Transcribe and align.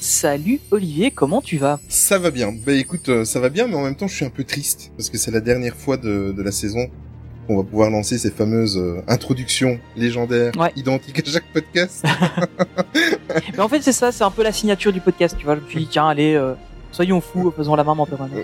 Salut 0.00 0.60
Olivier, 0.70 1.10
comment 1.10 1.42
tu 1.42 1.58
vas? 1.58 1.78
Ça 1.88 2.18
va 2.18 2.30
bien. 2.30 2.52
Bah 2.52 2.72
écoute, 2.72 3.08
euh, 3.10 3.24
ça 3.26 3.38
va 3.38 3.50
bien, 3.50 3.66
mais 3.66 3.74
en 3.74 3.82
même 3.82 3.96
temps, 3.96 4.08
je 4.08 4.14
suis 4.16 4.24
un 4.24 4.30
peu 4.30 4.44
triste 4.44 4.92
parce 4.96 5.10
que 5.10 5.18
c'est 5.18 5.30
la 5.30 5.40
dernière 5.40 5.76
fois 5.76 5.98
de, 5.98 6.32
de 6.34 6.42
la 6.42 6.52
saison 6.52 6.88
qu'on 7.46 7.58
va 7.58 7.62
pouvoir 7.64 7.90
lancer 7.90 8.16
ces 8.16 8.30
fameuses 8.30 8.78
euh, 8.78 9.02
introductions 9.08 9.78
légendaires, 9.96 10.52
Ouais. 10.58 10.72
identiques 10.76 11.18
à 11.26 11.30
chaque 11.30 11.52
podcast. 11.52 12.02
Mais 13.52 13.60
en 13.60 13.68
fait 13.68 13.82
c'est 13.82 13.92
ça, 13.92 14.10
c'est 14.10 14.24
un 14.24 14.30
peu 14.30 14.42
la 14.42 14.52
signature 14.52 14.92
du 14.92 15.00
podcast, 15.00 15.36
tu 15.38 15.44
vois. 15.44 15.56
Je 15.56 15.60
me 15.60 15.68
suis 15.68 15.80
dit 15.80 15.88
tiens 15.90 16.08
allez, 16.08 16.34
euh, 16.34 16.54
soyons 16.92 17.20
fous, 17.20 17.52
faisons 17.54 17.74
la 17.74 17.84
main 17.84 17.92
en 17.92 18.06
permanence. 18.06 18.38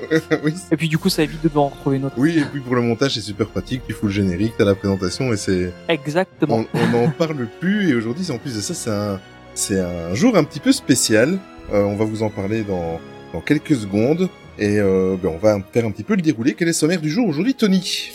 oui. 0.45 0.53
Et 0.71 0.77
puis 0.77 0.89
du 0.91 0.99
coup 0.99 1.09
ça 1.09 1.23
évite 1.23 1.41
de 1.43 1.49
devoir 1.49 1.65
en 1.67 1.69
retrouver 1.69 1.97
une 1.97 2.05
autre. 2.05 2.17
Oui, 2.19 2.37
et 2.39 2.45
puis 2.45 2.61
pour 2.61 2.75
le 2.75 2.83
montage, 2.83 3.15
c'est 3.15 3.21
super 3.23 3.47
pratique. 3.47 3.81
Tu 3.89 3.95
fous 3.95 4.07
le 4.07 4.13
générique, 4.13 4.53
t'as 4.59 4.67
la 4.67 4.75
présentation 4.75 5.33
et 5.33 5.39
c'est 5.39 5.73
Exactement. 5.89 6.65
on 6.75 6.79
on 6.79 6.87
n'en 6.89 7.11
parle 7.19 7.47
plus. 7.61 7.89
Et 7.91 7.95
aujourd'hui, 7.95 8.25
c'est 8.27 8.33
en 8.33 8.39
plus 8.39 8.55
de 8.57 8.61
ça, 8.61 8.75
c'est 8.75 8.91
un 8.91 9.19
c'est 9.57 9.81
un 9.81 10.15
jour 10.15 10.37
un 10.37 10.45
petit 10.45 10.61
peu 10.61 10.73
spécial. 10.73 11.39
Euh, 11.73 11.83
on 11.85 11.97
va 11.97 12.05
vous 12.05 12.23
en 12.23 12.31
parler 12.31 12.63
dans 12.63 13.01
dans 13.33 13.41
quelques 13.41 13.75
secondes. 13.75 14.29
Et 14.59 14.79
euh, 14.79 15.17
ben, 15.23 15.31
on 15.35 15.39
va 15.39 15.59
faire 15.73 15.85
un 15.85 15.91
petit 15.91 16.05
peu 16.05 16.15
le 16.15 16.23
déroulé. 16.23 16.55
Quel 16.55 16.69
est 16.69 16.71
le 16.71 16.75
sommaire 16.75 17.01
du 17.01 17.11
jour 17.11 17.29
aujourd'hui, 17.29 17.55
Tony? 17.55 18.11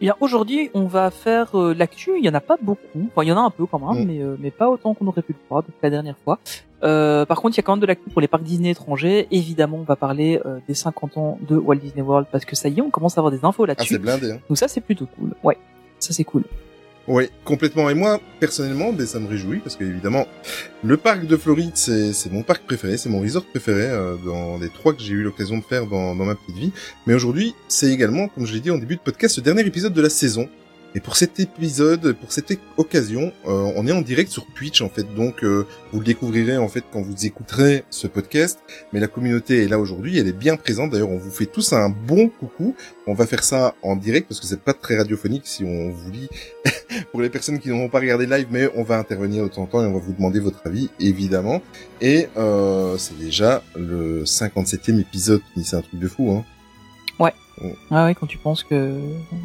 Et 0.00 0.04
bien 0.06 0.14
aujourd'hui 0.20 0.70
on 0.74 0.86
va 0.86 1.10
faire 1.10 1.58
euh, 1.58 1.74
l'actu, 1.74 2.12
il 2.18 2.24
y 2.24 2.28
en 2.28 2.34
a 2.34 2.40
pas 2.40 2.56
beaucoup, 2.62 3.08
enfin 3.08 3.24
il 3.24 3.28
y 3.30 3.32
en 3.32 3.36
a 3.36 3.40
un 3.40 3.50
peu 3.50 3.66
quand 3.66 3.80
même, 3.80 4.04
Mm. 4.04 4.06
mais, 4.06 4.22
euh, 4.22 4.36
mais 4.38 4.52
pas 4.52 4.68
autant 4.70 4.94
qu'on 4.94 5.08
aurait 5.08 5.22
pu 5.22 5.32
le 5.32 5.38
croire 5.46 5.64
depuis 5.64 5.74
la 5.82 5.90
dernière 5.90 6.14
fois. 6.22 6.38
Euh, 6.84 7.26
par 7.26 7.40
contre 7.40 7.56
il 7.56 7.58
y 7.58 7.60
a 7.60 7.62
quand 7.64 7.72
même 7.72 7.80
de 7.80 7.86
l'actu 7.86 8.08
pour 8.08 8.20
les 8.20 8.28
parcs 8.28 8.44
Disney 8.44 8.70
étrangers, 8.70 9.26
évidemment 9.32 9.78
on 9.78 9.82
va 9.82 9.96
parler 9.96 10.40
des 10.68 10.74
50 10.74 11.16
ans 11.18 11.38
de 11.48 11.56
Walt 11.56 11.74
Disney 11.74 12.02
World 12.02 12.28
parce 12.30 12.44
que 12.44 12.54
ça 12.54 12.68
y 12.68 12.78
est 12.78 12.80
on 12.80 12.90
commence 12.90 13.18
à 13.18 13.20
avoir 13.20 13.32
des 13.32 13.44
infos 13.44 13.64
Ah, 13.64 13.66
là-dessus. 13.66 13.94
c'est 13.94 13.98
blindé. 13.98 14.30
Hein. 14.30 14.38
Donc 14.48 14.56
ça 14.56 14.68
c'est 14.68 14.80
plutôt 14.80 15.06
cool, 15.18 15.34
ouais, 15.42 15.58
ça 15.98 16.12
c'est 16.12 16.22
cool. 16.22 16.44
Oui, 17.08 17.30
complètement. 17.42 17.88
Et 17.88 17.94
moi, 17.94 18.20
personnellement, 18.38 18.92
ben, 18.92 19.06
ça 19.06 19.18
me 19.18 19.26
réjouit 19.26 19.60
parce 19.60 19.76
que 19.76 19.84
évidemment, 19.84 20.26
le 20.84 20.98
parc 20.98 21.26
de 21.26 21.36
Floride, 21.38 21.74
c'est 21.74 22.30
mon 22.30 22.42
parc 22.42 22.64
préféré, 22.64 22.98
c'est 22.98 23.08
mon 23.08 23.20
resort 23.20 23.46
préféré 23.46 23.86
euh, 23.86 24.16
dans 24.26 24.58
les 24.58 24.68
trois 24.68 24.92
que 24.92 25.00
j'ai 25.00 25.14
eu 25.14 25.22
l'occasion 25.22 25.56
de 25.56 25.64
faire 25.64 25.86
dans, 25.86 26.14
dans 26.14 26.26
ma 26.26 26.34
petite 26.34 26.56
vie. 26.56 26.72
Mais 27.06 27.14
aujourd'hui, 27.14 27.54
c'est 27.66 27.90
également, 27.90 28.28
comme 28.28 28.44
je 28.44 28.52
l'ai 28.52 28.60
dit 28.60 28.70
en 28.70 28.76
début 28.76 28.96
de 28.96 29.00
podcast, 29.00 29.38
le 29.38 29.42
dernier 29.42 29.66
épisode 29.66 29.94
de 29.94 30.02
la 30.02 30.10
saison. 30.10 30.50
Et 30.94 31.00
pour 31.00 31.16
cet 31.16 31.38
épisode, 31.38 32.12
pour 32.14 32.32
cette 32.32 32.58
occasion, 32.76 33.32
euh, 33.46 33.72
on 33.76 33.86
est 33.86 33.92
en 33.92 34.00
direct 34.00 34.30
sur 34.30 34.46
Twitch 34.54 34.80
en 34.80 34.88
fait. 34.88 35.04
Donc, 35.14 35.44
euh, 35.44 35.66
vous 35.92 36.00
le 36.00 36.04
découvrirez 36.04 36.56
en 36.56 36.68
fait 36.68 36.84
quand 36.92 37.02
vous 37.02 37.26
écouterez 37.26 37.84
ce 37.90 38.06
podcast. 38.06 38.60
Mais 38.92 39.00
la 39.00 39.06
communauté 39.06 39.64
est 39.64 39.68
là 39.68 39.78
aujourd'hui, 39.78 40.18
elle 40.18 40.28
est 40.28 40.32
bien 40.32 40.56
présente. 40.56 40.90
D'ailleurs, 40.90 41.10
on 41.10 41.18
vous 41.18 41.30
fait 41.30 41.46
tous 41.46 41.72
un 41.72 41.90
bon 41.90 42.28
coucou. 42.28 42.74
On 43.06 43.14
va 43.14 43.26
faire 43.26 43.44
ça 43.44 43.74
en 43.82 43.96
direct 43.96 44.28
parce 44.28 44.40
que 44.40 44.46
c'est 44.46 44.60
pas 44.60 44.74
très 44.74 44.96
radiophonique 44.96 45.46
si 45.46 45.64
on 45.64 45.90
vous 45.90 46.10
lit 46.10 46.28
pour 47.12 47.20
les 47.20 47.30
personnes 47.30 47.58
qui 47.58 47.68
n'auront 47.68 47.88
pas 47.88 48.00
regardé 48.00 48.26
live, 48.26 48.48
mais 48.50 48.68
on 48.74 48.82
va 48.82 48.98
intervenir 48.98 49.42
de 49.44 49.48
temps 49.48 49.62
en 49.62 49.66
temps 49.66 49.82
et 49.82 49.86
on 49.86 49.92
va 49.92 49.98
vous 49.98 50.12
demander 50.12 50.40
votre 50.40 50.66
avis, 50.66 50.90
évidemment. 51.00 51.62
Et 52.00 52.28
euh, 52.36 52.96
c'est 52.98 53.18
déjà 53.18 53.62
le 53.76 54.24
57e 54.24 55.00
épisode, 55.00 55.42
c'est 55.62 55.76
un 55.76 55.82
truc 55.82 56.00
de 56.00 56.08
fou, 56.08 56.30
hein. 56.30 56.44
Ah 57.90 58.04
ouais, 58.04 58.14
quand 58.14 58.26
tu 58.28 58.38
penses 58.38 58.62
que 58.62 59.00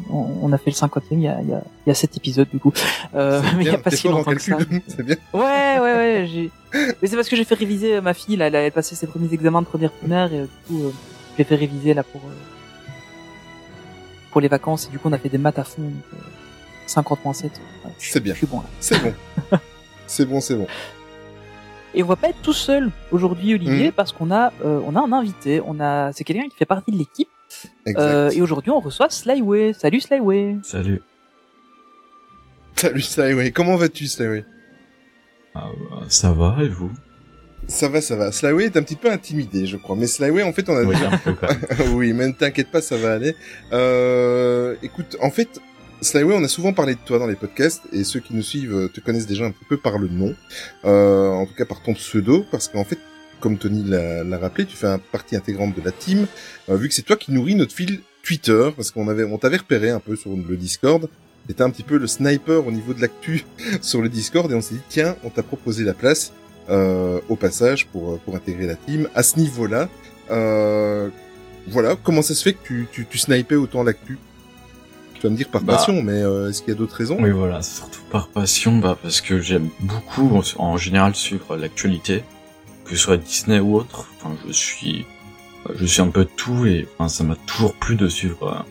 on, 0.08 0.38
on 0.42 0.52
a 0.52 0.58
fait 0.58 0.70
le 0.70 0.76
50e, 0.76 1.02
il 1.12 1.20
y 1.22 1.26
a, 1.28 1.40
il 1.42 1.48
y 1.48 1.52
a, 1.52 1.62
il 1.84 1.88
y 1.88 1.90
a 1.90 1.94
7 1.94 2.16
épisodes 2.16 2.48
du 2.48 2.60
coup. 2.60 2.72
Euh, 3.16 3.42
mais 3.56 3.64
il 3.64 3.72
y 3.72 3.74
a 3.74 3.78
pas 3.78 3.90
si 3.90 4.06
longtemps 4.06 4.30
que 4.32 4.40
ça. 4.40 4.56
bien. 5.02 5.16
Ouais, 5.32 5.40
ouais, 5.42 5.80
ouais. 5.80 6.28
J'ai... 6.32 6.50
Mais 7.02 7.08
c'est 7.08 7.16
parce 7.16 7.28
que 7.28 7.34
j'ai 7.34 7.42
fait 7.44 7.56
réviser 7.56 7.96
euh, 7.96 8.00
ma 8.00 8.14
fille. 8.14 8.36
Là, 8.36 8.46
elle 8.46 8.54
a 8.56 8.70
passé 8.70 8.94
ses 8.94 9.08
premiers 9.08 9.32
examens 9.34 9.62
de 9.62 9.66
première 9.66 9.90
primaire 9.90 10.32
et 10.32 10.38
euh, 10.40 10.44
du 10.44 10.48
coup, 10.76 10.84
euh, 10.84 10.90
je 11.32 11.38
l'ai 11.38 11.44
fait 11.44 11.56
réviser 11.56 11.92
là 11.92 12.04
pour 12.04 12.20
pour 14.30 14.40
les 14.40 14.48
vacances. 14.48 14.86
Et 14.86 14.90
du 14.90 14.98
coup, 14.98 15.08
on 15.08 15.12
a 15.12 15.18
fait 15.18 15.28
des 15.28 15.38
maths 15.38 15.58
à 15.58 15.64
fond. 15.64 15.82
donc, 15.82 15.92
euh, 16.14 16.16
50 16.86 17.24
moins 17.24 17.32
7. 17.34 17.50
ouais, 17.84 17.90
C'est 17.98 18.20
bien. 18.20 18.34
Je 18.34 18.38
suis 18.38 18.46
bon 18.46 18.58
là. 18.60 18.66
C'est 18.78 19.02
bon. 19.02 19.12
c'est 20.06 20.24
bon, 20.26 20.40
c'est 20.40 20.54
bon. 20.54 20.66
Et 21.94 22.02
on 22.02 22.06
va 22.06 22.16
pas 22.16 22.28
être 22.28 22.42
tout 22.42 22.52
seul 22.52 22.90
aujourd'hui, 23.12 23.54
Olivier, 23.54 23.86
Mhm. 23.86 23.92
parce 23.92 24.12
qu'on 24.12 24.30
a 24.32 24.52
euh, 24.64 24.80
on 24.86 24.94
a 24.96 25.00
un 25.00 25.12
invité. 25.12 25.60
On 25.64 25.80
a 25.80 26.12
c'est 26.12 26.24
quelqu'un 26.24 26.48
qui 26.48 26.56
fait 26.56 26.64
partie 26.66 26.90
de 26.92 26.98
l'équipe. 26.98 27.28
Euh, 27.88 28.30
et 28.30 28.42
aujourd'hui, 28.42 28.70
on 28.70 28.80
reçoit 28.80 29.10
Slyway. 29.10 29.72
Salut 29.72 30.00
Slyway. 30.00 30.56
Salut. 30.62 31.02
Salut 32.76 33.00
Slyway, 33.02 33.52
comment 33.52 33.76
vas-tu 33.76 34.06
Slyway? 34.06 34.44
Ah, 35.54 35.68
bah, 35.90 36.02
ça 36.08 36.32
va 36.32 36.56
et 36.62 36.68
vous? 36.68 36.90
Ça 37.66 37.88
va, 37.88 38.00
ça 38.00 38.16
va. 38.16 38.32
Slyway 38.32 38.64
est 38.66 38.76
un 38.76 38.82
petit 38.82 38.96
peu 38.96 39.10
intimidé, 39.10 39.66
je 39.66 39.76
crois. 39.76 39.96
Mais 39.96 40.06
Slyway, 40.06 40.42
en 40.42 40.52
fait, 40.52 40.68
on 40.68 40.76
a 40.76 40.82
Oui, 40.82 40.94
déjà 40.94 41.10
un 41.10 41.18
peu 41.18 41.34
quand 41.34 41.48
même. 41.48 41.94
oui, 41.94 42.12
mais 42.12 42.26
ne 42.28 42.32
t'inquiète 42.32 42.70
pas, 42.70 42.82
ça 42.82 42.96
va 42.96 43.14
aller. 43.14 43.34
Euh, 43.72 44.74
écoute, 44.82 45.16
en 45.22 45.30
fait, 45.30 45.48
Slyway, 46.02 46.34
on 46.36 46.44
a 46.44 46.48
souvent 46.48 46.72
parlé 46.72 46.94
de 46.94 47.00
toi 47.06 47.18
dans 47.18 47.26
les 47.26 47.36
podcasts, 47.36 47.82
et 47.92 48.04
ceux 48.04 48.20
qui 48.20 48.34
nous 48.34 48.42
suivent 48.42 48.90
te 48.92 49.00
connaissent 49.00 49.26
déjà 49.26 49.46
un 49.46 49.50
petit 49.50 49.64
peu 49.64 49.78
par 49.78 49.98
le 49.98 50.08
nom, 50.08 50.34
euh, 50.84 51.30
en 51.30 51.46
tout 51.46 51.54
cas 51.54 51.64
par 51.64 51.82
ton 51.82 51.94
pseudo, 51.94 52.44
parce 52.50 52.68
qu'en 52.68 52.84
fait, 52.84 52.98
comme 53.44 53.58
Tony 53.58 53.84
l'a 53.86 54.38
rappelé, 54.38 54.64
tu 54.64 54.74
fais 54.74 54.86
un 54.86 54.98
partie 54.98 55.36
intégrante 55.36 55.76
de 55.76 55.82
la 55.84 55.92
team, 55.92 56.26
euh, 56.70 56.76
vu 56.76 56.88
que 56.88 56.94
c'est 56.94 57.02
toi 57.02 57.16
qui 57.16 57.30
nourris 57.30 57.54
notre 57.54 57.74
fil 57.74 58.00
Twitter, 58.22 58.70
parce 58.74 58.90
qu'on 58.90 59.06
avait, 59.08 59.24
on 59.24 59.36
t'avait 59.36 59.58
repéré 59.58 59.90
un 59.90 60.00
peu 60.00 60.16
sur 60.16 60.30
le 60.30 60.56
Discord. 60.56 61.10
T'étais 61.46 61.62
un 61.62 61.68
petit 61.68 61.82
peu 61.82 61.98
le 61.98 62.06
sniper 62.06 62.66
au 62.66 62.72
niveau 62.72 62.94
de 62.94 63.02
l'actu 63.02 63.44
sur 63.82 64.00
le 64.00 64.08
Discord, 64.08 64.50
et 64.50 64.54
on 64.54 64.62
s'est 64.62 64.76
dit, 64.76 64.80
tiens, 64.88 65.14
on 65.24 65.28
t'a 65.28 65.42
proposé 65.42 65.84
la 65.84 65.92
place, 65.92 66.32
euh, 66.70 67.20
au 67.28 67.36
passage, 67.36 67.86
pour, 67.88 68.18
pour 68.20 68.34
intégrer 68.34 68.66
la 68.66 68.76
team. 68.76 69.08
À 69.14 69.22
ce 69.22 69.38
niveau-là, 69.38 69.90
euh, 70.30 71.10
voilà, 71.68 71.96
comment 72.02 72.22
ça 72.22 72.34
se 72.34 72.42
fait 72.42 72.54
que 72.54 72.64
tu, 72.66 72.86
tu, 72.92 73.04
tu 73.04 73.18
snipais 73.18 73.56
autant 73.56 73.82
l'actu? 73.82 74.18
Tu 75.16 75.20
vas 75.20 75.28
me 75.28 75.36
dire 75.36 75.48
par 75.48 75.60
Bah. 75.60 75.74
passion, 75.76 76.00
mais 76.02 76.12
euh, 76.22 76.48
est-ce 76.48 76.62
qu'il 76.62 76.72
y 76.72 76.76
a 76.76 76.78
d'autres 76.78 76.96
raisons? 76.96 77.18
Oui, 77.20 77.30
voilà, 77.30 77.60
surtout 77.60 78.00
par 78.10 78.28
passion, 78.28 78.78
bah, 78.78 78.96
parce 79.02 79.20
que 79.20 79.38
j'aime 79.42 79.68
beaucoup, 79.80 80.34
en- 80.34 80.62
en 80.62 80.76
général, 80.78 81.14
suivre 81.14 81.56
l'actualité, 81.58 82.22
que 82.84 82.90
ce 82.90 82.96
soit 82.96 83.16
Disney 83.16 83.60
ou 83.60 83.76
autre. 83.76 84.08
Enfin, 84.16 84.34
je 84.46 84.52
suis, 84.52 85.06
je 85.74 85.84
suis 85.84 86.02
un 86.02 86.08
peu 86.08 86.24
tout 86.24 86.66
et 86.66 86.86
enfin, 86.98 87.08
ça 87.08 87.24
m'a 87.24 87.36
toujours 87.46 87.74
plu 87.74 87.96
de 87.96 88.08
suivre 88.08 88.64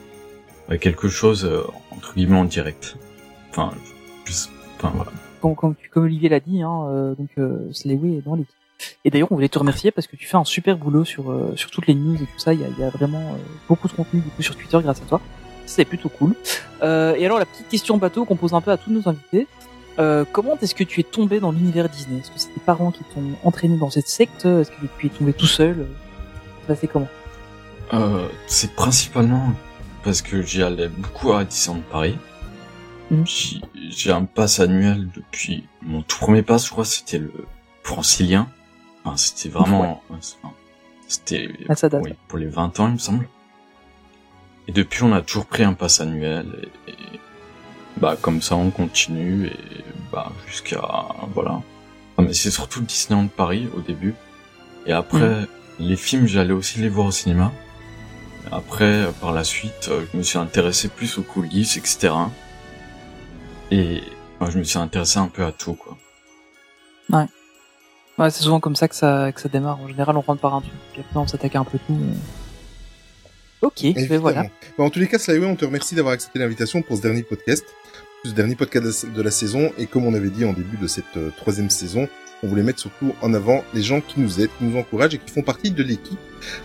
euh, 0.69 0.77
quelque 0.77 1.07
chose 1.09 1.45
euh, 1.45 1.63
entre 1.91 2.13
guillemets 2.13 2.37
en 2.37 2.45
direct. 2.45 2.97
Enfin, 3.49 3.71
je, 4.25 4.33
enfin 4.77 4.91
voilà. 4.95 5.11
Comme, 5.41 5.55
comme, 5.55 5.75
comme 5.91 6.03
Olivier 6.03 6.29
l'a 6.29 6.39
dit, 6.39 6.61
hein, 6.61 6.85
euh, 6.87 7.15
donc 7.15 7.29
Slyway 7.73 8.17
est 8.17 8.25
dans 8.25 8.35
l'équipe. 8.35 8.55
Et 9.05 9.09
d'ailleurs, 9.09 9.31
on 9.31 9.35
voulait 9.35 9.49
te 9.49 9.59
remercier 9.59 9.91
parce 9.91 10.07
que 10.07 10.15
tu 10.15 10.27
fais 10.27 10.37
un 10.37 10.43
super 10.43 10.77
boulot 10.77 11.05
sur 11.05 11.31
euh, 11.31 11.53
sur 11.55 11.71
toutes 11.71 11.87
les 11.87 11.95
news 11.95 12.15
et 12.15 12.25
tout 12.25 12.39
ça. 12.39 12.53
Il 12.53 12.61
y 12.61 12.63
a, 12.63 12.67
il 12.67 12.79
y 12.79 12.83
a 12.83 12.89
vraiment 12.89 13.19
euh, 13.19 13.37
beaucoup 13.67 13.87
de 13.87 13.93
contenu 13.93 14.21
du 14.21 14.29
coup 14.29 14.41
sur 14.41 14.55
Twitter 14.55 14.79
grâce 14.81 15.01
à 15.01 15.05
toi. 15.05 15.21
C'est 15.65 15.85
plutôt 15.85 16.09
cool. 16.09 16.35
Euh, 16.81 17.15
et 17.15 17.25
alors, 17.25 17.39
la 17.39 17.45
petite 17.45 17.69
question 17.69 17.97
bateau 17.97 18.25
qu'on 18.25 18.35
pose 18.35 18.53
un 18.53 18.61
peu 18.61 18.71
à 18.71 18.77
tous 18.77 18.91
nos 18.91 19.07
invités. 19.07 19.47
Euh, 19.99 20.25
comment 20.31 20.57
est-ce 20.61 20.73
que 20.75 20.83
tu 20.83 20.99
es 20.99 21.03
tombé 21.03 21.39
dans 21.39 21.51
l'univers 21.51 21.87
Disney? 21.89 22.19
Est-ce 22.19 22.31
que 22.31 22.39
c'est 22.39 22.53
tes 22.53 22.59
parents 22.59 22.91
qui 22.91 23.03
t'ont 23.13 23.23
entraîné 23.43 23.77
dans 23.77 23.89
cette 23.89 24.07
secte? 24.07 24.45
Est-ce 24.45 24.71
que 24.71 24.75
tu 24.99 25.07
es 25.07 25.09
tombé 25.09 25.33
tout 25.33 25.45
seul? 25.47 25.87
Ça 26.67 26.75
c'est 26.75 26.87
comment? 26.87 27.07
Euh, 27.93 28.27
c'est 28.47 28.73
principalement 28.73 29.51
parce 30.03 30.21
que 30.21 30.41
j'y 30.41 30.63
allais 30.63 30.87
beaucoup 30.89 31.31
à 31.33 31.43
Disneyland 31.43 31.83
Paris. 31.91 32.17
J'y- 33.25 33.61
J'ai 33.89 34.11
un 34.11 34.25
pass 34.25 34.59
annuel 34.59 35.07
depuis 35.15 35.67
mon 35.83 36.01
tout 36.01 36.17
premier 36.17 36.41
pass, 36.41 36.65
je 36.65 36.71
crois, 36.71 36.85
c'était 36.85 37.19
le 37.19 37.31
francilien. 37.83 38.47
Enfin, 39.05 39.17
c'était 39.17 39.49
vraiment, 39.49 40.01
enfin, 40.09 40.51
c'était 41.07 41.49
oui, 41.99 42.13
pour 42.27 42.39
les 42.39 42.47
20 42.47 42.79
ans, 42.79 42.87
il 42.87 42.93
me 42.93 42.97
semble. 42.97 43.27
Et 44.67 44.71
depuis, 44.71 45.03
on 45.03 45.11
a 45.11 45.21
toujours 45.21 45.45
pris 45.45 45.63
un 45.63 45.73
pass 45.73 45.99
annuel 45.99 46.69
et, 46.87 46.91
et, 46.91 46.95
bah 47.97 48.17
comme 48.21 48.41
ça, 48.41 48.55
on 48.55 48.71
continue 48.71 49.47
et 49.47 49.83
bah 50.11 50.31
jusqu'à 50.47 50.81
voilà. 51.33 51.61
Ah, 52.17 52.21
mais 52.21 52.33
c'est 52.33 52.51
surtout 52.51 52.81
Disneyland 52.81 53.27
Paris 53.27 53.67
au 53.75 53.81
début. 53.81 54.13
Et 54.85 54.91
après, 54.93 55.47
les 55.79 55.95
films, 55.95 56.27
j'allais 56.27 56.53
aussi 56.53 56.79
les 56.79 56.89
voir 56.89 57.07
au 57.07 57.11
cinéma. 57.11 57.51
Après, 58.51 59.07
par 59.21 59.31
la 59.31 59.43
suite, 59.43 59.87
euh, 59.89 60.05
je 60.11 60.17
me 60.17 60.23
suis 60.23 60.37
intéressé 60.37 60.89
plus 60.89 61.17
aux 61.17 61.23
coulisses, 61.23 61.77
etc. 61.77 62.13
Et 63.71 64.01
je 64.49 64.57
me 64.57 64.63
suis 64.63 64.77
intéressé 64.77 65.17
un 65.19 65.27
peu 65.27 65.43
à 65.45 65.51
tout, 65.51 65.73
quoi. 65.73 65.97
Ouais, 68.19 68.29
c'est 68.29 68.43
souvent 68.43 68.59
comme 68.59 68.75
ça 68.75 68.87
que 68.87 68.95
ça 68.95 69.31
que 69.31 69.41
ça 69.41 69.49
démarre. 69.49 69.79
En 69.81 69.87
général, 69.87 70.15
on 70.17 70.21
rentre 70.21 70.41
par 70.41 70.53
un 70.53 70.61
truc, 70.61 70.73
puis 70.91 71.01
après 71.01 71.19
on 71.19 71.25
s'attaque 71.25 71.55
un 71.55 71.63
peu 71.63 71.79
tout. 71.79 71.93
mais- 71.93 72.15
Ok, 73.63 73.81
ben 73.81 73.93
Évidemment. 73.97 74.21
voilà. 74.21 74.43
Bon, 74.77 74.85
en 74.85 74.89
tous 74.91 74.99
les 74.99 75.07
cas, 75.07 75.17
Slyway, 75.17 75.47
on 75.47 75.55
te 75.55 75.65
remercie 75.65 75.95
d'avoir 75.95 76.13
accepté 76.13 76.37
l'invitation 76.37 76.81
pour 76.83 76.97
ce 76.97 77.01
dernier 77.01 77.23
podcast, 77.23 77.65
ce 78.25 78.31
dernier 78.31 78.55
podcast 78.55 79.05
de 79.05 79.21
la- 79.21 79.31
saison. 79.31 79.71
Et 79.77 79.85
comme 79.87 80.05
on 80.05 80.13
avait 80.13 80.29
dit 80.29 80.45
en 80.45 80.53
début 80.53 80.77
de 80.77 80.87
cette 80.87 81.17
euh, 81.17 81.29
troisième 81.37 81.69
saison, 81.69 82.07
on 82.41 82.47
voulait 82.47 82.63
mettre 82.63 82.79
surtout 82.79 83.13
en 83.21 83.33
avant 83.33 83.63
les 83.73 83.81
gens 83.81 84.01
qui 84.01 84.19
nous 84.19 84.39
aident, 84.41 84.49
qui 84.57 84.65
nous 84.65 84.77
encouragent 84.77 85.15
et 85.15 85.17
qui 85.17 85.31
font 85.31 85.41
partie 85.41 85.71
de 85.71 85.81
l'équipe. 85.83 86.19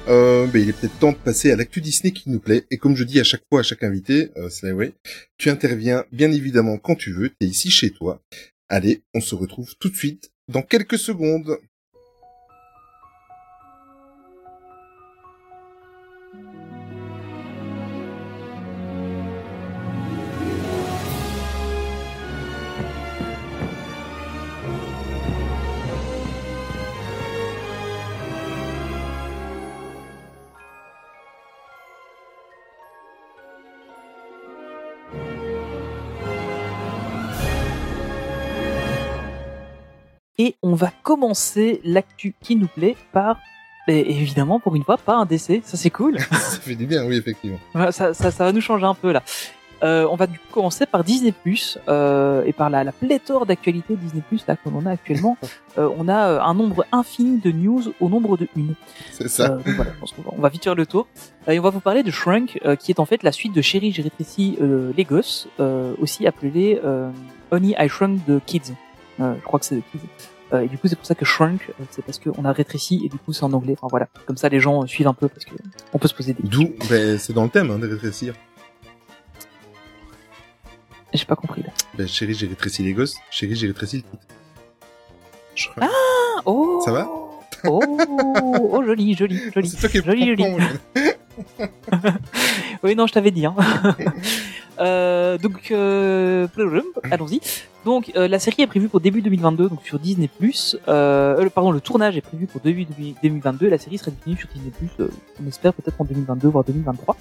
Euh, 0.09 0.47
ben, 0.47 0.61
il 0.63 0.69
est 0.69 0.73
peut-être 0.73 0.99
temps 0.99 1.13
de 1.13 1.17
passer 1.17 1.51
à 1.53 1.57
l'actu 1.57 1.81
Disney 1.81 2.13
qui 2.13 2.31
nous 2.31 2.41
plaît. 2.41 2.65
Et 2.71 2.77
comme 2.79 2.97
je 2.97 3.05
dis 3.05 3.21
à 3.21 3.25
chaque 3.25 3.43
fois 3.49 3.61
à 3.61 3.63
chaque 3.63 3.83
invité, 3.83 4.31
euh, 4.37 4.91
tu 5.37 5.51
interviens 5.51 6.05
bien 6.13 6.31
évidemment 6.33 6.79
quand 6.79 6.95
tu 6.97 7.13
veux. 7.13 7.31
T'es 7.31 7.47
ici 7.47 7.71
chez 7.71 7.91
toi. 7.91 8.23
Allez, 8.69 9.03
on 9.15 9.21
se 9.21 9.35
retrouve 9.35 9.75
tout 9.79 9.89
de 9.89 9.97
suite 9.97 10.31
dans 10.49 10.63
quelques 10.63 10.99
secondes. 10.99 11.59
Et 40.39 40.57
on 40.63 40.75
va 40.75 40.93
commencer 41.03 41.81
l'actu 41.85 42.35
qui 42.41 42.57
nous 42.57 42.69
plaît 42.69 42.97
par, 43.13 43.39
et 43.89 44.11
évidemment 44.11 44.61
pour 44.61 44.77
une 44.77 44.85
fois, 44.85 44.97
pas 44.97 45.17
un 45.17 45.27
décès. 45.27 45.61
Ça 45.65 45.77
c'est 45.77 45.91
cool. 45.91 46.19
ça 46.31 46.61
fait 46.61 46.77
du 46.77 46.87
bien, 46.87 47.05
oui, 47.05 47.17
effectivement. 47.17 47.59
ça, 47.91 48.15
ça, 48.15 48.31
ça 48.31 48.45
va 48.45 48.53
nous 48.53 48.61
changer 48.61 48.85
un 48.85 48.95
peu 48.95 49.13
là. 49.13 49.23
Euh, 49.83 50.07
on 50.11 50.17
va 50.17 50.27
du 50.27 50.39
coup 50.39 50.47
commencer 50.53 50.87
par 50.87 51.05
Disney 51.05 51.33
euh, 51.89 52.43
et 52.45 52.53
par 52.53 52.69
la, 52.69 52.83
la 52.83 52.91
pléthore 52.93 53.47
d'actualités 53.47 53.95
Disney 53.95 54.23
là 54.47 54.57
qu'on 54.57 54.75
en 54.75 54.87
a 54.87 54.91
actuellement. 54.91 55.37
Euh, 55.77 55.89
on 55.97 56.09
a 56.09 56.31
euh, 56.31 56.41
un 56.41 56.55
nombre 56.55 56.85
infini 56.91 57.39
de 57.39 57.53
news 57.53 57.93
au 58.01 58.09
nombre 58.09 58.37
de 58.37 58.49
une. 58.57 58.75
C'est 59.13 59.29
ça. 59.29 59.45
Euh, 59.45 59.57
donc 59.59 59.69
voilà, 59.77 59.93
je 59.95 60.01
pense 60.01 60.11
qu'on 60.11 60.23
va, 60.23 60.31
on 60.37 60.41
va 60.41 60.49
vite 60.49 60.65
faire 60.65 60.75
le 60.75 60.87
tour. 60.87 61.07
Euh, 61.47 61.53
et 61.53 61.61
on 61.61 61.63
va 61.63 61.71
vous 61.71 61.79
parler 61.79 62.03
de 62.03 62.11
Shrunk, 62.11 62.59
qui 62.81 62.91
est 62.91 62.99
en 62.99 63.05
fait 63.05 63.23
la 63.23 63.31
suite 63.31 63.53
de 63.53 63.63
Chérie, 63.63 63.93
j'ai 63.93 64.03
rétréci 64.03 64.59
les 64.97 65.05
gosses, 65.05 65.47
aussi 66.01 66.27
appelé 66.27 66.81
Honey, 67.53 67.77
I 67.79 67.89
Shrunk 67.89 68.27
the 68.27 68.45
Kids. 68.45 68.73
Je 69.19 69.43
crois 69.43 69.59
que 69.59 69.67
c'est. 69.67 69.83
Euh, 70.53 70.63
et 70.63 70.69
du 70.69 70.79
coup, 70.79 70.89
c'est 70.89 70.97
pour 70.97 71.07
ça 71.07 71.15
que 71.15 71.25
shrunk, 71.25 71.69
euh, 71.69 71.85
c'est 71.91 72.03
parce 72.03 72.19
qu'on 72.19 72.45
a 72.45 72.53
rétréci 72.53 73.03
et 73.05 73.09
du 73.09 73.19
coup, 73.19 73.33
c'est 73.33 73.45
en 73.45 73.53
anglais. 73.53 73.75
Enfin 73.77 73.89
voilà, 73.91 74.09
comme 74.27 74.37
ça, 74.37 74.49
les 74.49 74.61
gens 74.61 74.87
suivent 74.87 75.09
un 75.09 75.15
peu 75.15 75.29
parce 75.29 75.45
que 75.45 75.55
on 75.93 75.99
peut 75.99 76.09
se 76.09 76.15
poser 76.15 76.33
des. 76.33 76.43
D'où, 76.43 76.75
ben, 76.89 77.19
c'est 77.19 77.33
dans 77.33 77.45
le 77.45 77.51
thème 77.51 77.71
hein, 77.71 77.79
de 77.79 77.87
rétrécir. 77.87 78.35
J'ai 81.13 81.25
pas 81.25 81.37
compris 81.37 81.63
là. 81.63 81.71
Ben, 81.95 82.07
chérie, 82.07 82.35
j'ai 82.35 82.47
rétréci 82.47 82.83
les 82.83 82.93
gosses. 82.93 83.17
Chérie, 83.31 83.57
j'ai 83.57 83.67
rétréci 83.67 83.97
le 83.97 84.03
titre. 84.03 84.25
Ah 85.81 85.89
oh. 86.45 86.81
Ça 86.85 86.93
va 86.93 87.09
Oh, 87.65 87.81
oh 88.73 88.85
joli, 88.85 89.15
joli, 89.15 89.41
joli. 89.53 89.69
C'est 89.69 89.79
toi 89.79 89.89
qui 89.89 89.99
es 89.99 90.03
joli, 90.03 90.29
joli. 90.29 90.45
oui, 92.85 92.95
non, 92.95 93.09
je 93.09 93.13
t'avais 93.13 93.33
dit. 93.33 93.47
Hein. 93.47 93.57
euh, 94.81 95.39
donc, 95.39 95.71
euh, 95.71 96.47
allons-y. 97.11 97.41
Donc, 97.85 98.13
euh, 98.17 98.29
la 98.29 98.39
série 98.39 98.63
est 98.63 98.67
prévue 98.67 98.89
pour 98.89 99.01
début 99.01 99.23
2022, 99.23 99.69
donc 99.69 99.83
sur 99.85 99.99
Disney+. 99.99 100.29
Pardon, 100.87 101.71
le 101.71 101.81
tournage 101.81 102.17
est 102.17 102.23
prévu 102.23 102.47
pour 102.47 102.61
début 102.61 102.87
2022. 103.23 103.69
La 103.69 103.79
série 103.79 103.99
sera 103.99 104.11
disponible 104.11 104.41
sur 104.41 104.49
Disney+. 104.49 104.73
On 105.43 105.47
espère 105.47 105.73
peut-être 105.73 106.01
en 106.01 106.05
2022, 106.05 106.49
voire 106.49 106.65
2023. 106.65 107.17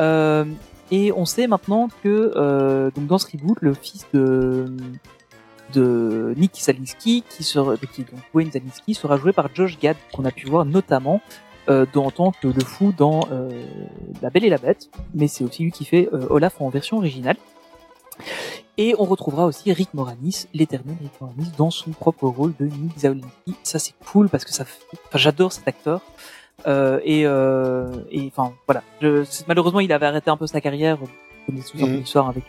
Euh, 0.00 0.44
et 0.90 1.12
on 1.12 1.24
sait 1.24 1.46
maintenant 1.46 1.88
que 2.02 2.90
donc 2.94 3.06
dans 3.06 3.18
ce 3.18 3.26
reboot, 3.30 3.58
le 3.60 3.74
fils 3.74 4.06
de 4.12 4.66
de 5.72 6.34
Nick 6.36 6.50
qui 6.50 7.44
sera, 7.44 7.76
donc 7.76 8.20
Wayne 8.34 8.50
Zalinski, 8.50 8.94
sera 8.94 9.16
joué 9.16 9.32
par 9.32 9.54
Josh 9.54 9.78
Gad, 9.78 9.96
qu'on 10.12 10.24
a 10.24 10.32
pu 10.32 10.48
voir 10.48 10.64
notamment 10.64 11.20
euh, 11.70 11.86
en 11.94 12.10
tant 12.10 12.32
que 12.32 12.48
le 12.48 12.60
fou 12.60 12.92
dans 12.96 13.20
euh, 13.32 13.50
La 14.22 14.30
Belle 14.30 14.44
et 14.44 14.50
la 14.50 14.58
Bête, 14.58 14.90
mais 15.14 15.28
c'est 15.28 15.44
aussi 15.44 15.62
lui 15.62 15.70
qui 15.70 15.84
fait 15.84 16.08
euh, 16.12 16.26
Olaf 16.28 16.60
en 16.60 16.68
version 16.68 16.98
originale. 16.98 17.36
Et 18.76 18.94
on 18.98 19.04
retrouvera 19.04 19.46
aussi 19.46 19.72
Rick 19.72 19.94
Moranis, 19.94 20.46
l'éternel 20.52 20.96
Rick 21.00 21.12
Moranis, 21.20 21.52
dans 21.56 21.70
son 21.70 21.90
propre 21.90 22.26
rôle 22.26 22.52
de 22.58 22.66
Nick 22.66 22.98
Zalinski. 22.98 23.54
Ça 23.62 23.78
c'est 23.78 23.94
cool 24.10 24.28
parce 24.28 24.44
que 24.44 24.52
ça, 24.52 24.64
fait... 24.64 24.82
enfin 24.92 25.18
j'adore 25.18 25.52
cet 25.52 25.66
acteur. 25.68 26.00
Euh, 26.66 27.00
et 27.04 27.22
et 27.22 28.26
enfin 28.26 28.52
voilà, 28.66 28.82
je, 29.00 29.24
malheureusement 29.48 29.80
il 29.80 29.92
avait 29.92 30.06
arrêté 30.06 30.30
un 30.30 30.36
peu 30.36 30.46
sa 30.46 30.60
carrière, 30.60 30.98
comme 31.46 31.62
souvenirs 31.62 31.88
mmh. 31.88 31.96
l'histoire 31.96 32.28
avec 32.28 32.44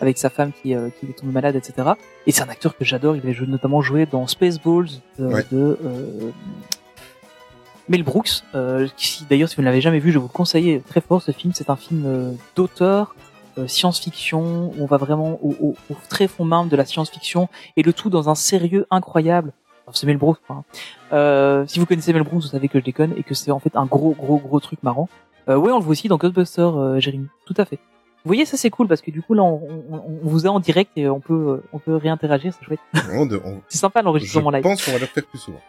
avec 0.00 0.18
sa 0.18 0.30
femme 0.30 0.52
qui, 0.62 0.74
euh, 0.74 0.88
qui 0.98 1.06
est 1.06 1.12
tombée 1.12 1.32
malade, 1.32 1.56
etc. 1.56 1.90
Et 2.26 2.32
c'est 2.32 2.42
un 2.42 2.48
acteur 2.48 2.76
que 2.76 2.84
j'adore. 2.84 3.16
Il 3.16 3.22
avait 3.26 3.46
notamment 3.46 3.82
joué 3.82 4.06
dans 4.06 4.26
Spaceballs 4.26 4.88
de, 5.18 5.26
ouais. 5.26 5.44
de 5.52 5.78
euh, 5.84 6.30
Mel 7.90 8.04
Brooks. 8.04 8.44
Euh, 8.54 8.88
qui, 8.96 9.26
d'ailleurs, 9.28 9.48
si 9.48 9.56
vous 9.56 9.62
ne 9.62 9.66
l'avez 9.66 9.82
jamais 9.82 9.98
vu, 9.98 10.12
je 10.12 10.18
vous 10.18 10.28
le 10.28 10.32
conseille 10.32 10.80
très 10.88 11.02
fort. 11.02 11.20
Ce 11.20 11.32
film, 11.32 11.52
c'est 11.54 11.68
un 11.68 11.76
film 11.76 12.04
euh, 12.06 12.32
d'auteur, 12.56 13.14
euh, 13.58 13.66
science-fiction. 13.66 14.68
Où 14.68 14.74
on 14.78 14.86
va 14.86 14.96
vraiment 14.96 15.38
au, 15.42 15.54
au, 15.60 15.74
au, 15.90 15.96
très 16.08 16.28
fond 16.28 16.44
même 16.44 16.68
de 16.68 16.76
la 16.76 16.86
science-fiction 16.86 17.48
et 17.76 17.82
le 17.82 17.92
tout 17.92 18.08
dans 18.08 18.30
un 18.30 18.34
sérieux 18.34 18.86
incroyable. 18.90 19.52
c'est 19.92 20.06
Mel 20.06 20.16
Brooks. 20.16 20.38
Hein. 20.48 20.62
Euh, 21.12 21.64
si 21.66 21.80
vous 21.80 21.86
connaissez 21.86 22.12
Mel 22.12 22.22
Brooks, 22.22 22.42
vous 22.42 22.48
savez 22.48 22.68
que 22.68 22.78
je 22.78 22.84
déconne 22.84 23.12
et 23.16 23.24
que 23.24 23.34
c'est 23.34 23.50
en 23.50 23.58
fait 23.58 23.74
un 23.74 23.86
gros, 23.86 24.12
gros, 24.12 24.38
gros 24.38 24.60
truc 24.60 24.82
marrant. 24.84 25.08
Euh, 25.48 25.56
oui, 25.56 25.72
on 25.72 25.78
le 25.78 25.84
voit 25.84 25.92
aussi 25.92 26.06
dans 26.06 26.16
Ghostbusters, 26.16 27.00
Jérémy. 27.00 27.26
Tout 27.44 27.54
à 27.56 27.64
fait. 27.64 27.80
Vous 28.22 28.28
voyez, 28.28 28.44
ça 28.44 28.58
c'est 28.58 28.70
cool 28.70 28.86
parce 28.86 29.00
que 29.00 29.10
du 29.10 29.22
coup 29.22 29.32
là, 29.32 29.42
on, 29.42 29.62
on, 29.90 29.96
on, 30.22 30.28
vous 30.28 30.46
a 30.46 30.50
en 30.50 30.60
direct 30.60 30.92
et 30.96 31.08
on 31.08 31.20
peut, 31.20 31.62
on 31.72 31.78
peut 31.78 31.96
réinteragir, 31.96 32.52
c'est 32.52 32.64
chouette. 32.64 32.80
c'est 33.68 33.78
sympa 33.78 34.02
l'enregistrement 34.02 34.50
live. 34.50 34.62
Je 34.62 34.68
pense 34.68 34.84
qu'on 34.84 34.92
va 34.92 34.98
le 34.98 35.06
faire 35.06 35.24
plus 35.24 35.38
souvent. 35.38 35.60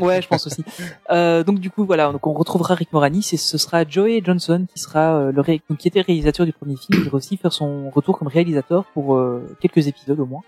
Ouais, 0.00 0.22
je 0.22 0.28
pense 0.28 0.46
aussi. 0.46 0.64
euh, 1.10 1.44
donc 1.44 1.60
du 1.60 1.70
coup, 1.70 1.84
voilà, 1.84 2.12
donc 2.12 2.26
on 2.26 2.32
retrouvera 2.32 2.74
Rick 2.74 2.92
Moranis 2.92 3.28
et 3.32 3.36
ce 3.36 3.58
sera 3.58 3.86
Joey 3.88 4.22
Johnson 4.24 4.66
qui 4.72 4.80
sera 4.80 5.16
euh, 5.16 5.32
le 5.32 5.40
ré... 5.40 5.60
qui 5.78 5.88
était 5.88 6.00
réalisateur 6.00 6.46
du 6.46 6.52
premier 6.52 6.76
film, 6.76 7.02
qui 7.02 7.08
va 7.08 7.16
aussi 7.16 7.36
faire 7.36 7.52
son 7.52 7.90
retour 7.90 8.18
comme 8.18 8.28
réalisateur 8.28 8.84
pour 8.94 9.16
euh, 9.16 9.56
quelques 9.60 9.86
épisodes 9.86 10.20
au 10.20 10.26
moins. 10.26 10.42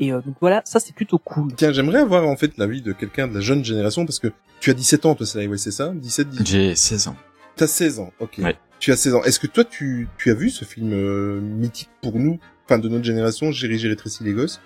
Et 0.00 0.12
euh, 0.12 0.20
donc 0.20 0.34
voilà, 0.40 0.62
ça 0.64 0.80
c'est 0.80 0.94
plutôt 0.94 1.18
cool. 1.18 1.54
Tiens, 1.54 1.72
j'aimerais 1.72 2.00
avoir 2.00 2.26
en 2.26 2.36
fait 2.36 2.56
l'avis 2.58 2.82
de 2.82 2.92
quelqu'un 2.92 3.28
de 3.28 3.34
la 3.34 3.40
jeune 3.40 3.64
génération 3.64 4.04
parce 4.04 4.18
que 4.18 4.28
tu 4.60 4.70
as 4.70 4.74
17 4.74 5.06
ans 5.06 5.14
toi, 5.14 5.26
c'est 5.26 5.46
ouais, 5.46 5.58
c'est 5.58 5.70
ça? 5.70 5.92
17 5.94 6.28
18 6.30 6.46
J'ai 6.46 6.74
16 6.74 7.08
ans. 7.08 7.16
T'as 7.56 7.68
16 7.68 8.00
ans, 8.00 8.10
ok. 8.18 8.38
Ouais. 8.38 8.56
Tu 8.80 8.90
as 8.90 8.96
16 8.96 9.14
ans. 9.14 9.22
Est-ce 9.22 9.38
que 9.38 9.46
toi, 9.46 9.64
tu, 9.64 10.08
tu 10.18 10.30
as 10.30 10.34
vu 10.34 10.50
ce 10.50 10.64
film 10.64 10.92
euh, 10.92 11.40
mythique 11.40 11.90
pour 12.02 12.18
nous, 12.18 12.40
enfin 12.64 12.78
de 12.78 12.88
notre 12.88 13.04
génération, 13.04 13.52
J'ai 13.52 13.78
j'ai 13.78 13.88
rétréci 13.88 14.24
les 14.24 14.32
gosses 14.32 14.60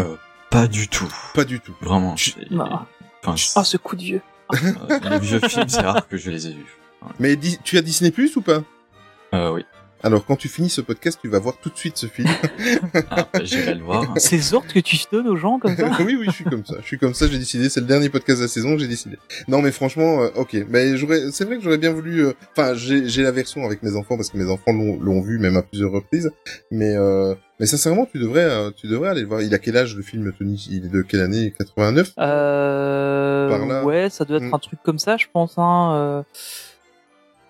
euh, 0.00 0.14
Pas 0.50 0.68
du 0.68 0.86
tout. 0.86 1.12
Pas 1.34 1.44
du 1.44 1.58
tout. 1.58 1.74
Vraiment. 1.80 2.14
Non. 2.50 2.80
Enfin, 3.24 3.34
oh, 3.56 3.64
ce 3.64 3.76
coup 3.76 3.96
de 3.96 4.02
vieux. 4.02 4.22
Euh, 4.54 4.98
les 5.10 5.18
vieux 5.18 5.40
films, 5.40 5.68
c'est 5.68 5.82
rare 5.82 6.08
que 6.08 6.16
je 6.16 6.30
les 6.30 6.46
ai 6.46 6.52
vus. 6.52 6.78
Ouais. 7.02 7.08
Mais 7.18 7.36
tu 7.64 7.76
as 7.76 7.82
Disney 7.82 8.10
Plus 8.10 8.34
ou 8.36 8.40
pas? 8.40 8.62
Euh, 9.34 9.52
oui. 9.52 9.66
Alors, 10.02 10.24
quand 10.24 10.36
tu 10.36 10.48
finis 10.48 10.70
ce 10.70 10.80
podcast, 10.80 11.18
tu 11.20 11.28
vas 11.28 11.38
voir 11.40 11.56
tout 11.60 11.70
de 11.70 11.76
suite 11.76 11.96
ce 11.96 12.06
film. 12.06 12.28
ah, 13.10 13.28
bah, 13.32 13.40
J'irai 13.42 13.74
le 13.74 13.82
voir. 13.82 14.04
C'est 14.16 14.52
ordres 14.54 14.72
que 14.72 14.78
tu 14.78 14.96
donnes 15.10 15.26
aux 15.28 15.36
gens 15.36 15.58
comme 15.58 15.76
ça 15.76 15.90
Oui, 16.04 16.16
oui, 16.18 16.26
je 16.26 16.30
suis 16.32 16.44
comme 16.44 16.64
ça. 16.64 16.76
Je 16.80 16.86
suis 16.86 16.98
comme 16.98 17.14
ça, 17.14 17.26
j'ai 17.26 17.38
décidé. 17.38 17.68
C'est 17.68 17.80
le 17.80 17.86
dernier 17.86 18.08
podcast 18.08 18.38
de 18.38 18.44
la 18.44 18.48
saison, 18.48 18.78
j'ai 18.78 18.86
décidé. 18.86 19.18
Non, 19.48 19.60
mais 19.60 19.72
franchement, 19.72 20.22
euh, 20.22 20.28
ok. 20.36 20.56
Mais 20.68 20.96
j'aurais, 20.96 21.32
c'est 21.32 21.44
vrai 21.44 21.56
que 21.56 21.62
j'aurais 21.64 21.78
bien 21.78 21.92
voulu. 21.92 22.26
euh, 22.26 22.32
Enfin, 22.56 22.74
j'ai, 22.74 23.08
j'ai 23.08 23.22
la 23.22 23.32
version 23.32 23.64
avec 23.64 23.82
mes 23.82 23.96
enfants 23.96 24.16
parce 24.16 24.30
que 24.30 24.36
mes 24.38 24.48
enfants 24.50 24.72
l'ont, 24.72 24.98
l'ont 25.00 25.20
vu 25.20 25.38
même 25.40 25.56
à 25.56 25.62
plusieurs 25.62 25.90
reprises. 25.90 26.30
Mais, 26.70 26.94
euh, 26.96 27.34
mais 27.58 27.66
sincèrement, 27.66 28.06
tu 28.06 28.18
devrais, 28.20 28.44
euh, 28.44 28.70
tu 28.70 28.86
devrais 28.86 29.08
aller 29.08 29.22
le 29.22 29.26
voir. 29.28 29.42
Il 29.42 29.52
a 29.52 29.58
quel 29.58 29.76
âge 29.76 29.96
le 29.96 30.02
film, 30.02 30.32
Tony? 30.38 30.64
Il 30.70 30.84
est 30.86 30.88
de 30.88 31.02
quelle 31.02 31.20
année? 31.22 31.52
89 31.58 32.12
Euh, 32.18 33.48
Par 33.48 33.66
là. 33.66 33.84
ouais, 33.84 34.10
ça 34.10 34.24
doit 34.24 34.36
être 34.36 34.44
Mm. 34.44 34.54
un 34.54 34.58
truc 34.58 34.78
comme 34.84 34.98
ça, 34.98 35.16
je 35.16 35.26
pense. 35.32 35.54
Hein. 35.58 35.92
Euh... 35.94 36.22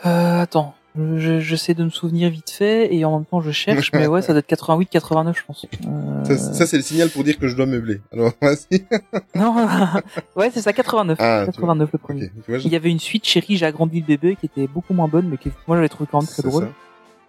Euh, 0.06 0.40
attends, 0.42 0.74
je- 0.96 1.38
j'essaie 1.40 1.74
de 1.74 1.84
me 1.84 1.90
souvenir 1.90 2.30
vite 2.30 2.50
fait 2.50 2.92
et 2.94 3.04
en 3.04 3.16
même 3.16 3.24
temps 3.26 3.40
je 3.40 3.50
cherche, 3.52 3.92
mais 3.92 4.06
ouais, 4.06 4.20
ça 4.22 4.32
doit 4.32 4.40
être 4.40 4.46
88, 4.46 4.86
89, 4.88 5.38
je 5.38 5.44
pense. 5.46 5.66
Euh... 5.86 6.24
Ça, 6.24 6.36
ça, 6.54 6.66
c'est 6.66 6.76
le 6.76 6.82
signal 6.82 7.08
pour 7.10 7.22
dire 7.24 7.38
que 7.38 7.46
je 7.46 7.54
dois 7.54 7.66
meubler. 7.66 8.00
Alors, 8.12 8.32
vas-y. 8.42 8.84
Non, 9.34 9.54
ouais, 10.36 10.50
c'est 10.52 10.60
ça, 10.62 10.72
89. 10.72 11.18
Ah, 11.20 11.42
tu 11.46 11.52
89 11.52 11.90
le 11.92 11.98
premier. 11.98 12.32
Vois, 12.48 12.58
je- 12.58 12.66
Il 12.66 12.72
y 12.72 12.76
avait 12.76 12.90
une 12.90 12.98
suite, 13.00 13.24
Chérie, 13.26 13.56
j'ai 13.56 13.66
agrandi 13.66 14.00
le 14.00 14.06
bébé, 14.06 14.36
qui 14.36 14.46
était 14.46 14.66
beaucoup 14.66 14.94
moins 14.94 15.08
bonne, 15.08 15.28
mais 15.28 15.36
qui, 15.36 15.50
moi 15.66 15.76
j'avais 15.76 15.88
trouvé 15.88 16.08
quand 16.10 16.18
même 16.20 16.26
très 16.26 16.42
c'est 16.42 16.48
drôle, 16.48 16.68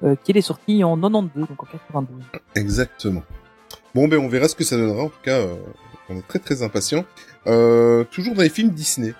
euh, 0.03 0.15
qui 0.23 0.31
est 0.31 0.41
sortie 0.41 0.83
en 0.83 0.95
92, 0.97 1.47
donc 1.47 1.61
en 1.63 1.65
92. 1.65 2.23
Exactement. 2.55 3.23
Bon, 3.93 4.07
ben, 4.07 4.17
on 4.19 4.27
verra 4.27 4.47
ce 4.47 4.55
que 4.55 4.63
ça 4.63 4.77
donnera. 4.77 5.03
En 5.03 5.09
tout 5.09 5.21
cas, 5.23 5.37
euh, 5.39 5.55
on 6.09 6.17
est 6.17 6.27
très 6.27 6.39
très 6.39 6.63
impatients. 6.63 7.05
Euh, 7.47 8.03
toujours 8.05 8.33
dans 8.35 8.41
les 8.41 8.49
films 8.49 8.69
Disney. 8.69 9.13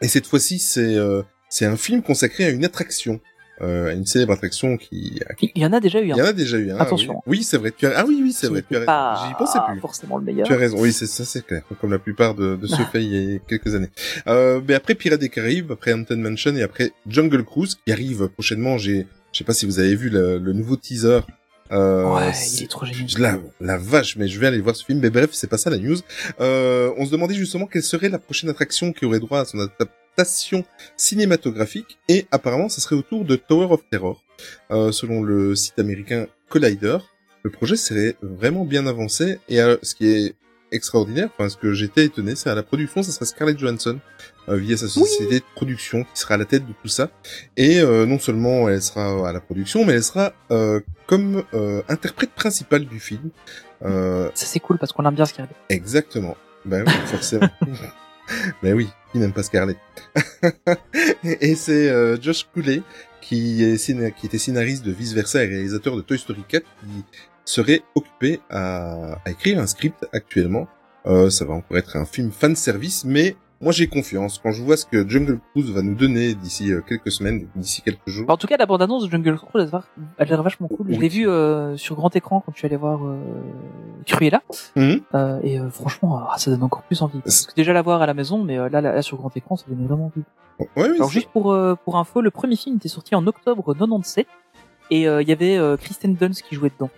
Et 0.00 0.08
cette 0.08 0.26
fois-ci, 0.26 0.58
c'est 0.58 0.96
euh, 0.96 1.22
c'est 1.48 1.66
un 1.66 1.76
film 1.76 2.02
consacré 2.02 2.44
à 2.44 2.50
une 2.50 2.64
attraction, 2.64 3.20
euh, 3.60 3.92
une 3.94 4.06
célèbre 4.06 4.32
attraction 4.32 4.76
qui. 4.76 5.20
Il 5.40 5.62
y 5.62 5.66
en 5.66 5.72
a 5.72 5.80
déjà 5.80 6.00
eu 6.00 6.06
Il 6.06 6.12
un. 6.12 6.16
y 6.16 6.22
en 6.22 6.26
a 6.26 6.32
déjà 6.32 6.56
eu 6.56 6.70
un. 6.70 6.78
Attention. 6.78 7.22
Oui, 7.26 7.38
oui 7.38 7.44
c'est 7.44 7.58
vrai. 7.58 7.72
Tu 7.76 7.86
as... 7.86 7.92
Ah 7.98 8.04
oui, 8.06 8.20
oui, 8.22 8.32
c'est 8.32 8.46
qui 8.48 8.52
vrai. 8.54 8.62
Tu 8.68 8.74
as 8.74 8.78
raison. 8.80 8.86
pas 8.86 9.24
J'y 9.28 9.34
pensais 9.34 9.58
plus. 9.70 9.80
forcément 9.80 10.18
le 10.18 10.24
meilleur. 10.24 10.46
Tu 10.46 10.52
as 10.52 10.56
raison, 10.56 10.78
oui, 10.80 10.92
c'est 10.92 11.06
ça, 11.06 11.24
c'est 11.24 11.44
clair, 11.46 11.62
comme 11.80 11.90
la 11.90 11.98
plupart 11.98 12.34
de, 12.34 12.56
de 12.56 12.66
ceux 12.66 12.84
faits 12.92 13.02
il 13.02 13.14
y 13.32 13.36
a 13.36 13.38
quelques 13.40 13.74
années. 13.74 13.90
Euh, 14.26 14.60
mais 14.66 14.74
après 14.74 14.94
Pirates 14.94 15.20
des 15.20 15.28
Caraïbes, 15.28 15.70
après 15.70 15.92
Haunted 15.92 16.18
Mansion 16.18 16.56
et 16.56 16.62
après 16.62 16.92
Jungle 17.06 17.44
Cruise, 17.44 17.76
qui 17.84 17.92
arrive 17.92 18.28
prochainement, 18.28 18.78
j'ai, 18.78 19.06
je 19.32 19.38
sais 19.38 19.44
pas 19.44 19.54
si 19.54 19.66
vous 19.66 19.78
avez 19.78 19.94
vu 19.94 20.08
le, 20.08 20.38
le 20.38 20.52
nouveau 20.52 20.76
teaser 20.76 21.20
Euh, 21.70 22.04
ouais, 22.14 22.32
c'est- 22.34 22.58
il 22.60 22.64
est 22.64 22.68
trop 22.68 22.84
génial. 22.84 23.08
la, 23.18 23.38
la 23.74 23.78
vache, 23.78 24.16
mais 24.16 24.28
je 24.28 24.38
vais 24.38 24.46
aller 24.48 24.60
voir 24.60 24.76
ce 24.76 24.84
film. 24.84 24.98
Mais 25.00 25.08
bref, 25.10 25.30
c'est 25.32 25.46
pas 25.46 25.56
ça 25.56 25.70
la 25.70 25.78
news. 25.78 25.96
Euh, 26.40 26.90
on 26.98 27.06
se 27.06 27.10
demandait 27.12 27.34
justement 27.34 27.66
quelle 27.66 27.82
serait 27.82 28.08
la 28.10 28.18
prochaine 28.18 28.50
attraction 28.50 28.92
qui 28.92 29.04
aurait 29.06 29.20
droit 29.20 29.40
à 29.40 29.44
son 29.46 29.58
adaptation 29.58 29.92
cinématographique. 30.96 31.98
Et 32.08 32.26
apparemment, 32.30 32.68
ça 32.68 32.80
serait 32.80 32.96
autour 32.96 33.24
de 33.24 33.36
Tower 33.36 33.66
of 33.70 33.80
Terror. 33.90 34.22
Euh, 34.70 34.92
selon 34.92 35.22
le 35.22 35.54
site 35.54 35.78
américain 35.78 36.26
Collider, 36.48 36.98
le 37.42 37.50
projet 37.50 37.76
serait 37.76 38.16
vraiment 38.22 38.64
bien 38.64 38.86
avancé. 38.86 39.38
Et 39.48 39.60
euh, 39.60 39.76
ce 39.82 39.94
qui 39.94 40.06
est 40.08 40.34
extraordinaire, 40.70 41.28
enfin 41.34 41.48
ce 41.50 41.56
que 41.58 41.74
j'étais 41.74 42.06
étonné, 42.06 42.34
c'est 42.34 42.48
à 42.48 42.54
la 42.54 42.62
production, 42.62 43.02
ça 43.02 43.12
sera 43.12 43.26
Scarlett 43.26 43.58
Johansson 43.58 43.98
euh, 44.48 44.56
via 44.56 44.74
sa 44.78 44.88
société 44.88 45.40
de 45.40 45.44
production 45.54 46.04
qui 46.04 46.18
sera 46.20 46.34
à 46.34 46.36
la 46.38 46.46
tête 46.46 46.66
de 46.66 46.72
tout 46.82 46.88
ça. 46.88 47.10
Et 47.58 47.78
euh, 47.80 48.06
non 48.06 48.18
seulement 48.18 48.70
elle 48.70 48.80
sera 48.80 49.28
à 49.28 49.32
la 49.32 49.40
production, 49.40 49.84
mais 49.84 49.92
elle 49.92 50.02
sera 50.02 50.32
euh, 50.50 50.80
comme 51.06 51.44
euh, 51.52 51.82
interprète 51.88 52.30
principale 52.30 52.86
du 52.86 53.00
film. 53.00 53.28
Euh, 53.84 54.30
Ça 54.34 54.46
c'est 54.46 54.60
cool 54.60 54.78
parce 54.78 54.92
qu'on 54.92 55.04
aime 55.06 55.14
bien 55.14 55.26
Scarlett. 55.26 55.54
exactement. 55.68 56.36
Ben 56.64 56.84
oui, 56.86 56.92
forcément. 57.06 57.48
ben 58.62 58.74
oui, 58.74 58.88
qui 59.10 59.18
n'aime 59.18 59.32
pas 59.32 59.42
Scarlett 59.42 59.78
Et 61.24 61.54
c'est 61.54 61.88
euh, 61.88 62.20
Josh 62.20 62.46
Cooley 62.52 62.82
qui, 63.20 63.62
était 63.62 64.38
scénariste 64.38 64.84
de 64.84 64.92
Vice 64.92 65.12
Versa 65.12 65.42
et 65.44 65.46
réalisateur 65.46 65.96
de 65.96 66.02
Toy 66.02 66.18
Story 66.18 66.44
4 66.46 66.64
qui 66.80 67.04
serait 67.44 67.82
occupé 67.94 68.40
à, 68.50 69.18
à 69.24 69.30
écrire 69.30 69.58
un 69.58 69.66
script 69.66 70.06
actuellement. 70.12 70.68
Euh, 71.06 71.30
ça 71.30 71.44
va 71.44 71.54
encore 71.54 71.78
être 71.78 71.96
un 71.96 72.04
film 72.04 72.30
fan 72.30 72.54
service, 72.54 73.04
mais 73.04 73.36
moi 73.62 73.72
j'ai 73.72 73.86
confiance. 73.86 74.38
Quand 74.42 74.50
je 74.50 74.62
vois 74.62 74.76
ce 74.76 74.84
que 74.84 75.08
Jungle 75.08 75.38
Cruise 75.52 75.70
va 75.70 75.80
nous 75.82 75.94
donner 75.94 76.34
d'ici 76.34 76.72
euh, 76.72 76.80
quelques 76.86 77.10
semaines, 77.12 77.46
d'ici 77.56 77.80
quelques 77.80 78.08
jours. 78.08 78.28
En 78.28 78.36
tout 78.36 78.46
cas, 78.46 78.56
la 78.58 78.66
bande-annonce 78.66 79.04
de 79.06 79.10
Jungle 79.10 79.36
Cruise, 79.38 79.70
elle 79.72 79.80
a 80.18 80.24
l'air- 80.24 80.42
vachement 80.42 80.68
cool. 80.68 80.86
Je 80.92 80.98
l'ai 81.00 81.08
vu 81.08 81.28
euh, 81.28 81.76
sur 81.76 81.94
grand 81.96 82.14
écran 82.16 82.42
quand 82.44 82.52
tu 82.52 82.66
allais 82.66 82.76
voir 82.76 83.06
euh, 83.06 83.16
Cruella. 84.06 84.42
Mhm. 84.76 85.00
Euh, 85.14 85.40
et 85.42 85.58
franchement, 85.70 86.20
ah, 86.30 86.36
ça 86.38 86.50
donne 86.50 86.62
encore 86.64 86.82
plus 86.82 87.00
envie. 87.00 87.20
Parce 87.20 87.46
que 87.46 87.54
déjà 87.54 87.72
la 87.72 87.82
voir 87.82 88.02
à 88.02 88.06
la 88.06 88.14
maison, 88.14 88.42
mais 88.42 88.56
là, 88.56 88.80
là, 88.80 89.00
sur 89.02 89.16
grand 89.16 89.34
écran, 89.36 89.56
ça 89.56 89.64
donnait 89.68 89.86
vraiment 89.86 90.06
envie. 90.06 90.24
Ouais, 90.58 90.66
oui, 90.90 90.96
Alors 90.96 91.10
juste 91.10 91.28
pour 91.32 91.56
pour 91.84 91.96
info, 91.98 92.20
le 92.20 92.30
premier 92.30 92.56
film 92.56 92.76
était 92.76 92.88
sorti 92.88 93.14
en 93.14 93.26
octobre 93.26 93.72
97 93.74 94.26
et 94.90 95.02
il 95.02 95.28
y 95.28 95.32
avait 95.32 95.58
Kristen 95.78 96.14
Dunst 96.14 96.42
qui 96.42 96.54
jouait 96.54 96.70
dedans. 96.70 96.90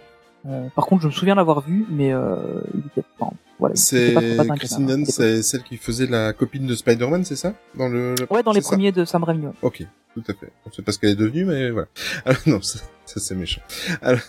Euh, 0.46 0.68
par 0.74 0.86
contre, 0.86 1.02
je 1.02 1.06
me 1.08 1.12
souviens 1.12 1.34
l'avoir 1.34 1.60
vu, 1.62 1.86
mais 1.90 2.12
euh, 2.12 2.36
il 2.74 2.80
était, 2.86 3.02
enfin, 3.18 3.32
voilà, 3.58 3.76
c'est 3.76 4.12
pas 4.12 4.20
pas 4.44 4.56
Christine 4.56 4.86
l'époque. 4.86 5.06
c'est 5.14 5.42
celle 5.42 5.62
qui 5.62 5.76
faisait 5.78 6.06
la 6.06 6.32
copine 6.34 6.66
de 6.66 6.74
Spider-Man, 6.74 7.24
c'est 7.24 7.36
ça 7.36 7.54
Dans 7.76 7.88
le, 7.88 8.14
le- 8.18 8.26
Ouais, 8.30 8.42
dans 8.42 8.52
les 8.52 8.60
premiers 8.60 8.92
de 8.92 9.04
Sam 9.06 9.24
Raimi. 9.24 9.46
Ok, 9.62 9.82
tout 10.14 10.22
à 10.28 10.34
fait. 10.34 10.52
On 10.66 10.70
sait 10.72 10.82
pas 10.82 10.92
ce 10.92 10.98
qu'elle 10.98 11.10
est 11.10 11.14
devenue, 11.16 11.44
mais 11.46 11.70
voilà. 11.70 11.88
Alors, 12.26 12.40
non, 12.46 12.60
ça, 12.60 12.80
ça, 13.06 13.20
c'est 13.20 13.34
méchant. 13.34 13.62
Alors, 14.02 14.20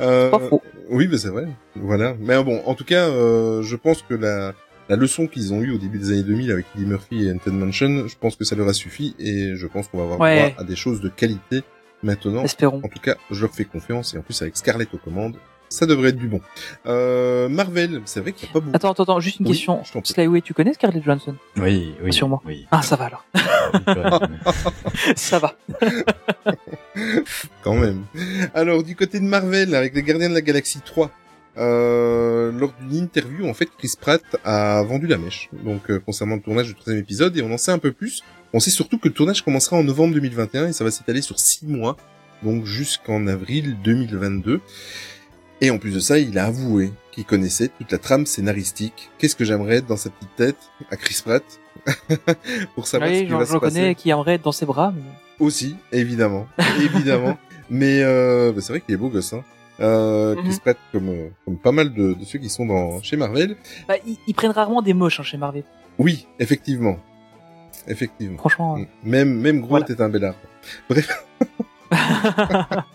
euh, 0.00 0.30
Pas 0.30 0.38
faux. 0.40 0.62
oui, 0.90 1.06
mais 1.10 1.18
c'est 1.18 1.28
vrai. 1.28 1.46
Voilà. 1.76 2.14
Mais 2.18 2.42
bon, 2.42 2.60
en 2.66 2.74
tout 2.74 2.84
cas, 2.84 3.08
euh, 3.08 3.62
je 3.62 3.76
pense 3.76 4.02
que 4.02 4.14
la, 4.14 4.54
la 4.88 4.96
leçon 4.96 5.26
qu'ils 5.28 5.52
ont 5.52 5.60
eue 5.60 5.72
au 5.72 5.78
début 5.78 5.98
des 5.98 6.10
années 6.12 6.22
2000 6.22 6.50
avec 6.50 6.66
Eddie 6.74 6.86
Murphy 6.86 7.26
et 7.26 7.30
Haunted 7.30 7.52
Mansion, 7.52 8.08
je 8.08 8.16
pense 8.18 8.36
que 8.36 8.44
ça 8.44 8.56
leur 8.56 8.68
a 8.68 8.72
suffi 8.72 9.14
et 9.18 9.54
je 9.54 9.66
pense 9.66 9.88
qu'on 9.88 9.98
va 9.98 10.04
avoir 10.04 10.20
Ouais. 10.20 10.50
droit 10.50 10.62
à 10.62 10.64
des 10.64 10.76
choses 10.76 11.00
de 11.00 11.08
qualité 11.08 11.62
maintenant. 12.02 12.42
Espérons. 12.44 12.80
En 12.84 12.88
tout 12.88 13.00
cas, 13.00 13.16
je 13.30 13.40
leur 13.40 13.54
fais 13.54 13.64
confiance 13.64 14.14
et 14.14 14.18
en 14.18 14.22
plus 14.22 14.40
avec 14.42 14.56
Scarlett 14.56 14.92
aux 14.94 14.98
commandes, 14.98 15.36
ça 15.68 15.86
devrait 15.86 16.10
être 16.10 16.16
du 16.16 16.28
bon. 16.28 16.40
Euh, 16.86 17.48
Marvel, 17.48 18.02
c'est 18.04 18.20
vrai 18.20 18.32
qu'il 18.32 18.46
n'y 18.46 18.50
a 18.50 18.52
pas 18.52 18.60
beaucoup. 18.60 18.76
Attends, 18.76 18.92
attends, 18.92 19.02
attends, 19.02 19.20
juste 19.20 19.40
une 19.40 19.46
Oui, 19.46 19.52
question. 19.52 19.82
Slyway, 20.04 20.40
tu 20.40 20.54
connais 20.54 20.74
Scarlett 20.74 21.02
Johansson? 21.02 21.34
Oui, 21.56 21.94
oui. 22.02 22.12
Sûrement. 22.12 22.40
Oui. 22.46 22.66
Ah, 22.70 22.82
ça 22.82 22.96
va 22.96 23.06
alors. 23.06 23.26
ça 25.16 25.38
va. 25.38 25.56
quand 27.62 27.74
même. 27.74 28.04
Alors, 28.54 28.82
du 28.82 28.94
côté 28.94 29.18
de 29.18 29.24
Marvel, 29.24 29.74
avec 29.74 29.94
les 29.94 30.02
Gardiens 30.02 30.28
de 30.28 30.34
la 30.34 30.40
Galaxie 30.40 30.80
3, 30.84 31.10
euh, 31.58 32.52
lors 32.52 32.72
d'une 32.80 32.96
interview, 32.96 33.48
en 33.48 33.54
fait, 33.54 33.68
Chris 33.78 33.94
Pratt 34.00 34.22
a 34.44 34.82
vendu 34.82 35.06
la 35.06 35.18
mèche. 35.18 35.48
Donc, 35.64 35.90
euh, 35.90 35.98
concernant 35.98 36.36
le 36.36 36.42
tournage 36.42 36.66
du 36.66 36.74
troisième 36.74 37.02
épisode, 37.02 37.36
et 37.36 37.42
on 37.42 37.52
en 37.52 37.58
sait 37.58 37.72
un 37.72 37.78
peu 37.78 37.92
plus. 37.92 38.22
On 38.56 38.58
sait 38.60 38.70
surtout 38.70 38.96
que 38.96 39.08
le 39.08 39.12
tournage 39.12 39.42
commencera 39.44 39.76
en 39.76 39.84
novembre 39.84 40.14
2021 40.14 40.68
et 40.68 40.72
ça 40.72 40.82
va 40.82 40.90
s'étaler 40.90 41.20
sur 41.20 41.38
six 41.38 41.66
mois, 41.66 41.98
donc 42.42 42.64
jusqu'en 42.64 43.26
avril 43.26 43.76
2022. 43.84 44.62
Et 45.60 45.68
en 45.70 45.76
plus 45.76 45.92
de 45.94 46.00
ça, 46.00 46.18
il 46.18 46.38
a 46.38 46.46
avoué 46.46 46.90
qu'il 47.12 47.26
connaissait 47.26 47.68
toute 47.68 47.92
la 47.92 47.98
trame 47.98 48.24
scénaristique. 48.24 49.10
Qu'est-ce 49.18 49.36
que 49.36 49.44
j'aimerais 49.44 49.76
être 49.76 49.86
dans 49.86 49.98
sa 49.98 50.08
petite 50.08 50.34
tête 50.36 50.56
à 50.90 50.96
Chris 50.96 51.20
Pratt 51.22 51.44
pour 52.74 52.86
savoir 52.86 53.10
ce 53.10 53.14
Oui, 53.14 53.22
qui 53.24 53.28
j'en 53.28 53.38
va 53.38 53.44
se 53.44 53.52
passer. 53.58 53.74
connais 53.80 53.94
qui 53.94 54.08
aimerait 54.08 54.34
être 54.36 54.42
dans 54.44 54.52
ses 54.52 54.64
bras, 54.64 54.90
mais... 54.96 55.02
Aussi, 55.38 55.76
évidemment, 55.92 56.46
évidemment. 56.80 57.36
Mais 57.68 58.00
euh, 58.02 58.52
bah, 58.52 58.62
c'est 58.62 58.72
vrai 58.72 58.80
qu'il 58.80 58.94
est 58.94 58.98
beau 58.98 59.10
gosse. 59.10 59.34
Hein. 59.34 59.44
Euh, 59.80 60.34
Chris 60.36 60.48
Mhm. 60.48 60.58
Pratt, 60.60 60.78
comme, 60.92 61.08
euh, 61.10 61.28
comme 61.44 61.58
pas 61.58 61.72
mal 61.72 61.92
de, 61.92 62.14
de 62.14 62.24
ceux 62.24 62.38
qui 62.38 62.48
sont 62.48 62.64
dans 62.64 63.02
chez 63.02 63.18
Marvel. 63.18 63.54
Bah, 63.86 63.96
ils, 64.06 64.16
ils 64.26 64.34
prennent 64.34 64.50
rarement 64.52 64.80
des 64.80 64.94
moches 64.94 65.20
hein, 65.20 65.24
chez 65.24 65.36
Marvel. 65.36 65.64
Oui, 65.98 66.26
effectivement, 66.38 66.98
effectivement. 67.88 68.38
Franchement. 68.38 68.76
Mm. 68.78 68.86
Même 69.04 69.34
même 69.40 69.60
Groot 69.60 69.70
Voilà. 69.70 69.86
est 69.88 70.00
un 70.00 70.08
bel 70.08 70.24
arbre. 70.24 70.38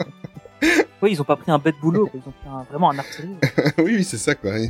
oui, 1.01 1.11
ils 1.13 1.21
ont 1.21 1.25
pas 1.25 1.35
pris 1.35 1.51
un 1.51 1.57
bête 1.57 1.75
boulot, 1.81 2.07
quoi. 2.07 2.19
ils 2.23 2.27
ont 2.29 2.31
pris 2.33 2.49
un- 2.49 2.63
vraiment 2.69 2.91
un 2.91 2.99
artillerie. 2.99 3.35
oui, 3.79 3.95
oui, 3.97 4.03
c'est 4.03 4.17
ça 4.17 4.35
quoi. 4.35 4.51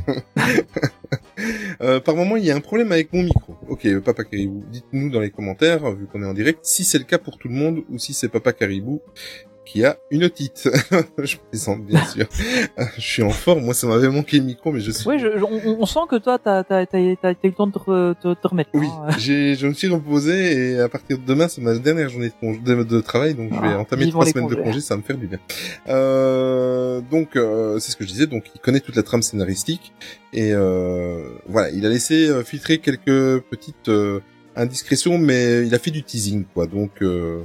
Euh, 1.80 1.98
par 1.98 2.14
moment, 2.14 2.36
il 2.36 2.44
y 2.44 2.50
a 2.52 2.56
un 2.56 2.60
problème 2.60 2.92
avec 2.92 3.12
mon 3.12 3.22
micro. 3.24 3.56
Ok, 3.68 3.88
Papa 4.04 4.22
Caribou, 4.22 4.62
dites-nous 4.70 5.10
dans 5.10 5.18
les 5.18 5.30
commentaires, 5.30 5.90
vu 5.92 6.06
qu'on 6.06 6.22
est 6.22 6.26
en 6.26 6.34
direct, 6.34 6.60
si 6.62 6.84
c'est 6.84 6.98
le 6.98 7.04
cas 7.04 7.18
pour 7.18 7.36
tout 7.38 7.48
le 7.48 7.54
monde 7.54 7.82
ou 7.90 7.98
si 7.98 8.14
c'est 8.14 8.28
Papa 8.28 8.52
Caribou 8.52 9.00
qui 9.64 9.84
a 9.84 9.96
une 10.10 10.24
otite. 10.24 10.68
je 11.18 11.36
plaisante, 11.50 11.84
bien 11.84 12.04
sûr. 12.04 12.26
Je 12.96 13.00
suis 13.00 13.22
en 13.22 13.30
forme. 13.30 13.64
Moi, 13.64 13.74
ça 13.74 13.86
m'avait 13.86 14.08
manqué 14.08 14.38
le 14.38 14.44
micro, 14.44 14.72
mais 14.72 14.80
je 14.80 14.90
suis 14.90 15.08
Oui, 15.08 15.18
je, 15.18 15.38
je- 15.38 15.44
on, 15.44 15.80
on 15.80 15.86
sent 15.86 16.00
que 16.10 16.16
toi, 16.16 16.38
t'as 16.38 16.64
t'as 16.64 16.84
t'as 16.84 16.98
eu 16.98 17.16
le 17.44 17.52
temps 17.52 17.66
de 17.68 17.72
te, 17.72 18.12
te, 18.14 18.34
te 18.34 18.48
remettre. 18.48 18.70
Oui, 18.74 18.88
hein. 18.90 19.08
j'ai, 19.18 19.54
je 19.54 19.66
me 19.68 19.72
suis 19.72 19.88
reposé 19.88 20.72
et 20.72 20.80
à 20.80 20.88
partir 20.88 21.16
de 21.18 21.24
demain, 21.24 21.46
c'est 21.48 21.60
ma 21.60 21.74
dernière 21.76 22.08
journée 22.08 22.28
de, 22.30 22.34
congé- 22.46 22.62
de, 22.62 22.82
de 22.82 23.00
travail, 23.00 23.34
donc 23.34 23.50
je 23.54 23.60
vais 23.60 23.68
Ah, 23.74 23.78
entamer 23.78 24.08
trois 24.10 24.26
semaines 24.26 24.48
de 24.48 24.54
congé, 24.56 24.80
ça 24.80 24.94
va 24.94 24.98
me 24.98 25.04
faire 25.06 25.16
du 25.16 25.26
bien. 25.28 25.38
Euh, 25.88 27.00
donc, 27.10 27.36
euh, 27.36 27.78
c'est 27.78 27.92
ce 27.92 27.96
que 27.96 28.04
je 28.04 28.08
disais, 28.10 28.26
donc 28.26 28.44
il 28.54 28.60
connaît 28.60 28.80
toute 28.80 28.96
la 28.96 29.02
trame 29.02 29.22
scénaristique 29.22 29.92
et 30.32 30.52
euh, 30.52 31.28
voilà, 31.46 31.70
il 31.70 31.84
a 31.86 31.88
laissé 31.88 32.28
euh, 32.28 32.42
filtrer 32.42 32.78
quelques 32.78 33.40
petites 33.50 33.88
euh, 33.88 34.20
indiscrétions, 34.56 35.18
mais 35.18 35.66
il 35.66 35.74
a 35.74 35.78
fait 35.78 35.90
du 35.90 36.02
teasing, 36.02 36.44
quoi. 36.52 36.66
Donc, 36.66 36.90
euh, 37.02 37.42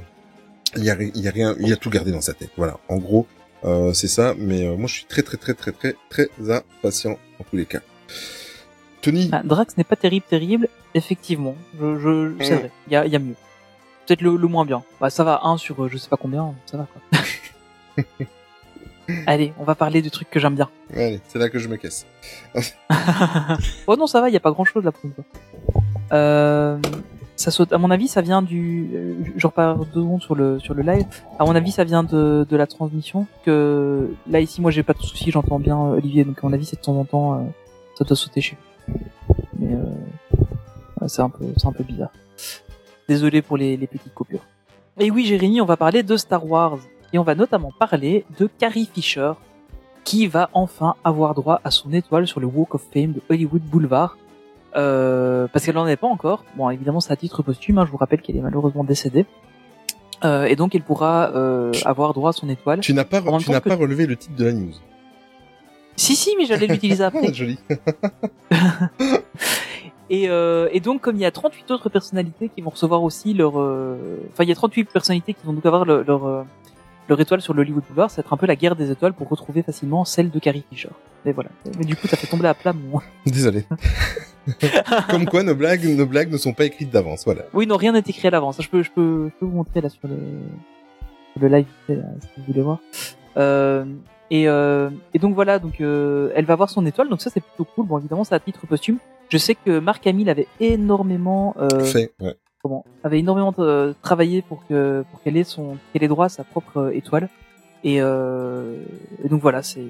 il 0.76 0.84
y 0.84 0.90
a, 0.90 0.96
y 1.02 1.28
a 1.28 1.30
rien, 1.30 1.54
il 1.60 1.72
a 1.72 1.76
tout 1.76 1.90
gardé 1.90 2.10
dans 2.12 2.20
sa 2.20 2.34
tête. 2.34 2.50
Voilà, 2.56 2.78
en 2.88 2.96
gros, 2.98 3.26
euh, 3.64 3.92
c'est 3.92 4.08
ça. 4.08 4.34
Mais 4.38 4.66
euh, 4.66 4.76
moi, 4.76 4.86
je 4.88 4.94
suis 4.94 5.04
très, 5.04 5.22
très, 5.22 5.36
très, 5.36 5.54
très, 5.54 5.72
très, 5.72 5.94
très 6.10 6.28
impatient 6.50 7.18
en 7.40 7.44
tous 7.44 7.56
les 7.56 7.66
cas. 7.66 7.80
Tony, 9.00 9.28
Ah, 9.32 9.42
Drax 9.44 9.76
n'est 9.76 9.84
pas 9.84 9.96
terrible, 9.96 10.26
terrible. 10.28 10.68
Effectivement, 10.94 11.54
je, 11.78 11.98
je, 11.98 12.34
c'est 12.44 12.54
Mm. 12.54 12.58
vrai. 12.58 12.70
Il 12.88 12.92
y 12.92 12.96
a, 12.96 13.06
il 13.06 13.12
y 13.12 13.16
a 13.16 13.18
mieux. 13.18 13.34
Peut-être 14.06 14.22
le, 14.22 14.36
le 14.36 14.48
moins 14.48 14.64
bien. 14.64 14.82
Bah, 15.00 15.10
ça 15.10 15.22
va, 15.22 15.40
un 15.44 15.56
sur 15.58 15.84
euh, 15.84 15.88
je 15.88 15.98
sais 15.98 16.08
pas 16.08 16.16
combien, 16.16 16.54
ça 16.66 16.78
va 16.78 16.86
quoi. 16.86 17.20
Allez, 19.26 19.52
on 19.58 19.64
va 19.64 19.74
parler 19.74 20.02
du 20.02 20.10
truc 20.10 20.28
que 20.30 20.38
j'aime 20.38 20.54
bien. 20.54 20.68
allez, 20.94 21.20
c'est 21.28 21.38
là 21.38 21.48
que 21.48 21.58
je 21.58 21.68
me 21.68 21.76
casse. 21.76 22.06
oh 23.86 23.96
non, 23.96 24.06
ça 24.06 24.20
va, 24.20 24.28
il 24.28 24.32
y 24.34 24.36
a 24.36 24.40
pas 24.40 24.50
grand 24.50 24.64
chose 24.66 24.84
là 24.84 24.92
pour 24.92 25.04
une 25.06 25.14
fois. 25.14 25.24
Euh, 26.12 26.78
ça 27.38 27.50
saute. 27.50 27.72
À 27.72 27.78
mon 27.78 27.90
avis, 27.90 28.08
ça 28.08 28.20
vient 28.20 28.42
du. 28.42 28.90
euh, 28.94 29.14
Je 29.36 29.46
repars 29.46 29.78
deux 29.86 30.02
secondes 30.02 30.20
sur 30.22 30.34
le 30.34 30.58
sur 30.58 30.74
le 30.74 30.82
live. 30.82 31.06
À 31.38 31.44
mon 31.44 31.54
avis, 31.54 31.70
ça 31.70 31.84
vient 31.84 32.02
de 32.02 32.46
de 32.48 32.56
la 32.56 32.66
transmission. 32.66 33.26
Que 33.44 34.10
là 34.28 34.40
ici, 34.40 34.60
moi, 34.60 34.70
j'ai 34.70 34.82
pas 34.82 34.92
de 34.92 35.02
soucis, 35.02 35.30
j'entends 35.30 35.58
bien 35.58 35.78
euh, 35.78 35.96
Olivier. 35.96 36.24
Donc 36.24 36.38
à 36.42 36.46
mon 36.46 36.52
avis, 36.52 36.66
c'est 36.66 36.76
de 36.76 36.82
temps 36.82 36.96
en 36.98 37.04
temps, 37.04 37.34
euh, 37.34 37.38
ça 37.96 38.04
doit 38.04 38.16
sauter 38.16 38.40
chez. 38.40 38.56
Mais 39.58 39.72
euh, 39.74 41.06
c'est 41.06 41.22
un 41.22 41.30
peu 41.30 41.44
c'est 41.56 41.66
un 41.66 41.72
peu 41.72 41.84
bizarre. 41.84 42.10
Désolé 43.08 43.40
pour 43.40 43.56
les 43.56 43.76
les 43.76 43.86
petites 43.86 44.14
coupures. 44.14 44.44
Et 44.98 45.10
oui, 45.10 45.24
Jérémy, 45.24 45.60
on 45.60 45.64
va 45.64 45.76
parler 45.76 46.02
de 46.02 46.16
Star 46.16 46.44
Wars 46.44 46.78
et 47.12 47.18
on 47.18 47.22
va 47.22 47.34
notamment 47.36 47.72
parler 47.78 48.24
de 48.38 48.48
Carrie 48.58 48.88
Fisher 48.92 49.32
qui 50.02 50.26
va 50.26 50.50
enfin 50.54 50.94
avoir 51.04 51.34
droit 51.34 51.60
à 51.62 51.70
son 51.70 51.92
étoile 51.92 52.26
sur 52.26 52.40
le 52.40 52.46
Walk 52.46 52.74
of 52.74 52.82
Fame 52.92 53.12
de 53.12 53.22
Hollywood 53.30 53.62
Boulevard. 53.62 54.16
Euh, 54.76 55.46
parce 55.52 55.64
qu'elle 55.64 55.74
n'en 55.76 55.86
est 55.86 55.96
pas 55.96 56.06
encore. 56.06 56.44
Bon, 56.56 56.68
évidemment, 56.70 57.00
c'est 57.00 57.12
à 57.12 57.16
titre 57.16 57.42
posthume. 57.42 57.78
hein, 57.78 57.84
je 57.86 57.90
vous 57.90 57.96
rappelle 57.96 58.20
qu'elle 58.20 58.36
est 58.36 58.40
malheureusement 58.42 58.84
décédée. 58.84 59.24
Euh, 60.24 60.44
et 60.44 60.56
donc, 60.56 60.74
elle 60.74 60.82
pourra 60.82 61.30
euh, 61.34 61.72
avoir 61.84 62.12
droit 62.12 62.30
à 62.30 62.32
son 62.32 62.48
étoile. 62.48 62.80
Tu 62.80 62.92
n'as 62.92 63.04
pas, 63.04 63.20
tu 63.38 63.50
n'as 63.50 63.60
que- 63.60 63.68
pas 63.68 63.76
relevé 63.76 64.06
le 64.06 64.16
titre 64.16 64.34
de 64.36 64.44
la 64.44 64.52
news. 64.52 64.72
Si, 65.96 66.14
si, 66.16 66.34
mais 66.38 66.44
j'allais 66.44 66.66
l'utiliser 66.66 67.02
après. 67.10 67.32
Joli. 67.32 67.58
Et, 70.10 70.30
euh, 70.30 70.68
et 70.72 70.80
donc, 70.80 71.02
comme 71.02 71.16
il 71.16 71.20
y 71.20 71.26
a 71.26 71.30
38 71.30 71.70
autres 71.70 71.90
personnalités 71.90 72.48
qui 72.48 72.62
vont 72.62 72.70
recevoir 72.70 73.02
aussi 73.02 73.34
leur... 73.34 73.60
euh, 73.60 74.16
Enfin, 74.32 74.44
il 74.44 74.48
y 74.48 74.52
a 74.52 74.54
38 74.54 74.84
personnalités 74.90 75.34
qui 75.34 75.44
vont 75.44 75.52
donc 75.52 75.66
avoir 75.66 75.84
leur, 75.84 76.02
leur, 76.02 76.26
euh, 76.26 76.42
leur 77.08 77.20
étoile 77.20 77.40
sur 77.40 77.54
le 77.54 77.62
Hollywood 77.62 77.84
Boulevard. 77.88 78.10
Ça 78.10 78.22
va 78.22 78.26
être 78.26 78.32
un 78.32 78.36
peu 78.36 78.46
la 78.46 78.56
guerre 78.56 78.76
des 78.76 78.90
étoiles 78.90 79.12
pour 79.12 79.28
retrouver 79.28 79.62
facilement 79.62 80.04
celle 80.04 80.30
de 80.30 80.38
Carrie 80.38 80.64
Fisher. 80.70 80.90
Mais 81.24 81.32
voilà. 81.32 81.50
Mais 81.78 81.84
du 81.84 81.96
coup, 81.96 82.06
ça 82.06 82.16
fait 82.16 82.26
tomber 82.26 82.48
à 82.48 82.54
plat 82.54 82.72
mon... 82.72 83.00
Désolé. 83.26 83.64
Comme 85.10 85.26
quoi, 85.26 85.42
nos 85.42 85.54
blagues, 85.54 85.84
nos 85.84 86.06
blagues 86.06 86.30
ne 86.30 86.38
sont 86.38 86.52
pas 86.52 86.64
écrites 86.64 86.90
d'avance. 86.90 87.24
Voilà. 87.24 87.42
Oui, 87.52 87.66
non, 87.66 87.76
rien 87.76 87.92
n'est 87.92 87.98
écrit 88.00 88.28
à 88.28 88.30
l'avance. 88.30 88.60
Je 88.60 88.68
peux, 88.68 88.82
je 88.82 88.90
peux, 88.90 89.28
je 89.28 89.38
peux 89.38 89.46
vous 89.46 89.56
montrer 89.56 89.80
là 89.80 89.88
sur 89.88 90.08
le, 90.08 90.16
sur 91.32 91.42
le 91.42 91.48
live, 91.48 91.66
là, 91.88 91.94
si 92.20 92.28
vous 92.38 92.44
voulez 92.46 92.62
voir. 92.62 92.78
Euh, 93.36 93.84
et, 94.30 94.48
euh, 94.48 94.90
et 95.14 95.18
donc 95.18 95.34
voilà, 95.34 95.58
donc 95.58 95.80
euh, 95.80 96.30
elle 96.34 96.44
va 96.44 96.52
avoir 96.52 96.68
son 96.68 96.84
étoile, 96.84 97.08
donc 97.08 97.22
ça 97.22 97.30
c'est 97.30 97.40
plutôt 97.40 97.64
cool. 97.64 97.86
Bon, 97.86 97.98
évidemment, 97.98 98.24
c'est 98.24 98.34
à 98.34 98.40
titre 98.40 98.66
posthume. 98.66 98.98
Je 99.30 99.38
sais 99.38 99.54
que 99.54 99.78
Marc 99.78 100.06
Hamill 100.06 100.28
avait 100.28 100.48
énormément 100.60 101.54
euh, 101.58 101.84
Fait, 101.84 102.12
ouais. 102.20 102.36
Comment 102.62 102.84
avait 103.04 103.18
énormément 103.18 103.54
travaillé 104.02 104.42
pour 104.42 104.66
que 104.66 105.04
pour 105.10 105.22
qu'elle 105.22 105.36
ait 105.36 105.44
son 105.44 105.76
qu'elle 105.92 106.02
ait 106.02 106.08
droit 106.08 106.26
à 106.26 106.28
sa 106.28 106.44
propre 106.44 106.78
euh, 106.78 106.96
étoile. 106.96 107.28
Et, 107.84 107.98
euh, 108.00 108.82
et 109.24 109.28
donc 109.28 109.40
voilà, 109.40 109.62
c'est 109.62 109.86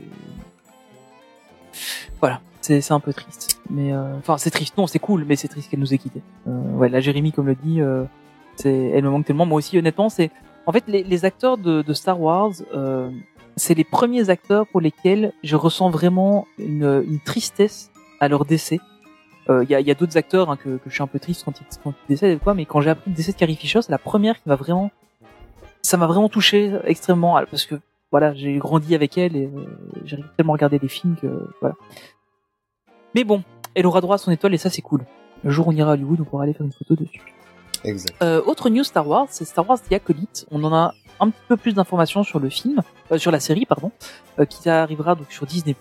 voilà, 2.21 2.41
c'est 2.61 2.81
c'est 2.81 2.93
un 2.93 3.01
peu 3.01 3.13
triste. 3.15 3.61
Mais 3.71 3.93
euh, 3.93 4.19
enfin, 4.19 4.37
c'est 4.37 4.51
triste. 4.51 4.77
Non, 4.77 4.87
c'est 4.87 4.99
cool, 4.99 5.25
mais 5.27 5.37
c'est 5.37 5.49
triste 5.49 5.71
qu'elle 5.71 5.81
nous 5.81 5.95
ait 5.95 5.99
quittés. 5.99 6.23
Euh, 6.47 6.75
ouais, 6.75 6.89
là, 6.91 7.01
Jérémy, 7.01 7.33
comme 7.33 7.47
le 7.47 7.55
dit, 7.55 7.81
c'est 8.57 8.91
elle 8.95 9.05
me 9.05 9.11
manque 9.11 9.25
tellement. 9.25 9.47
Moi 9.47 9.59
aussi, 9.59 9.79
honnêtement, 9.79 10.11
c'est 10.11 10.31
en 10.67 10.73
fait 10.73 10.85
les, 10.87 11.03
les 11.03 11.25
acteurs 11.25 11.57
de, 11.57 11.83
de 11.83 11.93
Star 11.95 12.21
Wars. 12.21 12.53
C'est 13.57 13.75
les 13.75 13.85
premiers 13.85 14.31
acteurs 14.31 14.69
pour 14.69 14.81
lesquels 14.81 15.33
je 15.43 15.57
ressens 15.57 15.91
vraiment 15.91 16.47
une, 16.59 17.03
une 17.09 17.19
tristesse 17.19 17.91
à 18.21 18.29
leur 18.29 18.45
décès. 18.45 18.79
Il 19.49 19.71
y 19.71 19.75
a, 19.75 19.81
y 19.81 19.91
a 19.91 19.95
d'autres 19.95 20.17
acteurs 20.17 20.51
hein, 20.51 20.57
que, 20.57 20.77
que 20.77 20.89
je 20.89 20.95
suis 20.95 21.03
un 21.03 21.07
peu 21.07 21.19
triste 21.19 21.43
quand 21.45 21.59
ils, 21.61 21.67
quand 21.83 21.91
ils 21.91 22.09
décèdent 22.09 22.37
et 22.37 22.39
quoi, 22.39 22.55
mais 22.55 22.67
quand 22.67 22.81
j'ai 22.81 22.91
appris 22.91 23.11
le 23.11 23.17
décès 23.17 23.33
de 23.33 23.37
Carrie 23.39 23.57
Fisher, 23.57 23.81
c'est 23.81 23.91
la 23.91 23.99
première 23.99 24.37
qui 24.43 24.49
m'a 24.49 24.57
vraiment, 24.57 24.91
ça 25.81 25.97
m'a 25.97 26.07
vraiment 26.07 26.29
touché 26.29 26.73
extrêmement 26.85 27.41
parce 27.51 27.65
que 27.65 27.77
voilà, 28.11 28.35
j'ai 28.35 28.59
grandi 28.59 28.95
avec 28.95 29.17
elle 29.17 29.37
et 29.37 29.47
euh, 29.47 29.65
j'ai 30.05 30.19
tellement 30.37 30.53
regardé 30.53 30.79
des 30.79 30.89
films 30.89 31.17
que 31.17 31.49
voilà. 31.61 31.77
Mais 33.15 33.25
bon, 33.25 33.43
elle 33.75 33.87
aura 33.87 34.01
droit 34.01 34.17
à 34.17 34.19
son 34.19 34.31
étoile 34.31 34.55
et 34.55 34.59
ça 34.59 34.71
c'est 34.71 34.83
cool. 34.83 35.05
Le 35.45 35.51
jour 35.51 35.69
où 35.69 35.71
on 35.71 35.75
ira 35.75 35.91
à 35.91 35.95
Hollywood, 35.95 36.21
on 36.21 36.25
pourra 36.25 36.43
aller 36.43 36.53
faire 36.53 36.67
une 36.67 36.73
photo 36.73 36.95
dessus. 36.95 37.23
Exact. 37.85 38.17
Euh, 38.23 38.43
autre 38.45 38.71
news 38.71 38.85
Star 38.85 39.07
Wars, 39.07 39.29
c'est 39.31 39.45
Star 39.45 39.69
Wars 39.69 39.81
The 39.81 39.93
Acolyte. 39.93 40.47
On 40.51 40.63
en 40.65 40.75
a 40.75 40.95
un 41.21 41.31
petit 41.31 41.43
peu 41.49 41.57
plus 41.57 41.75
d'informations 41.75 42.23
sur 42.25 42.41
le 42.41 42.49
film, 42.49 42.81
euh, 43.13 43.19
sur 43.19 43.31
la 43.31 43.41
série, 43.41 43.67
pardon, 43.67 43.93
euh, 44.39 44.45
qui 44.45 44.69
arrivera 44.69 45.15
donc 45.15 45.31
sur 45.31 45.47
Disney+, 45.47 45.77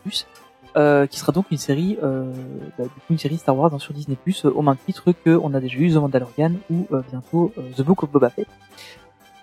euh, 0.78 1.08
qui 1.08 1.20
sera 1.20 1.32
donc 1.32 1.46
une 1.50 1.58
série, 1.58 1.98
euh, 2.04 2.32
bah, 2.78 2.86
une 3.10 3.18
série 3.18 3.38
Star 3.38 3.58
Wars 3.58 3.74
hein, 3.74 3.80
sur 3.80 3.94
Disney+, 3.94 4.16
euh, 4.46 4.52
au 4.52 4.62
même 4.62 4.76
titre 4.86 5.12
que 5.12 5.32
on 5.42 5.54
a 5.56 5.60
déjà 5.60 5.78
eu 5.78 5.92
The 5.92 5.96
Mandalorian 5.96 6.52
ou 6.70 6.86
euh, 6.92 7.02
bientôt 7.10 7.52
The 7.76 7.82
Book 7.82 8.04
of 8.04 8.12
Boba 8.12 8.30
Fett. 8.30 8.48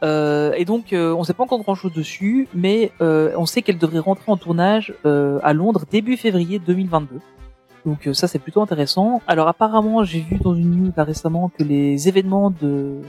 Et 0.02 0.64
donc, 0.66 0.88
on 0.92 1.24
sait 1.24 1.32
pas 1.32 1.44
encore 1.44 1.62
grand-chose 1.62 1.92
dessus, 1.94 2.46
mais 2.52 2.92
on 3.00 3.46
sait 3.46 3.62
qu'elle 3.62 3.78
devrait 3.78 4.00
rentrer 4.00 4.30
en 4.30 4.36
tournage 4.36 4.92
à 5.04 5.52
Londres 5.54 5.84
début 5.90 6.18
février 6.18 6.58
2022. 6.58 7.20
Donc 7.86 8.08
ça 8.12 8.28
c'est 8.28 8.38
plutôt 8.38 8.60
intéressant. 8.60 9.22
Alors 9.26 9.48
apparemment 9.48 10.04
j'ai 10.04 10.20
vu 10.20 10.36
dans 10.36 10.54
une 10.54 10.76
news 10.76 10.92
là 10.94 11.04
récemment 11.04 11.48
que 11.48 11.64
les 11.64 12.06
événements 12.06 12.50
de 12.50 13.00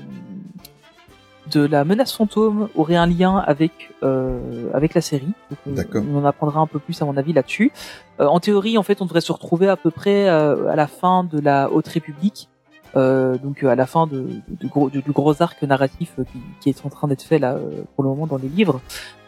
de 1.51 1.65
la 1.65 1.83
menace 1.85 2.13
fantôme 2.13 2.69
auraient 2.75 2.95
un 2.95 3.05
lien 3.07 3.37
avec 3.37 3.71
euh, 4.03 4.39
avec 4.73 4.93
la 4.93 5.01
série. 5.01 5.31
Donc. 5.65 5.75
On 6.13 6.17
en 6.19 6.25
apprendra 6.25 6.59
un 6.59 6.67
peu 6.67 6.79
plus 6.79 7.01
à 7.01 7.05
mon 7.05 7.17
avis 7.17 7.33
là-dessus. 7.33 7.71
Euh, 8.19 8.25
en 8.25 8.39
théorie 8.39 8.77
en 8.77 8.83
fait 8.83 9.01
on 9.01 9.05
devrait 9.05 9.21
se 9.21 9.31
retrouver 9.31 9.67
à 9.69 9.75
peu 9.75 9.91
près 9.91 10.27
euh, 10.29 10.67
à 10.69 10.75
la 10.75 10.87
fin 10.87 11.23
de 11.23 11.39
la 11.39 11.69
Haute 11.71 11.87
République. 11.87 12.49
Euh, 12.95 13.37
donc 13.37 13.63
euh, 13.63 13.67
à 13.69 13.75
la 13.75 13.85
fin 13.85 14.07
de, 14.07 14.19
de- 14.21 14.41
du 14.61 14.67
gros, 14.67 14.89
du, 14.89 15.01
du 15.01 15.11
gros 15.11 15.41
arc 15.41 15.61
narratif 15.63 16.13
euh, 16.17 16.23
qui, 16.23 16.39
qui 16.61 16.69
est 16.69 16.85
en 16.85 16.89
train 16.89 17.09
d'être 17.09 17.23
fait 17.23 17.39
là 17.39 17.57
pour 17.93 18.03
le 18.03 18.09
moment 18.09 18.25
dans 18.27 18.37
les 18.37 18.47
livres 18.49 18.79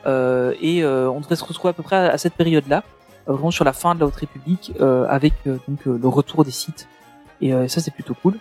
Euh, 0.05 0.53
et 0.61 0.83
euh, 0.83 1.09
on 1.09 1.19
devrait 1.19 1.35
se 1.35 1.43
retrouver 1.43 1.71
à 1.71 1.73
peu 1.73 1.83
près 1.83 1.97
à, 1.97 2.11
à 2.13 2.17
cette 2.17 2.35
période 2.35 2.65
là 2.69 2.83
vraiment 3.25 3.51
sur 3.51 3.65
la 3.65 3.73
fin 3.73 3.93
de 3.93 3.99
la 3.99 4.05
Haute 4.05 4.15
République 4.15 4.71
euh, 4.79 5.05
avec 5.09 5.33
donc 5.45 5.79
le 5.85 6.07
retour 6.07 6.45
des 6.45 6.51
sites 6.51 6.87
et 7.41 7.53
euh, 7.53 7.67
ça 7.67 7.81
c'est 7.81 7.91
plutôt 7.91 8.15
cool 8.21 8.35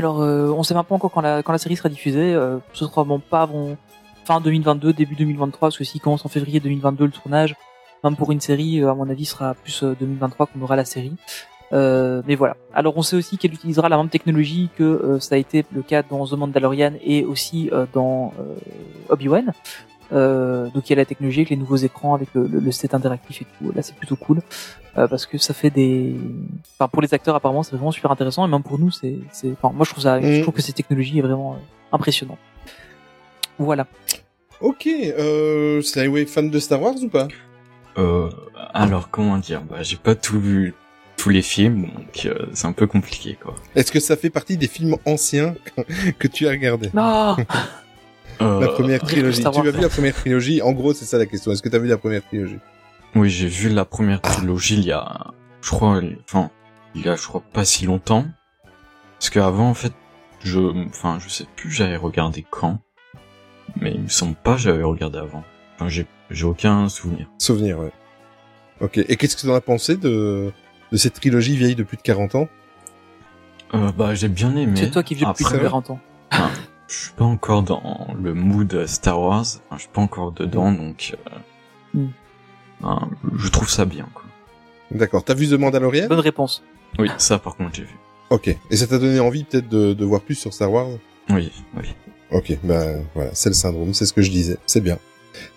alors 0.00 0.20
euh, 0.22 0.48
on 0.48 0.62
sait 0.62 0.74
même 0.74 0.84
pas 0.84 0.94
encore 0.94 1.12
quand 1.12 1.20
la, 1.20 1.58
série 1.58 1.76
sera 1.76 1.88
diffusée 1.88 2.34
euh, 2.34 2.58
ce 2.72 2.84
sera 2.84 3.04
pas 3.30 3.42
avant 3.42 3.76
fin 4.24 4.40
2022 4.40 4.92
début 4.92 5.14
2023 5.14 5.68
parce 5.68 5.78
que 5.78 5.84
s'il 5.84 6.00
commence 6.00 6.24
en 6.26 6.28
février 6.28 6.60
2022 6.60 7.04
le 7.04 7.10
tournage 7.10 7.54
même 8.02 8.16
pour 8.16 8.32
une 8.32 8.40
série 8.40 8.82
euh, 8.82 8.90
à 8.90 8.94
mon 8.94 9.08
avis 9.08 9.26
sera 9.26 9.54
plus 9.54 9.82
euh, 9.82 9.94
2023 9.98 10.46
qu'on 10.46 10.62
aura 10.62 10.76
la 10.76 10.84
série 10.84 11.16
euh, 11.72 12.22
mais 12.26 12.34
voilà. 12.34 12.56
Alors 12.74 12.96
on 12.96 13.02
sait 13.02 13.16
aussi 13.16 13.38
qu'elle 13.38 13.54
utilisera 13.54 13.88
la 13.88 13.96
même 13.96 14.08
technologie 14.08 14.68
que 14.76 14.82
euh, 14.82 15.20
ça 15.20 15.36
a 15.36 15.38
été 15.38 15.64
le 15.72 15.82
cas 15.82 16.02
dans 16.02 16.26
The 16.26 16.32
Mandalorian 16.32 16.94
et 17.02 17.24
aussi 17.24 17.70
euh, 17.72 17.86
dans 17.92 18.32
euh, 18.40 18.54
Obi-Wan. 19.08 19.52
Euh, 20.12 20.68
donc 20.70 20.88
il 20.88 20.90
y 20.90 20.92
a 20.94 20.96
la 20.96 21.04
technologie 21.04 21.40
avec 21.40 21.50
les 21.50 21.56
nouveaux 21.56 21.76
écrans, 21.76 22.14
avec 22.14 22.28
le, 22.34 22.46
le, 22.46 22.58
le 22.60 22.72
set 22.72 22.94
interactif 22.94 23.42
et 23.42 23.46
tout. 23.58 23.72
Là 23.72 23.82
c'est 23.82 23.94
plutôt 23.94 24.16
cool 24.16 24.40
euh, 24.98 25.06
parce 25.06 25.24
que 25.26 25.38
ça 25.38 25.54
fait 25.54 25.70
des. 25.70 26.14
Enfin 26.78 26.88
pour 26.88 27.00
les 27.02 27.12
acteurs 27.14 27.34
apparemment 27.36 27.62
c'est 27.62 27.76
vraiment 27.76 27.92
super 27.92 28.10
intéressant 28.10 28.46
et 28.46 28.50
même 28.50 28.62
pour 28.62 28.78
nous 28.78 28.90
c'est. 28.90 29.16
c'est... 29.32 29.52
Enfin 29.52 29.72
moi 29.74 29.84
je 29.84 29.90
trouve 29.90 30.02
ça, 30.02 30.20
je 30.20 30.26
Mm. 30.38 30.42
trouve 30.42 30.54
que 30.54 30.62
cette 30.62 30.74
technologie 30.76 31.18
est 31.18 31.22
vraiment 31.22 31.52
euh, 31.54 31.56
impressionnante. 31.92 32.38
Voilà. 33.58 33.86
Ok, 34.60 34.86
euh, 34.86 35.80
Slyway 35.82 36.26
fan 36.26 36.50
de 36.50 36.58
Star 36.58 36.82
Wars 36.82 36.94
ou 37.02 37.08
pas? 37.08 37.28
Euh, 37.98 38.28
alors 38.74 39.10
comment 39.10 39.38
dire? 39.38 39.62
Bah, 39.62 39.82
J'ai 39.82 39.96
pas 39.96 40.14
tout 40.14 40.38
vu, 40.40 40.74
tous 41.16 41.28
les 41.30 41.42
films, 41.42 41.82
donc 41.94 42.26
euh, 42.26 42.46
c'est 42.52 42.66
un 42.66 42.72
peu 42.72 42.86
compliqué 42.86 43.38
quoi. 43.42 43.54
Est-ce 43.74 43.90
que 43.92 44.00
ça 44.00 44.16
fait 44.16 44.30
partie 44.30 44.56
des 44.56 44.66
films 44.68 44.96
anciens 45.06 45.54
que 46.18 46.28
tu 46.28 46.46
as 46.46 46.50
regardés? 46.50 46.90
Non. 46.94 47.36
Euh, 48.40 48.60
La 48.60 48.68
première 48.68 49.00
trilogie. 49.02 49.40
Tu 49.42 49.46
as 49.46 49.50
vu 49.70 49.80
la 49.80 49.88
première 49.88 50.14
trilogie 50.14 50.62
En 50.62 50.72
gros, 50.72 50.92
c'est 50.94 51.04
ça 51.04 51.18
la 51.18 51.26
question. 51.26 51.52
Est-ce 51.52 51.62
que 51.62 51.68
tu 51.68 51.76
as 51.76 51.78
vu 51.78 51.88
la 51.88 51.98
première 51.98 52.24
trilogie? 52.24 52.58
Oui, 53.14 53.28
j'ai 53.28 53.48
vu 53.48 53.68
la 53.68 53.84
première 53.84 54.20
trilogie 54.20 54.76
il 54.76 54.84
y 54.84 54.92
a, 54.92 55.32
je 55.62 55.70
crois, 55.70 56.00
enfin, 56.24 56.50
il 56.94 57.04
y 57.04 57.08
a, 57.08 57.16
je 57.16 57.26
crois, 57.26 57.42
pas 57.52 57.64
si 57.64 57.84
longtemps. 57.84 58.24
Parce 59.18 59.30
qu'avant, 59.30 59.68
en 59.68 59.74
fait, 59.74 59.92
je, 60.44 60.60
enfin, 60.86 61.18
je 61.22 61.28
sais 61.28 61.44
plus, 61.56 61.70
j'avais 61.70 61.96
regardé 61.96 62.46
quand. 62.48 62.78
Mais 63.80 63.92
il 63.92 64.02
me 64.02 64.08
semble 64.08 64.34
pas, 64.36 64.54
que 64.54 64.60
j'avais 64.60 64.82
regardé 64.84 65.18
avant. 65.18 65.44
Enfin, 65.74 65.88
j'ai, 65.88 66.06
j'ai 66.30 66.44
aucun 66.44 66.88
souvenir. 66.88 67.28
Souvenir, 67.38 67.78
ouais. 67.78 67.92
Ok. 68.80 68.98
Et 68.98 69.16
qu'est-ce 69.16 69.36
que 69.36 69.40
tu 69.42 69.50
en 69.50 69.54
as 69.54 69.60
pensé 69.60 69.96
de, 69.96 70.52
de 70.92 70.96
cette 70.96 71.14
trilogie 71.14 71.56
vieille 71.56 71.74
de 71.74 71.82
plus 71.82 71.96
de 71.96 72.02
40 72.02 72.34
ans? 72.36 72.48
Euh, 73.74 73.90
bah, 73.92 74.14
j'ai 74.14 74.28
bien 74.28 74.56
aimé. 74.56 74.72
C'est 74.76 74.90
toi 74.90 75.02
qui 75.02 75.14
viens 75.14 75.28
depuis 75.30 75.44
Après, 75.44 75.58
plus 75.58 75.64
de 75.64 75.68
40 75.68 75.90
ans. 75.90 76.00
Je 76.90 77.04
suis 77.04 77.12
pas 77.12 77.24
encore 77.24 77.62
dans 77.62 78.08
le 78.20 78.34
mood 78.34 78.84
Star 78.86 79.20
Wars. 79.20 79.42
Enfin, 79.42 79.76
je 79.76 79.80
suis 79.82 79.88
pas 79.90 80.00
encore 80.00 80.32
dedans, 80.32 80.72
donc, 80.72 81.14
euh, 81.26 81.30
Mm. 81.94 82.08
ben, 82.80 83.08
je 83.36 83.48
trouve 83.48 83.68
ça 83.70 83.84
bien, 83.84 84.08
quoi. 84.12 84.24
D'accord. 84.90 85.22
T'as 85.24 85.34
vu 85.34 85.46
The 85.48 85.52
Mandalorian? 85.52 86.08
Bonne 86.08 86.18
réponse. 86.20 86.62
Oui, 86.98 87.08
ça, 87.18 87.38
par 87.38 87.54
contre, 87.56 87.74
j'ai 87.74 87.84
vu. 87.84 87.96
Ok. 88.30 88.48
Et 88.70 88.76
ça 88.76 88.86
t'a 88.88 88.98
donné 88.98 89.20
envie 89.20 89.44
peut-être 89.44 89.68
de, 89.68 89.92
de 89.92 90.04
voir 90.04 90.20
plus 90.20 90.34
sur 90.34 90.52
Star 90.52 90.70
Wars? 90.72 90.88
Oui, 91.30 91.52
oui. 91.76 91.94
Ok. 92.32 92.58
Bah 92.64 92.84
voilà, 93.14 93.30
c'est 93.34 93.50
le 93.50 93.54
syndrome. 93.54 93.94
C'est 93.94 94.06
ce 94.06 94.12
que 94.12 94.22
je 94.22 94.30
disais. 94.30 94.58
C'est 94.66 94.80
bien. 94.80 94.98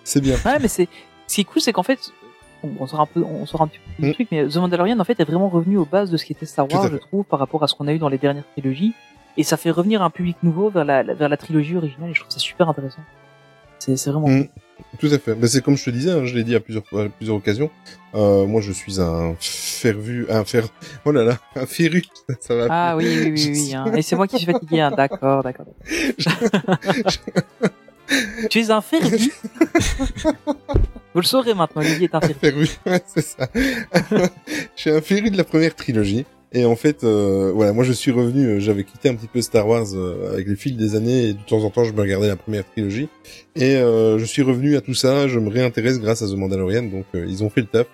C'est 0.04 0.22
bien. 0.22 0.36
Ouais, 0.46 0.60
mais 0.60 0.67
c'est 0.67 0.88
ce 1.28 1.36
qui 1.36 1.41
est 1.41 1.46
cool, 1.46 1.62
c'est 1.62 1.74
qu'en 1.74 1.82
fait, 1.84 2.12
on, 2.63 2.69
on 2.80 2.86
sort 2.88 3.02
un 3.02 3.06
peu, 3.08 3.24
on 3.24 3.46
sort 3.48 3.62
un 3.63 3.67
petit 3.67 3.80
peu 3.98 4.04
du 4.04 4.10
Mm. 4.10 4.13
truc, 4.13 4.28
mais 4.32 4.48
The 4.48 4.56
Mandalorian 4.58 5.00
en 5.00 5.04
fait 5.04 5.19
est 5.19 5.24
vraiment 5.26 5.50
revenu 5.50 5.78
aux 5.78 5.86
bases 5.86 6.12
de 6.12 6.17
ce 6.17 6.26
qui 6.26 6.34
était 6.34 6.46
Star 6.46 6.72
Wars, 6.72 6.88
je 6.91 6.98
trouve, 6.98 7.24
par 7.26 7.39
rapport 7.39 7.63
à 7.63 7.67
ce 7.67 7.74
qu'on 7.76 7.88
a 7.88 7.93
eu 7.93 8.00
dans 8.00 8.10
les 8.10 8.17
dernières 8.19 8.46
trilogies, 8.54 8.93
et 9.38 9.43
ça 9.43 9.58
fait 9.58 9.72
revenir 9.72 10.02
un 10.02 10.10
public 10.10 10.38
nouveau 10.43 10.69
vers 10.69 10.86
la, 10.86 11.04
vers 11.04 11.30
la 11.30 11.38
trilogie 11.38 11.76
originale, 11.76 12.12
et 12.12 12.13
je 12.13 12.19
trouve 12.19 12.32
ça 12.32 12.39
super 12.39 12.69
intéressant. 12.69 13.02
C'est 13.80 14.10
vraiment. 14.10 14.30
Mm. 14.30 14.48
Tout 15.00 15.08
à 15.12 15.19
fait. 15.19 15.36
Mais 15.36 15.48
c'est 15.48 15.62
comme 15.62 15.76
je 15.78 15.86
te 15.86 15.89
disais, 15.89 16.12
hein, 16.12 16.26
je 16.26 16.34
l'ai 16.36 16.43
dit 16.43 16.56
à 16.56 16.60
plusieurs, 16.60 16.84
à 16.93 17.10
plusieurs 17.10 17.36
occasions. 17.38 17.69
Euh, 18.15 18.46
moi, 18.46 18.62
je 18.62 18.72
suis 18.72 19.00
un 19.02 19.36
fervu, 19.39 20.26
un 20.30 20.46
fer, 20.46 20.65
oh 21.06 21.12
là 21.12 21.24
là, 21.24 21.38
un 21.56 21.65
féru. 21.65 22.04
Ça 22.39 22.56
va. 22.56 22.67
Ah 22.69 22.96
oui, 22.98 23.06
oui, 23.08 23.32
oui, 23.32 23.52
oui. 23.54 23.76
hein. 23.76 23.91
Et 23.93 24.02
c'est 24.02 24.15
moi 24.15 24.28
qui 24.28 24.38
suis 24.38 24.52
fatigué. 24.52 24.82
Hein. 24.82 24.91
D'accord, 24.91 25.43
d'accord. 25.43 25.65
d'accord. 26.26 26.78
tu 28.50 28.60
es 28.60 28.72
un 28.72 28.82
ferdu. 28.82 29.32
Vous 31.13 31.22
le 31.22 31.26
saurez 31.26 31.54
maintenant. 31.54 31.82
Olivier 31.82 32.06
est 32.06 32.15
un 32.15 32.22
féru, 32.22 32.67
ouais, 32.86 33.02
c'est 33.06 33.22
ça. 33.22 33.48
je 33.54 34.28
suis 34.76 34.89
un 34.91 35.02
féru 35.02 35.30
de 35.30 35.38
la 35.38 35.43
première 35.43 35.76
trilogie. 35.76 36.26
Et 36.56 36.66
en 36.66 36.76
fait, 36.76 37.04
euh, 37.04 37.52
voilà, 37.54 37.74
moi 37.74 37.84
je 37.84 37.92
suis 37.92 38.12
revenu, 38.12 38.46
euh, 38.46 38.60
j'avais 38.60 38.84
quitté 38.84 39.10
un 39.10 39.16
petit 39.16 39.28
peu 39.28 39.42
Star 39.42 39.68
Wars 39.68 39.88
euh, 39.96 40.34
avec 40.34 40.48
le 40.48 40.56
fil 40.56 40.78
des 40.78 40.96
années 40.96 41.30
et 41.30 41.34
de 41.34 41.39
temps 41.42 41.63
en 41.63 41.72
temps 41.72 41.84
je 41.84 41.94
me 41.94 42.00
regardais 42.00 42.28
la 42.28 42.36
première 42.36 42.63
trilogie. 42.63 43.10
Et 43.56 43.74
je 43.76 44.26
suis 44.26 44.42
revenu 44.42 44.76
à 44.76 44.82
tout 44.82 44.94
ça, 44.94 45.28
je 45.28 45.39
me 45.39 45.50
réintéresse 45.50 46.00
grâce 46.00 46.22
à 46.22 46.28
The 46.28 46.36
Mandalorian, 46.36 46.84
donc 46.84 47.06
ils 47.13 47.44
ont 47.44 47.50
fait 47.50 47.62
le 47.62 47.68
taf. 47.68 47.88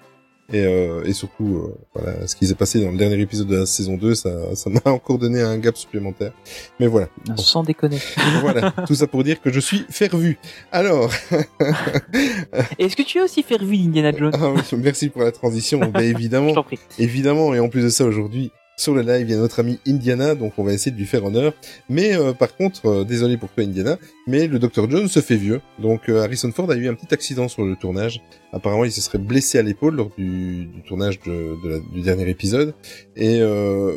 Et, 0.52 0.66
euh, 0.66 1.04
et 1.06 1.14
surtout, 1.14 1.58
euh, 1.58 1.78
voilà, 1.94 2.28
ce 2.28 2.36
qui 2.36 2.48
s'est 2.48 2.56
passé 2.56 2.80
dans 2.84 2.92
le 2.92 2.98
dernier 2.98 3.20
épisode 3.20 3.48
de 3.48 3.58
la 3.58 3.66
saison 3.66 3.98
2, 3.98 4.16
ça 4.16 4.56
ça 4.56 4.70
m'a 4.70 4.82
encore 4.92 5.18
donné 5.20 5.42
un 5.42 5.58
gap 5.58 5.78
supplémentaire. 5.78 6.32
Mais 6.80 6.88
voilà, 6.88 7.08
Bon. 7.26 7.38
Sans 7.38 7.64
déconner. 7.64 8.00
voilà, 8.42 8.72
tout 8.88 8.96
ça 8.96 9.08
pour 9.08 9.24
dire 9.24 9.42
que 9.42 9.52
je 9.52 9.60
suis 9.60 9.86
fervu. 9.90 10.40
Alors, 10.72 11.12
Est-ce 12.80 12.96
que 12.96 13.04
tu 13.04 13.20
es 13.20 13.22
aussi 13.22 13.44
fervu 13.44 13.78
d'Indiana 13.78 14.12
Jones? 14.16 14.32
Ah 14.34 14.54
merci 14.78 15.10
pour 15.10 15.22
la 15.22 15.32
transition. 15.32 15.80
Ben, 15.80 16.02
évidemment, 16.02 16.54
Je 16.54 16.60
prie. 16.62 16.80
Évidemment, 16.98 17.54
et 17.54 17.60
en 17.60 17.70
plus 17.70 17.84
de 17.84 17.90
ça, 17.90 18.06
aujourd'hui, 18.06 18.52
sur 18.80 18.96
le 18.96 19.02
live, 19.02 19.28
il 19.28 19.32
y 19.32 19.34
a 19.34 19.38
notre 19.38 19.60
ami 19.60 19.78
Indiana, 19.86 20.36
donc 20.36 20.54
on 20.58 20.64
va 20.64 20.72
essayer 20.72 20.92
de 20.92 20.98
lui 20.98 21.06
faire 21.06 21.26
honneur. 21.26 21.54
Mais 21.90 22.16
euh, 22.16 22.32
par 22.32 22.56
contre, 22.56 22.86
euh, 22.86 23.04
désolé 23.04 23.36
pour 23.36 23.50
toi 23.50 23.64
Indiana, 23.64 23.98
mais 24.26 24.48
le 24.48 24.58
Dr 24.58 24.90
Jones 24.90 25.10
se 25.10 25.20
fait 25.20 25.36
vieux. 25.36 25.60
Donc 25.80 26.08
euh, 26.08 26.24
Harrison 26.24 26.50
Ford 26.54 26.72
a 26.72 26.76
eu 26.76 26.88
un 26.88 26.94
petit 26.94 27.14
accident 27.14 27.50
sur 27.50 27.64
le 27.66 27.76
tournage. 27.76 28.22
Apparemment, 28.54 28.86
il 28.86 28.92
se 28.92 29.02
serait 29.02 29.18
blessé 29.18 29.60
à 29.60 29.64
l'épaule 29.64 29.96
lors 29.96 30.12
du, 30.18 30.70
tournage 30.88 31.20
du 31.20 32.02
dernier 32.02 32.30
épisode. 32.30 32.74
Et 33.16 33.42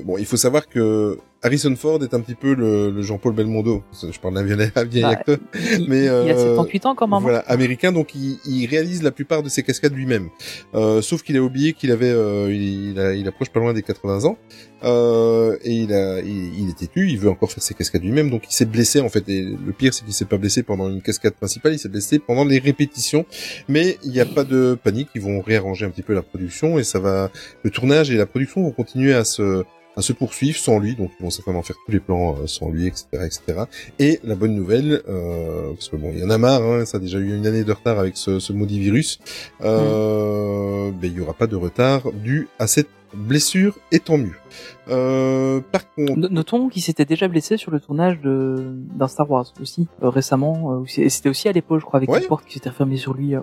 bon, 0.05 0.19
il 0.19 0.27
faut 0.27 0.37
savoir 0.37 0.69
que 0.69 1.17
Harrison 1.43 1.75
Ford 1.77 2.03
est 2.03 2.15
un 2.15 2.21
petit 2.21 2.35
peu 2.35 2.55
le, 2.55 2.91
le 2.91 3.03
Jean-Paul 3.03 3.35
Belmondo. 3.35 3.83
Je 3.93 4.19
parle 4.21 4.35
d'un 4.35 4.43
vieil, 4.45 5.03
Bah, 5.03 5.09
acteur. 5.09 5.39
Il, 5.79 5.87
Mais, 5.89 6.05
il 6.05 6.09
a 6.09 6.13
euh, 6.13 6.55
78 6.55 6.87
ans 6.87 6.95
quand 6.95 7.09
même. 7.09 7.21
Voilà, 7.21 7.41
américain, 7.41 7.91
donc 7.93 8.15
il, 8.15 8.39
il 8.47 8.67
réalise 8.67 9.03
la 9.03 9.11
plupart 9.11 9.43
de 9.43 9.49
ses 9.49 9.63
cascades 9.63 9.95
lui-même. 9.95 10.29
Euh, 10.75 11.03
sauf 11.03 11.23
qu'il 11.23 11.37
a 11.37 11.41
oublié 11.43 11.73
qu'il 11.73 11.91
avait, 11.91 12.11
euh, 12.11 12.53
il, 12.53 12.91
il 12.93 13.01
a- 13.01 13.15
il 13.15 13.27
approche 13.27 13.51
pas 13.51 13.61
loin 13.61 13.73
des 13.73 13.83
80 13.83 14.25
ans, 14.25 14.39
euh, 14.85 15.57
et 15.65 15.73
il 15.73 15.93
a, 15.93 16.21
il 16.21 16.69
est 16.71 16.79
têtu, 16.79 17.09
il 17.11 17.19
veut 17.19 17.29
encore 17.31 17.51
faire 17.51 17.63
ses 17.63 17.75
cascades 17.75 18.03
lui-même, 18.03 18.31
donc 18.31 18.43
il 18.49 18.53
s'est 18.53 18.65
blessé 18.65 19.01
en 19.01 19.09
fait. 19.09 19.29
Et 19.29 19.43
le 19.43 19.73
pire, 19.73 19.93
c'est 19.95 20.05
qu'il 20.05 20.15
s'est 20.15 20.25
pas 20.25 20.39
blessé 20.39 20.63
pendant 20.63 20.89
une 20.89 21.03
cascade 21.03 21.35
principale, 21.35 21.73
il 21.75 21.79
s'est 21.79 21.89
blessé 21.89 22.19
pendant 22.19 22.45
les 22.45 22.59
répétitions. 22.59 23.27
Mais 23.69 23.99
il 24.05 24.11
n'y 24.13 24.21
a 24.21 24.27
pas 24.27 24.45
de 24.45 24.77
panique, 24.83 25.09
ils 25.15 25.21
vont 25.23 25.41
réarranger 25.41 25.87
un 25.87 25.91
petit 25.91 26.03
peu 26.03 26.15
la 26.15 26.23
production 26.23 26.79
et 26.79 26.85
ça 26.85 26.99
va, 27.01 27.31
le 27.63 27.71
tournage 27.71 28.11
et 28.11 28.17
la 28.17 28.27
production 28.27 28.63
vont 28.63 28.71
continuer 28.73 29.13
à 29.15 29.25
se 29.25 29.65
à 29.97 30.03
se 30.03 30.13
poursuivre 30.13 30.57
sans 30.59 30.79
lui, 30.79 30.95
donc 30.95 31.11
ils 31.19 31.23
vont 31.23 31.31
certainement 31.31 31.63
faire 31.63 31.77
tous 31.85 31.93
les 31.93 32.01
plans 32.01 32.35
euh, 32.37 32.47
sans 32.47 32.71
lui, 32.71 32.87
etc., 32.87 33.07
etc. 33.13 33.65
Et 33.99 34.21
la 34.25 34.35
bonne 34.35 34.55
nouvelle, 34.55 35.03
euh, 35.09 35.73
parce 35.75 35.89
que 35.89 35.97
bon, 35.97 36.11
il 36.15 36.21
y 36.21 36.25
en 36.25 36.31
a 36.31 36.39
marre, 36.39 36.63
hein, 36.63 36.85
ça 36.87 36.97
a 36.97 37.01
déjà 37.01 37.19
eu 37.19 37.35
une 37.37 37.47
année 37.47 37.65
de 37.65 37.73
retard 37.73 37.99
avec 37.99 38.17
ce, 38.17 38.39
ce 38.39 38.53
maudit 38.53 38.79
virus, 38.81 39.19
euh, 39.63 40.91
ben, 40.93 41.11
il 41.11 41.19
y 41.19 41.21
aura 41.21 41.35
pas 41.35 41.47
de 41.47 41.57
retard 41.57 42.11
dû 42.13 42.49
à 42.59 42.67
cette 42.67 42.89
blessure, 43.15 43.77
et 43.91 43.99
tant 43.99 44.17
mieux. 44.17 44.33
Euh, 44.89 45.61
par 45.71 45.83
contre, 45.95 46.17
No- 46.17 46.29
Notons 46.31 46.69
qu'il 46.71 46.81
s'était 46.83 47.05
déjà 47.05 47.29
blessé 47.29 47.59
sur 47.59 47.71
le 47.71 47.79
tournage 47.79 48.19
de 48.23 48.73
d'un 48.97 49.07
Star 49.09 49.31
Wars 49.31 49.53
aussi 49.61 49.87
euh, 50.03 50.09
récemment. 50.09 50.81
euh, 50.81 50.85
c'était 50.87 51.29
aussi 51.29 51.47
à 51.49 51.53
l'épaule, 51.53 51.81
je 51.81 51.85
crois, 51.85 51.99
avec 51.99 52.09
Ouais. 52.09 52.21
une 52.23 52.27
porte 52.29 52.47
qui 52.47 52.55
s'était 52.55 52.71
refermée 52.71 52.97
sur 52.97 53.13
lui. 53.13 53.35
euh, 53.35 53.41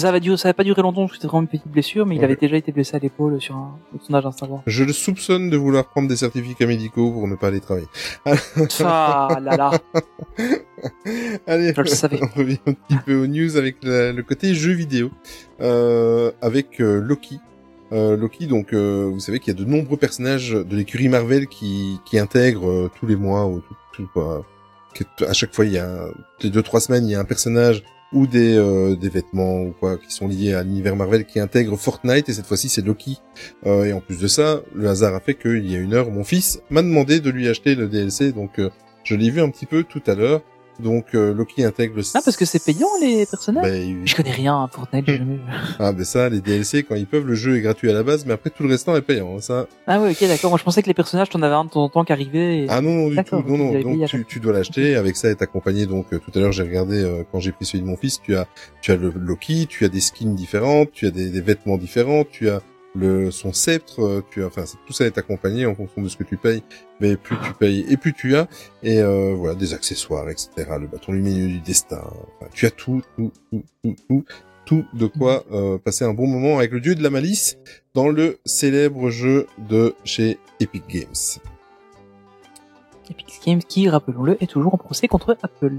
Ça 0.00 0.12
va 0.12 0.20
durer, 0.20 0.36
ça 0.36 0.48
va 0.48 0.54
pas 0.54 0.64
durer 0.64 0.82
longtemps, 0.82 1.02
parce 1.02 1.12
que 1.12 1.16
c'était 1.18 1.26
vraiment 1.28 1.42
une 1.42 1.48
petite 1.48 1.68
blessure, 1.68 2.06
mais 2.06 2.16
il 2.16 2.18
Ouais. 2.18 2.24
avait 2.24 2.36
déjà 2.36 2.56
été 2.56 2.72
blessé 2.72 2.96
à 2.96 2.98
l'épaule 2.98 3.40
sur 3.40 3.54
un 3.56 3.78
le 3.92 3.98
tournage 3.98 4.24
d'un 4.24 4.32
Star 4.32 4.50
Wars. 4.50 4.62
je 4.66 4.84
le 4.84 4.92
soupçonne 4.92 5.50
de 5.50 5.56
vouloir 5.56 5.86
prendre 5.86 6.08
des 6.08 6.16
certificats 6.16 6.66
médicaux 6.66 7.10
pour 7.12 7.28
ne 7.28 7.34
pas 7.36 7.48
aller 7.48 7.60
travailler. 7.60 7.86
Ah 8.84 9.28
là 9.42 9.56
là. 9.56 9.70
Allez, 11.46 11.72
Je 11.76 11.80
le 11.80 11.86
savais. 11.86 12.20
on 12.22 12.38
revient 12.38 12.58
un 12.66 12.72
petit 12.72 12.96
peu 13.04 13.14
aux 13.22 13.26
news 13.26 13.56
avec 13.56 13.76
la- 13.82 14.12
le 14.12 14.22
côté 14.22 14.54
jeu 14.54 14.72
vidéo, 14.72 15.10
euh, 15.60 16.30
avec 16.40 16.80
euh, 16.80 17.00
Loki. 17.00 17.38
Euh, 17.92 18.16
Loki, 18.16 18.46
donc, 18.46 18.72
euh, 18.72 19.10
vous 19.12 19.20
savez 19.20 19.40
qu'il 19.40 19.52
y 19.52 19.56
a 19.56 19.58
de 19.62 19.68
nombreux 19.68 19.96
personnages 19.96 20.50
de 20.52 20.76
l'écurie 20.76 21.08
Marvel 21.08 21.48
qui, 21.48 21.98
qui 22.06 22.18
intègrent 22.18 22.70
euh, 22.70 22.90
tous 22.98 23.06
les 23.06 23.16
mois 23.16 23.46
ou 23.46 23.60
tout, 23.60 24.06
tout, 24.14 24.20
à 25.26 25.32
chaque 25.32 25.54
fois, 25.54 25.64
il 25.66 25.72
y 25.72 25.78
a 25.78 26.04
les 26.42 26.50
deux 26.50 26.62
trois 26.62 26.80
semaines, 26.80 27.04
il 27.04 27.10
y 27.10 27.14
a 27.14 27.20
un 27.20 27.24
personnage 27.24 27.82
ou 28.12 28.26
des 28.26 28.56
euh, 28.56 28.96
des 28.96 29.08
vêtements 29.08 29.62
ou 29.62 29.74
quoi 29.78 29.96
qui 29.96 30.12
sont 30.12 30.26
liés 30.26 30.54
à 30.54 30.62
l'univers 30.62 30.96
Marvel 30.96 31.24
qui 31.24 31.38
intègre 31.38 31.76
Fortnite 31.76 32.28
et 32.28 32.32
cette 32.32 32.46
fois-ci 32.46 32.68
c'est 32.68 32.84
Loki. 32.84 33.18
Euh, 33.66 33.84
et 33.84 33.92
en 33.92 34.00
plus 34.00 34.18
de 34.18 34.26
ça, 34.26 34.62
le 34.74 34.88
hasard 34.88 35.14
a 35.14 35.20
fait 35.20 35.34
qu'il 35.34 35.70
y 35.70 35.76
a 35.76 35.78
une 35.78 35.94
heure, 35.94 36.10
mon 36.10 36.24
fils 36.24 36.60
m'a 36.70 36.82
demandé 36.82 37.20
de 37.20 37.30
lui 37.30 37.48
acheter 37.48 37.74
le 37.74 37.88
DLC, 37.88 38.32
donc 38.32 38.58
euh, 38.58 38.70
je 39.04 39.14
l'ai 39.14 39.30
vu 39.30 39.40
un 39.40 39.50
petit 39.50 39.66
peu 39.66 39.84
tout 39.84 40.02
à 40.06 40.14
l'heure. 40.14 40.42
Donc 40.80 41.14
euh, 41.14 41.32
Loki 41.34 41.64
intègre 41.64 41.96
le. 41.96 42.02
Ah 42.14 42.20
parce 42.24 42.36
que 42.36 42.44
c'est 42.44 42.64
payant 42.64 42.88
les 43.00 43.26
personnages. 43.26 43.62
Bah, 43.64 43.76
il- 43.76 44.06
Je 44.06 44.14
connais 44.16 44.30
rien 44.32 44.54
à 44.64 44.68
Fortnite, 44.68 45.04
j'ai 45.06 45.16
jamais 45.18 45.34
vu. 45.36 45.40
Ah, 45.78 45.92
mais 45.96 46.04
ça, 46.04 46.28
les 46.28 46.40
DLC, 46.40 46.82
quand 46.82 46.94
ils 46.94 47.06
peuvent, 47.06 47.26
le 47.26 47.34
jeu 47.34 47.56
est 47.56 47.60
gratuit 47.60 47.90
à 47.90 47.92
la 47.94 48.02
base, 48.02 48.24
mais 48.26 48.32
après 48.32 48.50
tout 48.50 48.62
le 48.62 48.68
restant 48.70 48.96
est 48.96 49.02
payant. 49.02 49.36
hein, 49.36 49.40
Ça. 49.40 49.66
Ah 49.86 50.00
ouais, 50.00 50.10
ok, 50.12 50.20
d'accord. 50.28 50.50
Moi 50.50 50.58
je 50.58 50.64
pensais 50.64 50.82
que 50.82 50.88
les 50.88 50.94
personnages, 50.94 51.28
t'en 51.30 51.42
avais 51.42 51.54
un 51.54 51.64
de 51.64 51.70
temps 51.70 51.84
en 51.84 51.88
temps 51.88 52.04
qui 52.04 52.12
arrivait. 52.12 52.60
Et... 52.64 52.66
Ah 52.68 52.80
non, 52.80 52.92
non, 52.94 53.08
du 53.08 53.16
tout. 53.24 53.36
Non, 53.46 53.56
non. 53.56 53.80
Donc 53.80 54.06
tu, 54.06 54.24
tu 54.26 54.40
dois 54.40 54.52
l'acheter. 54.52 54.96
Avec 54.96 55.16
ça, 55.16 55.28
est 55.30 55.42
accompagné. 55.42 55.86
Donc 55.86 56.06
euh, 56.12 56.18
tout 56.18 56.30
à 56.36 56.40
l'heure, 56.40 56.52
j'ai 56.52 56.62
regardé 56.62 56.96
euh, 57.02 57.22
quand 57.30 57.40
j'ai 57.40 57.52
pris 57.52 57.64
celui 57.66 57.82
de 57.82 57.86
mon 57.88 57.96
fils. 57.96 58.20
Tu 58.22 58.36
as, 58.36 58.46
tu 58.80 58.92
as 58.92 58.96
le 58.96 59.12
Loki, 59.14 59.66
tu 59.68 59.84
as 59.84 59.88
des 59.88 60.00
skins 60.00 60.34
différentes, 60.34 60.90
tu 60.92 61.06
as 61.06 61.10
des, 61.10 61.28
des 61.30 61.40
vêtements 61.40 61.76
différents, 61.78 62.24
tu 62.30 62.48
as 62.48 62.60
le 62.94 63.30
son 63.30 63.52
sceptre, 63.52 64.02
euh, 64.02 64.24
tu 64.30 64.42
as, 64.42 64.46
enfin, 64.46 64.64
tout 64.86 64.92
ça 64.92 65.04
est 65.04 65.16
accompagné 65.16 65.66
en 65.66 65.74
fonction 65.74 66.02
de 66.02 66.08
ce 66.08 66.16
que 66.16 66.24
tu 66.24 66.36
payes. 66.36 66.62
Mais 67.00 67.16
plus 67.16 67.36
tu 67.44 67.52
payes 67.54 67.86
et 67.88 67.96
plus 67.96 68.12
tu 68.12 68.36
as. 68.36 68.48
Et 68.82 68.98
euh, 68.98 69.34
voilà, 69.36 69.54
des 69.54 69.74
accessoires, 69.74 70.28
etc. 70.28 70.50
Le 70.80 70.86
bâton 70.86 71.12
lumineux 71.12 71.48
du 71.48 71.60
destin. 71.60 72.02
Enfin, 72.02 72.50
tu 72.52 72.66
as 72.66 72.70
tout, 72.70 73.02
tout, 73.16 73.32
tout, 73.50 73.62
tout, 73.82 73.96
tout, 74.08 74.24
tout 74.64 74.84
de 74.92 75.06
quoi 75.06 75.44
euh, 75.52 75.78
passer 75.78 76.04
un 76.04 76.14
bon 76.14 76.26
moment 76.26 76.58
avec 76.58 76.72
le 76.72 76.80
dieu 76.80 76.94
de 76.94 77.02
la 77.02 77.10
malice 77.10 77.58
dans 77.94 78.08
le 78.08 78.38
célèbre 78.44 79.10
jeu 79.10 79.46
de 79.58 79.94
chez 80.04 80.38
Epic 80.60 80.84
Games. 80.88 81.40
Epic 83.10 83.40
Games 83.44 83.62
qui, 83.62 83.88
rappelons-le, 83.88 84.36
est 84.42 84.46
toujours 84.46 84.74
en 84.74 84.78
procès 84.78 85.08
contre 85.08 85.36
Apple. 85.42 85.72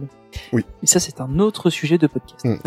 Oui. 0.51 0.65
Et 0.83 0.87
ça, 0.87 0.99
c'est 0.99 1.21
un 1.21 1.39
autre 1.39 1.69
sujet 1.69 1.97
de 1.97 2.07
podcast. 2.07 2.45
Mm. 2.45 2.57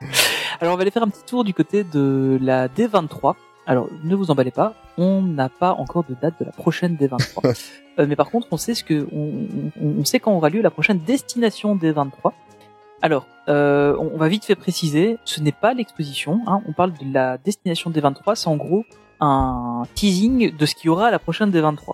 Alors, 0.60 0.74
on 0.74 0.76
va 0.76 0.82
aller 0.82 0.90
faire 0.90 1.02
un 1.02 1.08
petit 1.08 1.24
tour 1.26 1.44
du 1.44 1.54
côté 1.54 1.84
de 1.84 2.38
la 2.40 2.68
D23. 2.68 3.34
Alors, 3.66 3.88
ne 4.04 4.14
vous 4.16 4.30
emballez 4.30 4.50
pas, 4.50 4.74
on 4.98 5.22
n'a 5.22 5.48
pas 5.48 5.72
encore 5.72 6.04
de 6.04 6.14
date 6.20 6.34
de 6.40 6.44
la 6.44 6.52
prochaine 6.52 6.96
D23. 6.96 7.56
Euh, 7.98 8.06
mais 8.08 8.16
par 8.16 8.30
contre, 8.30 8.46
on 8.50 8.56
sait 8.56 8.72
ce 8.74 8.82
que, 8.84 9.06
on, 9.12 9.46
on- 9.78 10.00
on 10.00 10.04
sait 10.06 10.18
quand 10.18 10.32
aura 10.32 10.48
lieu 10.48 10.62
la 10.62 10.70
prochaine 10.70 10.98
destination 11.00 11.76
D23. 11.76 12.32
Alors, 13.02 13.26
euh, 13.50 13.94
on 14.00 14.12
on 14.14 14.16
va 14.16 14.28
vite 14.28 14.46
fait 14.46 14.54
préciser, 14.54 15.18
ce 15.26 15.42
n'est 15.42 15.52
pas 15.52 15.74
l'exposition. 15.74 16.40
Hein, 16.46 16.62
on 16.66 16.72
parle 16.72 16.92
de 16.94 17.12
la 17.12 17.36
destination 17.36 17.90
D23, 17.90 18.34
c'est 18.34 18.48
en 18.48 18.56
gros 18.56 18.86
un 19.20 19.82
teasing 19.94 20.56
de 20.56 20.64
ce 20.64 20.74
qu'il 20.74 20.86
y 20.86 20.88
aura 20.88 21.08
à 21.08 21.10
la 21.10 21.18
prochaine 21.18 21.50
D23. 21.50 21.92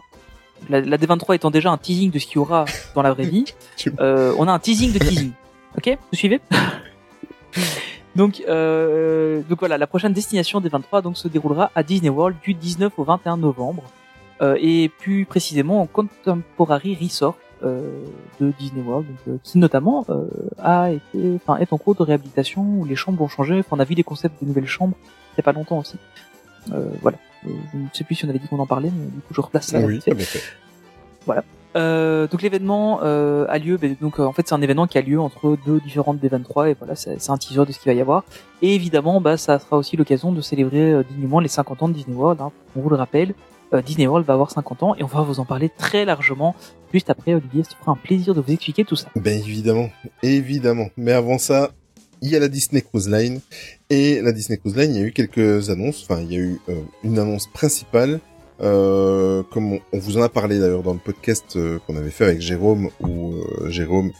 La, 0.71 0.81
la 0.81 0.97
D23 0.99 1.35
étant 1.35 1.51
déjà 1.51 1.68
un 1.73 1.79
teasing 1.79 2.12
de 2.12 2.18
ce 2.21 2.27
qu'il 2.27 2.37
y 2.37 2.38
aura 2.38 2.64
dans 2.94 3.03
la 3.03 3.12
vraie 3.12 3.27
vie, 3.27 3.47
euh, 3.99 4.33
on 4.38 4.47
a 4.47 4.53
un 4.53 4.61
teasing 4.61 4.92
de 4.92 5.01
teasing. 5.01 5.33
Ok, 5.77 5.99
vous 6.12 6.16
suivez? 6.16 6.40
Donc, 8.18 8.42
euh, 8.48 9.42
donc 9.48 9.61
voilà, 9.61 9.78
la 9.78 9.87
prochaine 9.87 10.12
destination 10.12 10.61
des 10.61 10.68
23 10.68 11.02
donc 11.02 11.16
se 11.16 11.28
déroulera 11.28 11.70
à 11.76 11.85
Disney 11.85 12.11
World 12.11 12.37
du 12.42 12.52
19 12.52 12.92
au 12.98 13.04
21 13.04 13.37
novembre, 13.37 13.85
euh, 14.42 14.57
et 14.61 14.88
plus 14.88 15.24
précisément 15.24 15.81
en 15.81 15.87
Contemporary 15.87 16.98
Resort 17.00 17.37
euh, 17.62 18.02
de 18.40 18.52
Disney 18.59 18.83
World, 18.83 19.07
donc, 19.07 19.16
euh, 19.28 19.38
qui 19.44 19.59
notamment 19.59 20.04
euh, 20.11 20.26
a 20.59 20.90
été, 20.90 21.37
enfin, 21.37 21.59
est 21.59 21.72
en 21.72 21.78
cours 21.78 21.94
de 21.94 22.02
réhabilitation 22.02 22.62
où 22.62 22.85
les 22.85 22.96
chambres 22.96 23.22
ont 23.22 23.28
changé. 23.28 23.61
Enfin, 23.61 23.76
on 23.76 23.81
a 23.81 23.85
vu 23.85 23.94
des 23.94 24.02
concepts 24.02 24.42
de 24.42 24.48
nouvelles 24.48 24.66
chambres 24.66 24.96
il 25.35 25.38
y 25.38 25.40
a 25.40 25.44
pas 25.44 25.52
longtemps 25.52 25.78
aussi. 25.78 25.96
Euh, 26.72 26.88
voilà. 27.00 27.18
Je 27.44 27.50
ne 27.50 27.87
sais 27.92 28.02
plus 28.02 28.16
si 28.16 28.24
on 28.24 28.28
avait 28.31 28.40
dit 28.40 28.48
qu'on 28.48 28.59
en 28.59 28.66
parlait, 28.66 28.90
mais 28.92 29.07
du 29.07 29.20
coup 29.20 29.33
je 29.33 29.40
replace 29.40 29.68
ça. 29.68 29.78
oui, 29.78 30.00
fait. 30.00 30.12
fait. 30.16 30.42
Euh, 31.76 32.26
donc 32.26 32.42
l'événement 32.42 33.00
euh, 33.02 33.44
a 33.48 33.59
lieu, 33.59 33.78
donc 34.00 34.18
euh, 34.18 34.24
en 34.24 34.33
fait 34.33 34.48
c'est 34.48 34.54
un 34.54 34.62
événement 34.62 34.87
qui 34.87 34.96
a 34.96 35.02
lieu 35.02 35.20
entre 35.20 35.57
deux 35.66 35.81
différentes 35.81 36.18
des 36.18 36.28
23 36.28 36.70
et 36.70 36.76
voilà 36.78 36.94
c'est 36.94 37.31
un 37.31 37.37
teaser 37.37 37.66
de 37.66 37.72
ce 37.72 37.78
qu'il 37.78 37.90
va 37.90 37.96
y 37.96 38.00
avoir. 38.00 38.24
Et 38.62 38.74
évidemment 38.74 39.20
bah 39.20 39.37
ça 39.37 39.59
sera 39.59 39.76
aussi 39.76 39.96
l'occasion 39.96 40.33
de 40.33 40.40
célébrer 40.40 41.04
dignement 41.04 41.40
les 41.40 41.48
50 41.48 41.83
ans 41.83 41.88
de 41.88 41.94
Disney 41.94 42.16
World. 42.16 42.40
Hein. 42.40 42.52
On 42.74 42.81
vous 42.81 42.88
le 42.88 42.96
rappelle, 42.96 43.35
Disney 43.85 44.07
World 44.07 44.26
va 44.26 44.35
avoir 44.35 44.50
50 44.50 44.83
ans 44.83 44.94
et 44.96 45.02
on 45.02 45.07
va 45.09 45.20
vous 45.22 45.40
en 45.40 45.44
parler 45.44 45.68
très 45.68 46.04
largement 46.04 46.54
juste 46.92 47.11
après. 47.11 47.35
Olivier, 47.35 47.64
ça 47.64 47.76
fera 47.78 47.92
un 47.92 47.96
plaisir 47.96 48.35
de 48.35 48.40
vous 48.40 48.52
expliquer 48.52 48.85
tout 48.85 48.96
ça. 48.96 49.09
Ben 49.14 49.38
évidemment, 49.38 49.90
évidemment. 50.22 50.88
Mais 50.96 51.12
avant 51.12 51.37
ça, 51.37 51.70
il 52.22 52.31
y 52.31 52.37
a 52.37 52.40
la 52.40 52.48
Disney 52.48 52.81
Cruise 52.81 53.09
Line. 53.09 53.40
Et 53.90 54.20
la 54.22 54.33
Disney 54.33 54.59
Cruise 54.59 54.76
Line, 54.76 54.94
il 54.94 55.00
y 55.00 55.04
a 55.04 55.07
eu 55.07 55.12
quelques 55.12 55.70
annonces. 55.70 56.07
Enfin, 56.09 56.20
il 56.22 56.33
y 56.33 56.37
a 56.37 56.40
eu 56.40 56.61
une 57.04 57.18
annonce 57.18 57.46
principale. 57.46 58.20
Euh, 58.61 59.42
comme 59.51 59.75
on, 59.75 59.81
on 59.92 59.99
vous 59.99 60.18
en 60.18 60.23
a 60.23 60.29
parlé 60.29 60.59
d'ailleurs 60.59 60.83
dans 60.83 60.92
le 60.92 60.99
podcast 60.99 61.55
euh, 61.57 61.79
qu'on 61.87 61.97
avait 61.97 62.11
fait 62.11 62.25
avec 62.25 62.40
Jérôme 62.40 62.90
ou 63.01 63.35
euh, 63.35 63.71
Jérôme 63.71 64.11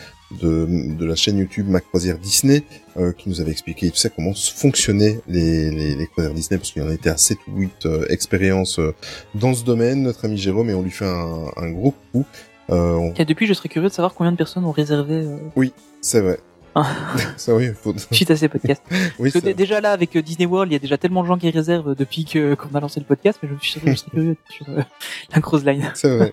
de, 0.41 0.67
de 0.97 1.05
la 1.07 1.15
chaîne 1.17 1.39
YouTube 1.39 1.69
Ma 1.69 1.81
Croisière 1.81 2.19
Disney, 2.19 2.63
euh, 2.99 3.13
qui 3.13 3.29
nous 3.31 3.41
avait 3.41 3.51
expliqué 3.51 3.91
tout 3.91 3.97
ça, 3.97 4.11
comment 4.11 4.33
fonctionnaient 4.35 5.21
les, 5.27 5.71
les, 5.71 5.95
les 5.95 6.07
croisières 6.07 6.35
Disney, 6.35 6.59
parce 6.59 6.71
qu'il 6.71 6.83
y 6.83 6.85
en 6.87 6.91
était 6.91 7.11
à 7.11 7.17
7 7.17 7.39
ou 7.49 7.61
8 7.61 7.87
euh, 7.87 8.07
expériences 8.11 8.79
dans 9.35 9.55
ce 9.55 9.65
domaine, 9.65 10.03
notre 10.03 10.25
ami 10.27 10.37
Jérôme, 10.37 10.69
et 10.71 10.75
on 10.75 10.83
lui 10.83 10.91
fait 10.91 11.07
un, 11.07 11.47
un 11.57 11.71
gros 11.71 11.95
coup. 12.13 12.25
Euh, 12.71 12.93
on- 12.95 13.15
Et 13.15 13.25
depuis, 13.25 13.47
je 13.47 13.55
serais 13.55 13.71
curieux 13.71 13.89
de 13.89 13.93
savoir 13.95 14.13
combien 14.15 14.31
de 14.31 14.37
personnes 14.37 14.65
ont 14.67 14.71
réservé 14.71 15.15
euh, 15.15 15.39
C'est 16.03 16.21
vrai. 16.21 16.39
Ça 17.37 17.55
oui, 17.55 17.71
faut... 17.75 17.95
suite 18.11 18.31
à 18.31 18.37
ces 18.37 18.49
podcasts. 18.49 18.83
oui, 19.19 19.31
Parce 19.31 19.45
que 19.45 19.51
déjà 19.51 19.81
là, 19.81 19.93
avec 19.93 20.17
euh, 20.17 20.23
Disney 20.23 20.47
World, 20.47 20.71
il 20.71 20.75
y 20.75 20.77
a 20.77 20.81
déjà 20.81 20.99
tellement 20.99 21.23
de 21.23 21.29
gens 21.29 21.39
qui 21.39 21.51
réservent 21.51 21.95
depuis 21.95 22.25
que 22.25 22.55
qu'on 22.55 22.75
a 22.75 22.81
lancé 22.81 23.01
le 23.01 23.07
podcast, 23.07 23.39
mais 23.43 23.49
je 23.61 23.67
suis 23.67 23.81
je 23.85 23.95
serais 23.95 24.11
curieux 24.11 24.37
sur 24.49 24.69
euh, 24.69 24.83
la 25.35 25.41
Cruise 25.41 25.65
Line. 25.65 25.91
C'est 25.95 26.17
vrai. 26.17 26.33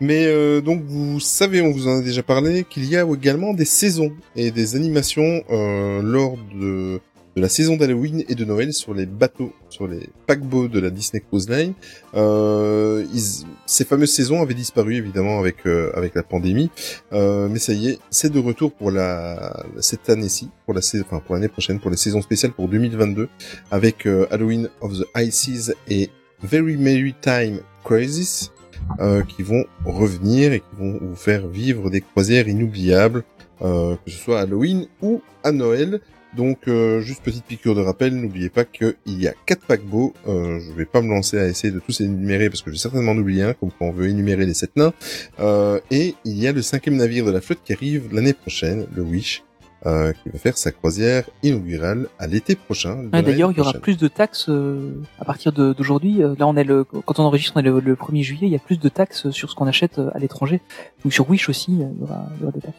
Mais 0.00 0.26
euh, 0.26 0.60
donc 0.60 0.82
vous 0.86 1.20
savez, 1.20 1.62
on 1.62 1.72
vous 1.72 1.88
en 1.88 1.98
a 1.98 2.02
déjà 2.02 2.22
parlé, 2.22 2.64
qu'il 2.64 2.84
y 2.84 2.96
a 2.96 3.04
également 3.04 3.54
des 3.54 3.64
saisons 3.64 4.12
et 4.36 4.50
des 4.50 4.76
animations 4.76 5.42
euh, 5.50 6.00
lors 6.02 6.36
de, 6.54 7.00
de 7.36 7.40
la 7.42 7.48
saison 7.48 7.76
d'Halloween 7.76 8.22
et 8.28 8.34
de 8.34 8.44
Noël 8.44 8.72
sur 8.72 8.94
les 8.94 9.06
bateaux, 9.06 9.52
sur 9.68 9.88
les 9.88 10.08
paquebots 10.26 10.68
de 10.68 10.78
la 10.78 10.90
Disney 10.90 11.20
Cruise 11.20 11.48
Line. 11.48 11.72
Euh, 12.14 13.04
ils- 13.12 13.44
ces 13.66 13.84
fameuses 13.84 14.12
saisons 14.12 14.40
avaient 14.40 14.54
disparu 14.54 14.94
évidemment 14.96 15.38
avec 15.40 15.66
euh, 15.66 15.90
avec 15.94 16.14
la 16.14 16.22
pandémie, 16.22 16.70
euh, 17.12 17.48
mais 17.50 17.58
ça 17.58 17.72
y 17.72 17.88
est, 17.88 17.98
c'est 18.10 18.30
de 18.32 18.38
retour 18.38 18.72
pour 18.72 18.90
la 18.90 19.64
cette 19.80 20.08
année-ci, 20.10 20.48
pour 20.64 20.74
la 20.74 20.82
sais- 20.82 21.00
enfin 21.00 21.20
pour 21.20 21.34
l'année 21.34 21.48
prochaine, 21.48 21.80
pour 21.80 21.90
les 21.90 21.96
saisons 21.96 22.22
spéciales 22.22 22.52
pour 22.52 22.68
2022, 22.68 23.28
avec 23.70 24.06
euh, 24.06 24.26
Halloween 24.30 24.68
of 24.80 24.92
the 24.98 25.06
Ices 25.16 25.72
et 25.88 26.10
Very 26.42 26.76
Merry 26.76 27.14
Time 27.20 27.60
Crisis 27.84 28.52
euh, 29.00 29.22
qui 29.22 29.42
vont 29.42 29.64
revenir 29.84 30.52
et 30.52 30.60
qui 30.60 30.76
vont 30.78 30.98
vous 31.00 31.16
faire 31.16 31.48
vivre 31.48 31.90
des 31.90 32.00
croisières 32.02 32.46
inoubliables, 32.48 33.24
euh, 33.62 33.96
que 34.04 34.10
ce 34.10 34.18
soit 34.18 34.38
à 34.38 34.42
Halloween 34.42 34.86
ou 35.02 35.20
à 35.42 35.52
Noël. 35.52 36.00
Donc, 36.36 36.68
euh, 36.68 37.00
juste 37.00 37.22
petite 37.22 37.44
piqûre 37.44 37.74
de 37.74 37.80
rappel, 37.80 38.14
n'oubliez 38.14 38.48
pas 38.48 38.64
qu'il 38.64 38.94
y 39.06 39.28
a 39.28 39.34
quatre 39.46 39.64
paquebots. 39.66 40.14
Euh, 40.26 40.58
je 40.60 40.72
vais 40.72 40.84
pas 40.84 41.00
me 41.00 41.08
lancer 41.08 41.38
à 41.38 41.46
essayer 41.46 41.72
de 41.72 41.78
tous 41.80 42.00
énumérer 42.00 42.48
parce 42.50 42.62
que 42.62 42.70
j'ai 42.70 42.78
certainement 42.78 43.12
oublié 43.12 43.42
un, 43.42 43.52
comme 43.54 43.70
quand 43.78 43.86
on 43.86 43.92
veut 43.92 44.08
énumérer 44.08 44.44
les 44.46 44.54
sept 44.54 44.76
nains. 44.76 44.92
Euh, 45.40 45.78
et 45.90 46.14
il 46.24 46.38
y 46.38 46.46
a 46.48 46.52
le 46.52 46.62
cinquième 46.62 46.96
navire 46.96 47.24
de 47.24 47.30
la 47.30 47.40
flotte 47.40 47.60
qui 47.64 47.72
arrive 47.72 48.12
l'année 48.12 48.32
prochaine, 48.32 48.86
le 48.94 49.02
Wish, 49.02 49.44
euh, 49.86 50.12
qui 50.12 50.30
va 50.30 50.38
faire 50.38 50.56
sa 50.56 50.72
croisière 50.72 51.24
inaugurale 51.42 52.08
à 52.18 52.26
l'été 52.26 52.54
prochain. 52.56 53.04
D'ailleurs, 53.12 53.52
il 53.52 53.58
y 53.58 53.60
aura 53.60 53.74
plus 53.74 53.98
de 53.98 54.08
taxes 54.08 54.46
euh, 54.48 54.94
à 55.20 55.24
partir 55.24 55.52
d'aujourd'hui. 55.52 56.22
Euh, 56.22 56.34
Là, 56.38 56.46
on 56.46 56.56
est 56.56 56.64
le 56.64 56.84
quand 56.84 57.18
on 57.18 57.24
enregistre, 57.24 57.52
on 57.56 57.60
est 57.60 57.64
le, 57.64 57.80
le 57.80 57.94
1er 57.94 58.22
juillet. 58.22 58.46
Il 58.46 58.52
y 58.52 58.56
a 58.56 58.60
plus 58.60 58.78
de 58.78 58.88
taxes 58.88 59.30
sur 59.30 59.50
ce 59.50 59.54
qu'on 59.54 59.66
achète 59.66 59.98
euh, 59.98 60.10
à 60.14 60.18
l'étranger. 60.18 60.60
Ou 61.04 61.10
sur 61.10 61.28
Wish 61.28 61.48
aussi, 61.50 61.82
euh, 61.82 61.86
il 61.94 62.00
y 62.00 62.02
aura, 62.02 62.26
il 62.36 62.40
y 62.40 62.42
aura 62.44 62.52
des 62.52 62.60
taxes. 62.60 62.78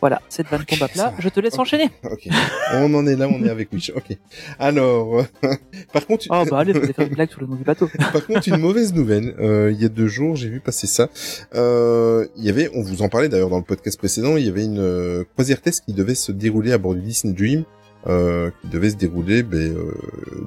Voilà, 0.00 0.22
cette 0.28 0.48
vanne 0.48 0.62
Ok, 0.62 0.68
tombe 0.68 0.82
à 0.82 0.88
ça 0.88 0.92
plat. 1.10 1.14
Je 1.18 1.28
te 1.28 1.40
laisse 1.40 1.58
enchaîner. 1.58 1.90
Ok. 2.04 2.28
On 2.74 2.92
en 2.94 3.06
est 3.06 3.16
là, 3.16 3.28
on 3.28 3.44
est 3.44 3.50
avec 3.50 3.72
Wish. 3.72 3.92
Ok. 3.94 4.16
Alors, 4.58 5.24
par 5.92 6.06
contre, 6.06 6.26
Oh 6.30 6.44
bah 6.50 6.58
allez, 6.58 6.72
vous 6.72 6.82
allez 6.82 6.92
faire 6.92 7.06
une 7.06 7.14
blague 7.14 7.30
sur 7.30 7.40
le 7.40 7.46
nom 7.46 7.56
du 7.56 7.64
bateau. 7.64 7.88
Par 8.12 8.26
contre, 8.26 8.48
une 8.48 8.58
mauvaise 8.58 8.94
nouvelle. 8.94 9.34
Euh, 9.40 9.72
il 9.72 9.80
y 9.80 9.84
a 9.84 9.88
deux 9.88 10.06
jours, 10.06 10.36
j'ai 10.36 10.48
vu 10.48 10.60
passer 10.60 10.86
ça. 10.86 11.08
Euh, 11.54 12.26
il 12.36 12.44
y 12.44 12.48
avait, 12.48 12.70
on 12.74 12.82
vous 12.82 13.02
en 13.02 13.08
parlait 13.08 13.28
d'ailleurs 13.28 13.50
dans 13.50 13.58
le 13.58 13.64
podcast 13.64 13.98
précédent, 13.98 14.36
il 14.36 14.46
y 14.46 14.48
avait 14.48 14.64
une 14.64 14.78
euh, 14.78 15.24
croisière 15.34 15.60
test 15.60 15.84
qui 15.84 15.92
devait 15.92 16.14
se 16.14 16.32
dérouler 16.32 16.72
à 16.72 16.78
bord 16.78 16.94
du 16.94 17.00
Disney 17.00 17.34
Dream, 17.34 17.64
euh, 18.06 18.50
qui 18.60 18.68
devait 18.68 18.90
se 18.90 18.96
dérouler 18.96 19.42
ben, 19.42 19.58
euh, 19.58 19.92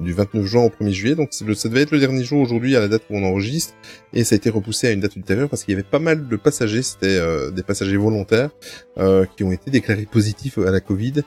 du 0.00 0.12
29 0.12 0.44
juin 0.44 0.62
au 0.64 0.68
1er 0.68 0.90
juillet. 0.90 1.14
Donc 1.14 1.32
ça 1.32 1.44
devait 1.68 1.82
être 1.82 1.92
le 1.92 2.00
dernier 2.00 2.24
jour 2.24 2.40
aujourd'hui 2.40 2.74
à 2.76 2.80
la 2.80 2.88
date 2.88 3.02
où 3.10 3.16
on 3.16 3.24
enregistre, 3.24 3.74
et 4.12 4.24
ça 4.24 4.34
a 4.34 4.36
été 4.36 4.50
repoussé 4.50 4.88
à 4.88 4.90
une 4.90 5.00
date 5.00 5.16
ultérieure 5.16 5.48
parce 5.48 5.64
qu'il 5.64 5.72
y 5.72 5.76
avait 5.76 5.88
pas 5.88 5.98
mal 5.98 6.28
de 6.28 6.36
passagers, 6.36 6.82
c'était 6.82 7.06
euh, 7.06 7.50
des 7.50 7.62
passagers 7.62 7.96
volontaires, 7.96 8.50
euh, 8.98 9.24
qui 9.36 9.44
ont 9.44 9.52
été 9.52 9.70
déclarés 9.70 10.06
positifs 10.10 10.58
à 10.58 10.70
la 10.70 10.80
Covid. 10.80 11.22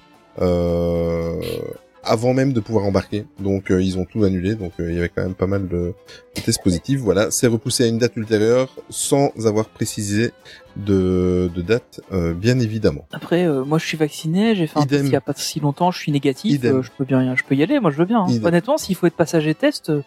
Avant 2.07 2.33
même 2.33 2.53
de 2.53 2.59
pouvoir 2.59 2.85
embarquer. 2.85 3.25
Donc 3.39 3.69
euh, 3.71 3.81
ils 3.81 3.97
ont 3.97 4.05
tout 4.05 4.23
annulé. 4.23 4.55
Donc 4.55 4.73
euh, 4.79 4.89
il 4.89 4.95
y 4.95 4.99
avait 4.99 5.09
quand 5.09 5.23
même 5.23 5.35
pas 5.35 5.47
mal 5.47 5.67
de, 5.67 5.93
de 6.35 6.41
tests 6.41 6.63
positifs. 6.63 6.99
Voilà, 7.01 7.31
c'est 7.31 7.47
repoussé 7.47 7.83
à 7.83 7.87
une 7.87 7.97
date 7.97 8.15
ultérieure 8.15 8.69
sans 8.89 9.31
avoir 9.45 9.65
précisé 9.67 10.31
de, 10.75 11.49
de 11.55 11.61
date, 11.61 12.01
euh, 12.11 12.33
bien 12.33 12.59
évidemment. 12.59 13.05
Après, 13.11 13.45
euh, 13.45 13.65
moi, 13.65 13.77
je 13.79 13.85
suis 13.85 13.97
vacciné. 13.97 14.55
J'ai 14.55 14.67
fait 14.67 14.79
un 14.79 14.85
test 14.85 15.05
il 15.05 15.11
y 15.11 15.15
a 15.15 15.21
pas 15.21 15.33
si 15.35 15.59
longtemps. 15.59 15.91
Je 15.91 15.99
suis 15.99 16.11
négatif. 16.11 16.63
Euh, 16.63 16.81
je 16.81 16.91
peux 16.97 17.03
bien, 17.05 17.35
je 17.35 17.43
peux 17.43 17.55
y 17.55 17.63
aller. 17.63 17.79
Moi, 17.79 17.91
je 17.91 17.97
veux 17.97 18.05
bien. 18.05 18.21
hein. 18.21 18.29
Idem. 18.29 18.45
Honnêtement, 18.45 18.77
s'il 18.77 18.95
faut 18.95 19.07
être 19.07 19.15
passager 19.15 19.53
test, 19.55 19.89
euh, 19.89 20.01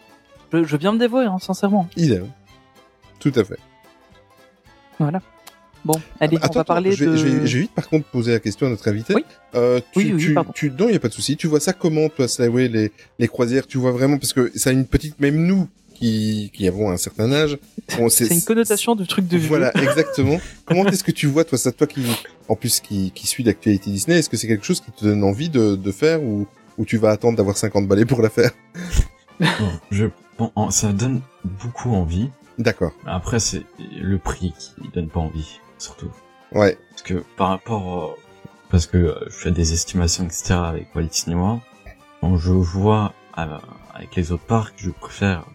je, 0.53 0.63
je 0.63 0.71
veux 0.71 0.77
bien 0.77 0.91
me 0.93 0.97
dévouer, 0.99 1.25
hein, 1.25 1.37
sincèrement. 1.39 1.87
Idem. 1.97 2.27
Tout 3.19 3.31
à 3.35 3.43
fait. 3.43 3.59
Voilà. 4.99 5.19
Bon, 5.83 5.99
allez, 6.19 6.37
on 6.37 6.45
Attends, 6.45 6.59
va 6.59 6.63
parler 6.63 6.91
je 6.91 7.05
vais, 7.05 7.11
de. 7.11 7.15
je 7.17 7.25
vais- 7.25 7.47
je 7.47 7.55
vais 7.57 7.61
vite 7.63 7.71
par 7.73 7.89
contre 7.89 8.05
poser 8.05 8.31
la 8.33 8.39
question 8.39 8.67
à 8.67 8.69
notre 8.69 8.87
invité. 8.87 9.15
Oui. 9.15 9.25
Euh, 9.55 9.79
tu, 9.93 9.99
Oui, 9.99 10.11
oui, 10.15 10.21
tu, 10.21 10.33
pardon. 10.33 10.51
tu, 10.53 10.69
non, 10.71 10.87
il 10.89 10.93
y 10.93 10.95
a 10.95 10.99
pas 10.99 11.07
de 11.09 11.13
souci. 11.13 11.35
Tu 11.37 11.47
vois 11.47 11.59
ça 11.59 11.73
comment, 11.73 12.07
toi, 12.09 12.27
Slyway, 12.27 12.67
les, 12.67 12.91
les 13.19 13.27
croisières? 13.27 13.65
Tu 13.67 13.77
vois 13.79 13.91
vraiment 13.91 14.17
parce 14.17 14.33
que 14.33 14.51
ça 14.55 14.69
a 14.69 14.73
une 14.73 14.85
petite, 14.85 15.19
même 15.19 15.35
nous 15.45 15.67
qui, 15.95 16.51
qui 16.53 16.67
avons 16.67 16.89
un 16.91 16.97
certain 16.97 17.31
âge, 17.31 17.57
on- 17.99 18.09
C'est 18.09 18.27
une 18.27 18.41
connotation 18.41 18.95
de 18.95 19.05
truc 19.05 19.27
de 19.27 19.37
vieux. 19.37 19.47
Voilà, 19.47 19.71
exactement. 19.81 20.39
Comment 20.65 20.85
est-ce 20.87 21.03
que 21.03 21.11
tu 21.11 21.27
vois, 21.27 21.43
toi, 21.45 21.57
ça, 21.57 21.71
toi 21.71 21.87
qui, 21.87 22.03
en 22.47 22.55
plus, 22.55 22.79
qui, 22.79 23.11
qui 23.11 23.25
suit 23.27 23.43
l'actualité 23.43 23.89
Disney, 23.91 24.19
est-ce 24.19 24.29
que 24.29 24.37
c'est 24.37 24.47
quelque 24.47 24.65
chose 24.65 24.81
qui 24.81 24.91
te 24.91 25.03
donne 25.05 25.23
envie 25.23 25.49
de, 25.49 25.75
de 25.75 25.91
faire 25.91 26.21
ou, 26.23 26.47
ou 26.77 26.85
tu 26.85 26.97
vas 26.97 27.09
attendre 27.09 27.37
d'avoir 27.37 27.57
50 27.57 27.87
balais 27.87 28.05
pour 28.05 28.21
la 28.21 28.29
faire? 28.29 28.51
Bon, 29.39 29.71
je, 29.89 30.05
bon, 30.37 30.51
ça 30.69 30.93
donne 30.93 31.21
beaucoup 31.43 31.89
envie. 31.89 32.29
D'accord. 32.59 32.91
Après, 33.07 33.39
c'est 33.39 33.63
le 33.99 34.19
prix 34.19 34.53
qui 34.59 34.87
donne 34.93 35.07
pas 35.09 35.19
envie, 35.19 35.59
surtout. 35.81 36.11
Ouais. 36.53 36.77
Parce 36.91 37.01
que 37.03 37.23
par 37.37 37.49
rapport, 37.49 38.17
parce 38.69 38.85
que 38.87 38.97
euh, 38.97 39.15
je 39.27 39.35
fais 39.35 39.51
des 39.51 39.73
estimations, 39.73 40.25
etc. 40.25 40.53
avec 40.55 40.93
Walt 40.95 41.03
Disney 41.05 41.35
World, 41.35 41.61
quand 42.21 42.37
je 42.37 42.51
vois 42.51 43.13
euh, 43.37 43.57
avec 43.93 44.15
les 44.15 44.31
autres 44.31 44.45
parcs, 44.45 44.73
je 44.77 44.89
préfère 44.91 45.45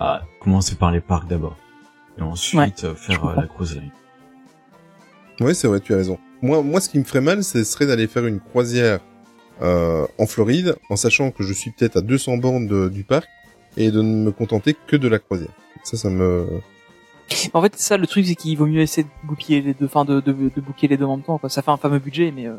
euh, 0.00 0.18
commencer 0.40 0.74
par 0.74 0.90
les 0.90 1.00
parcs 1.00 1.28
d'abord. 1.28 1.56
Et 2.18 2.22
ensuite 2.22 2.84
euh, 2.84 2.94
faire 2.94 3.24
euh, 3.26 3.34
la 3.36 3.46
croisière. 3.46 3.82
Ouais, 5.40 5.54
c'est 5.54 5.68
vrai, 5.68 5.80
tu 5.80 5.92
as 5.94 5.98
raison. 5.98 6.18
Moi, 6.42 6.62
moi, 6.62 6.80
ce 6.80 6.88
qui 6.88 6.98
me 6.98 7.04
ferait 7.04 7.20
mal, 7.20 7.44
ce 7.44 7.62
serait 7.64 7.86
d'aller 7.86 8.06
faire 8.06 8.26
une 8.26 8.40
croisière 8.40 9.00
euh, 9.62 10.06
en 10.18 10.26
Floride, 10.26 10.76
en 10.90 10.96
sachant 10.96 11.30
que 11.30 11.42
je 11.42 11.52
suis 11.52 11.70
peut-être 11.70 11.96
à 11.98 12.00
200 12.02 12.36
bornes 12.38 12.66
de- 12.66 12.88
du 12.88 13.04
parc, 13.04 13.28
et 13.78 13.90
de 13.90 14.00
ne 14.02 14.24
me 14.24 14.32
contenter 14.32 14.74
que 14.86 14.96
de 14.96 15.08
la 15.08 15.18
croisière. 15.18 15.50
Ça, 15.84 15.96
ça 15.96 16.08
me... 16.10 16.46
En 17.54 17.62
fait, 17.62 17.76
ça, 17.76 17.96
le 17.96 18.06
truc, 18.06 18.24
c'est 18.26 18.34
qu'il 18.36 18.56
vaut 18.56 18.66
mieux 18.66 18.80
essayer 18.80 19.02
de 19.04 19.28
goupiller 19.28 19.60
les 19.60 19.74
deux, 19.74 19.86
enfin, 19.86 20.04
de, 20.04 20.20
de, 20.20 20.32
de 20.32 20.60
booker 20.60 20.86
les 20.88 20.96
deux 20.96 21.04
en 21.04 21.16
même 21.16 21.24
temps, 21.24 21.38
quoi. 21.38 21.48
Ça 21.48 21.60
fait 21.62 21.70
un 21.70 21.76
fameux 21.76 21.98
budget, 21.98 22.32
mais, 22.34 22.46
euh, 22.46 22.56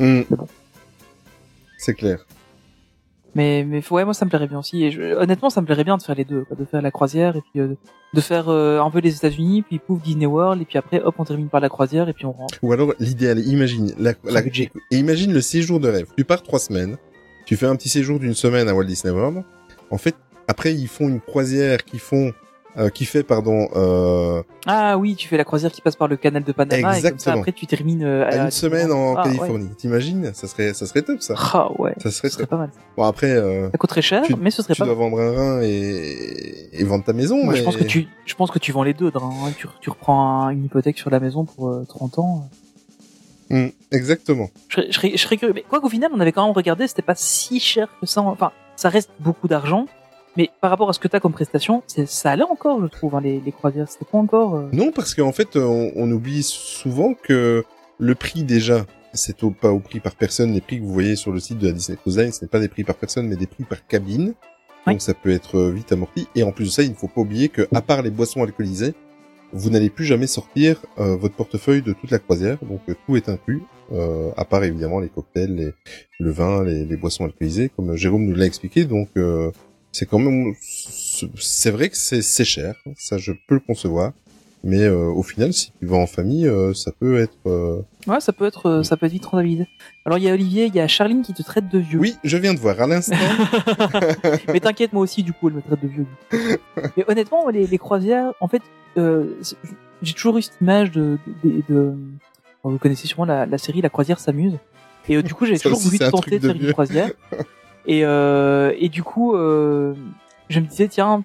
Hmm. 0.00 0.22
C'est 0.28 0.36
bon. 0.36 0.48
C'est 1.76 1.94
clair. 1.94 2.24
mais, 3.34 3.64
mais, 3.68 3.82
ouais, 3.90 4.04
moi, 4.04 4.14
ça 4.14 4.24
me 4.24 4.30
plairait 4.30 4.46
bien 4.46 4.60
aussi. 4.60 4.84
Et 4.84 4.90
je- 4.90 5.02
honnêtement, 5.16 5.50
ça 5.50 5.60
me 5.60 5.66
plairait 5.66 5.84
bien 5.84 5.96
de 5.96 6.02
faire 6.02 6.14
les 6.14 6.24
deux, 6.24 6.44
quoi. 6.44 6.56
De 6.56 6.64
faire 6.64 6.82
la 6.82 6.90
croisière, 6.90 7.36
et 7.36 7.40
puis, 7.42 7.60
euh, 7.60 7.74
de 8.14 8.20
faire, 8.20 8.48
euh, 8.48 8.80
un 8.80 8.90
peu 8.90 9.00
les 9.00 9.14
États-Unis, 9.16 9.62
puis 9.62 9.78
pouf, 9.80 10.00
Disney 10.02 10.26
World, 10.26 10.62
et 10.62 10.64
puis 10.64 10.78
après, 10.78 11.00
hop, 11.02 11.14
on 11.18 11.24
termine 11.24 11.48
par 11.48 11.60
la 11.60 11.68
croisière, 11.68 12.08
et 12.08 12.12
puis 12.14 12.24
on 12.26 12.32
rentre. 12.32 12.58
Ou 12.62 12.72
alors, 12.72 12.94
l'idéal, 13.00 13.38
imagine, 13.40 13.92
la, 13.98 14.14
la- 14.24 14.40
budget. 14.42 14.70
et 14.90 14.96
imagine 14.96 15.32
le 15.32 15.40
séjour 15.40 15.78
de 15.80 15.88
rêve. 15.88 16.06
Tu 16.16 16.24
pars 16.24 16.42
trois 16.42 16.58
semaines, 16.60 16.96
tu 17.44 17.56
fais 17.56 17.66
un 17.66 17.76
petit 17.76 17.88
séjour 17.88 18.18
d'une 18.18 18.34
semaine 18.34 18.68
à 18.68 18.74
Walt 18.74 18.84
Disney 18.84 19.12
World. 19.12 19.42
En 19.90 19.98
fait, 19.98 20.14
après, 20.48 20.74
ils 20.74 20.88
font 20.88 21.08
une 21.08 21.20
croisière 21.20 21.84
qui 21.84 21.98
font, 21.98 22.32
euh, 22.78 22.90
qui 22.90 23.04
fait, 23.04 23.22
pardon, 23.24 23.68
euh, 23.74 24.42
Ah 24.66 24.96
oui, 24.98 25.16
tu 25.16 25.26
fais 25.28 25.36
la 25.36 25.44
croisière 25.44 25.72
qui 25.72 25.80
passe 25.80 25.96
par 25.96 26.06
le 26.08 26.16
canal 26.16 26.44
de 26.44 26.52
Panama, 26.52 26.78
et 26.78 26.82
comme 26.82 26.92
ça, 26.92 26.98
Exactement. 27.08 27.38
après, 27.38 27.52
tu 27.52 27.66
termines, 27.66 28.04
euh, 28.04 28.24
à 28.30 28.36
une 28.44 28.50
semaine 28.50 28.92
en 28.92 29.16
Ah, 29.16 29.22
ouais. 29.26 29.36
Californie. 29.36 29.68
T'imagines 29.76 30.30
Ça 30.34 30.46
serait, 30.46 30.74
ça 30.74 30.86
serait 30.86 31.02
top, 31.02 31.20
ça. 31.20 31.34
Ah 31.36 31.68
ouais, 31.80 31.94
Ça 32.02 32.10
serait 32.10 32.28
ce 32.28 32.36
serait 32.36 32.46
pas 32.46 32.56
mal. 32.56 32.70
Bon, 32.96 33.02
après, 33.04 33.30
euh, 33.32 33.70
Ça 33.70 33.78
coûterait 33.78 34.02
cher, 34.02 34.22
Tu- 34.22 34.36
mais 34.36 34.50
ce 34.50 34.62
serait 34.62 34.74
tu 34.74 34.80
pas 34.80 34.86
dois 34.86 34.94
mal. 34.94 35.02
vendre 35.10 35.20
un 35.20 35.30
rein 35.32 35.60
et, 35.62 36.68
et 36.72 36.84
vendre 36.84 37.04
ta 37.04 37.12
maison, 37.12 37.36
Moi, 37.42 37.54
mais... 37.54 37.58
je 37.58 37.64
pense 37.64 37.76
que 37.76 37.84
tu, 37.84 38.06
je 38.26 38.34
pense 38.34 38.50
que 38.50 38.58
tu 38.58 38.70
vends 38.72 38.82
les 38.84 38.94
deux, 38.94 39.10
hein. 39.14 39.30
tu, 39.56 39.66
tu 39.80 39.90
reprends 39.90 40.42
un- 40.44 40.50
une 40.50 40.64
hypothèque 40.64 40.98
sur 40.98 41.10
la 41.10 41.18
maison 41.20 41.44
pour 41.44 41.68
euh, 41.68 41.84
30 41.88 42.18
ans. 42.20 42.48
Hmm, 43.50 43.68
exactement. 43.92 44.50
Je, 44.68 44.82
je, 44.90 45.00
je 45.12 45.16
serais 45.16 45.36
curieux. 45.38 45.54
Mais 45.54 45.64
quoi 45.68 45.80
qu'au 45.80 45.88
final, 45.88 46.10
on 46.14 46.20
avait 46.20 46.32
quand 46.32 46.44
même 46.46 46.54
regardé, 46.54 46.86
c'était 46.86 47.00
pas 47.02 47.14
si 47.14 47.58
cher 47.60 47.88
que 48.00 48.06
ça. 48.06 48.20
Enfin, 48.20 48.52
ça 48.76 48.90
reste 48.90 49.10
beaucoup 49.20 49.48
d'argent. 49.48 49.86
Mais 50.38 50.48
par 50.62 50.70
rapport 50.70 50.88
à 50.88 50.92
ce 50.94 50.98
que 51.00 51.08
t'as 51.08 51.20
comme 51.20 51.32
prestation, 51.32 51.82
ça 51.86 52.30
allait 52.30 52.44
encore, 52.44 52.80
je 52.80 52.86
trouve, 52.86 53.14
hein, 53.16 53.20
les, 53.20 53.40
les 53.40 53.52
croisières. 53.52 53.88
C'était 53.88 54.06
pas 54.10 54.18
encore. 54.18 54.54
euh, 54.54 54.68
Non, 54.72 54.92
parce 54.92 55.14
qu'en 55.14 55.32
fait, 55.32 55.56
on, 55.56 55.90
on 55.96 56.10
oublie 56.10 56.42
souvent 56.42 57.12
que 57.12 57.64
le 57.98 58.14
prix 58.14 58.44
déjà, 58.44 58.86
c'est 59.12 59.42
au, 59.42 59.50
pas 59.50 59.70
au 59.72 59.80
prix 59.80 59.98
par 60.00 60.14
personne. 60.14 60.52
Les 60.52 60.60
prix 60.60 60.78
que 60.78 60.84
vous 60.84 60.92
voyez 60.92 61.16
sur 61.16 61.32
le 61.32 61.40
site 61.40 61.58
de 61.58 61.66
la 61.66 61.72
Disney 61.72 61.98
Cruise 61.98 62.16
Line, 62.18 62.32
ce 62.32 62.44
n'est 62.44 62.48
pas 62.48 62.60
des 62.60 62.68
prix 62.68 62.84
par 62.84 62.94
personne, 62.94 63.26
mais 63.26 63.36
des 63.36 63.48
prix 63.48 63.64
par 63.64 63.84
cabine. 63.86 64.34
Oui. 64.86 64.92
Donc 64.94 65.02
ça 65.02 65.12
peut 65.12 65.30
être 65.30 65.58
euh, 65.58 65.72
vite 65.72 65.90
amorti. 65.92 66.28
Et 66.36 66.44
en 66.44 66.52
plus 66.52 66.66
de 66.66 66.70
ça, 66.70 66.82
il 66.84 66.90
ne 66.90 66.94
faut 66.94 67.08
pas 67.08 67.20
oublier 67.22 67.48
que, 67.48 67.66
à 67.74 67.82
part 67.82 68.00
les 68.02 68.10
boissons 68.10 68.42
alcoolisées, 68.42 68.94
vous 69.52 69.70
n'allez 69.70 69.90
plus 69.90 70.04
jamais 70.04 70.26
sortir 70.28 70.80
euh, 70.98 71.16
votre 71.16 71.34
portefeuille 71.34 71.82
de 71.82 71.94
toute 71.94 72.10
la 72.12 72.18
croisière. 72.20 72.58
Donc 72.62 72.80
euh, 72.88 72.94
tout 73.06 73.16
est 73.16 73.28
inclus, 73.28 73.62
euh, 73.92 74.30
à 74.36 74.44
part 74.44 74.62
évidemment 74.62 75.00
les 75.00 75.08
cocktails, 75.08 75.52
les, 75.54 75.72
le 76.20 76.30
vin, 76.30 76.62
les, 76.62 76.84
les 76.84 76.96
boissons 76.96 77.24
alcoolisées, 77.24 77.70
comme 77.74 77.96
Jérôme 77.96 78.24
nous 78.26 78.36
l'a 78.36 78.44
expliqué. 78.46 78.84
Donc 78.84 79.08
euh, 79.16 79.50
c'est 79.92 80.06
quand 80.06 80.18
même, 80.18 80.54
c'est 81.36 81.70
vrai 81.70 81.88
que 81.88 81.96
c'est 81.96 82.22
c'est 82.22 82.44
cher. 82.44 82.74
Ça, 82.96 83.18
je 83.18 83.32
peux 83.46 83.54
le 83.54 83.60
concevoir. 83.60 84.12
Mais 84.64 84.82
euh, 84.82 85.06
au 85.06 85.22
final, 85.22 85.52
si 85.52 85.70
tu 85.78 85.86
vas 85.86 85.98
en 85.98 86.08
famille, 86.08 86.48
euh, 86.48 86.74
ça 86.74 86.90
peut 86.90 87.20
être. 87.20 87.36
euh, 87.46 87.80
Ouais, 88.08 88.20
ça 88.20 88.32
peut 88.32 88.44
être, 88.44 88.66
euh, 88.68 88.82
ça 88.82 88.96
peut 88.96 89.06
être 89.06 89.12
vite 89.12 89.24
rentabilisé. 89.24 89.68
Alors 90.04 90.18
il 90.18 90.24
y 90.24 90.28
a 90.28 90.32
Olivier, 90.32 90.66
il 90.66 90.74
y 90.74 90.80
a 90.80 90.88
Charline 90.88 91.22
qui 91.22 91.32
te 91.32 91.42
traite 91.44 91.68
de 91.68 91.78
vieux. 91.78 92.00
Oui, 92.00 92.16
je 92.24 92.36
viens 92.36 92.54
de 92.54 92.58
voir 92.58 92.80
à 92.80 92.86
l'instant. 92.88 93.14
mais 94.52 94.58
t'inquiète, 94.58 94.92
moi 94.92 95.02
aussi, 95.02 95.22
du 95.22 95.32
coup, 95.32 95.48
elle 95.48 95.54
me 95.54 95.62
traite 95.62 95.80
de 95.80 95.86
vieux. 95.88 96.06
mais 96.96 97.04
honnêtement, 97.06 97.48
les, 97.50 97.66
les 97.68 97.78
croisières, 97.78 98.32
en 98.40 98.48
fait, 98.48 98.62
euh, 98.96 99.36
j'ai 100.02 100.12
toujours 100.14 100.38
eu 100.38 100.42
cette 100.42 100.60
image 100.60 100.90
de, 100.90 101.18
de, 101.44 101.62
de- 101.68 101.94
bon, 102.64 102.70
vous 102.72 102.78
connaissez 102.78 103.06
sûrement 103.06 103.26
la, 103.26 103.46
la 103.46 103.58
série 103.58 103.80
La 103.80 103.90
croisière 103.90 104.18
s'amuse. 104.18 104.54
Et 105.08 105.16
euh, 105.16 105.22
du 105.22 105.34
coup, 105.34 105.46
j'avais 105.46 105.58
Ça 105.58 105.64
toujours 105.70 105.78
voulu 105.80 105.98
tenter 106.00 106.38
de 106.40 106.46
faire 106.46 106.56
une 106.60 106.72
croisière. 106.72 107.10
et, 107.86 108.04
euh, 108.04 108.72
et 108.78 108.88
du 108.88 109.02
coup, 109.02 109.34
euh, 109.34 109.94
je 110.48 110.60
me 110.60 110.66
disais, 110.66 110.88
tiens, 110.88 111.22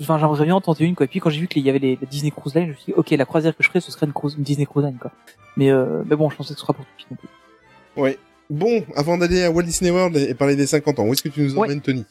enfin, 0.00 0.18
j'aimerais 0.18 0.44
bien 0.44 0.54
en 0.54 0.60
tenter 0.60 0.84
une, 0.84 0.94
quoi. 0.94 1.04
Et 1.04 1.08
puis, 1.08 1.20
quand 1.20 1.30
j'ai 1.30 1.40
vu 1.40 1.48
qu'il 1.48 1.62
y 1.64 1.70
avait 1.70 1.78
les, 1.78 1.98
les 2.00 2.06
Disney 2.06 2.30
Cruise 2.30 2.54
Line, 2.54 2.66
je 2.66 2.70
me 2.70 2.74
suis 2.76 2.92
dit, 2.92 2.98
ok, 2.98 3.10
la 3.10 3.24
croisière 3.24 3.56
que 3.56 3.62
je 3.62 3.68
ferais, 3.68 3.80
ce 3.80 3.90
serait 3.90 4.06
une, 4.06 4.12
cruise- 4.12 4.34
une 4.36 4.44
Disney 4.44 4.66
Cruise 4.66 4.84
Line, 4.86 4.98
quoi. 5.00 5.10
Mais, 5.56 5.70
euh, 5.70 6.02
mais 6.06 6.16
bon, 6.16 6.30
je 6.30 6.36
pensais 6.36 6.54
que 6.54 6.60
ce 6.60 6.64
sera 6.66 6.72
pour 6.74 6.84
tout 6.84 7.06
non 7.10 7.16
plus. 7.16 8.02
ouais. 8.02 8.18
Bon, 8.48 8.84
avant 8.94 9.18
d'aller 9.18 9.42
à 9.42 9.50
Walt 9.50 9.64
Disney 9.64 9.90
World 9.90 10.16
et 10.16 10.32
parler 10.34 10.54
des 10.54 10.68
50 10.68 11.00
ans, 11.00 11.04
où 11.06 11.12
est-ce 11.12 11.22
que 11.22 11.28
tu 11.28 11.40
nous 11.42 11.56
Ouais. 11.58 11.66
emmènes, 11.66 11.80
Tony? 11.80 12.04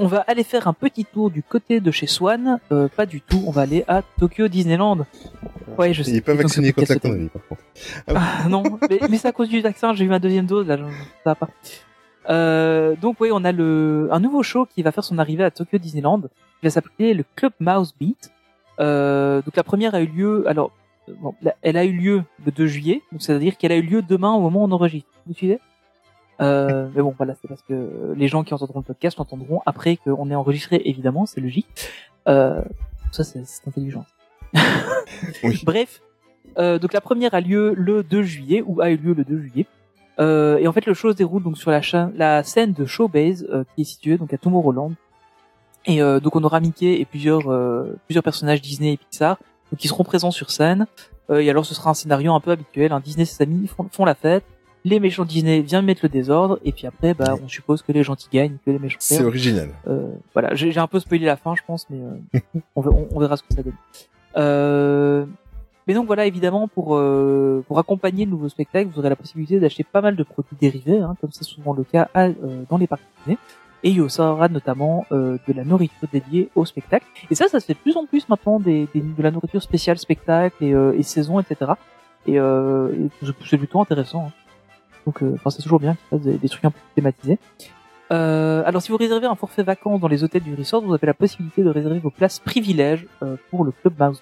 On 0.00 0.08
va 0.08 0.24
aller 0.26 0.42
faire 0.42 0.66
un 0.66 0.72
petit 0.72 1.04
tour 1.04 1.30
du 1.30 1.44
côté 1.44 1.78
de 1.78 1.90
chez 1.92 2.08
Swan. 2.08 2.58
Euh, 2.72 2.88
pas 2.88 3.06
du 3.06 3.20
tout, 3.20 3.44
on 3.46 3.52
va 3.52 3.60
aller 3.62 3.84
à 3.86 4.02
Tokyo 4.18 4.48
Disneyland. 4.48 5.06
Ouais, 5.78 5.92
je 5.94 6.02
sais. 6.02 6.10
Il 6.10 6.16
est 6.16 6.20
pas 6.22 6.34
vacciné 6.34 6.72
contre 6.72 6.90
la 6.92 6.98
connerie, 6.98 7.28
par 7.28 7.42
contre. 7.46 7.62
Ah, 8.08 8.48
non, 8.48 8.64
mais, 8.90 8.98
mais 9.08 9.16
c'est 9.18 9.28
à 9.28 9.32
cause 9.32 9.48
du 9.48 9.60
vaccin, 9.60 9.94
j'ai 9.94 10.04
eu 10.06 10.08
ma 10.08 10.18
deuxième 10.18 10.46
dose, 10.46 10.66
là, 10.66 10.76
ça 10.76 10.82
va 11.26 11.34
pas. 11.36 11.48
Euh, 12.28 12.94
donc 12.96 13.16
oui, 13.20 13.30
on 13.32 13.44
a 13.44 13.52
le 13.52 14.08
un 14.10 14.20
nouveau 14.20 14.42
show 14.42 14.66
qui 14.66 14.82
va 14.82 14.92
faire 14.92 15.04
son 15.04 15.18
arrivée 15.18 15.44
à 15.44 15.50
Tokyo 15.50 15.78
Disneyland, 15.78 16.20
qui 16.20 16.64
va 16.64 16.70
s'appeler 16.70 17.14
le 17.14 17.24
Club 17.36 17.52
Mouse 17.60 17.94
Beat. 17.98 18.30
Euh, 18.78 19.42
donc 19.42 19.56
la 19.56 19.64
première 19.64 19.94
a 19.94 20.00
eu 20.00 20.06
lieu, 20.06 20.44
alors 20.48 20.72
euh, 21.08 21.12
bon, 21.20 21.34
elle 21.62 21.76
a 21.76 21.84
eu 21.84 21.92
lieu 21.92 22.22
le 22.44 22.52
2 22.52 22.66
juillet, 22.66 23.02
donc 23.12 23.22
c'est-à-dire 23.22 23.56
qu'elle 23.56 23.72
a 23.72 23.76
eu 23.76 23.82
lieu 23.82 24.02
demain 24.02 24.32
au 24.32 24.40
moment 24.40 24.62
où 24.62 24.68
on 24.68 24.72
enregistre. 24.72 25.10
Vous 25.26 25.34
suivez? 25.34 25.60
Euh, 26.40 26.88
mais 26.94 27.02
bon, 27.02 27.14
voilà, 27.16 27.34
c'est 27.40 27.48
parce 27.48 27.62
que 27.62 28.14
les 28.16 28.28
gens 28.28 28.44
qui 28.44 28.54
entendront 28.54 28.80
le 28.80 28.84
podcast 28.84 29.18
l'entendront 29.18 29.60
après 29.66 29.96
qu'on 29.96 30.30
est 30.30 30.34
enregistré, 30.34 30.80
évidemment, 30.84 31.26
c'est 31.26 31.40
logique. 31.40 31.66
Euh, 32.28 32.62
ça, 33.12 33.24
c'est 33.24 33.44
c'est 33.44 33.66
intelligent. 33.68 34.06
Oui. 35.44 35.60
Bref, 35.64 36.00
euh, 36.58 36.78
donc 36.78 36.92
la 36.92 37.00
première 37.00 37.34
a 37.34 37.40
lieu 37.40 37.74
le 37.76 38.02
2 38.02 38.22
juillet, 38.22 38.62
ou 38.66 38.80
a 38.80 38.90
eu 38.90 38.96
lieu 38.96 39.14
le 39.14 39.24
2 39.24 39.40
juillet. 39.40 39.66
Euh, 40.18 40.58
et 40.58 40.66
en 40.68 40.72
fait, 40.72 40.84
le 40.86 40.94
show 40.94 41.12
se 41.12 41.16
déroule 41.16 41.42
donc 41.42 41.56
sur 41.56 41.70
la, 41.70 41.80
cha- 41.80 42.10
la 42.16 42.42
scène 42.42 42.72
de 42.72 42.84
Showbase, 42.84 43.46
euh, 43.50 43.64
qui 43.74 43.82
est 43.82 43.84
située 43.84 44.18
donc 44.18 44.32
à 44.34 44.38
Tomorrowland. 44.38 44.92
Et 45.86 46.02
euh, 46.02 46.20
donc 46.20 46.36
on 46.36 46.44
aura 46.44 46.60
Mickey 46.60 47.00
et 47.00 47.04
plusieurs 47.06 47.50
euh, 47.50 47.96
plusieurs 48.06 48.22
personnages 48.22 48.60
Disney 48.60 48.92
et 48.92 48.96
Pixar 48.98 49.38
donc 49.72 49.78
qui 49.80 49.88
seront 49.88 50.04
présents 50.04 50.30
sur 50.30 50.50
scène. 50.50 50.86
Euh, 51.30 51.38
et 51.40 51.48
alors 51.48 51.64
ce 51.64 51.74
sera 51.74 51.90
un 51.90 51.94
scénario 51.94 52.34
un 52.34 52.40
peu 52.40 52.50
habituel. 52.50 52.92
Hein. 52.92 53.00
Disney 53.02 53.22
et 53.22 53.26
ses 53.26 53.42
amis 53.44 53.66
font, 53.66 53.86
font 53.90 54.04
la 54.04 54.14
fête. 54.14 54.44
Les 54.84 54.98
méchants 55.00 55.24
Disney 55.24 55.60
viennent 55.60 55.84
mettre 55.84 56.00
le 56.02 56.08
désordre 56.10 56.58
et 56.64 56.72
puis 56.72 56.86
après, 56.86 57.14
bah, 57.14 57.34
on 57.42 57.48
suppose 57.48 57.82
que 57.82 57.92
les 57.92 58.02
gentils 58.02 58.28
gagnent, 58.32 58.56
que 58.64 58.70
les 58.70 58.78
méchants 58.78 58.96
C'est 59.00 59.16
perdent. 59.16 59.28
original. 59.28 59.68
Euh, 59.86 60.10
voilà, 60.34 60.54
j'ai 60.54 60.72
j'ai 60.72 60.80
un 60.80 60.86
peu 60.86 61.00
spoilé 61.00 61.24
la 61.26 61.36
fin, 61.36 61.54
je 61.54 61.60
pense, 61.66 61.86
mais 61.90 61.98
euh, 62.00 62.40
on, 62.76 62.80
ver- 62.82 62.94
on- 62.94 63.08
on 63.12 63.18
verra 63.20 63.36
ce 63.36 63.42
que 63.42 63.54
ça 63.54 63.62
donne. 63.62 63.74
Euh, 64.36 65.24
mais 65.86 65.94
donc 65.94 66.06
voilà, 66.06 66.26
évidemment, 66.26 66.68
pour 66.68 66.96
euh, 66.96 67.64
pour 67.66 67.78
accompagner 67.78 68.24
le 68.24 68.30
nouveau 68.30 68.48
spectacle, 68.48 68.88
vous 68.92 68.98
aurez 68.98 69.08
la 69.08 69.16
possibilité 69.16 69.58
d'acheter 69.60 69.84
pas 69.84 70.00
mal 70.00 70.16
de 70.16 70.22
produits 70.22 70.56
dérivés, 70.60 70.98
hein, 71.00 71.14
comme 71.20 71.30
c'est 71.32 71.44
souvent 71.44 71.72
le 71.74 71.84
cas 71.84 72.08
à- 72.14 72.26
euh, 72.26 72.64
dans 72.68 72.76
les 72.78 72.86
parcs 72.86 73.02
Disney. 73.18 73.38
Et 73.82 73.88
il 73.90 73.96
y 73.96 74.00
aura 74.02 74.48
notamment 74.48 75.06
euh, 75.10 75.38
de 75.48 75.52
la 75.54 75.64
nourriture 75.64 76.06
dédiée 76.12 76.50
au 76.54 76.66
spectacle. 76.66 77.06
Et 77.30 77.34
ça, 77.34 77.48
ça 77.48 77.60
se 77.60 77.64
fait 77.66 77.72
de 77.72 77.78
plus 77.78 77.96
en 77.96 78.04
plus 78.04 78.28
maintenant, 78.28 78.60
des, 78.60 78.86
des- 78.94 79.00
de 79.00 79.22
la 79.22 79.30
nourriture 79.30 79.62
spéciale 79.62 79.96
spectacle 79.98 80.62
et, 80.62 80.74
euh, 80.74 80.92
et 80.98 81.02
saison, 81.02 81.40
etc. 81.40 81.72
Et, 82.26 82.38
euh, 82.38 82.92
et 82.92 83.08
c'est- 83.26 83.32
c'est 83.48 83.56
plutôt 83.58 83.80
intéressant. 83.80 84.26
hein. 84.26 84.32
Donc, 85.06 85.22
euh, 85.22 85.32
enfin, 85.36 85.48
c'est 85.48 85.62
toujours 85.62 85.80
bien 85.80 85.94
qu'ils 85.94 86.18
fassent 86.18 86.26
des, 86.40 86.48
trucs 86.50 86.64
un 86.66 86.70
peu 86.70 86.78
thématisés. 86.94 87.38
Euh, 88.12 88.62
alors, 88.66 88.82
si 88.82 88.90
vous 88.90 88.98
réservez 88.98 89.26
un 89.26 89.34
forfait 89.34 89.62
vacances 89.62 89.98
dans 90.00 90.08
les 90.08 90.24
hôtels 90.24 90.42
du 90.42 90.54
resort, 90.54 90.82
vous 90.82 90.92
avez 90.92 91.06
la 91.06 91.14
possibilité 91.14 91.62
de 91.62 91.70
réserver 91.70 92.00
vos 92.00 92.10
places 92.10 92.38
privilèges 92.38 93.06
euh, 93.22 93.36
pour 93.50 93.64
le 93.64 93.70
club 93.72 93.94
Mouse. 93.98 94.20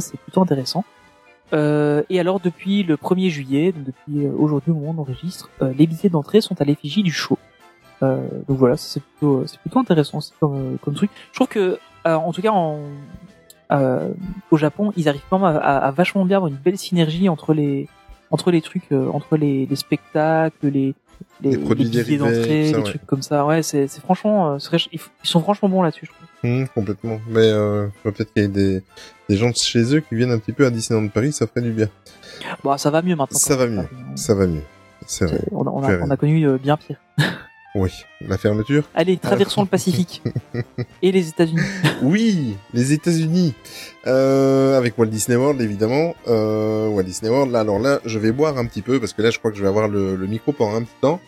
C'est 0.00 0.18
plutôt 0.18 0.42
intéressant. 0.42 0.84
Euh, 1.52 2.02
et 2.10 2.20
alors, 2.20 2.40
depuis 2.40 2.82
le 2.82 2.96
1er 2.96 3.28
juillet, 3.30 3.72
donc 3.72 3.84
depuis 3.84 4.26
euh, 4.26 4.32
aujourd'hui 4.36 4.70
au 4.70 4.74
moment 4.74 4.90
où 4.90 4.94
on 4.98 5.00
enregistre, 5.00 5.50
euh, 5.62 5.72
les 5.76 5.86
billets 5.86 6.10
d'entrée 6.10 6.40
sont 6.40 6.60
à 6.60 6.64
l'effigie 6.64 7.02
du 7.02 7.12
show. 7.12 7.38
Donc 8.00 8.56
voilà, 8.56 8.76
c'est 8.76 9.02
plutôt, 9.02 9.44
intéressant 9.74 10.18
aussi 10.18 10.32
comme, 10.38 10.78
truc. 10.94 11.10
Je 11.32 11.34
trouve 11.34 11.48
que, 11.48 11.80
en 12.04 12.32
tout 12.32 12.40
cas, 12.40 12.52
au 14.52 14.56
Japon, 14.56 14.92
ils 14.96 15.08
arrivent 15.08 15.24
quand 15.28 15.40
même 15.40 15.58
à, 15.60 15.90
vachement 15.90 16.24
bien 16.24 16.36
avoir 16.36 16.48
une 16.48 16.58
belle 16.58 16.78
synergie 16.78 17.28
entre 17.28 17.54
les, 17.54 17.88
entre 18.30 18.52
les 18.52 18.62
trucs, 18.62 18.92
entre 18.92 19.36
les 19.36 19.66
spectacles, 19.74 20.68
les, 20.68 20.94
les, 21.42 21.50
Les 21.52 21.58
produits 21.58 21.88
dérivés, 21.88 22.18
d'entrée, 22.18 22.64
les 22.64 22.74
ouais. 22.74 22.82
trucs 22.82 23.06
comme 23.06 23.22
ça. 23.22 23.46
Ouais, 23.46 23.62
c'est, 23.62 23.86
c'est 23.88 24.00
franchement, 24.00 24.54
euh, 24.54 24.78
ils 24.92 25.00
sont 25.22 25.40
franchement 25.40 25.68
bons 25.68 25.82
là-dessus, 25.82 26.06
je 26.06 26.10
trouve. 26.10 26.50
Hum, 26.50 26.68
complètement. 26.68 27.20
Mais 27.28 27.40
euh, 27.46 27.88
peut-être 28.02 28.32
qu'il 28.32 28.42
y 28.42 28.46
a 28.46 28.48
des, 28.48 28.82
des 29.28 29.36
gens 29.36 29.50
de 29.50 29.56
chez 29.56 29.94
eux 29.94 30.00
qui 30.00 30.14
viennent 30.14 30.30
un 30.30 30.38
petit 30.38 30.52
peu 30.52 30.66
à 30.66 30.70
Disneyland 30.70 31.08
Paris, 31.08 31.32
ça 31.32 31.46
ferait 31.46 31.62
du 31.62 31.72
bien. 31.72 31.88
Bon, 32.62 32.76
ça 32.76 32.90
va 32.90 33.02
mieux 33.02 33.16
maintenant. 33.16 33.38
Ça 33.38 33.56
va 33.56 33.66
mieux. 33.66 33.84
Ça 34.14 34.34
va 34.34 34.46
mieux. 34.46 34.62
C'est 35.06 35.26
vrai. 35.26 35.40
On 35.52 35.66
a, 35.66 35.70
on, 35.70 35.82
a, 35.82 35.86
Très 35.86 36.02
on 36.02 36.10
a 36.10 36.16
connu 36.16 36.46
euh, 36.46 36.58
bien 36.58 36.76
pire. 36.76 36.96
Oui. 37.74 38.04
La 38.26 38.38
fermeture 38.38 38.84
Allez, 38.94 39.16
traversons 39.18 39.62
le 39.62 39.68
Pacifique 39.68 40.22
et 41.02 41.12
les 41.12 41.28
États-Unis. 41.28 41.60
Oui, 42.02 42.56
les 42.72 42.92
États-Unis, 42.92 43.54
euh, 44.06 44.78
avec 44.78 44.96
Walt 44.98 45.06
Disney 45.06 45.36
World 45.36 45.60
évidemment. 45.60 46.14
Euh, 46.28 46.88
Walt 46.88 47.04
Disney 47.04 47.30
World. 47.30 47.52
Là, 47.52 47.60
alors 47.60 47.78
là, 47.78 48.00
je 48.04 48.18
vais 48.18 48.32
boire 48.32 48.56
un 48.58 48.66
petit 48.66 48.82
peu 48.82 49.00
parce 49.00 49.12
que 49.12 49.22
là, 49.22 49.30
je 49.30 49.38
crois 49.38 49.50
que 49.50 49.56
je 49.56 49.62
vais 49.62 49.68
avoir 49.68 49.88
le, 49.88 50.16
le 50.16 50.26
micro 50.26 50.52
pendant 50.52 50.76
un 50.76 50.82
petit 50.82 51.00
temps. 51.00 51.20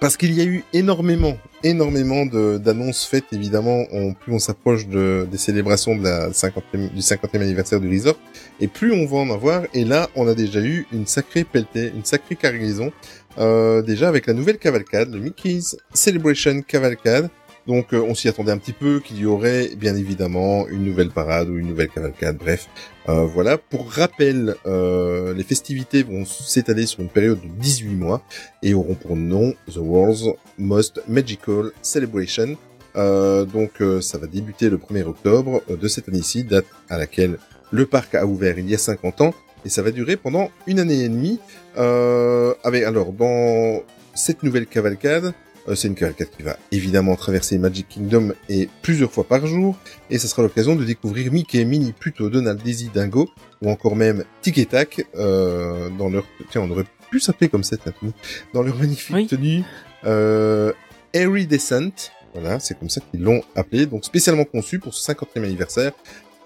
Parce 0.00 0.16
qu'il 0.16 0.32
y 0.32 0.40
a 0.40 0.44
eu 0.44 0.64
énormément, 0.72 1.36
énormément 1.62 2.24
d'annonces 2.24 3.04
faites 3.04 3.32
évidemment. 3.32 3.84
Plus 4.20 4.32
on 4.32 4.38
s'approche 4.38 4.88
de, 4.88 5.28
des 5.30 5.36
célébrations 5.36 5.94
de 5.94 6.02
la 6.02 6.30
50e, 6.30 6.90
du 6.94 7.00
50e 7.00 7.42
anniversaire 7.42 7.80
du 7.80 7.88
resort, 7.90 8.18
et 8.60 8.66
plus 8.66 8.92
on 8.92 9.04
va 9.04 9.18
en 9.18 9.30
avoir. 9.30 9.64
Et 9.74 9.84
là, 9.84 10.08
on 10.16 10.26
a 10.26 10.34
déjà 10.34 10.60
eu 10.60 10.86
une 10.90 11.06
sacrée 11.06 11.44
pelletée, 11.44 11.92
une 11.94 12.04
sacrée 12.04 12.36
cargaison. 12.36 12.92
Euh, 13.38 13.82
déjà 13.82 14.08
avec 14.08 14.26
la 14.26 14.32
nouvelle 14.32 14.58
cavalcade, 14.58 15.12
le 15.12 15.20
Mickey's 15.20 15.76
Celebration 15.92 16.62
Cavalcade. 16.62 17.28
Donc 17.66 17.92
euh, 17.92 18.00
on 18.00 18.14
s'y 18.14 18.28
attendait 18.28 18.52
un 18.52 18.58
petit 18.58 18.72
peu 18.72 19.00
qu'il 19.00 19.18
y 19.18 19.26
aurait 19.26 19.70
bien 19.76 19.94
évidemment 19.94 20.66
une 20.68 20.84
nouvelle 20.84 21.10
parade 21.10 21.48
ou 21.48 21.58
une 21.58 21.68
nouvelle 21.68 21.88
cavalcade, 21.88 22.36
bref. 22.36 22.68
Euh, 23.08 23.26
voilà, 23.26 23.58
pour 23.58 23.90
rappel, 23.90 24.56
euh, 24.66 25.34
les 25.34 25.44
festivités 25.44 26.02
vont 26.02 26.24
s'étaler 26.24 26.86
sur 26.86 27.00
une 27.00 27.08
période 27.08 27.40
de 27.40 27.48
18 27.60 27.94
mois 27.94 28.22
et 28.62 28.74
auront 28.74 28.94
pour 28.94 29.16
nom 29.16 29.52
The 29.72 29.76
World's 29.78 30.24
Most 30.58 31.02
Magical 31.08 31.70
Celebration. 31.82 32.56
Euh, 32.96 33.44
donc 33.44 33.80
euh, 33.80 34.00
ça 34.00 34.18
va 34.18 34.26
débuter 34.26 34.68
le 34.68 34.76
1er 34.76 35.04
octobre 35.04 35.62
de 35.68 35.88
cette 35.88 36.08
année-ci, 36.08 36.44
date 36.44 36.66
à 36.88 36.98
laquelle 36.98 37.38
le 37.70 37.86
parc 37.86 38.14
a 38.14 38.26
ouvert 38.26 38.58
il 38.58 38.68
y 38.68 38.74
a 38.74 38.78
50 38.78 39.20
ans, 39.20 39.34
et 39.64 39.68
ça 39.68 39.82
va 39.82 39.90
durer 39.90 40.16
pendant 40.16 40.50
une 40.66 40.80
année 40.80 41.04
et 41.04 41.08
demie. 41.08 41.38
Euh, 41.78 42.54
avec 42.64 42.84
alors 42.84 43.12
dans 43.12 43.82
cette 44.14 44.42
nouvelle 44.42 44.66
cavalcade, 44.66 45.32
c'est 45.74 45.88
une 45.88 45.94
cavalcade 45.94 46.28
qui 46.36 46.42
va 46.42 46.56
évidemment 46.72 47.14
traverser 47.16 47.58
Magic 47.58 47.88
Kingdom 47.88 48.32
et 48.48 48.68
plusieurs 48.82 49.10
fois 49.12 49.24
par 49.24 49.46
jour, 49.46 49.76
et 50.10 50.18
ça 50.18 50.28
sera 50.28 50.42
l'occasion 50.42 50.76
de 50.76 50.84
découvrir 50.84 51.32
Mickey, 51.32 51.64
Minnie, 51.64 51.92
Pluto, 51.92 52.30
Donald, 52.30 52.62
Daisy, 52.62 52.90
Dingo, 52.92 53.28
ou 53.62 53.70
encore 53.70 53.96
même 53.96 54.24
Tic 54.42 54.58
et 54.58 54.66
Tac, 54.66 55.06
euh, 55.16 55.88
dans 55.98 56.08
leur, 56.08 56.24
tiens, 56.50 56.62
on 56.62 56.70
aurait 56.70 56.84
pu 57.10 57.20
s'appeler 57.20 57.48
comme 57.48 57.62
tenue, 57.62 58.12
dans 58.54 58.62
leur 58.62 58.76
magnifique 58.76 59.14
Oui. 59.14 59.26
tenue, 59.26 59.62
euh, 60.04 60.72
Airy 61.12 61.46
Descent, 61.46 61.90
voilà, 62.34 62.60
c'est 62.60 62.78
comme 62.78 62.88
ça 62.88 63.00
qu'ils 63.10 63.22
l'ont 63.22 63.42
appelé, 63.56 63.86
donc 63.86 64.04
spécialement 64.04 64.44
conçu 64.44 64.78
pour 64.78 64.94
ce 64.94 65.02
50e 65.12 65.44
anniversaire. 65.44 65.92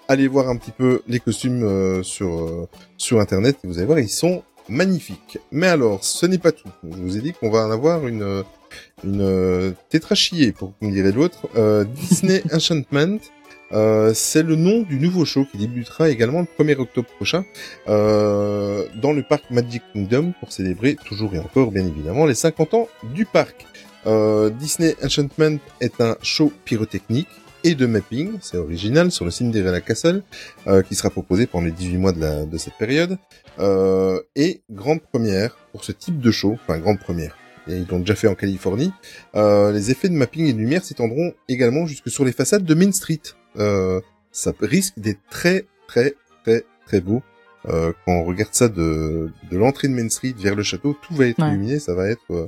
Allez 0.08 0.28
voir 0.28 0.48
un 0.48 0.56
petit 0.56 0.70
peu 0.70 1.02
les 1.08 1.20
costumes 1.20 1.62
euh, 1.62 2.02
sur 2.02 2.40
euh, 2.40 2.68
sur 2.98 3.20
internet 3.20 3.56
et 3.64 3.66
vous 3.66 3.78
allez 3.78 3.86
voir, 3.86 3.98
ils 3.98 4.08
sont 4.08 4.42
magnifiques. 4.68 5.38
Mais 5.50 5.66
alors, 5.66 6.04
ce 6.04 6.26
n'est 6.26 6.38
pas 6.38 6.52
tout. 6.52 6.68
Je 6.90 6.96
vous 6.96 7.16
ai 7.16 7.20
dit 7.20 7.32
qu'on 7.32 7.50
va 7.50 7.66
en 7.66 7.70
avoir 7.70 8.06
une 8.06 8.22
euh, 8.22 8.42
une 9.04 9.20
euh, 9.20 9.72
tétrachillée, 9.90 10.52
pour 10.52 10.72
comme 10.78 10.90
dirait 10.90 11.12
l'autre. 11.12 11.48
Euh, 11.56 11.84
Disney 11.84 12.42
Enchantment. 12.52 13.18
Euh, 13.72 14.12
c'est 14.14 14.42
le 14.42 14.56
nom 14.56 14.82
du 14.82 15.00
nouveau 15.00 15.24
show 15.24 15.46
qui 15.50 15.58
débutera 15.58 16.08
également 16.08 16.40
le 16.40 16.64
1er 16.64 16.76
octobre 16.76 17.08
prochain 17.16 17.44
euh, 17.88 18.84
dans 19.02 19.12
le 19.12 19.22
parc 19.22 19.50
Magic 19.50 19.82
Kingdom 19.92 20.32
pour 20.38 20.52
célébrer 20.52 20.96
toujours 20.96 21.34
et 21.34 21.38
encore 21.38 21.72
bien 21.72 21.84
évidemment 21.84 22.26
les 22.26 22.34
50 22.34 22.74
ans 22.74 22.88
du 23.14 23.24
parc. 23.24 23.66
Euh, 24.06 24.50
Disney 24.50 24.94
Enchantment 25.02 25.58
est 25.80 26.00
un 26.00 26.16
show 26.22 26.52
pyrotechnique 26.64 27.28
et 27.64 27.74
de 27.74 27.86
mapping, 27.86 28.38
c'est 28.42 28.58
original, 28.58 29.10
sur 29.10 29.24
le 29.24 29.30
Cinderella 29.30 29.80
Castle, 29.80 30.22
euh, 30.66 30.82
qui 30.82 30.94
sera 30.94 31.08
proposé 31.08 31.46
pendant 31.46 31.64
les 31.64 31.72
18 31.72 31.96
mois 31.96 32.12
de, 32.12 32.20
la, 32.20 32.44
de 32.44 32.58
cette 32.58 32.74
période. 32.74 33.16
Euh, 33.58 34.20
et 34.36 34.60
grande 34.70 35.00
première 35.00 35.56
pour 35.72 35.82
ce 35.82 35.92
type 35.92 36.20
de 36.20 36.30
show, 36.30 36.58
enfin 36.62 36.78
grande 36.78 37.00
première, 37.00 37.36
ils 37.68 37.86
l'ont 37.88 38.00
déjà 38.00 38.14
fait 38.14 38.28
en 38.28 38.34
Californie, 38.34 38.92
euh, 39.34 39.72
les 39.72 39.90
effets 39.90 40.08
de 40.08 40.14
mapping 40.14 40.46
et 40.46 40.52
de 40.52 40.58
lumière 40.58 40.84
s'étendront 40.84 41.32
également 41.48 41.86
jusque 41.86 42.10
sur 42.10 42.24
les 42.24 42.32
façades 42.32 42.64
de 42.64 42.74
Main 42.74 42.92
Street. 42.92 43.20
Euh, 43.58 44.00
ça 44.32 44.52
risque 44.60 44.98
d'être 44.98 45.20
très 45.30 45.64
très 45.88 46.14
très 46.44 46.64
très 46.86 47.00
beau. 47.00 47.22
Euh, 47.66 47.92
quand 48.04 48.12
on 48.12 48.24
regarde 48.24 48.52
ça 48.52 48.68
de, 48.68 49.30
de 49.50 49.56
l'entrée 49.56 49.88
de 49.88 49.94
Main 49.94 50.08
Street 50.10 50.34
vers 50.36 50.54
le 50.54 50.62
château, 50.62 50.94
tout 51.00 51.14
va 51.14 51.26
être 51.26 51.38
Ouais. 51.40 51.48
illuminé, 51.48 51.78
ça 51.78 51.94
va 51.94 52.08
être... 52.08 52.20
euh, 52.30 52.46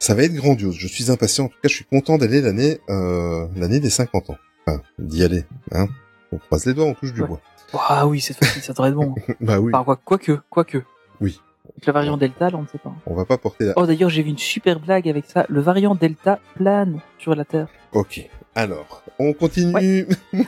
ça 0.00 0.14
va 0.14 0.22
être 0.24 0.34
grandiose. 0.34 0.74
Je 0.76 0.88
suis 0.88 1.10
impatient. 1.10 1.44
En 1.44 1.48
tout 1.48 1.58
cas, 1.62 1.68
je 1.68 1.74
suis 1.74 1.84
content 1.84 2.16
d'aller 2.18 2.40
l'année, 2.40 2.80
euh, 2.88 3.46
l'année 3.54 3.80
des 3.80 3.90
50 3.90 4.30
ans. 4.30 4.38
Enfin, 4.66 4.82
d'y 4.98 5.22
aller. 5.22 5.44
Hein. 5.72 5.86
On 6.32 6.38
croise 6.38 6.64
les 6.66 6.74
doigts, 6.74 6.86
on 6.86 6.94
touche 6.94 7.12
du 7.12 7.20
Ouais. 7.22 7.28
bois. 7.28 7.40
Ah 7.88 8.06
oui, 8.08 8.20
cette 8.20 8.38
fois-ci, 8.38 8.60
ça 8.62 8.72
devrait 8.72 8.88
être 8.88 8.94
bon. 8.96 9.14
Bah 9.40 9.60
oui. 9.60 9.70
Enfin, 9.74 9.84
quoi, 9.84 9.96
quoique, 10.18 10.40
quoique. 10.48 10.78
Oui. 11.20 11.40
Avec 11.72 11.86
le 11.86 11.92
variant 11.92 12.16
Delta, 12.16 12.50
là, 12.50 12.58
on 12.58 12.62
ne 12.62 12.66
sait 12.66 12.78
pas. 12.78 12.92
On 13.06 13.14
va 13.14 13.24
pas 13.24 13.38
porter 13.38 13.66
la... 13.66 13.72
Oh, 13.76 13.86
d'ailleurs, 13.86 14.10
j'ai 14.10 14.22
vu 14.22 14.30
une 14.30 14.38
super 14.38 14.80
blague 14.80 15.08
avec 15.08 15.26
ça. 15.26 15.46
Le 15.48 15.60
variant 15.60 15.94
Delta 15.94 16.38
plane 16.54 17.00
sur 17.18 17.34
la 17.34 17.44
Terre. 17.44 17.68
Ok. 17.92 18.28
Alors, 18.54 19.02
on 19.18 19.32
continue. 19.32 20.06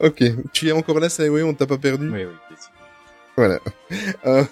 ok. 0.00 0.22
Tu 0.52 0.68
es 0.68 0.72
encore 0.72 1.00
là, 1.00 1.08
ça, 1.08 1.28
oui, 1.28 1.42
on 1.42 1.54
t'a 1.54 1.66
pas 1.66 1.78
perdu. 1.78 2.08
Oui, 2.10 2.24
oui, 2.24 2.56
Voilà. 3.40 3.58
Euh, 4.26 4.44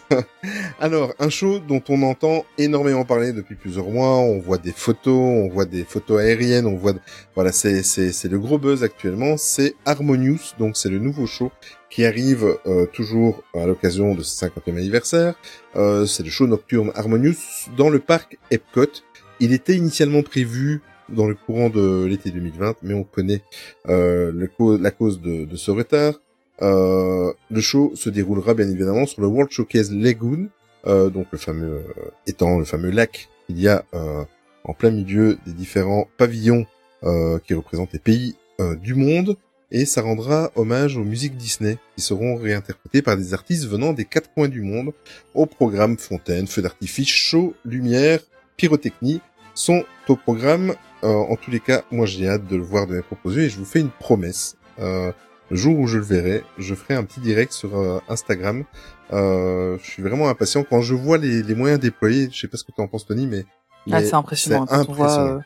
alors, 0.81 1.15
un 1.21 1.29
show 1.29 1.61
dont 1.61 1.83
on 1.89 2.03
entend 2.03 2.45
énormément 2.57 3.05
parler 3.05 3.33
depuis 3.33 3.55
plusieurs 3.55 3.89
mois. 3.89 4.17
On 4.17 4.41
voit 4.41 4.59
des 4.59 4.73
photos, 4.73 5.15
on 5.15 5.49
voit 5.49 5.67
des 5.67 5.85
photos 5.85 6.21
aériennes, 6.21 6.67
on 6.67 6.77
voit, 6.77 6.95
voilà, 7.37 7.53
c'est 7.53 7.85
c'est 7.85 8.13
c'est 8.13 8.29
le 8.29 8.39
gros 8.41 8.59
buzz 8.59 8.83
actuellement. 8.83 9.37
C'est 9.37 9.77
Harmonious, 9.85 10.55
donc 10.59 10.77
c'est 10.77 10.89
le 10.89 10.99
nouveau 10.99 11.27
show 11.27 11.53
qui 11.89 12.05
arrive 12.05 12.59
euh, 12.67 12.87
toujours 12.87 13.45
à 13.55 13.67
l'occasion 13.67 14.15
de 14.15 14.23
ce 14.23 14.45
50e 14.45 14.77
anniversaire. 14.77 15.35
Euh, 15.77 16.07
c'est 16.07 16.25
le 16.25 16.31
show 16.31 16.49
nocturne 16.49 16.91
Harmonious 16.97 17.69
dans 17.77 17.91
le 17.91 18.01
parc 18.01 18.39
Epcot. 18.51 19.05
Il 19.39 19.53
était 19.53 19.77
initialement 19.77 20.23
prévu 20.23 20.81
dans 21.11 21.29
le 21.29 21.35
courant 21.35 21.69
de 21.71 22.07
l'été 22.07 22.31
2020, 22.31 22.77
mais 22.83 22.95
on 22.95 23.05
connaît 23.05 23.43
euh, 23.89 24.33
la 24.81 24.91
cause 24.91 25.21
de, 25.21 25.45
de 25.45 25.57
ce 25.57 25.71
retard. 25.71 26.15
Euh, 26.61 27.33
le 27.51 27.61
show 27.61 27.93
se 27.95 28.11
déroulera 28.11 28.55
bien 28.55 28.69
évidemment 28.69 29.07
sur 29.07 29.21
le 29.21 29.29
World 29.29 29.51
Showcase 29.51 29.93
Lagoon, 29.93 30.49
euh, 30.87 31.11
donc 31.11 31.27
le 31.31 31.39
fameux 31.39 31.85
euh, 31.97 32.11
étang, 32.27 32.59
le 32.59 32.65
fameux 32.65 32.91
lac 32.91 33.29
qu'il 33.47 33.61
y 33.61 33.69
a 33.69 33.85
euh, 33.95 34.25
en 34.65 34.75
plein 34.75 34.91
milieu 34.91 35.39
des 35.47 35.53
différents 35.53 36.09
pavillons 36.17 36.67
euh, 37.05 37.39
qui 37.39 37.55
représentent 37.55 37.93
les 37.93 37.99
pays 37.99 38.37
du 38.83 38.95
monde. 38.95 39.37
Et 39.71 39.85
ça 39.85 40.03
rendra 40.03 40.51
hommage 40.57 40.97
aux 40.97 41.05
musiques 41.05 41.37
Disney 41.37 41.79
qui 41.95 42.03
seront 42.03 42.35
réinterprétées 42.35 43.03
par 43.03 43.17
des 43.17 43.35
artistes 43.35 43.67
venant 43.67 43.93
des 43.93 44.05
quatre 44.05 44.33
coins 44.35 44.49
du 44.49 44.63
monde 44.63 44.93
au 45.35 45.47
programme 45.47 45.97
fontaine, 45.97 46.49
feux 46.49 46.63
d'artifice, 46.63 47.07
show, 47.07 47.55
lumière, 47.65 48.19
pyrotechnie 48.57 49.21
sont 49.55 49.85
au 50.09 50.17
programme. 50.17 50.75
En 51.03 51.37
tous 51.37 51.53
les 51.53 51.61
cas, 51.61 51.85
moi 51.93 52.05
j'ai 52.07 52.29
hâte 52.29 52.49
de 52.49 52.57
le 52.57 52.63
voir 52.63 52.89
de 52.89 52.97
mes 52.97 53.03
proposés 53.03 53.45
et 53.45 53.49
je 53.49 53.59
vous 53.59 53.65
fais 53.65 53.79
une 53.79 53.91
promesse. 53.91 54.57
Euh, 54.81 55.13
le 55.51 55.57
jour 55.57 55.79
où 55.79 55.87
je 55.87 55.99
le 55.99 56.05
verrai, 56.05 56.45
je 56.59 56.75
ferai 56.75 56.95
un 56.95 57.05
petit 57.05 57.21
direct 57.21 57.53
sur 57.53 57.77
euh, 57.79 58.01
Instagram. 58.09 58.65
Euh, 59.13 59.79
je 59.83 59.91
suis 59.91 60.03
vraiment 60.03 60.29
impatient 60.29 60.65
quand 60.65 60.83
je 60.83 60.95
vois 60.95 61.17
les, 61.19 61.43
les 61.43 61.55
moyens 61.55 61.81
déployés. 61.81 62.29
Je 62.31 62.39
sais 62.39 62.49
pas 62.49 62.57
ce 62.59 62.65
que 62.65 62.73
tu 62.73 62.81
en 62.81 62.89
penses, 62.89 63.07
Tony, 63.07 63.27
mais 63.27 63.45
Ah, 63.91 64.03
c'est 64.03 64.15
impressionnant. 64.15 64.67
Quand 64.67 64.89
on 64.89 64.93
voit, 64.93 65.19
euh, 65.21 65.39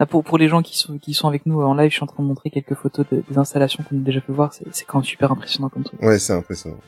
là, 0.00 0.06
pour, 0.06 0.24
pour 0.24 0.36
les 0.38 0.48
gens 0.48 0.62
qui 0.62 0.76
sont, 0.76 0.98
qui 0.98 1.14
sont 1.14 1.28
avec 1.28 1.46
nous 1.46 1.60
en 1.60 1.74
live, 1.74 1.90
je 1.90 1.94
suis 1.96 2.02
en 2.02 2.08
train 2.08 2.22
de 2.22 2.28
montrer 2.28 2.50
quelques 2.50 2.74
photos 2.74 3.06
de- 3.12 3.22
des 3.30 3.38
installations 3.38 3.84
qu'on 3.88 3.96
a 3.96 4.00
déjà 4.00 4.20
pu 4.20 4.32
voir. 4.32 4.52
C'est 4.52 4.64
c'est 4.72 4.84
quand 4.84 4.98
même 4.98 5.04
super 5.04 5.30
impressionnant 5.30 5.68
comme 5.68 5.84
truc. 5.84 6.02
Ouais, 6.02 6.18
c'est 6.18 6.32
impressionnant. 6.32 6.80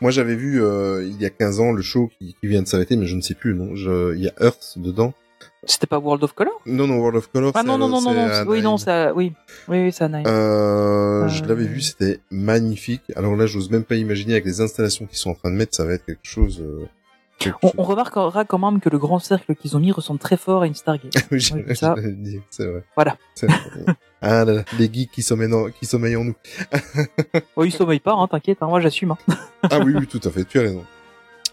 Moi, 0.00 0.10
j'avais 0.10 0.34
vu 0.34 0.60
euh, 0.62 1.06
il 1.06 1.20
y 1.22 1.24
a 1.24 1.30
15 1.30 1.60
ans 1.60 1.70
le 1.72 1.80
show 1.80 2.10
qui, 2.18 2.34
qui 2.40 2.46
vient 2.48 2.62
de 2.62 2.66
s'arrêter, 2.66 2.96
mais 2.96 3.06
je 3.06 3.14
ne 3.14 3.20
sais 3.20 3.34
plus. 3.34 3.54
Non, 3.54 3.76
je... 3.76 4.14
il 4.16 4.22
y 4.24 4.28
a 4.28 4.32
Earth 4.40 4.74
dedans. 4.76 5.14
C'était 5.66 5.86
pas 5.86 5.98
World 5.98 6.22
of 6.24 6.32
Color 6.34 6.60
Non, 6.66 6.86
non, 6.86 6.96
World 6.98 7.16
of 7.18 7.28
Color. 7.32 7.52
Ah 7.54 7.62
non, 7.62 7.78
non, 7.78 7.88
non, 7.88 8.00
non, 8.00 8.12
non. 8.14 8.44
Oui, 8.46 8.62
non, 8.62 8.76
ça, 8.78 9.12
oui. 9.14 9.32
Oui, 9.68 9.84
oui, 9.84 9.92
c'est 9.92 10.04
Anaheim. 10.04 10.24
Euh, 10.26 11.28
je 11.28 11.44
l'avais 11.44 11.66
vu, 11.66 11.80
c'était 11.80 12.20
magnifique. 12.30 13.02
Alors 13.16 13.36
là, 13.36 13.46
j'ose 13.46 13.70
même 13.70 13.84
pas 13.84 13.94
imaginer 13.96 14.32
avec 14.34 14.44
les 14.44 14.60
installations 14.60 15.06
qu'ils 15.06 15.18
sont 15.18 15.30
en 15.30 15.34
train 15.34 15.50
de 15.50 15.56
mettre, 15.56 15.74
ça 15.74 15.84
va 15.84 15.92
être 15.94 16.04
quelque 16.06 16.18
chose. 16.24 16.60
euh, 16.60 16.84
quelque 17.38 17.56
On, 17.62 17.68
chose- 17.68 17.74
on 17.78 17.82
remarquera 17.84 18.44
quand 18.44 18.58
même 18.58 18.80
que 18.80 18.88
le 18.90 18.98
grand 18.98 19.18
cercle 19.18 19.54
qu'ils 19.54 19.76
ont 19.76 19.80
mis 19.80 19.92
ressemble 19.92 20.18
très 20.20 20.36
fort 20.36 20.62
à 20.62 20.66
une 20.66 20.74
Stargate. 20.74 21.12
Oui, 21.30 21.44
Ouais, 21.66 21.74
ça. 21.74 21.94
c'est 22.50 22.66
vrai. 22.66 22.84
Voilà. 22.94 23.16
Vrai. 23.42 23.54
ah 24.22 24.44
là 24.44 24.52
là, 24.52 24.64
les 24.78 24.90
geeks 24.92 25.10
qui 25.10 25.22
sommeillent 25.22 25.52
en, 25.52 25.68
qui 25.70 25.86
sommeillent 25.86 26.16
en 26.16 26.24
nous. 26.24 26.34
Oh, 27.56 27.64
ils 27.64 27.72
sommeillent 27.72 28.00
pas, 28.00 28.12
hein, 28.14 28.26
t'inquiète, 28.30 28.58
hein, 28.60 28.66
moi 28.66 28.80
j'assume. 28.80 29.12
Hein. 29.12 29.34
Ah 29.70 29.78
oui, 29.80 29.92
oui, 29.96 30.06
tout 30.06 30.20
à 30.24 30.30
fait, 30.30 30.44
tu 30.44 30.58
as 30.58 30.62
raison. 30.62 30.84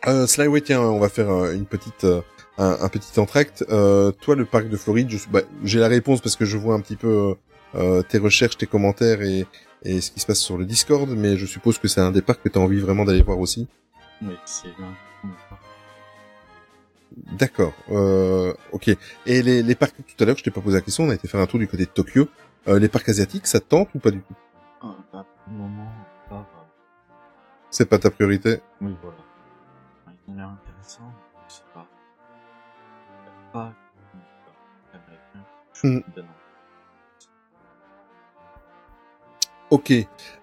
Euh, 0.08 0.26
Slyway, 0.28 0.62
tiens, 0.62 0.82
on 0.82 1.00
va 1.00 1.10
faire 1.10 1.30
euh, 1.30 1.54
une 1.54 1.66
petite, 1.66 2.04
euh, 2.06 2.22
un, 2.58 2.78
un 2.82 2.90
petit 2.90 3.20
entracte. 3.20 3.64
Euh, 3.70 4.12
toi, 4.12 4.36
le 4.36 4.46
parc 4.46 4.70
de 4.70 4.78
Floride, 4.78 5.10
bah, 5.30 5.42
j'ai 5.64 5.80
la 5.80 5.88
réponse 5.88 6.22
parce 6.22 6.36
que 6.36 6.46
je 6.46 6.58
vois 6.58 6.76
un 6.76 6.82
petit 6.82 6.96
peu 6.96 7.36
euh, 7.76 8.02
tes 8.04 8.18
recherches, 8.18 8.58
tes 8.58 8.68
commentaires 8.68 9.22
et, 9.22 9.46
et 9.84 10.02
ce 10.02 10.12
qui 10.12 10.20
se 10.20 10.26
passe 10.26 10.40
sur 10.40 10.58
le 10.58 10.66
Discord, 10.66 11.10
mais 11.10 11.38
je 11.38 11.46
suppose 11.46 11.78
que 11.78 11.88
c'est 11.88 12.02
un 12.02 12.12
des 12.12 12.22
parcs 12.22 12.42
que 12.44 12.50
tu 12.50 12.58
as 12.58 12.62
envie 12.62 12.80
vraiment 12.80 13.06
d'aller 13.06 13.24
voir 13.24 13.40
aussi. 13.40 13.68
Oui, 14.22 14.36
c'est 14.46 14.68
l'un. 14.80 14.94
D'accord. 17.38 17.74
Euh, 17.90 18.54
ok. 18.72 18.90
Et 19.26 19.42
les, 19.42 19.64
les 19.64 19.76
parcs, 19.76 19.96
tout 19.96 20.24
à 20.24 20.26
l'heure, 20.26 20.38
je 20.38 20.44
t'ai 20.44 20.52
pas 20.52 20.62
posé 20.62 20.78
la 20.78 20.82
question, 20.82 21.04
on 21.04 21.10
a 21.10 21.16
été 21.16 21.28
faire 21.28 21.42
un 21.42 21.46
tour 21.48 21.60
du 21.60 21.68
côté 21.68 21.86
de 21.86 21.90
Tokyo. 21.90 22.28
Euh, 22.68 22.80
les 22.80 22.88
parcs 22.88 23.10
asiatiques, 23.10 23.48
ça 23.48 23.60
te 23.60 23.66
tente 23.66 23.90
ou 23.96 24.00
pas 24.00 24.12
du 24.12 24.22
tout? 24.22 24.36
Ah, 24.82 24.96
bah, 25.12 25.26
pour 25.44 25.54
le 25.54 25.60
moment, 25.60 25.92
pas. 26.30 26.48
C'est 27.70 27.86
pas 27.86 27.98
ta 27.98 28.12
priorité? 28.12 28.60
Oui, 28.82 28.96
voilà. 29.02 29.18
Il 30.28 30.34
a 30.36 30.38
l'air 30.38 30.50
intéressant. 30.50 31.12
Pas. 33.52 33.74
Hmm. 35.84 36.00
Ok. 39.72 39.94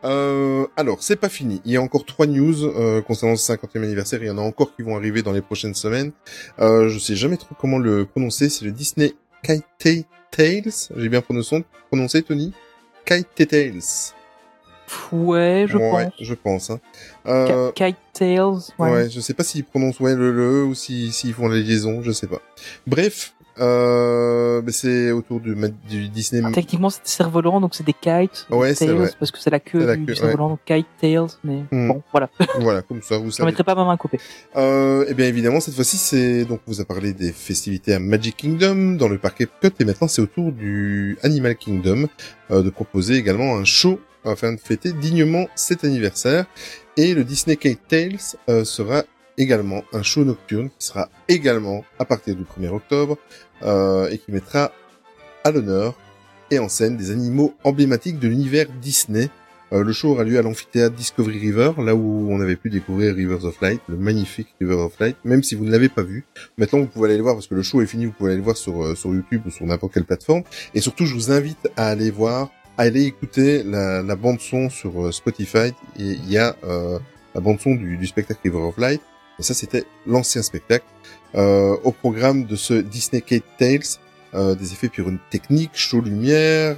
Euh, 0.05 0.67
alors, 0.77 1.03
c'est 1.03 1.17
pas 1.17 1.29
fini. 1.29 1.61
Il 1.67 1.73
y 1.73 1.77
a 1.77 1.83
encore 1.83 2.07
trois 2.07 2.27
news 2.27 2.65
euh, 2.65 3.03
concernant 3.03 3.37
ce 3.37 3.53
50e 3.53 3.83
anniversaire. 3.83 4.23
Il 4.23 4.27
y 4.27 4.31
en 4.31 4.39
a 4.39 4.41
encore 4.41 4.75
qui 4.75 4.83
vont 4.83 4.97
arriver 4.97 5.23
dans 5.23 5.33
les 5.33 5.43
prochaines 5.43 5.75
semaines. 5.75 6.13
Euh, 6.61 6.89
je 6.89 6.99
sais 6.99 7.15
jamais 7.15 7.37
trop 7.37 7.55
comment 7.61 7.79
le 7.79 8.07
prononcer. 8.07 8.49
C'est 8.49 8.65
le 8.65 8.73
Disney 8.73 9.15
Kite 9.43 10.07
Tales. 10.31 10.73
J'ai 10.97 11.09
bien 11.11 11.21
prononcé, 11.21 11.63
prononcé 11.89 12.23
Tony? 12.23 12.55
Kite 13.05 13.47
Tales. 13.47 14.15
Ouais, 15.13 15.67
je 15.69 15.77
ouais, 15.77 15.91
pense. 16.05 16.13
je 16.21 16.35
pense. 16.35 16.71
Hein. 16.71 16.81
Euh, 17.27 17.71
Kite 17.73 17.97
Tales. 18.13 18.39
Ouais. 18.79 18.91
ouais. 18.91 19.11
je 19.11 19.21
sais 19.21 19.35
pas 19.35 19.45
s'ils 19.45 19.65
prononcent 19.65 20.01
ouais 20.01 20.15
le 20.15 20.33
le 20.33 20.65
ou 20.65 20.75
si 20.75 21.13
s'ils 21.13 21.35
font 21.35 21.49
la 21.49 21.57
liaison, 21.59 22.03
je 22.03 22.13
sais 22.13 22.27
pas. 22.27 22.41
Bref, 22.87 23.33
euh, 23.61 24.63
mais 24.65 24.71
c'est 24.73 25.11
autour 25.11 25.41
du, 25.41 25.55
du 25.89 26.09
Disney. 26.09 26.43
Ah, 26.45 26.51
Techniquement, 26.53 26.91
c'est 26.91 27.03
des 27.03 27.09
cerfs-volants, 27.09 27.61
donc 27.61 27.75
c'est 27.75 27.85
des 27.85 27.93
kites. 27.93 28.47
Ouais, 28.51 28.73
c'est 28.75 28.87
vrai. 28.87 29.11
parce 29.19 29.31
que 29.33 29.39
c'est 29.41 29.51
la 29.51 29.59
queue 29.61 29.85
la 29.85 29.97
du, 29.97 30.05
queue, 30.07 30.13
du 30.15 30.19
cerf-volant, 30.19 30.51
donc 30.51 30.61
kite 30.65 30.87
tails, 31.01 31.27
mais 31.43 31.65
Hmm. 31.73 31.89
bon, 31.89 32.03
voilà. 32.13 32.31
voilà, 32.61 32.83
comme 32.83 33.03
ça, 33.03 33.19
vous 33.19 33.27
Je 33.27 33.37
savez. 33.37 33.47
mettrai 33.47 33.65
pas 33.65 33.75
ma 33.75 33.85
main 33.85 33.97
coupée. 33.97 34.21
Euh, 34.57 35.05
et 35.09 35.15
bien 35.15 35.27
évidemment, 35.27 35.59
cette 35.61 35.75
fois-ci, 35.75 35.97
c'est 35.97 36.45
donc 36.45 36.61
on 36.69 36.71
vous 36.71 36.81
a 36.81 36.85
parlé 36.85 37.13
des 37.13 37.33
festivités 37.33 37.95
à 37.95 37.99
Magic 37.99 38.37
Kingdom 38.37 38.95
dans 38.95 39.09
le 39.09 39.19
parc 39.19 39.41
Epcot, 39.41 39.69
et 39.81 39.85
maintenant 39.85 40.07
c'est 40.09 40.23
au 40.23 40.27
tour 40.27 40.53
du 40.53 41.19
Animal 41.25 41.57
Kingdom 41.57 42.07
euh, 42.53 42.63
de 42.63 42.71
proposer 42.71 43.15
également 43.17 43.57
un 43.57 43.65
show 43.65 43.99
afin 44.25 44.53
de 44.53 44.61
fêter 44.61 44.93
dignement 44.93 45.47
cet 45.55 45.85
anniversaire. 45.85 46.47
Et 46.97 47.15
le 47.15 47.25
Disney 47.25 47.57
Kite 47.57 47.81
Tales 47.89 48.19
euh, 48.49 48.65
sera 48.65 49.05
également 49.37 49.85
un 49.93 50.03
show 50.03 50.25
nocturne 50.25 50.69
qui 50.79 50.87
sera 50.87 51.09
également 51.29 51.85
à 51.99 52.05
partir 52.05 52.35
du 52.35 52.43
1er 52.43 52.69
octobre 52.69 53.17
euh, 53.63 54.11
et 54.11 54.19
qui 54.19 54.33
mettra 54.33 54.73
à 55.45 55.51
l'honneur 55.51 55.95
et 56.51 56.59
en 56.59 56.69
scène 56.69 56.97
des 56.97 57.11
animaux 57.11 57.55
emblématiques 57.65 58.19
de 58.19 58.29
l'univers 58.29 58.67
Disney. 58.81 59.31
Euh, 59.73 59.85
le 59.85 59.93
show 59.93 60.13
aura 60.13 60.25
lieu 60.25 60.39
à 60.39 60.43
l'amphithéâtre 60.43 60.97
Discovery 60.97 61.39
River, 61.39 61.73
là 61.79 61.95
où 61.95 62.29
on 62.31 62.41
avait 62.41 62.57
pu 62.57 62.71
découvrir 62.71 63.15
Rivers 63.15 63.45
of 63.45 63.61
Light, 63.61 63.83
le 63.89 63.97
magnifique 63.97 64.49
River 64.61 64.77
of 64.77 64.99
Light, 64.99 65.17
même 65.25 65.43
si 65.43 65.57
vous 65.57 65.65
ne 65.67 65.71
l'avez 65.71 65.91
pas 65.91 66.03
vu. 66.03 66.25
Maintenant, 66.57 66.81
vous 66.81 66.87
pouvez 66.87 67.09
aller 67.09 67.19
le 67.19 67.23
voir 67.23 67.35
parce 67.35 67.47
que 67.47 67.55
le 67.55 67.63
show 67.63 67.83
est 67.83 67.87
fini, 67.87 68.07
vous 68.07 68.13
pouvez 68.13 68.31
aller 68.31 68.39
le 68.39 68.45
voir 68.45 68.57
sur, 68.57 68.83
euh, 68.83 68.95
sur 68.95 69.15
YouTube 69.15 69.43
ou 69.45 69.51
sur 69.51 69.67
n'importe 69.67 69.93
quelle 69.93 70.05
plateforme. 70.05 70.43
Et 70.75 70.81
surtout, 70.81 71.05
je 71.05 71.15
vous 71.15 71.31
invite 71.31 71.69
à 71.77 71.89
aller 71.89 72.11
voir, 72.11 72.51
à 72.79 72.83
aller 72.83 73.05
écouter 73.05 73.63
la, 73.65 74.03
la 74.03 74.17
bande 74.17 74.41
son 74.41 74.71
sur 74.71 75.07
euh, 75.07 75.13
Spotify. 75.13 75.73
Il 75.97 76.31
y 76.31 76.39
a 76.39 76.57
euh, 76.65 76.99
la 77.35 77.41
bande 77.41 77.61
son 77.61 77.75
du, 77.75 77.97
du 77.97 78.07
spectacle 78.07 78.41
River 78.45 78.59
of 78.59 78.79
Light. 78.79 79.03
Et 79.39 79.43
ça, 79.43 79.53
c'était 79.53 79.85
l'ancien 80.07 80.43
spectacle. 80.43 80.87
Euh, 81.35 81.77
au 81.85 81.93
programme 81.93 82.45
de 82.45 82.57
ce 82.57 82.75
Disney 82.75 83.21
Kate 83.21 83.45
Tales, 83.59 83.81
euh, 84.35 84.55
des 84.55 84.73
effets 84.73 84.89
pyrotechniques, 84.89 85.73
show 85.75 86.01
lumière. 86.01 86.77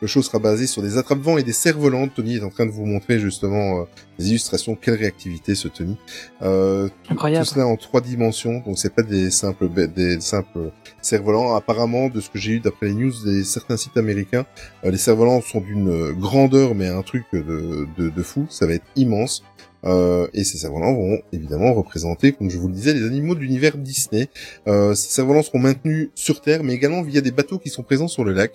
Le 0.00 0.06
show 0.06 0.22
sera 0.22 0.38
basé 0.38 0.66
sur 0.66 0.82
des 0.82 0.96
attrape-vents 0.96 1.38
et 1.38 1.42
des 1.42 1.52
cerfs-volants. 1.52 2.08
Tony 2.08 2.36
est 2.36 2.42
en 2.42 2.50
train 2.50 2.66
de 2.66 2.70
vous 2.70 2.86
montrer 2.86 3.18
justement 3.18 3.80
euh, 3.80 3.84
des 4.18 4.30
illustrations. 4.30 4.76
Quelle 4.76 4.94
réactivité 4.94 5.54
ce 5.54 5.68
Tony. 5.68 5.96
Euh, 6.42 6.88
Incroyable. 7.08 7.44
tout 7.46 7.54
cela 7.54 7.66
en 7.66 7.76
trois 7.76 8.00
dimensions. 8.00 8.62
Donc 8.66 8.78
c'est 8.78 8.94
pas 8.94 9.02
des 9.02 9.30
simples 9.30 9.68
des 9.68 10.20
simples 10.20 10.70
cerfs-volants. 11.02 11.54
Apparemment, 11.54 12.08
de 12.08 12.20
ce 12.20 12.30
que 12.30 12.38
j'ai 12.38 12.52
eu 12.52 12.60
d'après 12.60 12.86
les 12.86 12.94
news 12.94 13.12
des 13.24 13.44
certains 13.44 13.76
sites 13.76 13.96
américains, 13.96 14.46
euh, 14.84 14.90
les 14.90 14.98
cerfs-volants 14.98 15.40
sont 15.40 15.60
d'une 15.60 16.12
grandeur 16.12 16.74
mais 16.74 16.88
un 16.88 17.02
truc 17.02 17.24
de, 17.32 17.86
de, 17.96 18.08
de 18.08 18.22
fou. 18.22 18.46
Ça 18.50 18.66
va 18.66 18.74
être 18.74 18.86
immense. 18.96 19.42
Euh, 19.84 20.26
et 20.34 20.44
ces 20.44 20.58
cerfs-volants 20.58 20.94
vont 20.94 21.20
évidemment 21.32 21.72
représenter, 21.72 22.32
comme 22.32 22.50
je 22.50 22.58
vous 22.58 22.68
le 22.68 22.74
disais, 22.74 22.94
les 22.94 23.06
animaux 23.06 23.34
de 23.34 23.40
l'univers 23.40 23.76
Disney. 23.76 24.28
Euh, 24.66 24.94
ces 24.94 25.10
cerfs-volants 25.10 25.42
seront 25.42 25.60
maintenus 25.60 26.10
sur 26.14 26.40
Terre, 26.40 26.62
mais 26.64 26.74
également 26.74 27.02
via 27.02 27.20
des 27.20 27.30
bateaux 27.30 27.58
qui 27.58 27.68
sont 27.70 27.82
présents 27.82 28.08
sur 28.08 28.24
le 28.24 28.32
lac. 28.32 28.52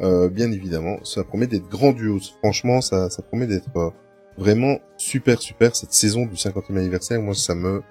Euh, 0.00 0.28
bien 0.28 0.50
évidemment, 0.50 0.96
ça 1.04 1.22
promet 1.22 1.46
d'être 1.46 1.68
grandiose. 1.68 2.34
Franchement, 2.38 2.80
ça, 2.80 3.10
ça 3.10 3.22
promet 3.22 3.46
d'être 3.46 3.76
euh, 3.76 3.90
vraiment 4.36 4.78
super, 4.96 5.40
super. 5.40 5.76
Cette 5.76 5.92
saison 5.92 6.26
du 6.26 6.34
50e 6.34 6.76
anniversaire, 6.76 7.20
moi, 7.20 7.34
ça 7.34 7.54
me 7.54 7.82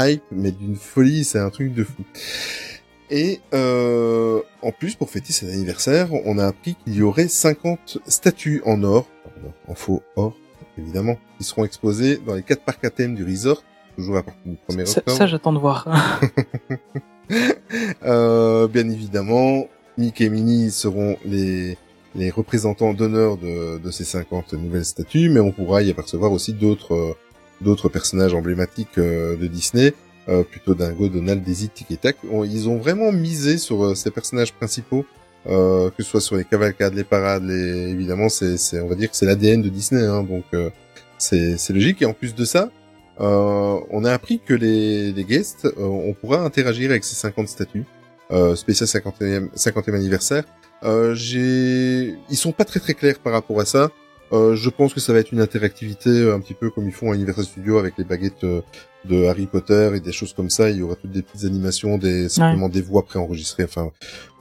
hype, 0.00 0.22
mais 0.30 0.52
d'une 0.52 0.76
folie, 0.76 1.24
c'est 1.24 1.38
un 1.38 1.50
truc 1.50 1.74
de 1.74 1.84
fou. 1.84 2.02
Et 3.10 3.40
euh, 3.54 4.40
en 4.62 4.70
plus, 4.70 4.94
pour 4.94 5.10
fêter 5.10 5.32
cet 5.32 5.50
anniversaire, 5.50 6.08
on 6.24 6.38
a 6.38 6.46
appris 6.46 6.74
qu'il 6.76 6.94
y 6.94 7.02
aurait 7.02 7.28
50 7.28 7.98
statues 8.06 8.62
en 8.64 8.82
or, 8.82 9.08
en 9.66 9.74
faux 9.74 10.02
or, 10.16 10.36
évidemment, 10.78 11.16
qui 11.38 11.44
seront 11.44 11.64
exposées 11.64 12.18
dans 12.18 12.34
les 12.34 12.42
quatre 12.42 12.62
parcs 12.64 12.84
à 12.84 12.90
thème 12.90 13.14
du 13.14 13.24
resort, 13.24 13.62
toujours 13.96 14.18
à 14.18 14.22
partir 14.22 14.42
du 14.44 14.58
1er 14.68 14.86
Ça, 14.86 14.98
octobre. 15.00 15.16
ça, 15.18 15.26
j'attends 15.26 15.52
de 15.52 15.58
voir. 15.58 15.88
Euh, 18.04 18.68
bien 18.68 18.88
évidemment, 18.88 19.66
Mickey 19.98 20.24
et 20.24 20.30
Minnie 20.30 20.70
seront 20.70 21.16
les, 21.24 21.76
les 22.14 22.30
représentants 22.30 22.94
d'honneur 22.94 23.36
de, 23.36 23.78
de 23.78 23.90
ces 23.90 24.04
50 24.04 24.54
nouvelles 24.54 24.84
statues, 24.84 25.28
mais 25.28 25.40
on 25.40 25.52
pourra 25.52 25.82
y 25.82 25.90
apercevoir 25.90 26.32
aussi 26.32 26.52
d'autres 26.52 26.94
euh, 26.94 27.14
d'autres 27.60 27.88
personnages 27.88 28.34
emblématiques 28.34 28.98
euh, 28.98 29.36
de 29.36 29.48
Disney, 29.48 29.92
euh, 30.28 30.44
plutôt 30.44 30.74
Dingo, 30.74 31.08
Donald, 31.08 31.42
Daisy, 31.42 31.68
Tic 31.68 31.90
et 31.90 31.96
Tac. 31.96 32.16
Ils 32.44 32.68
ont 32.68 32.78
vraiment 32.78 33.10
misé 33.10 33.58
sur 33.58 33.96
ces 33.96 34.12
personnages 34.12 34.52
principaux, 34.52 35.04
que 35.44 35.90
ce 35.98 36.04
soit 36.04 36.20
sur 36.20 36.36
les 36.36 36.44
cavalcades, 36.44 36.94
les 36.94 37.04
parades, 37.04 37.44
les... 37.44 37.90
évidemment, 37.90 38.28
c'est, 38.28 38.80
on 38.80 38.86
va 38.86 38.94
dire 38.94 39.10
que 39.10 39.16
c'est 39.16 39.26
l'ADN 39.26 39.62
de 39.62 39.68
Disney, 39.68 40.04
hein, 40.04 40.22
donc 40.22 40.44
c'est, 41.16 41.56
logique. 41.70 42.02
Et 42.02 42.04
en 42.06 42.12
plus 42.12 42.34
de 42.34 42.44
ça, 42.44 42.70
on 43.18 44.04
a 44.04 44.12
appris 44.12 44.40
que 44.44 44.54
les, 44.54 45.10
les 45.12 45.24
guests, 45.24 45.66
on 45.78 46.12
pourra 46.12 46.42
interagir 46.42 46.90
avec 46.90 47.02
ces 47.02 47.16
50 47.16 47.48
statues, 47.48 47.86
euh, 48.30 48.54
spécial 48.56 48.88
50e, 48.88 49.50
50e 49.54 49.94
anniversaire. 49.94 50.44
Euh, 50.84 51.14
j'ai, 51.14 52.16
ils 52.30 52.36
sont 52.36 52.52
pas 52.52 52.64
très 52.64 52.80
très 52.80 52.94
clairs 52.94 53.18
par 53.18 53.32
rapport 53.32 53.60
à 53.60 53.64
ça. 53.64 53.90
Euh, 54.32 54.54
je 54.54 54.68
pense 54.68 54.92
que 54.92 55.00
ça 55.00 55.12
va 55.12 55.20
être 55.20 55.32
une 55.32 55.40
interactivité 55.40 56.10
euh, 56.10 56.34
un 56.34 56.40
petit 56.40 56.52
peu 56.54 56.68
comme 56.70 56.86
ils 56.86 56.92
font 56.92 57.12
à 57.12 57.14
Universal 57.14 57.46
Studios 57.46 57.78
avec 57.78 57.94
les 57.96 58.04
baguettes 58.04 58.44
euh, 58.44 58.60
de 59.06 59.24
Harry 59.24 59.46
Potter 59.46 59.90
et 59.94 60.00
des 60.00 60.12
choses 60.12 60.34
comme 60.34 60.50
ça. 60.50 60.68
Il 60.68 60.76
y 60.76 60.82
aura 60.82 60.96
toutes 60.96 61.12
des 61.12 61.22
petites 61.22 61.46
animations, 61.46 61.96
des 61.96 62.28
simplement 62.28 62.68
des 62.68 62.82
voix 62.82 63.04
préenregistrées. 63.04 63.64
Enfin, 63.64 63.90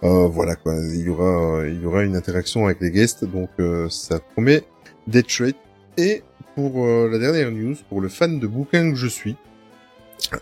euh, 0.03 0.27
voilà 0.27 0.55
quoi. 0.55 0.75
Il 0.75 1.05
y 1.05 1.09
aura, 1.09 1.59
euh, 1.59 1.69
il 1.69 1.81
y 1.81 1.85
aura 1.85 2.03
une 2.03 2.17
interaction 2.17 2.65
avec 2.65 2.81
les 2.81 2.91
guests, 2.91 3.23
donc 3.23 3.49
euh, 3.59 3.87
ça 3.89 4.19
promet 4.19 4.63
d'être 5.07 5.29
chouette. 5.29 5.55
Et 5.97 6.23
pour 6.55 6.85
la 6.85 7.17
dernière 7.17 7.51
news, 7.51 7.75
pour 7.87 8.01
le 8.01 8.09
fan 8.09 8.39
de 8.39 8.47
bouquins 8.47 8.91
que 8.91 8.97
je 8.97 9.07
suis, 9.07 9.35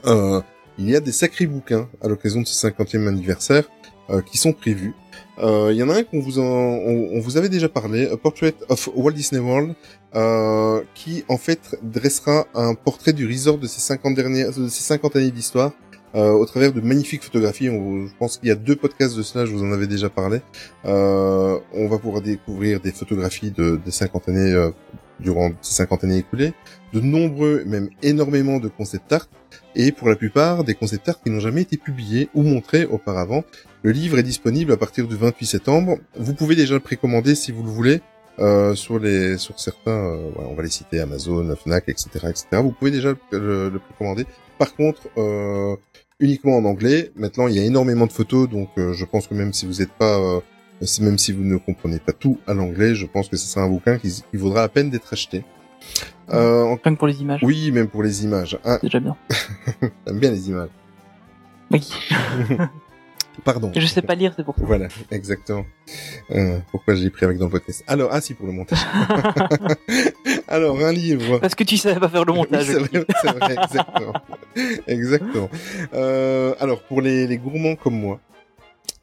euh, 0.05 0.41
il 0.77 0.89
y 0.89 0.95
a 0.95 0.99
des 0.99 1.11
sacrés 1.11 1.47
bouquins 1.47 1.87
à 2.01 2.07
l'occasion 2.07 2.41
de 2.41 2.47
ce 2.47 2.67
50e 2.67 3.07
anniversaire 3.07 3.69
euh, 4.09 4.21
qui 4.21 4.37
sont 4.37 4.53
prévus. 4.53 4.93
Euh, 5.39 5.69
Il 5.71 5.77
y 5.77 5.83
en 5.83 5.89
a 5.89 5.95
un 5.95 6.03
qu'on 6.03 6.19
vous 6.19 6.39
en, 6.39 6.43
on, 6.43 7.19
vous 7.19 7.37
avait 7.37 7.49
déjà 7.49 7.69
parlé, 7.69 8.07
A 8.07 8.17
Portrait 8.17 8.55
of 8.69 8.89
Walt 8.95 9.13
Disney 9.13 9.41
World, 9.41 9.75
euh, 10.15 10.81
qui 10.93 11.25
en 11.27 11.37
fait 11.37 11.77
dressera 11.81 12.47
un 12.53 12.73
portrait 12.73 13.13
du 13.13 13.27
resort 13.27 13.57
de 13.57 13.67
ces 13.67 13.81
50 13.81 14.15
dernières, 14.15 14.51
de 14.51 14.67
ces 14.67 14.83
50 14.83 15.15
années 15.15 15.31
d'histoire. 15.31 15.71
Euh, 16.13 16.31
au 16.31 16.45
travers 16.45 16.71
de 16.71 16.79
magnifiques 16.79 17.23
photographies, 17.23 17.65
je 17.65 18.13
pense 18.17 18.37
qu'il 18.37 18.47
y 18.47 18.51
a 18.51 18.55
deux 18.55 18.77
podcasts 18.77 19.17
de 19.17 19.21
cela, 19.23 19.45
je 19.45 19.51
vous 19.51 19.63
en 19.63 19.73
avais 19.73 19.87
déjà 19.87 20.09
parlé. 20.09 20.39
Euh, 20.85 21.59
on 21.73 21.89
va 21.89 21.97
pouvoir 21.97 22.21
découvrir 22.21 22.79
des 22.79 22.93
photographies 22.93 23.51
de, 23.51 23.81
des 23.83 23.91
50 23.91 24.29
années 24.29 24.69
durant 25.19 25.51
ces 25.61 25.73
50 25.73 26.05
années 26.05 26.19
écoulées, 26.19 26.53
de 26.93 27.01
nombreux, 27.01 27.63
même 27.65 27.89
énormément 28.01 28.59
de 28.59 28.69
concept 28.69 29.11
art, 29.11 29.27
et 29.75 29.91
pour 29.91 30.09
la 30.09 30.15
plupart 30.15 30.63
des 30.63 30.75
concept 30.75 31.09
art 31.09 31.21
qui 31.21 31.29
n'ont 31.29 31.39
jamais 31.39 31.61
été 31.61 31.77
publiés 31.77 32.29
ou 32.33 32.43
montrés 32.43 32.85
auparavant. 32.85 33.43
Le 33.83 33.91
livre 33.91 34.17
est 34.17 34.23
disponible 34.23 34.71
à 34.71 34.77
partir 34.77 35.07
du 35.07 35.15
28 35.15 35.45
septembre. 35.45 35.97
Vous 36.17 36.33
pouvez 36.33 36.55
déjà 36.55 36.73
le 36.73 36.79
précommander 36.79 37.35
si 37.35 37.51
vous 37.51 37.63
le 37.63 37.69
voulez. 37.69 38.01
Euh, 38.37 38.75
sur 38.75 38.99
les 38.99 39.37
sur 39.37 39.57
certains, 39.61 39.91
euh, 39.91 40.29
on 40.37 40.55
va 40.55 40.63
les 40.63 40.69
citer 40.69 40.99
Amazon, 40.99 41.55
Fnac, 41.55 41.87
etc., 41.87 42.09
etc. 42.23 42.47
Vous 42.61 42.71
pouvez 42.71 42.91
déjà 42.91 43.13
le, 43.31 43.79
précommander. 43.79 44.25
Par 44.57 44.75
contre, 44.75 45.03
euh, 45.17 45.77
uniquement 46.19 46.57
en 46.57 46.65
anglais. 46.65 47.11
Maintenant, 47.15 47.47
il 47.47 47.55
y 47.55 47.59
a 47.59 47.63
énormément 47.63 48.05
de 48.05 48.11
photos, 48.11 48.49
donc 48.49 48.69
euh, 48.77 48.93
je 48.93 49.05
pense 49.05 49.27
que 49.27 49.33
même 49.33 49.53
si 49.53 49.65
vous 49.65 49.79
n'êtes 49.79 49.91
pas, 49.91 50.17
euh, 50.17 50.39
même 51.01 51.17
si 51.17 51.31
vous 51.31 51.43
ne 51.43 51.57
comprenez 51.57 51.99
pas 51.99 52.13
tout 52.13 52.39
à 52.47 52.53
l'anglais, 52.53 52.95
je 52.95 53.05
pense 53.05 53.29
que 53.29 53.37
ce 53.37 53.47
sera 53.47 53.65
un 53.65 53.69
bouquin 53.69 53.97
qui, 53.97 54.09
qui 54.09 54.37
vaudra 54.37 54.63
à 54.63 54.69
peine 54.69 54.89
d'être 54.89 55.11
acheté. 55.13 55.43
Euh, 56.31 56.63
en- 56.63 56.75
Rien 56.83 56.93
que 56.93 56.97
pour 56.99 57.07
les 57.07 57.21
images. 57.21 57.41
Oui, 57.43 57.71
même 57.71 57.87
pour 57.87 58.03
les 58.03 58.23
images. 58.23 58.57
Ah, 58.63 58.77
C'est 58.81 58.87
déjà 58.87 58.99
bien. 58.99 59.15
j'aime 60.07 60.19
bien 60.19 60.31
les 60.31 60.49
images. 60.49 60.69
Oui. 61.71 61.87
Pardon. 63.43 63.71
Je 63.75 63.85
sais 63.85 64.01
pas 64.01 64.15
lire, 64.15 64.33
c'est 64.35 64.43
pour 64.45 64.55
ça. 64.55 64.63
Voilà, 64.65 64.87
exactement. 65.11 65.65
Euh, 66.31 66.59
pourquoi 66.71 66.95
j'ai 66.95 67.09
pris 67.09 67.25
avec 67.25 67.37
dans 67.37 67.45
le 67.45 67.51
podcast 67.51 67.83
Alors, 67.85 68.09
ah 68.11 68.21
si, 68.21 68.33
pour 68.33 68.47
le 68.47 68.53
montage. 68.53 68.79
Alors, 70.47 70.79
un 70.79 70.91
livre. 70.93 71.39
Parce 71.39 71.53
que 71.53 71.63
tu 71.65 71.75
savais 71.77 71.99
pas 71.99 72.07
faire 72.07 72.23
le 72.25 72.33
montage. 72.33 72.69
Oui, 72.69 72.75
c'est 72.75 72.97
vrai, 72.97 73.05
c'est 73.21 73.31
vrai, 73.31 73.55
exactement. 73.63 74.13
exactement. 74.87 75.49
Euh, 75.93 76.55
alors, 76.59 76.81
pour 76.83 77.01
les, 77.01 77.27
les 77.27 77.37
gourmands 77.37 77.75
comme 77.75 77.99
moi, 77.99 78.19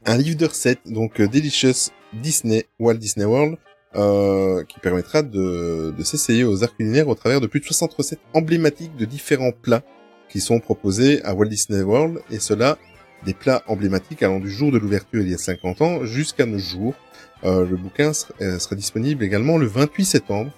un 0.05 0.17
livre 0.17 0.37
de 0.37 0.45
recettes, 0.47 0.81
donc 0.85 1.19
euh, 1.19 1.27
Delicious 1.27 1.91
Disney, 2.11 2.65
Walt 2.79 2.95
Disney 2.95 3.25
World, 3.25 3.57
euh, 3.95 4.63
qui 4.63 4.79
permettra 4.79 5.21
de, 5.21 5.93
de 5.97 6.03
s'essayer 6.03 6.43
aux 6.43 6.63
arts 6.63 6.75
culinaires 6.75 7.07
au 7.07 7.15
travers 7.15 7.41
de 7.41 7.47
plus 7.47 7.59
de 7.59 7.65
60 7.65 7.93
recettes 7.93 8.19
emblématiques 8.33 8.95
de 8.95 9.05
différents 9.05 9.51
plats 9.51 9.83
qui 10.29 10.39
sont 10.39 10.59
proposés 10.59 11.23
à 11.23 11.33
Walt 11.33 11.47
Disney 11.47 11.81
World, 11.81 12.19
et 12.31 12.39
cela 12.39 12.77
des 13.25 13.33
plats 13.33 13.63
emblématiques 13.67 14.23
allant 14.23 14.39
du 14.39 14.49
jour 14.49 14.71
de 14.71 14.77
l'ouverture 14.77 15.21
il 15.21 15.29
y 15.29 15.33
a 15.33 15.37
50 15.37 15.81
ans 15.81 16.05
jusqu'à 16.05 16.45
nos 16.45 16.57
jours. 16.57 16.95
Euh, 17.43 17.65
le 17.65 17.75
bouquin 17.75 18.13
sera, 18.13 18.33
euh, 18.41 18.59
sera 18.59 18.75
disponible 18.75 19.23
également 19.23 19.57
le 19.57 19.65
28 19.65 20.05
septembre. 20.05 20.51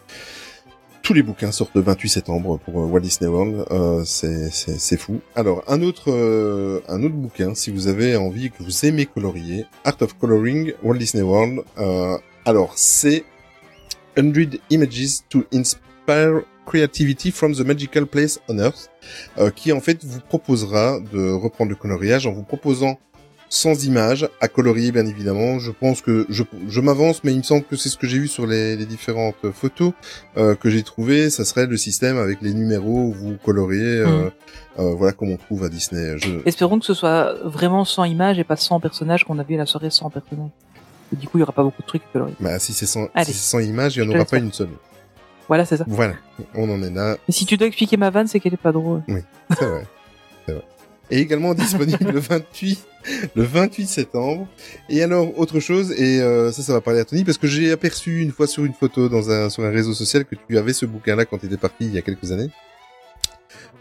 Tous 1.05 1.13
les 1.13 1.21
bouquins 1.21 1.51
sortent 1.51 1.75
le 1.75 1.81
28 1.81 2.09
septembre 2.09 2.57
pour 2.57 2.81
euh, 2.81 2.85
Walt 2.87 3.01
Disney 3.01 3.29
World, 3.29 3.65
euh, 3.69 4.03
c'est 4.05 4.97
fou. 4.97 5.21
Alors 5.35 5.63
un 5.67 5.83
autre 5.83 6.11
euh, 6.11 6.81
un 6.87 7.03
autre 7.03 7.13
bouquin, 7.13 7.53
si 7.53 7.69
vous 7.69 7.87
avez 7.87 8.15
envie 8.15 8.49
que 8.49 8.63
vous 8.63 8.85
aimez 8.87 9.05
colorier, 9.05 9.65
Art 9.83 9.97
of 10.01 10.17
Coloring 10.17 10.73
Walt 10.81 10.97
Disney 10.97 11.21
World. 11.21 11.63
Alors 12.45 12.73
c'est 12.75 13.23
100 14.17 14.33
Images 14.69 15.19
to 15.29 15.43
Inspire 15.53 16.41
Creativity 16.65 17.31
from 17.31 17.53
the 17.53 17.61
Magical 17.61 18.05
Place 18.07 18.39
on 18.49 18.57
Earth, 18.59 18.89
euh, 19.37 19.51
qui 19.51 19.71
en 19.71 19.81
fait 19.81 20.03
vous 20.03 20.19
proposera 20.19 20.99
de 21.13 21.31
reprendre 21.31 21.69
le 21.69 21.75
coloriage 21.75 22.25
en 22.25 22.31
vous 22.33 22.43
proposant 22.43 22.97
sans 23.47 23.85
images, 23.85 24.27
à 24.41 24.47
colorier 24.47 24.91
bien 24.91 25.05
évidemment. 25.05 25.59
Je 25.59 25.69
pense 25.71 26.01
que 26.01 26.25
je, 26.29 26.43
je 26.67 26.81
m'avance, 26.81 27.23
mais 27.23 27.31
il 27.31 27.37
me 27.37 27.43
semble 27.43 27.63
que 27.63 27.75
c'est 27.75 27.89
ce 27.89 27.97
que 27.97 28.07
j'ai 28.07 28.17
vu 28.17 28.27
sur 28.27 28.47
les, 28.47 28.75
les 28.75 28.87
différentes 28.87 29.51
photos 29.53 29.93
euh, 30.37 30.55
que 30.55 30.69
j'ai 30.71 30.81
trouvées. 30.81 31.29
Ça 31.29 31.45
serait 31.45 31.67
le 31.67 31.77
système 31.77 32.17
avec 32.17 32.41
les 32.41 32.53
numéros 32.55 33.09
où 33.09 33.13
vous 33.13 33.37
coloriez, 33.43 33.81
euh, 33.83 34.05
Mhm. 34.07 34.31
euh, 34.79 34.95
voilà 34.95 35.13
comme 35.13 35.29
on 35.29 35.37
trouve 35.37 35.63
à 35.63 35.69
Disney. 35.69 36.17
Je... 36.17 36.39
Espérons 36.45 36.79
que 36.79 36.85
ce 36.85 36.95
soit 36.95 37.35
vraiment 37.43 37.85
sans 37.85 38.05
images 38.05 38.39
et 38.39 38.43
pas 38.43 38.55
sans 38.55 38.79
personnages 38.79 39.23
qu'on 39.23 39.37
a 39.37 39.43
vu 39.43 39.53
à 39.55 39.59
la 39.59 39.65
soirée 39.67 39.91
sans 39.91 40.09
personnages. 40.09 40.49
Et 41.13 41.15
du 41.15 41.27
coup, 41.27 41.37
il 41.37 41.41
y 41.41 41.43
aura 41.43 41.53
pas 41.53 41.63
beaucoup 41.63 41.81
de 41.81 41.87
trucs 41.87 42.03
à. 42.15 42.19
Bah, 42.39 42.59
si 42.59 42.73
c'est 42.73 42.85
sans, 42.85 43.07
Allez. 43.13 43.25
si 43.25 43.33
c'est 43.33 43.49
sans 43.51 43.59
images, 43.59 43.95
il 43.95 44.03
n'y 44.03 44.09
en 44.13 44.15
aura 44.15 44.25
pas 44.25 44.37
une 44.37 44.51
seule. 44.51 44.69
Voilà, 45.47 45.65
c'est 45.65 45.77
ça. 45.77 45.85
Voilà, 45.87 46.15
on 46.55 46.69
en 46.69 46.81
est 46.81 46.89
là. 46.89 47.17
Mais 47.27 47.33
si 47.33 47.45
tu 47.45 47.57
dois 47.57 47.67
expliquer 47.67 47.97
ma 47.97 48.09
vanne, 48.09 48.27
c'est 48.27 48.39
qu'elle 48.39 48.53
est 48.53 48.57
pas 48.57 48.71
drôle. 48.71 49.03
C'est 49.07 49.65
vrai. 49.65 49.87
C'est 50.47 50.53
vrai. 50.53 50.63
Et 51.11 51.19
également 51.19 51.53
disponible 51.53 52.11
le 52.11 52.19
28, 52.19 52.87
le 53.35 53.43
28 53.43 53.85
septembre. 53.85 54.47
Et 54.89 55.03
alors, 55.03 55.37
autre 55.37 55.59
chose, 55.59 55.91
et 55.91 56.19
euh, 56.19 56.51
ça, 56.51 56.63
ça 56.63 56.73
va 56.73 56.81
parler 56.81 56.99
à 56.99 57.05
Tony, 57.05 57.23
parce 57.23 57.37
que 57.37 57.45
j'ai 57.45 57.71
aperçu 57.71 58.21
une 58.21 58.31
fois 58.31 58.47
sur 58.47 58.65
une 58.65 58.73
photo 58.73 59.07
dans 59.07 59.29
un, 59.29 59.51
sur 59.51 59.63
un 59.63 59.69
réseau 59.69 59.93
social 59.93 60.25
que 60.25 60.35
tu 60.35 60.57
avais 60.57 60.73
ce 60.73 60.87
bouquin-là 60.87 61.25
quand 61.25 61.37
tu 61.37 61.45
étais 61.45 61.57
parti 61.57 61.85
il 61.85 61.93
y 61.93 61.99
a 61.99 62.01
quelques 62.01 62.31
années. 62.31 62.49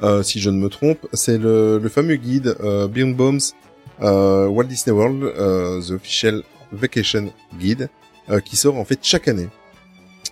Euh, 0.03 0.23
si 0.23 0.39
je 0.39 0.51
ne 0.51 0.59
me 0.59 0.69
trompe, 0.69 1.07
c'est 1.15 1.39
le, 1.39 1.79
le 1.79 1.89
fameux 1.89 2.17
guide 2.17 2.57
euh, 2.63 2.89
Birnbaum's 2.89 3.55
euh, 4.03 4.47
Walt 4.49 4.65
Disney 4.65 4.95
World, 4.95 5.23
euh, 5.23 5.81
The 5.81 5.93
Official 5.93 6.43
Vacation 6.73 7.33
Guide, 7.59 7.89
euh, 8.31 8.41
qui 8.41 8.57
sort 8.57 8.77
en 8.77 8.85
fait 8.85 8.99
chaque 9.03 9.29
année. 9.29 9.49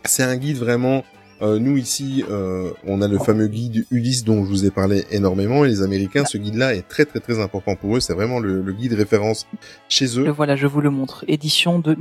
C'est 0.05 0.22
un 0.22 0.37
guide 0.37 0.57
vraiment 0.57 1.05
euh, 1.43 1.59
nous 1.59 1.76
ici, 1.76 2.24
euh, 2.30 2.70
on 2.87 3.03
a 3.03 3.09
le 3.09 3.18
fameux 3.18 3.49
guide 3.49 3.85
Ulysse 3.91 4.22
dont 4.22 4.45
je 4.45 4.49
vous 4.49 4.64
ai 4.64 4.70
parlé 4.70 5.05
énormément 5.11 5.64
et 5.64 5.68
les 5.68 5.83
Américains, 5.83 6.24
ce 6.24 6.39
guide-là 6.39 6.72
est 6.76 6.87
très 6.87 7.05
très 7.05 7.18
très 7.18 7.41
important 7.41 7.74
pour 7.74 7.97
eux. 7.97 8.01
C'est 8.01 8.14
vraiment 8.14 8.39
le, 8.39 8.62
le 8.62 8.72
guide 8.72 8.93
référence 8.93 9.49
chez 9.89 10.07
Le 10.07 10.28
eux. 10.28 10.30
voilà, 10.30 10.55
je 10.55 10.68
vous 10.68 10.80
le 10.80 10.91
montre. 10.91 11.24
Édition 11.26 11.80
de 11.80 11.97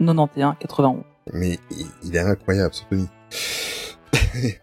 1991-91. 0.00 0.98
Mais 1.32 1.58
il, 2.04 2.14
est 2.14 2.20
incroyable 2.20 2.72
ce 2.74 2.82
Tony. 2.88 3.08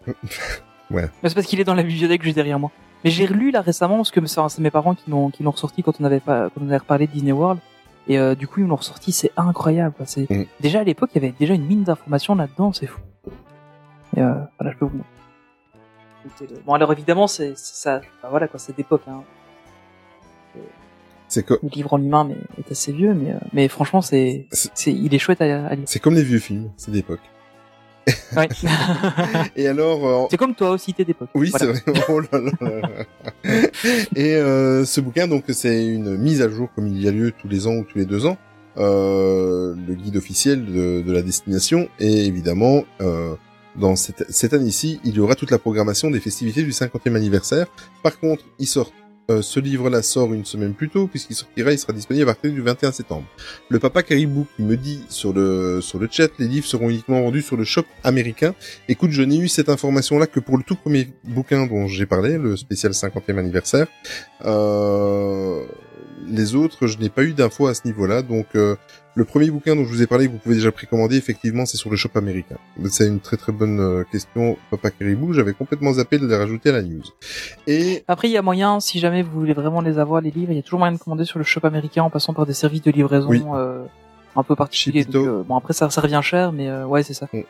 Mais 0.90 1.10
C'est 1.24 1.34
parce 1.34 1.46
qu'il 1.46 1.60
est 1.60 1.66
dans 1.66 1.76
la 1.76 1.84
bibliothèque 1.84 2.24
juste 2.24 2.36
derrière 2.36 2.60
moi. 2.60 2.72
Mais 3.04 3.12
j'ai 3.12 3.26
relu 3.26 3.52
là 3.52 3.60
récemment 3.62 3.98
parce 3.98 4.12
que 4.12 4.26
c'est 4.26 4.40
c'est 4.48 4.62
mes 4.62 4.72
parents 4.72 4.96
qui 4.96 5.10
l'ont 5.10 5.32
qui 5.32 5.44
l'ont 5.44 5.52
ressorti 5.52 5.84
quand 5.84 6.00
on 6.00 6.06
avait 6.06 6.22
pas 6.22 6.50
quand 6.50 6.62
on 6.62 6.68
avait 6.68 6.78
reparlé 6.78 7.08
de 7.08 7.12
Disney 7.12 7.34
World 7.34 7.60
et 8.10 8.18
euh, 8.20 8.36
du 8.36 8.48
coup 8.48 8.60
ils 8.60 8.68
l'ont 8.68 8.76
ressorti 8.76 9.12
c'est 9.14 9.32
incroyable 9.38 9.96
quoi. 9.96 10.06
c'est 10.06 10.30
Mm. 10.30 10.46
déjà 10.60 10.82
à 10.82 10.84
l'époque 10.84 11.12
il 11.16 11.22
y 11.22 11.26
avait 11.26 11.34
déjà 11.40 11.54
une 11.54 11.66
mine 11.66 11.84
d'informations 11.84 12.36
là-dedans 12.36 12.74
c'est 12.74 12.88
fou 12.88 13.00
et 14.18 14.22
euh, 14.22 14.34
voilà 14.60 14.74
je 14.74 14.78
peux 14.78 14.86
vous 14.86 15.00
bon 16.66 16.74
alors 16.74 16.92
évidemment 16.92 17.28
c'est 17.28 17.54
c'est 17.56 17.76
ça 17.76 18.02
enfin, 18.20 18.30
voilà 18.30 18.48
quoi 18.48 18.60
c'est 18.60 18.76
d'époque 18.76 19.04
hein. 19.08 19.24
C'est 21.28 21.44
co- 21.46 21.60
le 21.62 21.70
livre 21.70 21.94
en 21.94 21.98
lui-même 21.98 22.30
mais 22.30 22.36
est 22.58 22.72
assez 22.72 22.92
vieux 22.92 23.14
mais 23.14 23.32
euh, 23.34 23.38
mais 23.54 23.68
franchement 23.68 24.02
c'est 24.02 24.48
C'est- 24.52 24.72
c'est 24.74 24.92
il 24.94 25.14
est 25.14 25.20
chouette 25.20 25.42
à, 25.42 25.68
à 25.68 25.76
lire 25.76 25.86
c'est 25.88 26.00
comme 26.00 26.16
les 26.16 26.24
vieux 26.24 26.40
films, 26.40 26.72
c'est 26.76 26.92
d'époque. 26.92 27.20
Ouais. 28.36 28.48
Et 29.56 29.68
alors, 29.68 30.08
euh, 30.08 30.28
c'est 30.32 30.38
comme 30.38 30.56
toi 30.56 30.72
aussi 30.72 30.94
t'es 30.94 31.06
d'époque 31.06 31.30
Oui, 31.36 31.50
Voilà. 31.52 31.74
c'est 31.76 31.92
vrai. 31.92 32.04
Oh 32.10 32.20
là 32.20 32.28
là 32.40 32.52
là. 32.62 33.06
Et 34.16 34.36
euh, 34.36 34.86
ce 34.86 35.02
bouquin, 35.02 35.28
donc, 35.28 35.44
c'est 35.50 35.86
une 35.86 36.16
mise 36.18 36.42
à 36.42 36.50
jour 36.50 36.70
comme 36.76 36.88
il 36.88 37.02
y 37.02 37.08
a 37.08 37.12
lieu 37.12 37.32
tous 37.40 37.48
les 37.48 37.68
ans 37.68 37.74
ou 37.76 37.84
tous 37.84 37.98
les 37.98 38.06
deux 38.06 38.26
ans. 38.26 38.38
Euh, 38.78 39.76
le 39.88 39.94
guide 39.96 40.16
officiel 40.16 40.66
de, 40.66 41.02
de 41.02 41.12
la 41.12 41.22
destination 41.22 41.90
et 42.00 42.28
évidemment 42.28 42.84
euh, 43.02 43.34
dans 43.76 43.96
cette, 43.98 44.26
cette 44.30 44.54
année-ci 44.54 45.02
il 45.04 45.16
y 45.16 45.20
aura 45.20 45.36
toute 45.36 45.52
la 45.52 45.58
programmation 45.58 46.10
des 46.12 46.20
festivités 46.22 46.62
du 46.62 46.70
50e 46.70 47.16
anniversaire 47.16 47.66
par 48.04 48.20
contre 48.20 48.44
il 48.60 48.68
sort 48.68 48.92
euh, 49.30 49.42
ce 49.42 49.60
livre-là 49.60 50.02
sort 50.02 50.34
une 50.34 50.46
semaine 50.46 50.74
plus 50.74 50.90
tôt 50.90 51.08
puisqu'il 51.08 51.36
sortira 51.36 51.72
il 51.72 51.80
sera 51.80 51.94
disponible 51.94 52.24
à 52.24 52.34
partir 52.34 52.52
du 52.52 52.62
21 52.62 52.92
septembre 52.92 53.26
le 53.70 53.80
papa 53.80 54.04
Caribou 54.04 54.48
qui 54.56 54.64
me 54.64 54.76
dit 54.76 55.02
sur 55.10 55.34
le 55.34 55.82
sur 55.82 56.00
le 56.00 56.08
chat 56.10 56.30
les 56.40 56.48
livres 56.48 56.66
seront 56.66 56.90
uniquement 56.90 57.22
vendus 57.22 57.42
sur 57.42 57.58
le 57.58 57.64
shop 57.64 57.84
américain 58.04 58.54
Écoute, 58.88 59.12
je 59.12 59.22
n'ai 59.22 59.38
eu 59.38 59.48
cette 59.48 59.70
information-là 59.70 60.28
que 60.28 60.40
pour 60.40 60.58
le 60.58 60.64
tout 60.64 60.76
premier 60.76 61.10
bouquin 61.24 61.66
dont 61.66 61.88
j'ai 61.88 62.06
parlé, 62.06 62.38
le 62.38 62.56
spécial 62.58 62.92
50e 62.92 63.38
anniversaire. 63.38 63.88
Euh, 64.46 65.64
les 66.28 66.56
autres, 66.56 66.88
je 66.88 66.98
n'ai 66.98 67.10
pas 67.10 67.24
eu 67.24 67.34
d'infos 67.34 67.68
à 67.68 67.74
ce 67.74 67.82
niveau-là. 67.86 68.22
Donc, 68.22 68.48
euh, 68.56 68.76
le 69.16 69.26
premier 69.26 69.50
bouquin 69.52 69.76
dont 69.76 69.84
je 69.84 69.90
vous 69.90 70.02
ai 70.02 70.08
parlé, 70.08 70.28
que 70.28 70.32
vous 70.32 70.38
pouvez 70.38 70.56
déjà 70.56 70.72
précommander, 70.72 71.18
effectivement, 71.18 71.66
c'est 71.66 71.78
sur 71.78 71.90
le 71.90 71.96
shop 71.98 72.10
américain. 72.16 72.56
C'est 72.90 73.08
une 73.08 73.20
très 73.20 73.38
très 73.38 73.52
bonne 73.52 73.80
euh, 73.80 74.04
question, 74.12 74.58
Papa 74.72 74.92
Caribou. 74.92 75.34
J'avais 75.34 75.54
complètement 75.54 75.94
zappé 75.94 76.18
de 76.20 76.28
les 76.28 76.36
rajouter 76.36 76.70
à 76.70 76.74
la 76.74 76.82
news. 76.84 77.02
Et 77.68 78.04
Après, 78.08 78.30
il 78.30 78.32
y 78.32 78.38
a 78.38 78.42
moyen, 78.42 78.80
si 78.80 79.00
jamais 79.00 79.22
vous 79.24 79.32
voulez 79.40 79.54
vraiment 79.54 79.82
les 79.82 79.98
avoir, 80.00 80.22
les 80.22 80.32
livres, 80.32 80.52
il 80.52 80.56
y 80.56 80.60
a 80.60 80.64
toujours 80.64 80.80
moyen 80.80 80.94
de 80.94 81.00
commander 81.00 81.26
sur 81.26 81.40
le 81.40 81.46
shop 81.46 81.62
américain 81.64 82.04
en 82.04 82.10
passant 82.10 82.34
par 82.34 82.46
des 82.46 82.54
services 82.54 82.82
de 82.84 82.92
livraison 82.92 83.28
Oui. 83.30 83.44
euh, 83.56 83.84
un 84.36 84.44
peu 84.44 84.56
particuliers. 84.56 85.04
Donc, 85.04 85.28
euh, 85.28 85.44
bon, 85.46 85.56
après, 85.58 85.74
ça, 85.74 85.90
ça 85.90 86.02
revient 86.02 86.22
cher, 86.24 86.52
mais 86.54 86.70
euh, 86.70 86.86
ouais, 86.86 87.04
c'est 87.04 87.14
ça. 87.16 87.28
comme 87.28 87.44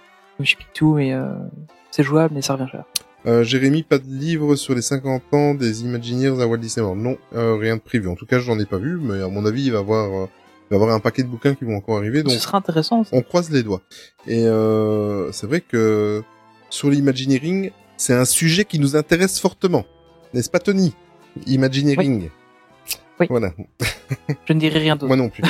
chez 0.45 0.55
Pictou, 0.55 0.95
mais 0.95 1.14
euh, 1.14 1.28
c'est 1.91 2.03
jouable, 2.03 2.34
mais 2.34 2.41
ça 2.41 2.53
revient 2.53 2.70
cher. 2.72 2.84
Euh, 3.26 3.43
Jérémy, 3.43 3.84
pas 3.84 3.97
de 3.97 4.05
livre 4.07 4.55
sur 4.55 4.74
les 4.74 4.82
50 4.82 5.22
ans 5.34 5.53
des 5.53 5.84
Imagineers 5.84 6.41
à 6.41 6.47
Walt 6.47 6.57
Disney 6.57 6.86
World. 6.86 7.03
Non, 7.03 7.18
euh, 7.36 7.55
rien 7.55 7.76
de 7.76 7.82
prévu. 7.82 8.07
En 8.07 8.16
tout 8.16 8.26
cas, 8.26 8.39
j'en 8.39 8.57
ai 8.60 8.66
pas 8.66 8.78
vu, 8.78 8.97
mais 8.97 9.22
à 9.22 9.28
mon 9.28 9.45
avis, 9.45 9.66
il 9.66 9.72
va 9.74 9.80
y 9.80 9.82
avoir, 9.82 10.24
euh, 10.24 10.26
va 10.70 10.76
y 10.76 10.82
avoir 10.82 10.95
un 10.95 10.99
paquet 10.99 11.24
de 11.24 11.28
bouquins 11.28 11.55
qui 11.55 11.65
vont 11.65 11.76
encore 11.76 11.97
arriver. 11.97 12.24
Donc, 12.24 12.34
Ce 12.34 12.39
sera 12.39 12.57
intéressant. 12.57 13.03
ça. 13.03 13.09
on 13.13 13.22
croise 13.22 13.49
les 13.49 13.63
doigts. 13.63 13.82
Et 14.28 14.43
euh, 14.45 15.32
c'est 15.32 15.47
vrai 15.47 15.61
que 15.61 16.24
sur 16.70 16.89
l'Imagineering, 16.89 17.72
c'est 17.97 18.13
un 18.13 18.26
sujet 18.26 18.65
qui 18.65 18.80
nous 18.80 18.95
intéresse 18.95 19.39
fortement. 19.39 19.86
N'est-ce 20.34 20.49
pas, 20.49 20.59
Tony? 20.59 20.93
Imagineering. 21.47 22.30
Oui. 23.20 23.28
Voilà. 23.30 23.51
Je 24.47 24.53
ne 24.53 24.59
dirai 24.59 24.80
rien 24.80 24.95
d'autre. 24.95 25.07
Moi 25.07 25.17
non 25.17 25.30
plus. 25.30 25.43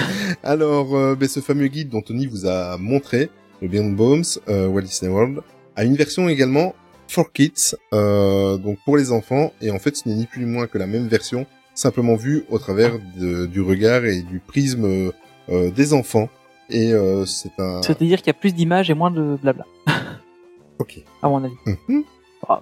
Alors, 0.43 0.95
euh, 0.95 1.15
ben, 1.15 1.27
ce 1.29 1.39
fameux 1.39 1.67
guide 1.67 1.89
dont 1.89 2.01
Tony 2.01 2.25
vous 2.25 2.47
a 2.47 2.77
montré, 2.77 3.29
le 3.61 3.67
Beyond 3.67 3.91
Bones, 3.91 4.23
euh, 4.47 4.67
Walt 4.67 4.81
Disney 4.83 5.11
World, 5.11 5.41
a 5.75 5.83
une 5.83 5.95
version 5.95 6.27
également 6.29 6.73
for 7.07 7.31
kids, 7.31 7.75
euh, 7.93 8.57
donc 8.57 8.79
pour 8.85 8.97
les 8.97 9.11
enfants. 9.11 9.53
Et 9.61 9.69
en 9.71 9.79
fait, 9.79 9.95
ce 9.97 10.07
n'est 10.09 10.15
ni 10.15 10.25
plus 10.25 10.45
ni 10.45 10.49
moins 10.51 10.67
que 10.67 10.77
la 10.77 10.87
même 10.87 11.07
version, 11.07 11.45
simplement 11.79 12.15
vue 12.15 12.43
au 12.49 12.59
travers 12.59 12.99
de- 13.17 13.45
du 13.45 13.61
regard 13.61 14.05
et 14.05 14.21
du 14.21 14.39
prisme 14.39 14.85
euh, 14.85 15.11
euh, 15.49 15.71
des 15.71 15.93
enfants. 15.93 16.29
Et 16.69 16.93
euh, 16.93 17.25
c'est 17.25 17.51
un. 17.59 17.81
C'est-à-dire 17.81 18.19
qu'il 18.19 18.27
y 18.27 18.31
a 18.31 18.33
plus 18.39 18.53
d'images 18.53 18.89
et 18.89 18.93
moins 18.93 19.09
de 19.11 19.37
blabla, 19.41 19.65
Ok. 20.79 21.03
à 21.21 21.27
mon 21.29 21.43
avis. 21.43 21.55
Mhm. 21.87 22.03
Ah, 22.47 22.61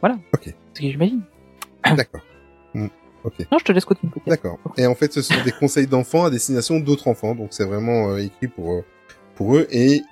voilà. 0.00 0.16
Ok. 0.34 0.42
C'est 0.44 0.54
ce 0.74 0.80
que 0.80 0.90
j'imagine. 0.90 1.22
D'accord. 1.96 2.22
Hmm. 2.74 2.86
Ok. 3.24 3.34
Non, 3.52 3.58
je 3.58 3.64
te 3.64 3.72
laisse 3.72 3.84
continuer. 3.84 4.12
D'accord. 4.26 4.58
Et 4.76 4.86
en 4.86 4.94
fait, 4.94 5.12
ce 5.12 5.22
sont 5.22 5.34
des 5.44 5.52
conseils 5.52 5.86
d'enfants 5.86 6.24
à 6.24 6.30
destination 6.30 6.80
d'autres 6.80 7.08
enfants, 7.08 7.34
donc 7.34 7.48
c'est 7.52 7.64
vraiment 7.64 8.10
euh, 8.10 8.16
écrit 8.18 8.48
pour 8.48 8.82
pour 9.36 9.56
eux. 9.56 9.66
Et 9.70 10.02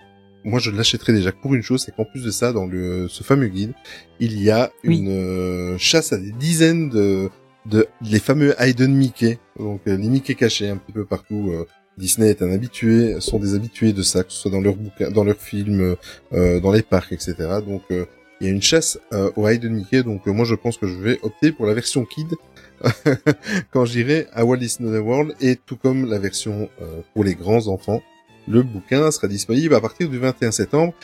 moi, 0.45 0.59
je 0.59 0.71
l'achèterai 0.71 1.13
déjà 1.13 1.33
pour 1.33 1.55
une 1.55 1.63
chose, 1.63 1.83
c'est 1.85 1.95
qu'en 1.95 2.05
plus 2.05 2.23
de 2.25 2.31
ça, 2.31 2.53
dans 2.53 2.67
le 2.67 3.09
ce 3.09 3.23
fameux 3.25 3.49
guide, 3.49 3.73
il 4.21 4.41
y 4.43 4.51
a 4.51 4.71
Oui. 4.85 4.99
une 4.99 5.09
euh, 5.11 5.79
chasse 5.79 6.13
à 6.13 6.19
des 6.19 6.31
dizaines 6.33 6.89
de 6.91 7.31
de 7.67 7.87
les 8.03 8.19
fameux 8.19 8.55
hidden 8.59 8.95
Mickey, 8.95 9.39
donc 9.59 9.83
euh, 9.87 9.97
les 9.97 10.09
Mickey 10.09 10.35
cachés 10.35 10.69
un 10.69 10.77
petit 10.77 10.93
peu 10.93 11.05
partout. 11.05 11.51
euh, 11.53 11.67
Disney 11.99 12.31
est 12.31 12.41
un 12.41 12.51
habitué, 12.51 13.21
sont 13.21 13.39
des 13.39 13.55
habitués 13.55 13.93
de 13.93 14.03
ça, 14.03 14.25
que 14.25 14.33
ce 14.33 14.39
soit 14.39 14.51
dans 14.51 14.63
leurs 14.63 14.77
bouquins, 14.77 15.11
dans 15.11 15.25
leurs 15.25 15.41
films, 15.41 15.97
euh, 16.33 16.61
dans 16.61 16.73
les 16.73 16.81
parcs, 16.81 17.13
etc. 17.13 17.35
Donc 17.67 17.83
il 17.91 18.47
y 18.47 18.47
a 18.47 18.53
une 18.53 18.63
chasse 18.63 18.99
au 19.37 19.47
hidden 19.47 19.75
Mickey, 19.75 20.03
donc 20.03 20.25
moi 20.27 20.47
je 20.47 20.55
pense 20.55 20.79
que 20.79 20.87
je 20.87 20.95
vais 20.95 21.19
opter 21.23 21.53
pour 21.53 21.67
la 21.67 21.75
version 21.75 22.07
kid 22.07 22.37
quand 23.71 23.85
j'irai 23.85 24.27
à 24.33 24.45
Walt 24.45 24.59
Disney 24.59 24.99
World 24.99 25.35
et 25.41 25.57
tout 25.57 25.77
comme 25.77 26.09
la 26.09 26.19
version 26.19 26.69
euh, 26.81 27.01
pour 27.15 27.25
les 27.25 27.35
grands 27.35 27.69
enfants, 27.69 28.01
le 28.49 28.63
bouquin 28.63 29.11
sera 29.11 29.29
disponible 29.29 29.75
à 29.75 29.81
partir 29.81 30.09
du 30.09 30.19
21 30.19 30.51
septembre. 30.51 30.95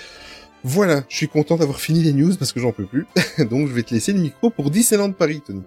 Voilà, 0.64 1.04
je 1.09 1.16
suis 1.16 1.28
content 1.28 1.57
d'avoir 1.57 1.78
fini 1.78 2.02
les 2.02 2.12
news 2.12 2.34
parce 2.36 2.52
que 2.52 2.61
j'en 2.61 2.72
peux 2.72 2.86
plus. 2.86 3.07
Donc 3.50 3.68
je 3.68 3.72
vais 3.72 3.82
te 3.82 3.94
laisser 3.94 4.12
le 4.12 4.20
micro 4.20 4.50
pour 4.50 4.70
Disneyland 4.70 5.12
Paris, 5.12 5.42
Tony. 5.46 5.62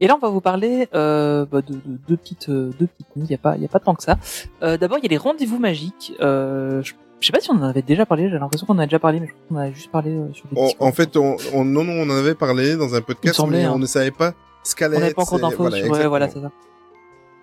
Et 0.00 0.06
là, 0.06 0.14
on 0.16 0.18
va 0.18 0.28
vous 0.28 0.40
parler 0.40 0.88
euh, 0.94 1.44
bah, 1.50 1.60
de, 1.62 1.74
de 1.74 1.98
deux 2.08 2.16
petites, 2.16 2.48
euh, 2.48 2.70
deux 2.78 2.86
petites. 2.86 3.06
Il 3.16 3.26
y 3.30 3.34
a 3.34 3.38
pas, 3.38 3.56
il 3.56 3.62
y 3.62 3.64
a 3.64 3.68
pas 3.68 3.80
tant 3.80 3.94
que 3.94 4.02
ça. 4.02 4.16
Euh, 4.62 4.76
D'abord, 4.76 4.98
il 4.98 5.04
y 5.04 5.06
a 5.06 5.10
les 5.10 5.16
rendez-vous 5.16 5.58
magiques. 5.58 6.12
Euh, 6.20 6.82
je, 6.82 6.92
je 7.20 7.26
sais 7.26 7.32
pas 7.32 7.40
si 7.40 7.50
on 7.50 7.54
en 7.54 7.62
avait 7.62 7.82
déjà 7.82 8.06
parlé. 8.06 8.28
J'ai 8.30 8.38
l'impression 8.38 8.66
qu'on 8.66 8.74
en 8.74 8.78
a 8.80 8.86
déjà 8.86 8.98
parlé, 8.98 9.20
mais 9.20 9.26
je 9.26 9.32
pense 9.32 9.42
qu'on 9.48 9.56
en 9.56 9.58
a 9.58 9.70
juste 9.70 9.90
parlé 9.90 10.10
euh, 10.10 10.32
sur 10.32 10.44
On- 10.56 10.66
petits 10.66 10.76
en 10.78 10.92
fait, 10.92 11.16
on, 11.16 11.36
on, 11.54 11.64
non, 11.64 11.84
non, 11.84 11.92
on 11.94 12.10
en 12.10 12.16
avait 12.16 12.34
parlé 12.34 12.76
dans 12.76 12.94
un 12.94 13.00
podcast, 13.00 13.36
semblait, 13.36 13.58
mais 13.58 13.64
hein. 13.64 13.72
on 13.74 13.78
ne 13.78 13.86
savait 13.86 14.10
pas 14.10 14.32
ce 14.62 14.74
qu'allait 14.74 14.96
On 14.96 15.00
n'avait 15.00 15.14
pas 15.14 15.22
encore 15.22 15.38
d'infos 15.40 15.70
sur. 15.70 15.90
Ouais, 15.90 16.06
voilà, 16.06 16.28
c'est 16.28 16.40
ça. 16.40 16.50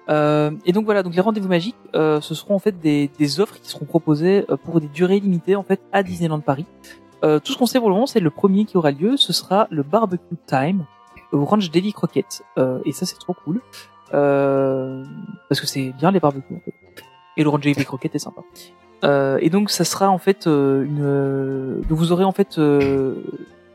Euh, 0.09 0.51
et 0.65 0.71
donc 0.73 0.85
voilà, 0.85 1.03
donc 1.03 1.13
les 1.15 1.21
rendez-vous 1.21 1.47
magiques, 1.47 1.75
euh, 1.95 2.19
ce 2.21 2.33
seront 2.35 2.55
en 2.55 2.59
fait 2.59 2.77
des, 2.79 3.09
des 3.19 3.39
offres 3.39 3.55
qui 3.61 3.69
seront 3.69 3.85
proposées 3.85 4.45
euh, 4.49 4.57
pour 4.57 4.81
des 4.81 4.87
durées 4.87 5.19
limitées 5.19 5.55
en 5.55 5.63
fait 5.63 5.79
à 5.93 6.03
Disneyland 6.03 6.39
Paris. 6.39 6.65
Euh, 7.23 7.39
tout 7.39 7.53
ce 7.53 7.57
qu'on 7.57 7.67
sait 7.67 7.79
pour 7.79 7.87
le 7.89 7.93
moment, 7.93 8.07
c'est 8.07 8.19
le 8.19 8.31
premier 8.31 8.65
qui 8.65 8.77
aura 8.77 8.91
lieu, 8.91 9.15
ce 9.15 9.31
sera 9.31 9.67
le 9.69 9.83
barbecue 9.83 10.35
time 10.47 10.85
Ranch 11.31 11.71
Deli 11.71 11.93
Croquette. 11.93 12.43
Euh, 12.57 12.79
et 12.85 12.91
ça, 12.91 13.05
c'est 13.05 13.17
trop 13.17 13.33
cool 13.33 13.61
euh, 14.13 15.03
parce 15.49 15.61
que 15.61 15.67
c'est 15.67 15.93
bien 15.97 16.11
les 16.11 16.19
barbecues 16.19 16.55
en 16.55 16.59
fait. 16.63 16.73
Et 17.37 17.43
le 17.43 17.49
Ranch 17.49 17.61
Deli 17.61 17.85
Croquette 17.85 18.15
est 18.15 18.19
sympa. 18.19 18.41
Euh, 19.03 19.37
et 19.41 19.49
donc 19.49 19.69
ça 19.71 19.83
sera 19.83 20.09
en 20.09 20.17
fait 20.19 20.45
une, 20.45 21.81
donc 21.89 21.97
vous 21.97 22.11
aurez 22.11 22.23
en 22.23 22.31
fait 22.31 22.57
euh, 22.59 23.15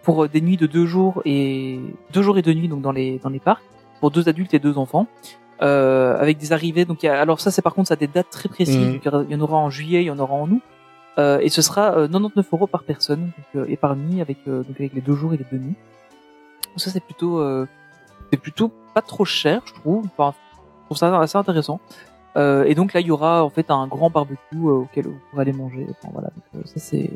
pour 0.03 0.29
des 0.29 0.41
nuits 0.41 0.57
de 0.57 0.67
deux 0.67 0.87
jours 0.87 1.21
et 1.25 1.81
deux 2.13 2.23
jours 2.23 2.39
et 2.39 2.43
deux 2.43 2.53
nuits 2.55 2.69
donc 2.69 2.81
dans 2.83 2.93
les 2.93 3.19
dans 3.19 3.29
les 3.31 3.41
parcs 3.41 3.63
pour 4.01 4.11
deux 4.13 4.29
adultes 4.29 4.53
et 4.55 4.59
deux 4.61 4.77
enfants, 4.79 5.07
euh, 5.63 6.17
avec 6.21 6.37
des 6.37 6.53
arrivées. 6.53 6.85
Donc, 6.85 7.03
il 7.03 7.07
y 7.07 7.09
a- 7.09 7.19
alors 7.19 7.41
ça, 7.41 7.51
c'est 7.51 7.63
par 7.63 7.73
contre, 7.75 7.89
ça 7.89 7.95
a 7.95 7.97
des 7.97 8.07
dates 8.07 8.29
très 8.31 8.49
précises. 8.51 8.77
Mhm. 8.77 9.01
Il 9.27 9.33
y 9.33 9.35
en 9.35 9.41
aura 9.41 9.57
en 9.57 9.71
juillet, 9.71 10.03
il 10.03 10.07
y 10.07 10.11
en 10.11 10.19
aura 10.19 10.35
en 10.35 10.49
août, 10.51 10.61
euh, 11.19 11.39
et 11.41 11.49
ce 11.49 11.63
sera 11.63 11.97
euh, 11.97 12.07
99 12.07 12.47
euros 12.53 12.67
par 12.67 12.83
personne 12.83 13.21
donc, 13.23 13.47
euh, 13.57 13.65
et 13.69 13.79
par 13.79 13.97
nuit 13.97 14.21
avec 14.21 14.37
euh, 14.49 14.59
donc 14.65 14.77
avec 14.79 14.93
les 14.93 15.01
deux 15.01 15.15
jours 15.15 15.33
et 15.33 15.39
les 15.39 15.47
deux 15.51 15.57
nuits. 15.57 15.75
Donc 16.77 16.83
ça, 16.83 16.91
c'est 16.91 17.01
plutôt 17.01 17.39
euh, 17.41 17.67
c'est 18.31 18.37
plutôt 18.39 18.71
pas 18.95 19.01
trop 19.01 19.25
cher, 19.25 19.63
je 19.65 19.73
trouve. 19.73 20.05
Enfin, 20.17 20.35
je 20.83 20.85
trouve 20.87 20.99
ça 20.99 21.19
assez 21.19 21.39
intéressant. 21.39 21.81
Euh, 22.37 22.65
et 22.65 22.75
donc 22.75 22.93
là, 22.93 23.01
il 23.01 23.07
y 23.07 23.11
aura 23.11 23.43
en 23.43 23.51
fait 23.51 23.71
un 23.71 23.87
grand 23.87 24.11
barbecue 24.11 24.39
euh, 24.55 24.83
auquel 24.83 25.07
vous 25.07 25.19
pourrez 25.31 25.43
aller 25.43 25.53
manger. 25.53 25.87
Enfin, 25.91 26.11
voilà, 26.13 26.29
euh, 26.55 26.61
ça 26.67 26.79
c'est 26.79 27.11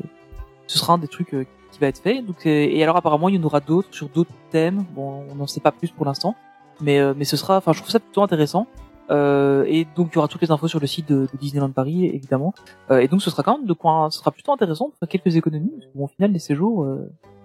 ce 0.67 0.79
sera 0.79 0.95
un 0.95 0.99
des 0.99 1.09
trucs 1.09 1.31
qui 1.73 1.79
va 1.79 1.89
être 1.89 1.99
fait. 1.99 2.23
Donc, 2.23 2.47
et 2.47 2.83
alors 2.83 2.97
apparemment, 2.97 3.29
il 3.29 3.35
y 3.35 3.39
en 3.39 3.43
aura 3.43 3.61
d'autres 3.61 3.89
sur 3.93 4.09
d'autres 4.09 4.33
thèmes. 4.51 4.85
Bon, 4.95 5.25
on 5.31 5.35
n'en 5.35 5.47
sait 5.47 5.61
pas 5.61 5.73
plus 5.73 5.91
pour 5.91 6.07
l'instant, 6.07 6.37
mais 6.81 7.01
mais 7.15 7.25
ce 7.25 7.37
sera, 7.37 7.59
enfin, 7.59 7.73
je 7.73 7.81
trouve 7.81 7.91
ça 7.91 8.01
plutôt 8.01 8.23
intéressant. 8.23 8.67
Et 9.11 9.87
donc, 9.97 10.11
il 10.13 10.15
y 10.15 10.19
aura 10.19 10.29
toutes 10.29 10.43
les 10.43 10.53
infos 10.53 10.69
sur 10.69 10.79
le 10.79 10.87
site 10.87 11.09
de, 11.09 11.27
Disneyland 11.41 11.73
Paris, 11.73 12.07
évidemment. 12.07 12.55
Et 12.91 13.09
donc, 13.09 13.21
ce 13.21 13.31
sera 13.31 13.43
quand 13.43 13.59
même 13.59 13.67
de 13.67 13.73
quoi, 13.73 14.07
ce 14.13 14.21
sera 14.21 14.31
plutôt 14.31 14.53
intéressant 14.53 14.93
pour 14.97 15.09
quelques 15.09 15.35
économies. 15.35 15.73
Parce 15.77 15.87
que, 15.87 15.99
bon, 15.99 16.05
au 16.05 16.09
final, 16.09 16.31
les 16.31 16.39
séjours, 16.39 16.87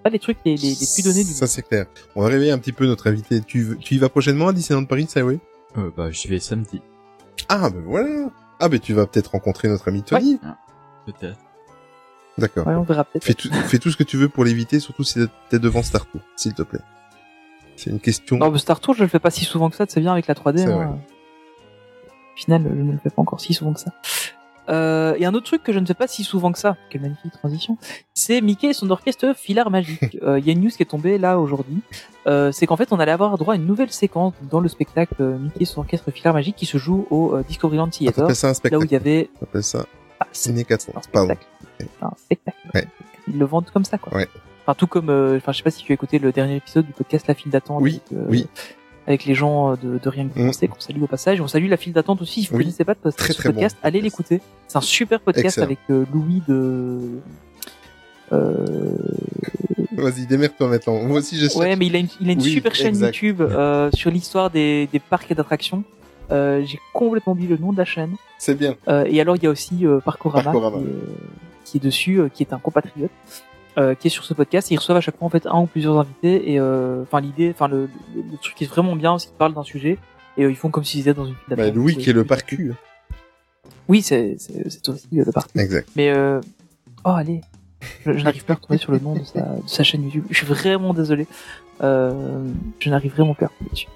pas 0.06 0.12
les 0.12 0.20
trucs 0.20 0.38
les, 0.46 0.56
les, 0.56 0.70
les 0.70 0.76
plus 0.94 1.04
donnés 1.04 1.24
du 1.24 1.32
Ça 1.32 1.48
c'est 1.48 1.64
clair. 1.64 1.88
On 2.16 2.22
va 2.22 2.28
réveiller 2.28 2.52
un 2.52 2.60
petit 2.60 2.72
peu 2.74 2.86
notre 2.86 3.08
invité. 3.08 3.42
Tu, 3.42 3.64
veux- 3.64 3.76
tu 3.78 3.96
y 3.96 3.98
vas 3.98 4.08
prochainement 4.10 4.50
à 4.50 4.54
Disneyland 4.54 4.86
Paris, 4.86 5.08
ça 5.10 5.26
oui? 5.26 5.40
Euh, 5.78 5.90
bah, 5.98 6.12
j'y 6.12 6.28
vais 6.28 6.40
samedi, 6.40 6.80
Ah 7.50 7.70
ben 7.72 7.82
voilà. 7.84 8.30
Ah 8.60 8.70
ben 8.70 8.80
tu 8.80 8.94
vas 8.94 9.08
peut-être 9.08 9.32
rencontrer 9.32 9.68
notre 9.68 9.88
ami 9.88 10.04
Tony. 10.04 10.40
peut-être. 11.08 11.40
D'accord. 12.38 12.68
Ouais, 12.68 12.76
on 12.76 12.84
verra 12.84 13.04
peut-être. 13.04 13.24
Fais 13.24 13.34
tout, 13.34 13.50
fais 13.52 13.80
tout 13.80 13.90
ce 13.92 13.98
que 13.98 14.04
tu 14.04 14.18
veux 14.18 14.30
pour 14.30 14.44
l'éviter, 14.46 14.80
surtout 14.80 15.04
si 15.04 15.20
t'es 15.50 15.58
devant 15.58 15.82
Star 15.82 16.06
Tour, 16.06 16.22
s'il 16.36 16.54
te 16.54 16.62
plaît. 16.62 16.82
C'est 17.78 17.90
une 17.90 18.00
question. 18.00 18.38
Non, 18.38 18.52
mais 18.52 18.60
Star 18.60 18.80
Tour, 18.80 18.94
je 18.94 19.02
le 19.04 19.10
fais 19.10 19.20
pas 19.20 19.32
si 19.32 19.44
souvent 19.44 19.70
que 19.70 19.76
ça, 19.76 19.86
c'est 19.90 20.00
bien 20.02 20.12
avec 20.12 20.28
la 20.28 20.34
3D. 20.36 20.58
C'est 20.60 20.66
hein. 20.66 21.00
Au 22.34 22.38
final, 22.38 22.64
je 22.64 22.82
ne 22.82 22.92
le 22.92 22.98
fais 23.00 23.10
pas 23.10 23.22
encore 23.22 23.40
si 23.42 23.54
souvent 23.54 23.74
que 23.74 23.80
ça. 23.80 23.92
Euh, 24.70 25.16
et 25.18 25.26
un 25.26 25.34
autre 25.34 25.46
truc 25.46 25.64
que 25.64 25.72
je 25.74 25.80
ne 25.80 25.86
fais 25.86 25.94
pas 25.94 26.08
si 26.08 26.24
souvent 26.24 26.52
que 26.52 26.58
ça, 26.60 26.76
quelle 26.90 27.02
magnifique 27.02 27.32
transition, 27.34 27.78
c'est 28.14 28.42
Mickey 28.42 28.68
et 28.70 28.74
son 28.74 28.90
orchestre 28.90 29.34
Filar 29.36 29.70
Magique. 29.70 30.18
Euh, 30.24 30.40
Il 30.40 30.46
y 30.46 30.50
a 30.50 30.54
une 30.54 30.62
news 30.62 30.70
qui 30.70 30.82
est 30.82 30.86
tombée 30.88 31.18
là 31.18 31.40
aujourd'hui. 31.40 31.82
Euh, 32.28 32.52
c'est 32.52 32.66
qu'en 32.66 32.78
fait, 32.78 32.92
on 32.92 33.00
allait 33.00 33.12
avoir 33.12 33.38
droit 33.38 33.54
à 33.54 33.58
une 33.58 33.66
nouvelle 33.66 33.92
séquence 33.92 34.34
dans 34.50 34.60
le 34.60 34.68
spectacle 34.70 35.14
euh, 35.20 35.38
Mickey 35.38 35.60
et 35.62 35.66
son 35.66 35.82
orchestre 35.82 36.10
Filar 36.12 36.34
Magique 36.34 36.56
qui 36.56 36.66
se 36.66 36.78
joue 36.78 37.06
au 37.12 37.36
euh, 37.36 37.44
Discoveryland 37.48 37.90
Theater. 37.90 38.36
ça 38.36 38.48
un 38.48 38.50
Là 38.50 38.52
où 38.52 38.56
spectacle. 38.56 38.86
il 38.86 38.92
y 38.92 38.96
avait... 38.96 39.30
T'appelles 39.40 39.64
ça 39.64 39.86
Ah, 40.20 40.28
c'est 40.32 40.50
Ciné 40.50 40.64
400. 40.64 40.94
un 40.96 41.02
Pardon. 41.12 41.34
spectacle. 41.36 41.48
C'est 41.80 41.88
un 42.04 42.12
spectacle. 42.18 42.58
Ouais. 42.74 42.88
Ils 43.28 43.38
le 43.38 43.46
vendent 43.46 43.70
comme 43.72 43.86
ça, 43.86 43.98
quoi. 44.00 44.16
Ouais. 44.18 44.28
Enfin, 44.64 44.74
tout 44.76 44.88
comme, 44.88 45.10
euh, 45.10 45.38
enfin, 45.38 45.52
je 45.52 45.58
sais 45.58 45.64
pas 45.64 45.70
si 45.72 45.84
tu 45.84 45.92
as 45.92 45.96
écouté 45.96 46.18
le 46.18 46.32
dernier 46.32 46.56
épisode 46.56 46.86
du 46.88 46.94
podcast 46.94 47.28
La 47.28 47.36
file 47.36 47.52
d'attente. 47.52 47.82
Oui, 47.84 48.02
oui. 48.12 48.48
Avec 49.08 49.26
les 49.26 49.36
gens 49.36 49.72
euh, 49.72 49.76
de, 49.82 50.00
de 50.00 50.10
Rien 50.10 50.28
que 50.28 50.34
penser, 50.40 50.68
qu'on 50.68 50.80
salue 50.80 51.02
au 51.04 51.08
passage. 51.08 51.40
On 51.42 51.48
salue 51.48 51.70
la 51.70 51.78
file 51.78 51.94
d'attente 51.94 52.22
aussi. 52.22 52.42
Si 52.44 52.48
vous 52.50 52.58
Oui. 52.58 52.64
connaissez 52.64 52.84
pas 52.84 52.96
de 52.96 53.12
Très, 53.12 53.34
ce 53.34 53.38
très 53.38 53.50
bon 53.50 53.56
podcast, 53.56 53.78
allez 53.84 54.02
l'écouter. 54.02 54.42
C'est 54.68 54.78
un 54.78 54.82
super 54.82 55.20
podcast 55.20 55.46
Excellent. 55.60 55.66
avec 55.66 55.80
euh, 55.92 56.06
Louis 56.14 56.42
de, 56.48 57.00
euh, 58.32 58.98
Vas-y, 59.98 60.26
démerde-toi 60.26 60.68
maintenant. 60.68 61.02
Moi 61.04 61.20
aussi, 61.20 61.38
je 61.38 61.56
ouais, 61.58 61.76
mais 61.76 61.86
il 61.88 61.96
a 61.96 62.00
une, 62.00 62.08
il 62.20 62.30
a 62.30 62.34
une 62.34 62.42
Oui, 62.42 62.50
super 62.52 62.74
chaîne 62.76 62.88
exact. 62.88 63.16
YouTube, 63.16 63.42
euh, 63.42 63.90
sur 63.94 64.12
l'histoire 64.12 64.50
des, 64.50 64.90
des 64.92 65.00
parcs 65.00 65.30
et 65.32 65.36
d'attractions. 65.36 65.84
Euh, 66.32 66.64
j'ai 66.66 66.80
complètement 66.94 67.34
oublié 67.34 67.48
le 67.50 67.58
nom 67.58 67.72
de 67.72 67.78
la 67.78 67.86
chaîne. 67.86 68.16
C'est 68.40 68.56
bien. 68.56 68.76
Euh, 68.88 69.06
et 69.08 69.22
alors 69.22 69.36
il 69.36 69.44
y 69.44 69.48
a 69.48 69.50
aussi 69.52 69.86
euh, 69.86 70.00
Parkorama, 70.00 70.44
Parkorama. 70.44 70.78
Qui, 70.80 70.84
est, 70.84 70.90
qui 71.66 71.78
est 71.78 71.80
dessus, 71.80 72.20
euh, 72.20 72.30
qui 72.30 72.42
est 72.44 72.52
un 72.52 72.58
compatriote, 72.58 73.12
euh, 73.78 73.96
qui 73.96 74.08
est 74.08 74.10
sur 74.10 74.24
ce 74.24 74.34
podcast. 74.34 74.72
Et 74.72 74.76
ils 74.76 74.78
reçoivent 74.78 74.98
à 74.98 75.02
chaque 75.02 75.18
fois 75.18 75.28
en 75.28 75.30
fait 75.30 75.46
un 75.48 75.60
ou 75.62 75.66
plusieurs 75.66 75.98
invités. 76.00 76.52
Et 76.52 76.60
euh, 76.60 77.04
enfin 77.04 77.20
l'idée, 77.22 77.52
enfin 77.54 77.68
le, 77.68 77.90
le, 78.16 78.22
le 78.32 78.38
truc 78.38 78.62
est 78.62 78.66
vraiment 78.66 78.96
bien, 78.96 79.18
c'est 79.20 79.28
qu'ils 79.28 79.38
parlent 79.38 79.54
d'un 79.54 79.64
sujet 79.64 79.98
et 80.38 80.44
euh, 80.44 80.50
ils 80.52 80.56
font 80.58 80.70
comme 80.70 80.84
s'ils 80.84 81.02
étaient 81.02 81.14
dans 81.14 81.26
une 81.26 81.36
Bah. 81.50 81.70
Louis 81.70 81.96
qui 81.96 82.10
est 82.10 82.14
le 82.14 82.26
parcu. 82.26 82.74
Oui, 83.88 84.02
c'est 84.02 84.38
c'est 84.40 84.90
aussi 84.90 85.08
euh, 85.20 85.24
le 85.26 85.32
parc. 85.32 85.50
Exact. 85.56 85.88
Mais 85.96 86.10
euh... 86.10 86.42
oh 87.06 87.10
allez, 87.10 87.42
je, 88.06 88.18
je 88.18 88.24
n'arrive 88.24 88.46
pas 88.46 88.54
à 88.54 88.56
retrouver 88.56 88.78
sur 88.80 88.92
le 88.92 89.00
nom 89.00 89.14
de 89.16 89.24
sa, 89.24 89.42
de 89.42 89.68
sa 89.68 89.84
chaîne 89.84 90.04
YouTube. 90.04 90.26
Je 90.30 90.38
suis 90.38 90.48
vraiment 90.48 90.94
désolé. 90.94 91.28
Euh, 91.82 92.44
je 92.80 92.90
n'arrive 92.90 93.14
vraiment 93.14 93.34
pas 93.34 93.46
à 93.46 93.48
retrouver 93.50 93.70
dessus. 93.72 93.88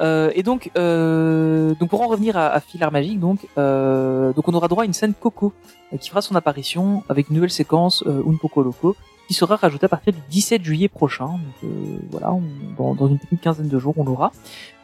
Euh, 0.00 0.30
et 0.34 0.42
donc, 0.42 0.70
euh, 0.78 1.74
donc 1.74 1.90
pour 1.90 2.00
en 2.00 2.08
revenir 2.08 2.36
à, 2.36 2.46
à 2.48 2.60
Filar 2.60 2.90
Magique, 2.90 3.20
donc, 3.20 3.46
euh, 3.58 4.32
donc 4.32 4.48
on 4.48 4.54
aura 4.54 4.66
droit 4.66 4.84
à 4.84 4.86
une 4.86 4.94
scène 4.94 5.12
Coco 5.12 5.52
euh, 5.92 5.98
qui 5.98 6.08
fera 6.08 6.22
son 6.22 6.34
apparition 6.34 7.04
avec 7.10 7.28
une 7.28 7.34
nouvelle 7.36 7.50
séquence 7.50 8.02
euh, 8.06 8.22
Un 8.26 8.36
Poco 8.36 8.62
Loco 8.62 8.96
qui 9.32 9.38
sera 9.38 9.56
rajoutée 9.56 9.86
à 9.86 9.88
partir 9.88 10.12
du 10.12 10.18
17 10.28 10.62
juillet 10.62 10.88
prochain. 10.88 11.24
Donc 11.26 11.40
euh, 11.64 11.96
voilà, 12.10 12.32
on- 12.34 12.42
dans, 12.76 12.94
dans 12.94 13.08
une 13.08 13.18
petite 13.18 13.40
quinzaine 13.40 13.68
de 13.68 13.78
jours, 13.78 13.94
on 13.96 14.04
l'aura. 14.04 14.30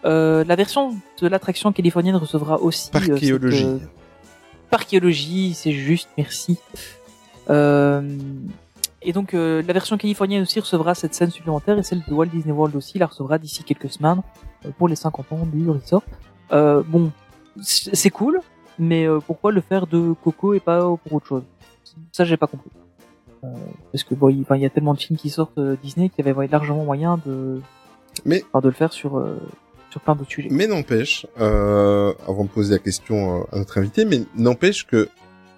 Euh, 0.06 0.42
la 0.44 0.56
version 0.56 0.96
de 1.20 1.28
l'attraction 1.28 1.70
californienne 1.70 2.16
recevra 2.16 2.58
aussi 2.60 2.88
euh, 2.94 2.98
cette, 2.98 3.08
Parchéologie. 3.10 3.66
Parchéologie, 4.70 5.52
c'est 5.54 5.72
juste, 5.72 6.08
merci. 6.16 6.58
Et 9.00 9.12
donc 9.12 9.32
la 9.32 9.72
version 9.72 9.96
californienne 9.98 10.42
aussi 10.42 10.60
recevra 10.60 10.94
cette 10.94 11.14
scène 11.14 11.30
supplémentaire 11.30 11.78
et 11.78 11.82
celle 11.82 12.02
de 12.08 12.12
Walt 12.12 12.26
Disney 12.26 12.52
World 12.52 12.74
aussi 12.76 12.98
la 12.98 13.06
recevra 13.06 13.38
d'ici 13.38 13.62
quelques 13.64 13.90
semaines 13.90 14.22
pour 14.78 14.88
les 14.88 14.96
50 14.96 15.32
ans 15.32 15.46
du 15.52 15.68
resort. 15.70 16.02
Bon, 16.50 17.10
c'est 17.62 18.10
cool, 18.10 18.40
mais 18.78 19.06
pourquoi 19.26 19.52
le 19.52 19.60
faire 19.60 19.86
de 19.86 20.14
Coco 20.24 20.52
et 20.54 20.60
pas 20.60 20.80
pour 20.80 21.12
autre 21.12 21.26
chose? 21.26 21.42
Ça 22.12 22.24
j'ai 22.24 22.36
pas 22.36 22.46
compris. 22.46 22.70
Euh, 23.44 23.48
parce 23.92 24.04
que 24.04 24.14
bon, 24.14 24.28
il 24.30 24.44
y 24.60 24.66
a 24.66 24.70
tellement 24.70 24.94
de 24.94 24.98
films 25.00 25.18
qui 25.18 25.30
sortent 25.30 25.58
euh, 25.58 25.76
Disney 25.82 26.08
qu'il 26.08 26.24
y 26.24 26.28
avait 26.28 26.46
largement 26.48 26.84
moyen 26.84 27.20
de, 27.24 27.60
Mais- 28.24 28.42
enfin, 28.52 28.60
de 28.62 28.68
le 28.68 28.74
faire 28.74 28.92
sur 28.92 29.18
euh, 29.18 29.36
sur 29.90 30.00
plein 30.00 30.14
d'autres 30.16 30.30
sujets. 30.30 30.48
Mais 30.50 30.66
n'empêche, 30.66 31.26
euh, 31.40 32.12
avant 32.26 32.44
de 32.44 32.50
poser 32.50 32.72
la 32.74 32.78
question 32.78 33.46
à 33.52 33.58
notre 33.58 33.78
invité, 33.78 34.04
mais 34.04 34.22
n'empêche 34.36 34.86
que 34.86 35.08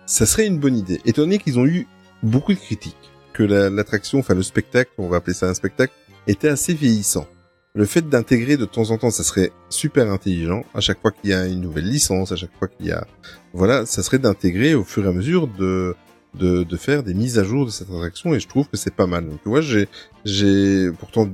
ça 0.06 0.24
serait 0.26 0.46
une 0.46 0.58
bonne 0.58 0.76
idée, 0.76 1.00
étant 1.04 1.22
donné 1.22 1.38
qu'ils 1.38 1.58
ont 1.58 1.66
eu 1.66 1.86
beaucoup 2.22 2.52
de 2.52 2.58
critiques, 2.58 2.96
que 3.32 3.42
la- 3.42 3.70
l'attraction, 3.70 4.18
enfin 4.20 4.34
le 4.34 4.42
spectacle, 4.42 4.90
on 4.98 5.08
va 5.08 5.16
appeler 5.16 5.34
ça 5.34 5.48
un 5.48 5.54
spectacle, 5.54 5.92
était 6.26 6.48
assez 6.48 6.74
vieillissant. 6.74 7.26
Le 7.74 7.84
fait 7.84 8.08
d'intégrer 8.08 8.56
de 8.56 8.64
temps 8.66 8.90
en 8.90 8.98
temps, 8.98 9.10
ça 9.10 9.22
serait 9.22 9.52
super 9.68 10.10
intelligent. 10.10 10.64
À 10.74 10.80
chaque 10.80 11.00
fois 11.00 11.12
qu'il 11.12 11.30
y 11.30 11.32
a 11.32 11.46
une 11.46 11.60
nouvelle 11.60 11.88
licence, 11.88 12.32
à 12.32 12.36
chaque 12.36 12.50
fois 12.58 12.66
qu'il 12.68 12.86
y 12.86 12.92
a, 12.92 13.06
voilà, 13.52 13.86
ça 13.86 14.02
serait 14.02 14.18
d'intégrer 14.18 14.74
au 14.74 14.82
fur 14.84 15.04
et 15.06 15.08
à 15.08 15.12
mesure 15.12 15.46
de 15.46 15.94
de, 16.34 16.62
de 16.62 16.76
faire 16.76 17.02
des 17.02 17.14
mises 17.14 17.38
à 17.38 17.44
jour 17.44 17.66
de 17.66 17.70
cette 17.70 17.90
attraction 17.90 18.34
et 18.34 18.40
je 18.40 18.48
trouve 18.48 18.68
que 18.68 18.76
c'est 18.76 18.94
pas 18.94 19.06
mal. 19.06 19.28
Donc 19.28 19.42
tu 19.42 19.48
vois, 19.48 19.60
j'ai 19.60 19.88
j'ai 20.24 20.90
pourtant 20.92 21.28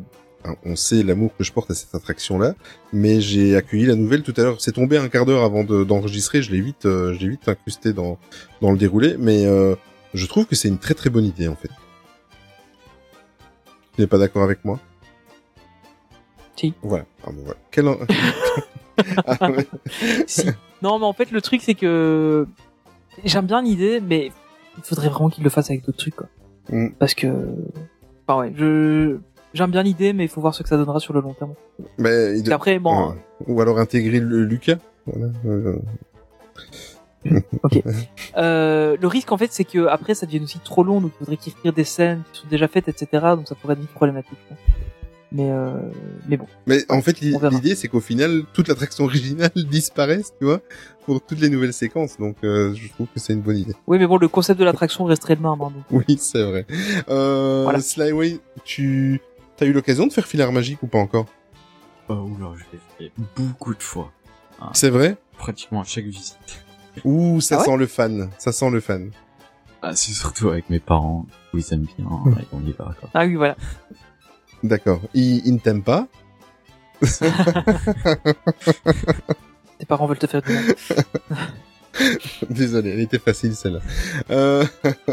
on 0.65 0.77
sait 0.77 1.03
l'amour 1.03 1.33
que 1.37 1.43
je 1.43 1.53
porte 1.53 1.71
à 1.73 1.75
cette 1.75 1.93
attraction 1.95 2.39
là, 2.39 2.55
mais 2.93 3.21
j'ai 3.21 3.57
accueilli 3.57 3.87
la 3.87 3.97
nouvelle 3.97 4.23
tout 4.23 4.33
à 4.37 4.43
l'heure. 4.43 4.61
C'est 4.61 4.73
tombé 4.73 4.97
un 4.97 5.09
quart 5.09 5.27
d'heure 5.27 5.43
avant 5.45 5.65
de- 5.65 5.83
d'enregistrer. 5.83 6.41
je 6.41 6.53
l'ai 6.53 6.61
vite, 6.61 6.87
euh, 6.87 7.13
je 7.15 7.19
l'ai 7.21 7.31
vite 7.31 7.49
incrusté 7.49 7.93
dans 7.93 8.17
dans 8.61 8.71
le 8.71 8.79
déroulé, 8.79 9.17
mais 9.19 9.45
euh, 9.45 9.75
je 10.15 10.25
trouve 10.27 10.47
que 10.47 10.55
c'est 10.55 10.69
une 10.69 10.79
très 10.79 10.95
très 10.95 11.11
bonne 11.11 11.25
idée 11.25 11.49
en 11.49 11.57
fait. 11.57 11.71
Tu 13.95 14.01
n'es 14.03 14.07
pas 14.07 14.19
d'accord 14.19 14.43
avec 14.45 14.65
moi? 14.65 14.79
Si. 16.55 16.73
Voilà. 16.83 17.05
Ah, 17.25 17.31
bon, 17.33 17.43
voilà. 17.45 17.59
Quel 17.71 17.89
en- 17.89 17.99
Ah, 19.27 19.51
ouais. 19.51 19.67
si. 20.27 20.47
Non, 20.83 20.99
mais 20.99 21.05
en 21.05 21.13
fait, 21.13 21.31
le 21.31 21.43
truc, 21.43 21.61
c'est 21.63 21.75
que 21.75 22.47
j'aime 23.25 23.47
bien 23.47 23.61
l'idée, 23.63 24.01
mais 24.01 24.33
il 24.79 24.85
faudrait 24.85 25.09
vraiment 25.09 25.29
qu'il 25.31 25.45
le 25.45 25.51
fasse 25.51 25.71
avec 25.71 25.85
d'autres 25.85 25.99
trucs, 25.99 26.17
quoi. 26.17 26.29
Mm. 26.71 26.89
Parce 26.99 27.15
que, 27.15 27.29
enfin 28.27 28.41
ouais, 28.41 28.53
je 28.57 29.19
j'aime 29.55 29.71
bien 29.71 29.83
l'idée, 29.83 30.13
mais 30.13 30.25
il 30.25 30.29
faut 30.29 30.41
voir 30.41 30.55
ce 30.55 30.63
que 30.63 30.69
ça 30.69 30.77
donnera 30.77 31.01
sur 31.01 31.15
le 31.15 31.21
long 31.21 31.35
terme. 31.35 31.55
Mais 31.99 32.41
de- 32.41 32.49
qu'après, 32.49 32.79
bon. 32.79 33.15
Ou 33.47 33.61
alors 33.61 33.79
intégrer 33.79 34.21
le 34.21 34.45
Lucas. 34.45 34.79
Voilà. 35.07 35.33
Euh, 35.45 35.79
euh, 38.37 38.97
le 39.01 39.07
risque 39.09 39.33
en 39.33 39.37
fait, 39.37 39.53
c'est 39.53 39.65
que 39.65 39.87
après, 39.87 40.15
ça 40.15 40.27
devienne 40.27 40.45
aussi 40.45 40.61
trop 40.61 40.85
long, 40.85 41.01
donc 41.01 41.13
il 41.17 41.19
faudrait 41.19 41.37
qu'il 41.37 41.53
retire 41.55 41.73
des 41.73 41.85
scènes 41.85 42.23
qui 42.33 42.41
sont 42.41 42.49
déjà 42.49 42.69
faites, 42.69 42.89
etc. 42.89 43.09
Donc 43.37 43.49
ça 43.49 43.55
pourrait 43.55 43.75
être 43.75 43.81
vite 43.81 43.91
problématique. 43.91 44.39
pense. 44.49 44.59
Mais 45.33 45.51
euh, 45.51 45.71
mais 46.29 46.37
bon, 46.37 46.47
Mais 46.67 46.79
en 46.89 47.03
fait, 47.03 47.21
l'idée, 47.21 47.75
c'est 47.75 47.89
qu'au 47.89 48.01
final, 48.01 48.45
toute 48.53 48.69
l'attraction 48.69 49.05
originale 49.05 49.51
disparaisse, 49.71 50.33
tu 50.39 50.45
vois, 50.45 50.61
pour 51.07 51.23
toutes 51.23 51.41
les 51.41 51.49
nouvelles 51.49 51.73
séquences. 51.73 52.19
Donc, 52.19 52.37
euh, 52.45 52.75
je 52.75 52.89
trouve 52.89 53.07
que 53.07 53.19
c'est 53.21 53.33
une 53.33 53.41
bonne 53.41 53.57
idée. 53.59 53.75
oui, 53.87 53.99
mais 53.99 54.07
bon, 54.07 54.19
le 54.19 54.29
concept 54.29 54.61
de 54.61 54.65
l'attraction 54.65 55.05
resterait 55.05 55.37
le 55.37 55.41
même. 55.41 55.53
Hein. 55.63 55.73
Oui, 55.91 56.05
c'est 56.19 56.43
vrai. 56.43 56.67
Euh, 57.09 57.63
Voilà. 57.63 57.81
Slyway, 57.81 58.41
tu 58.65 59.21
as 59.61 59.65
eu 59.65 59.73
l'occasion 59.73 60.07
de 60.07 60.13
faire 60.13 60.27
filaire 60.27 60.53
magique 60.53 60.83
ou 60.83 60.87
pas 60.89 60.99
encore? 60.99 61.27
Oh, 62.09 62.15
oula, 62.15 62.51
je 62.57 62.65
l'ai 62.73 62.81
fait 63.09 63.13
beaucoup 63.37 63.75
de 63.75 63.83
fois. 63.83 64.13
C'est 64.75 64.91
vrai? 64.91 65.17
Pratiquement 65.39 65.81
à 65.81 65.85
chaque 65.85 66.05
visite. 66.05 66.39
Ouh, 67.05 67.41
ça 67.41 67.57
Ah 67.57 67.59
ouais? 67.61 67.65
sent 67.67 67.77
le 67.77 67.87
fan. 67.87 68.31
Ça 68.39 68.53
sent 68.53 68.71
le 68.71 68.81
fan. 68.81 69.11
Ah, 69.83 69.95
c'est 69.95 70.13
surtout 70.13 70.49
avec 70.49 70.71
mes 70.71 70.81
parents. 70.81 71.27
où 71.55 71.59
Ils 71.59 71.75
aiment 71.75 71.87
bien. 71.97 72.07
Hmm. 72.07 72.35
on 72.53 72.61
y 72.67 72.73
va, 72.73 72.95
quoi. 72.99 73.11
Ah 73.15 73.25
oui, 73.27 73.35
voilà. 73.35 73.57
D'accord. 74.63 75.01
Il, 75.15 75.47
il 75.47 75.55
ne 75.55 75.59
t'aime 75.59 75.83
pas? 75.83 76.07
Tes 79.79 79.87
parents 79.87 80.07
veulent 80.07 80.19
te 80.19 80.27
faire 80.27 80.43
du 80.43 80.53
mal. 80.53 80.75
Désolé, 82.51 82.91
elle 82.91 83.01
était 83.01 83.19
facile 83.19 83.55
celle-là. 83.55 83.81
Euh, 84.31 84.65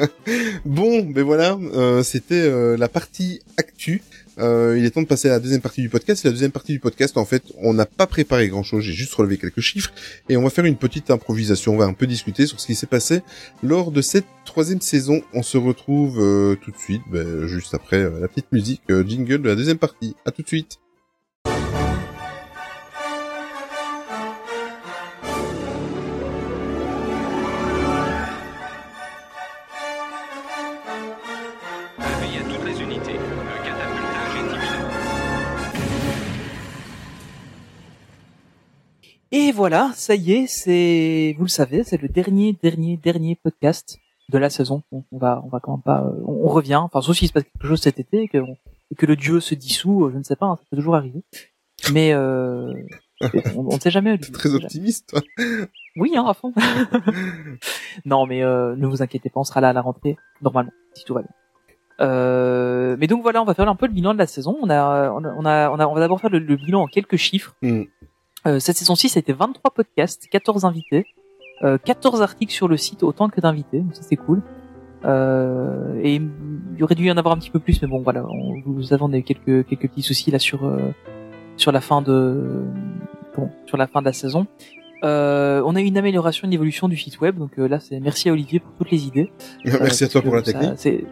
bon, 0.66 1.04
ben 1.04 1.24
voilà, 1.24 1.58
euh, 1.76 2.04
c'était 2.04 2.42
euh, 2.42 2.76
la 2.78 2.90
partie 2.90 3.42
actu. 3.58 4.02
Euh, 4.40 4.76
il 4.78 4.86
est 4.86 4.92
temps 4.92 5.02
de 5.02 5.08
passer 5.08 5.30
à 5.30 5.34
la 5.34 5.40
deuxième 5.40 5.62
partie 5.62 5.82
du 5.82 5.90
podcast. 5.90 6.24
La 6.24 6.32
deuxième 6.32 6.52
partie 6.52 6.72
du 6.72 6.80
podcast, 6.80 7.18
en 7.18 7.26
fait, 7.26 7.44
on 7.60 7.74
n'a 7.74 7.86
pas 7.86 8.08
préparé 8.08 8.48
grand-chose. 8.50 8.84
J'ai 8.84 8.94
juste 8.94 9.14
relevé 9.14 9.38
quelques 9.38 9.62
chiffres 9.62 9.92
et 10.30 10.38
on 10.38 10.44
va 10.44 10.50
faire 10.50 10.66
une 10.66 10.76
petite 10.76 11.12
improvisation. 11.12 11.74
On 11.74 11.78
va 11.78 11.86
un 11.86 11.94
peu 11.94 12.08
discuter 12.08 12.48
sur 12.48 12.60
ce 12.60 12.68
qui 12.68 12.76
s'est 12.76 12.88
passé 12.88 13.22
lors 13.62 13.92
de 13.92 14.02
cette 14.02 14.26
troisième 14.46 14.82
saison. 14.82 15.22
On 15.34 15.44
se 15.44 15.58
retrouve 15.58 16.20
euh, 16.20 16.56
tout 16.56 16.72
de 16.72 16.78
suite, 16.78 17.04
ben, 17.12 17.46
juste 17.46 17.74
après 17.74 17.98
euh, 17.98 18.20
la 18.20 18.28
petite 18.28 18.52
musique 18.52 18.82
jingle 18.90 19.42
de 19.42 19.50
la 19.50 19.56
deuxième 19.56 19.78
partie. 19.78 20.16
À 20.26 20.32
tout 20.32 20.42
de 20.42 20.48
suite. 20.48 20.80
Voilà, 39.54 39.92
ça 39.96 40.16
y 40.16 40.34
est, 40.34 40.48
c'est, 40.48 41.36
vous 41.38 41.44
le 41.46 41.50
savez, 41.50 41.84
c'est 41.84 42.02
le 42.02 42.08
dernier, 42.10 42.58
dernier, 42.62 42.98
dernier 42.98 43.36
podcast 43.36 43.98
de 44.30 44.38
la 44.38 44.50
saison. 44.50 44.84
On 44.92 45.04
va, 45.18 45.42
on 45.46 45.50
va 45.50 45.60
quand 45.60 45.74
même 45.74 45.82
pas, 45.84 46.02
euh, 46.04 46.22
on, 46.26 46.46
on 46.46 46.48
revient. 46.50 46.76
Enfin, 46.76 47.02
sauf 47.02 47.16
s'il 47.18 47.28
se 47.28 47.34
passe 47.34 47.44
quelque 47.44 47.68
chose 47.68 47.82
cet 47.82 48.00
été 48.00 48.24
et 48.24 48.28
que, 48.28 48.38
on- 48.40 48.58
et 48.92 48.96
que 48.96 49.06
le 49.06 49.16
dieu 49.16 49.40
se 49.40 49.56
dissout, 49.56 50.06
euh, 50.06 50.12
je 50.12 50.18
ne 50.18 50.24
sais 50.24 50.36
pas, 50.36 50.46
hein, 50.48 50.56
ça 50.58 50.64
peut 50.70 50.78
toujours 50.78 50.96
arriver. 50.96 51.24
Mais 51.92 52.14
euh, 52.14 52.72
on, 53.56 53.64
ne 53.76 53.80
sait 53.80 53.92
jamais. 53.92 54.18
T'es 54.18 54.32
très 54.32 54.54
optimiste, 54.54 55.10
toi. 55.10 55.22
Oui, 55.98 56.14
hein, 56.16 56.26
à 56.28 56.34
fond. 56.34 56.54
non, 58.06 58.26
mais 58.26 58.44
euh, 58.44 58.76
ne 58.76 58.88
vous 58.88 59.02
inquiétez 59.02 59.30
pas, 59.30 59.40
on 59.40 59.44
sera 59.44 59.62
là 59.62 59.70
à 59.70 59.74
la 59.74 59.82
rentrée 59.82 60.18
normalement, 60.42 60.72
si 60.94 61.04
tout 61.06 61.14
va 61.14 61.22
bien. 61.22 61.32
Euh, 62.02 62.98
mais 63.00 63.08
donc 63.08 63.22
voilà, 63.22 63.42
on 63.42 63.46
va 63.46 63.54
faire 63.54 63.68
un 63.70 63.76
peu 63.76 63.86
le 63.88 63.94
bilan 63.94 64.14
de 64.14 64.20
la 64.20 64.28
saison. 64.28 64.58
On 64.62 64.70
a, 64.70 65.12
on 65.12 65.24
a, 65.24 65.34
on 65.38 65.46
a, 65.46 65.70
on, 65.70 65.80
a- 65.80 65.88
on 65.88 65.94
va 65.94 66.00
d'abord 66.00 66.20
faire 66.20 66.30
le, 66.32 66.40
le 66.40 66.56
bilan 66.56 66.82
en 66.82 66.88
quelques 66.88 67.18
chiffres. 67.18 67.56
Mm. 67.62 67.84
Euh, 68.46 68.60
cette 68.60 68.78
saison 68.78 68.96
6 68.96 69.16
a 69.18 69.20
été 69.20 69.34
23 69.34 69.72
podcasts, 69.72 70.28
14 70.30 70.66
invités, 70.66 71.06
euh, 71.64 71.78
14 71.78 72.22
articles 72.22 72.54
sur 72.54 72.68
le 72.68 72.78
site, 72.78 73.04
autant 73.04 73.30
que 73.30 73.40
d'invités, 73.42 73.80
donc 73.80 73.96
ça 73.96 74.02
c'est 74.04 74.16
cool. 74.18 74.42
Euh, 75.06 76.00
et 76.02 76.16
il 76.16 76.30
y 76.80 76.84
aurait 76.84 76.96
dû 76.96 77.06
y 77.06 77.12
en 77.12 77.18
avoir 77.18 77.34
un 77.36 77.38
petit 77.38 77.50
peu 77.52 77.60
plus, 77.60 77.82
mais 77.82 77.88
bon 77.88 78.02
voilà, 78.02 78.26
on, 78.26 78.62
vous 78.66 78.84
savez, 78.84 79.02
on 79.04 79.12
a 79.14 79.18
eu 79.18 79.24
quelques 79.24 79.66
quelques 79.68 79.90
petits 79.90 80.02
soucis 80.02 80.32
là 80.32 80.40
sur 80.40 80.66
euh, 80.66 80.92
sur 81.58 81.72
la 81.72 81.82
fin 81.82 82.02
de 82.02 82.64
bon, 83.36 83.50
sur 83.66 83.78
la 83.78 83.88
fin 83.88 84.00
de 84.02 84.06
la 84.06 84.14
saison. 84.14 84.48
Euh, 85.04 85.62
on 85.66 85.76
a 85.76 85.82
eu 85.82 85.86
une 85.86 85.98
amélioration, 85.98 86.48
une 86.48 86.54
évolution 86.54 86.88
du 86.88 86.96
site 86.96 87.20
web, 87.20 87.38
donc 87.38 87.60
euh, 87.60 87.68
là 87.68 87.80
c'est 87.82 88.00
merci 88.00 88.30
à 88.30 88.32
Olivier 88.34 88.60
pour 88.62 88.72
toutes 88.78 88.92
les 88.92 89.06
idées. 89.06 89.32
Merci 89.66 90.04
Euh, 90.04 90.08
à 90.08 90.10
toi 90.10 90.22
pour 90.22 90.36
la 90.36 90.42
que 90.42 90.52
ça, 90.52 90.60
technique. 90.76 91.06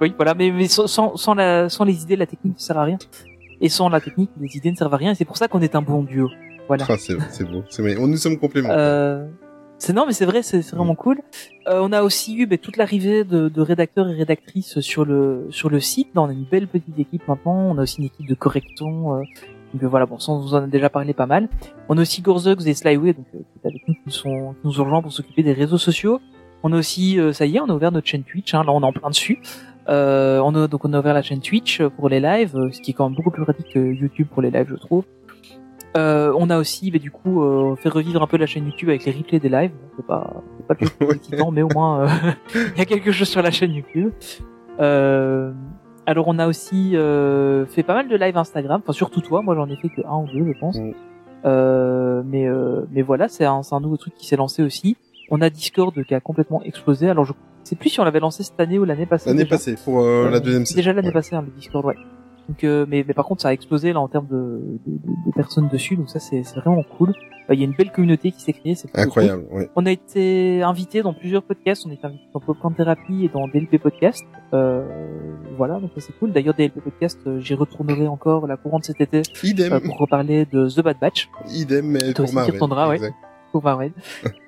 Oui, 0.00 0.12
voilà, 0.16 0.34
mais, 0.34 0.50
mais 0.50 0.66
sans, 0.68 0.86
sans, 0.88 1.16
sans 1.16 1.34
la, 1.34 1.68
sans 1.68 1.84
les 1.84 2.02
idées, 2.02 2.16
la 2.16 2.26
technique 2.26 2.54
ne 2.56 2.60
sert 2.60 2.76
à 2.76 2.84
rien. 2.84 2.98
Et 3.62 3.68
sans 3.70 3.88
la 3.88 4.00
technique, 4.00 4.30
les 4.38 4.54
idées 4.56 4.70
ne 4.70 4.76
servent 4.76 4.92
à 4.92 4.98
rien. 4.98 5.12
Et 5.12 5.14
c'est 5.14 5.24
pour 5.24 5.38
ça 5.38 5.48
qu'on 5.48 5.62
est 5.62 5.74
un 5.74 5.80
bon 5.80 6.02
duo. 6.02 6.28
Voilà. 6.68 6.84
Ah, 6.88 6.96
c'est 6.98 7.16
c'est 7.30 7.44
beau. 7.44 7.62
C'est. 7.68 7.98
On 7.98 8.06
nous 8.06 8.16
sommes 8.16 8.38
complémentaires. 8.38 8.76
Euh, 8.78 9.26
c'est 9.78 9.92
non, 9.92 10.06
mais 10.06 10.12
c'est 10.12 10.24
vrai, 10.24 10.42
c'est 10.42 10.62
c'est 10.62 10.74
vraiment 10.74 10.94
cool. 10.94 11.20
Euh, 11.68 11.80
on 11.82 11.92
a 11.92 12.02
aussi 12.02 12.36
eu 12.36 12.46
ben, 12.46 12.58
toute 12.58 12.76
l'arrivée 12.76 13.24
de, 13.24 13.48
de 13.48 13.60
rédacteurs 13.60 14.08
et 14.08 14.14
rédactrices 14.14 14.80
sur 14.80 15.04
le 15.04 15.46
sur 15.50 15.68
le 15.68 15.80
site. 15.80 16.08
Là, 16.14 16.22
on 16.22 16.28
a 16.28 16.32
une 16.32 16.46
belle 16.50 16.66
petite 16.66 16.98
équipe 16.98 17.28
maintenant. 17.28 17.70
On 17.70 17.78
a 17.78 17.82
aussi 17.82 18.00
une 18.00 18.06
équipe 18.06 18.26
de 18.26 18.34
correcton. 18.34 19.16
Euh, 19.16 19.22
donc 19.74 19.82
euh, 19.82 19.88
voilà, 19.88 20.06
bon, 20.06 20.18
ça 20.18 20.32
on 20.32 20.38
vous 20.38 20.54
en 20.54 20.62
a 20.62 20.66
déjà 20.66 20.88
parlé 20.88 21.12
pas 21.12 21.26
mal. 21.26 21.48
On 21.88 21.98
a 21.98 22.00
aussi 22.00 22.22
Gorzugs 22.22 22.66
et 22.66 22.74
Slyway, 22.74 23.12
donc 23.12 23.26
euh, 23.34 23.38
qui 23.38 23.60
est 23.62 23.68
avec 23.68 23.88
nous, 23.88 23.94
qui 23.94 24.10
sont 24.10 24.54
qui 24.54 24.66
nous 24.66 24.70
rejoints 24.70 25.02
pour 25.02 25.12
s'occuper 25.12 25.42
des 25.42 25.52
réseaux 25.52 25.78
sociaux. 25.78 26.20
On 26.62 26.72
a 26.72 26.78
aussi, 26.78 27.20
euh, 27.20 27.32
ça 27.32 27.44
y 27.44 27.56
est, 27.56 27.60
on 27.60 27.68
a 27.68 27.74
ouvert 27.74 27.92
notre 27.92 28.06
chaîne 28.06 28.22
Twitch. 28.22 28.54
Hein, 28.54 28.64
là, 28.64 28.72
on 28.72 28.80
est 28.80 28.86
en 28.86 28.92
plein 28.92 29.10
dessus. 29.10 29.40
Euh, 29.88 30.40
on 30.40 30.54
a 30.54 30.66
donc 30.66 30.84
on 30.84 30.92
a 30.94 30.98
ouvert 30.98 31.14
la 31.14 31.22
chaîne 31.22 31.40
Twitch 31.40 31.82
pour 31.82 32.08
les 32.08 32.18
lives, 32.18 32.56
ce 32.72 32.80
qui 32.80 32.92
est 32.92 32.94
quand 32.94 33.08
même 33.08 33.16
beaucoup 33.16 33.30
plus 33.30 33.44
pratique 33.44 33.68
que 33.72 33.78
YouTube 33.78 34.28
pour 34.32 34.42
les 34.42 34.50
lives, 34.50 34.68
je 34.68 34.76
trouve. 34.76 35.04
Euh, 35.96 36.32
on 36.36 36.50
a 36.50 36.58
aussi, 36.58 36.90
bah, 36.90 36.98
du 36.98 37.10
coup, 37.10 37.42
euh, 37.42 37.74
fait 37.76 37.88
revivre 37.88 38.22
un 38.22 38.26
peu 38.26 38.36
la 38.36 38.46
chaîne 38.46 38.66
YouTube 38.66 38.88
avec 38.90 39.04
les 39.04 39.12
replays 39.12 39.38
des 39.40 39.48
lives. 39.48 39.70
C'est 39.96 40.06
pas, 40.06 40.42
c'est 40.58 40.66
pas 40.66 40.74
le 40.78 40.86
plus 40.88 41.10
excitant, 41.16 41.50
mais 41.50 41.62
au 41.62 41.68
moins 41.72 42.02
euh, 42.02 42.08
il 42.54 42.78
y 42.78 42.82
a 42.82 42.84
quelque 42.84 43.12
chose 43.12 43.28
sur 43.28 43.40
la 43.42 43.50
chaîne 43.50 43.72
YouTube. 43.72 44.12
Euh, 44.80 45.52
alors 46.04 46.28
on 46.28 46.38
a 46.38 46.46
aussi 46.46 46.96
euh, 46.96 47.64
fait 47.66 47.82
pas 47.82 47.94
mal 47.94 48.08
de 48.08 48.16
lives 48.16 48.36
Instagram, 48.36 48.80
enfin 48.84 48.92
surtout 48.92 49.20
toi. 49.22 49.42
Moi 49.42 49.54
j'en 49.54 49.68
ai 49.68 49.76
fait 49.76 49.88
que 49.88 50.02
un 50.06 50.18
ou 50.22 50.26
deux, 50.26 50.52
je 50.52 50.58
pense. 50.58 50.78
Mm. 50.78 50.92
Euh, 51.46 52.22
mais 52.26 52.46
euh, 52.46 52.82
mais 52.90 53.02
voilà, 53.02 53.28
c'est 53.28 53.44
un, 53.44 53.62
c'est 53.62 53.74
un 53.74 53.80
nouveau 53.80 53.96
truc 53.96 54.14
qui 54.14 54.26
s'est 54.26 54.36
lancé 54.36 54.62
aussi. 54.62 54.96
On 55.30 55.40
a 55.40 55.50
Discord 55.50 55.94
qui 56.04 56.14
a 56.14 56.20
complètement 56.20 56.62
explosé. 56.62 57.08
Alors 57.08 57.24
je 57.24 57.32
sais 57.64 57.74
plus 57.76 57.88
si 57.88 58.00
on 58.00 58.04
l'avait 58.04 58.20
lancé 58.20 58.42
cette 58.42 58.60
année 58.60 58.78
ou 58.78 58.84
l'année 58.84 59.06
passée. 59.06 59.30
L'année 59.30 59.44
passée, 59.46 59.76
pour 59.82 60.00
la 60.04 60.40
deuxième 60.40 60.66
saison. 60.66 60.76
Déjà 60.76 60.92
l'année 60.92 61.08
Ouais. 61.08 61.12
passée, 61.14 61.34
hein, 61.34 61.42
le 61.44 61.52
Discord, 61.58 61.84
ouais. 61.84 61.96
Donc, 62.48 62.62
euh, 62.64 62.86
mais, 62.88 63.04
mais 63.06 63.14
par 63.14 63.24
contre, 63.24 63.42
ça 63.42 63.48
a 63.48 63.52
explosé 63.52 63.92
là 63.92 64.00
en 64.00 64.08
termes 64.08 64.28
de, 64.28 64.78
de, 64.86 64.92
de- 64.92 65.26
de 65.26 65.32
personnes 65.34 65.68
dessus, 65.68 65.96
donc 65.96 66.08
ça 66.08 66.20
c'est 66.20 66.42
vraiment 66.56 66.84
cool. 66.96 67.10
Euh, 67.50 67.54
Il 67.54 67.60
y 67.60 67.62
a 67.62 67.66
une 67.66 67.74
belle 67.74 67.90
communauté 67.90 68.30
qui 68.30 68.40
s'est 68.40 68.52
créée, 68.52 68.74
c'est 68.76 68.86
plutôt 68.88 69.10
cool. 69.10 69.22
Incroyable, 69.24 69.46
ouais. 69.52 69.68
On 69.76 69.84
a 69.86 69.90
été 69.90 70.62
invité 70.62 71.02
dans 71.02 71.12
plusieurs 71.12 71.42
podcasts, 71.42 71.84
on 71.86 71.90
a 71.90 71.94
été 71.94 72.06
invité 72.06 72.24
dans 72.32 72.40
Popcorn 72.40 72.74
Therapy 72.74 73.24
et 73.24 73.28
dans 73.28 73.48
DLP 73.48 73.78
Podcast. 73.78 74.24
Euh, 74.54 74.84
voilà, 75.56 75.80
donc 75.80 75.90
ça 75.96 76.00
c'est 76.00 76.16
cool. 76.18 76.32
D'ailleurs, 76.32 76.54
DLP 76.54 76.80
Podcast, 76.80 77.18
euh, 77.26 77.40
j'y 77.40 77.54
retournerai 77.54 78.06
encore 78.06 78.46
la 78.46 78.56
courante 78.56 78.84
cet 78.84 79.00
été 79.00 79.22
Idem, 79.42 79.72
euh, 79.72 79.80
pour 79.80 79.98
reparler 79.98 80.44
de 80.44 80.68
The 80.68 80.82
Bad 80.84 80.98
Batch 81.00 81.28
idem, 81.52 81.86
mais 81.86 81.98
Toi 82.12 82.14
pour 82.14 82.24
aussi, 82.24 82.52
tu 82.52 82.58
ouais. 83.02 83.10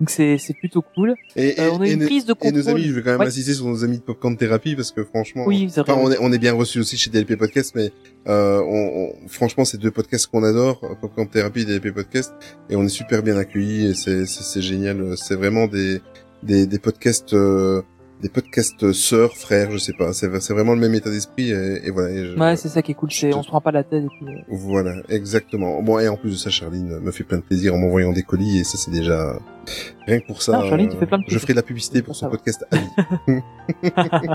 Donc 0.01 0.11
c'est 0.11 0.38
c'est 0.38 0.55
plutôt 0.55 0.82
cool. 0.94 1.14
Et, 1.36 1.59
Euh, 1.61 1.70
on 1.72 1.80
a 1.80 1.86
et- 1.86 1.92
une 1.92 2.05
prise 2.05 2.24
de 2.24 2.30
nos- 2.32 2.34
et 2.34 2.38
contrôle. 2.53 2.62
nos 2.62 2.68
amis, 2.68 2.82
je 2.84 2.92
vais 2.92 3.03
quand 3.03 3.11
même 3.12 3.20
Ouais. 3.20 3.26
insister 3.26 3.55
sur 3.55 3.66
nos 3.66 3.84
amis 3.84 3.99
de 3.99 4.03
Popcorn 4.03 4.36
Therapy 4.36 4.76
parce 4.76 4.92
que 4.92 5.05
franchement, 5.05 5.44
Oui. 5.46 5.68
Enfin, 5.76 5.94
on 5.96 6.11
est, 6.11 6.18
on 6.20 6.32
est 6.32 6.38
bien 6.38 6.53
reçu 6.55 6.78
aussi 6.80 6.96
chez 6.96 7.11
DLP 7.11 7.36
Podcast, 7.36 7.72
mais 7.74 7.90
euh, 8.28 8.61
on, 8.61 9.14
on- 9.24 9.28
franchement, 9.28 9.64
c'est 9.64 9.78
deux 9.78 9.90
podcasts 9.90 10.26
qu'on 10.26 10.44
adore, 10.44 10.80
euh, 10.84 10.94
Popcorn 11.01 11.28
Therapy 11.28 11.61
et 11.62 11.64
DLP 11.64 11.92
Podcast, 11.92 12.32
et 12.68 12.76
on 12.76 12.82
est 12.84 12.88
super 12.88 13.22
bien 13.22 13.36
accueillis 13.36 13.86
et 13.86 13.94
c'est 13.94 14.26
c'est- 14.26 14.42
c'est 14.42 14.62
génial. 14.62 15.16
C'est 15.16 15.36
vraiment 15.36 15.66
des 15.66 16.01
des, 16.42 16.66
des 16.66 16.78
podcasts 16.78 17.34
euh, 17.34 17.82
des 18.23 18.29
podcasts 18.29 18.93
sœurs, 18.93 19.37
frères, 19.37 19.71
je 19.71 19.79
sais 19.79 19.93
pas. 19.93 20.12
C'est 20.12 20.27
vraiment 20.29 20.75
le 20.75 20.81
même 20.81 20.95
état 20.95 21.11
d'esprit 21.11 21.51
et, 21.53 21.87
et 21.87 21.91
voilà. 21.91 22.11
et 22.11 22.25
je- 22.27 22.37
Ouais, 22.39 22.57
c'est 22.57 22.69
ça 22.69 22.83
qui 22.83 22.93
est 22.93 22.95
cool. 22.95 23.11
C'est 23.12 23.33
on 23.35 23.43
se 23.43 23.49
prend 23.49 23.61
pas 23.61 23.71
la 23.73 23.85
tête 23.85 24.05
et 24.05 24.09
puis. 24.09 24.27
euh, 24.35 24.41
voilà, 24.49 24.95
exactement. 25.09 25.83
Bon, 25.83 25.99
et 25.99 26.09
en 26.09 26.16
plus 26.16 26.31
de 26.33 26.37
ça, 26.37 26.51
Charline 26.51 26.99
me 27.01 27.11
fait 27.11 27.25
plein 27.25 27.39
de 27.39 27.43
plaisir 27.43 27.75
en 27.75 27.79
m'envoyant 27.79 28.12
des 28.12 28.23
colis, 28.23 28.59
et 28.59 28.64
ça, 28.64 28.77
c'est 28.77 28.91
déjà 28.91 29.39
rien 30.07 30.21
que 30.21 30.27
pour 30.27 30.43
ça. 30.43 30.53
Non, 30.53 30.69
Charline, 30.69 30.89
tu 30.89 30.97
euh, 30.97 31.01
fais 31.01 31.07
plein 31.07 31.19
de 31.19 31.25
Je 31.29 31.39
ferai 31.39 31.53
de 31.53 31.59
la 31.59 31.62
publicité 31.62 32.03
pour 32.03 32.14
Ça 32.16 32.21
son 32.21 32.27
va. 32.27 32.31
podcast 32.33 32.64
Ami. 32.71 33.41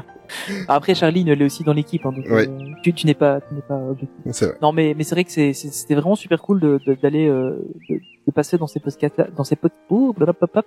Après, 0.67 0.95
Charline, 0.95 1.27
elle 1.27 1.41
est 1.41 1.45
aussi 1.45 1.63
dans 1.63 1.73
l'équipe, 1.73 2.05
hein, 2.05 2.11
donc 2.11 2.25
Ouais. 2.29 2.47
euh, 2.47 2.71
tu, 2.83 2.93
tu 2.93 3.05
n'es 3.07 3.13
pas, 3.13 3.41
tu 3.41 3.53
n'es 3.53 3.61
pas 3.61 3.77
objectif. 3.77 4.43
Non, 4.61 4.71
mais 4.71 4.93
mais 4.97 5.03
c'est 5.03 5.15
vrai 5.15 5.23
que 5.23 5.31
c'est 5.31 5.53
c'était 5.53 5.95
vraiment 5.95 6.15
super 6.15 6.41
cool 6.41 6.59
de 6.59 6.79
de- 6.85 6.95
d'aller 6.95 7.27
euh, 7.27 7.57
de, 7.89 7.95
de 7.95 8.31
passer 8.33 8.57
dans 8.57 8.67
ces 8.67 8.79
podcasts, 8.79 9.21
dans 9.35 9.43
ces 9.43 9.55
pod, 9.55 9.71
blablabla, 10.15 10.63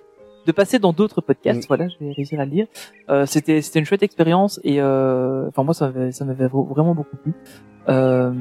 de 0.47 0.51
passer 0.53 0.79
dans 0.79 0.93
d'autres 0.93 1.21
podcasts. 1.21 1.63
Mm. 1.63 1.67
Voilà, 1.67 1.87
je 1.89 1.95
vais 1.99 2.11
réussir 2.13 2.39
à 2.39 2.45
le 2.45 2.51
dire. 2.51 2.65
Euh, 3.09 3.25
c'était 3.27 3.61
c'était 3.61 3.79
une 3.79 3.85
chouette 3.85 4.01
expérience 4.03 4.59
et 4.63 4.81
euh, 4.81 5.47
enfin 5.49 5.63
moi 5.63 5.73
ça 5.75 5.87
m'avait 5.91 6.11
ça 6.11 6.25
m'avait 6.25 6.47
vra- 6.47 6.67
vraiment 6.67 6.95
beaucoup 6.95 7.17
plu. 7.17 7.33
Euh, 7.89 8.33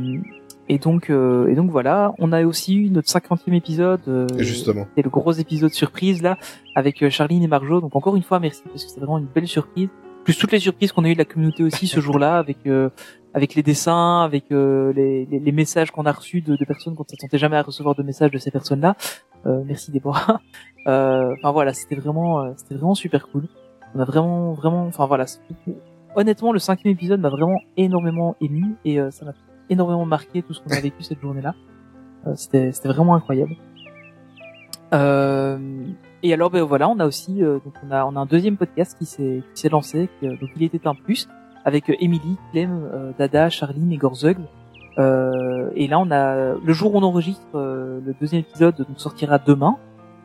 et 0.68 0.78
donc 0.78 1.11
euh, 1.11 1.46
et 1.48 1.54
donc 1.54 1.70
voilà, 1.70 2.12
on 2.18 2.32
a 2.32 2.44
aussi 2.44 2.74
eu 2.76 2.90
notre 2.90 3.09
50e 3.09 3.52
épisode. 3.54 4.00
Euh, 4.09 4.26
Et 4.38 4.44
justement. 4.44 4.86
c'est 4.96 5.02
le 5.02 5.11
gros 5.11 5.32
épisode 5.32 5.72
surprise 5.72 6.22
là 6.22 6.38
avec 6.74 7.09
Charline 7.09 7.42
et 7.42 7.48
Marjo. 7.48 7.80
Donc 7.80 7.94
encore 7.94 8.16
une 8.16 8.22
fois 8.22 8.40
merci 8.40 8.62
parce 8.64 8.84
que 8.84 8.90
c'est 8.90 8.98
vraiment 9.00 9.18
une 9.18 9.26
belle 9.26 9.48
surprise. 9.48 9.88
Plus 10.24 10.36
toutes 10.36 10.50
les 10.50 10.59
surprises 10.59 10.90
qu'on 10.90 11.04
a 11.04 11.09
eu 11.09 11.12
de 11.14 11.18
la 11.18 11.24
communauté 11.24 11.62
aussi 11.62 11.86
ce 11.86 12.00
jour-là 12.07 12.38
avec 12.38 12.59
euh, 12.66 12.88
avec 13.32 13.54
les 13.54 13.62
dessins, 13.62 14.22
avec 14.24 14.44
euh, 14.50 14.92
les, 14.94 15.26
les, 15.26 15.38
les 15.38 15.52
messages 15.52 15.90
qu'on 15.90 16.07
a 16.07 16.11
reçus 16.12 16.40
de, 16.40 16.57
de 16.57 16.64
personnes 16.64 16.94
qu'on 16.96 17.04
ne 17.04 17.09
s'attendait 17.11 17.38
jamais 17.38 17.57
à 17.59 17.62
recevoir 17.62 17.94
de 17.94 18.02
messages 18.02 18.30
de 18.30 18.38
ces 18.38 18.50
personnes-là. 18.50 18.96
Euh, 19.44 19.62
merci 19.66 19.92
Déborah. 19.92 20.40
Euh, 20.87 21.34
Enfin 21.39 21.51
voilà, 21.53 21.72
c'était 21.72 21.97
vraiment 21.97 22.41
euh, 22.43 22.53
c'était 22.57 22.74
vraiment 22.74 22.95
super 22.95 23.28
cool. 23.28 23.45
On 23.95 24.01
a 24.01 24.05
vraiment 24.05 24.53
vraiment 24.53 24.87
enfin 24.87 25.07
voilà. 25.07 25.24
Honnêtement, 26.14 26.53
le 26.53 26.59
cinquième 26.59 26.93
épisode 26.93 27.20
m'a 27.20 27.28
vraiment 27.28 27.61
énormément 27.76 28.37
ému 28.41 28.76
et 28.84 29.01
euh, 29.01 29.11
ça 29.11 29.24
m'a 29.24 29.32
énormément 29.68 30.07
marqué 30.07 30.43
tout 30.43 30.55
ce 30.55 30.61
qu'on 30.61 30.70
a 30.70 30.80
vécu 30.80 31.03
cette 31.03 31.20
journée-là. 31.20 31.55
C'était 32.34 32.72
c'était 32.72 32.89
vraiment 32.89 33.14
incroyable. 33.14 33.55
Euh, 34.95 35.59
et 36.22 36.32
alors 36.32 36.51
ben 36.51 36.62
voilà, 36.62 36.89
on 36.89 36.99
a 36.99 37.07
aussi 37.07 37.43
euh, 37.43 37.59
donc 37.64 37.74
on 37.87 37.91
a 37.91 38.05
on 38.05 38.16
a 38.16 38.20
un 38.20 38.26
deuxième 38.26 38.57
podcast 38.57 38.97
qui 38.99 39.05
s'est 39.05 39.43
qui 39.55 39.61
s'est 39.61 39.68
lancé, 39.68 40.09
donc 40.22 40.51
il 40.57 40.62
était 40.62 40.87
un 40.87 40.95
plus 40.95 41.28
avec 41.64 41.84
Émilie, 42.01 42.37
Clem, 42.53 43.12
Dada, 43.18 43.51
Charline 43.51 43.93
et 43.93 43.97
Gorzug. 43.97 44.39
Et 44.99 45.87
là 45.89 45.99
on 45.99 46.11
a 46.11 46.55
le 46.55 46.72
jour 46.72 46.95
où 46.95 46.99
on 46.99 47.03
enregistre 47.03 47.47
le 47.55 48.14
deuxième 48.20 48.41
épisode 48.41 48.76
donc 48.76 48.99
sortira 48.99 49.39
demain. 49.39 49.76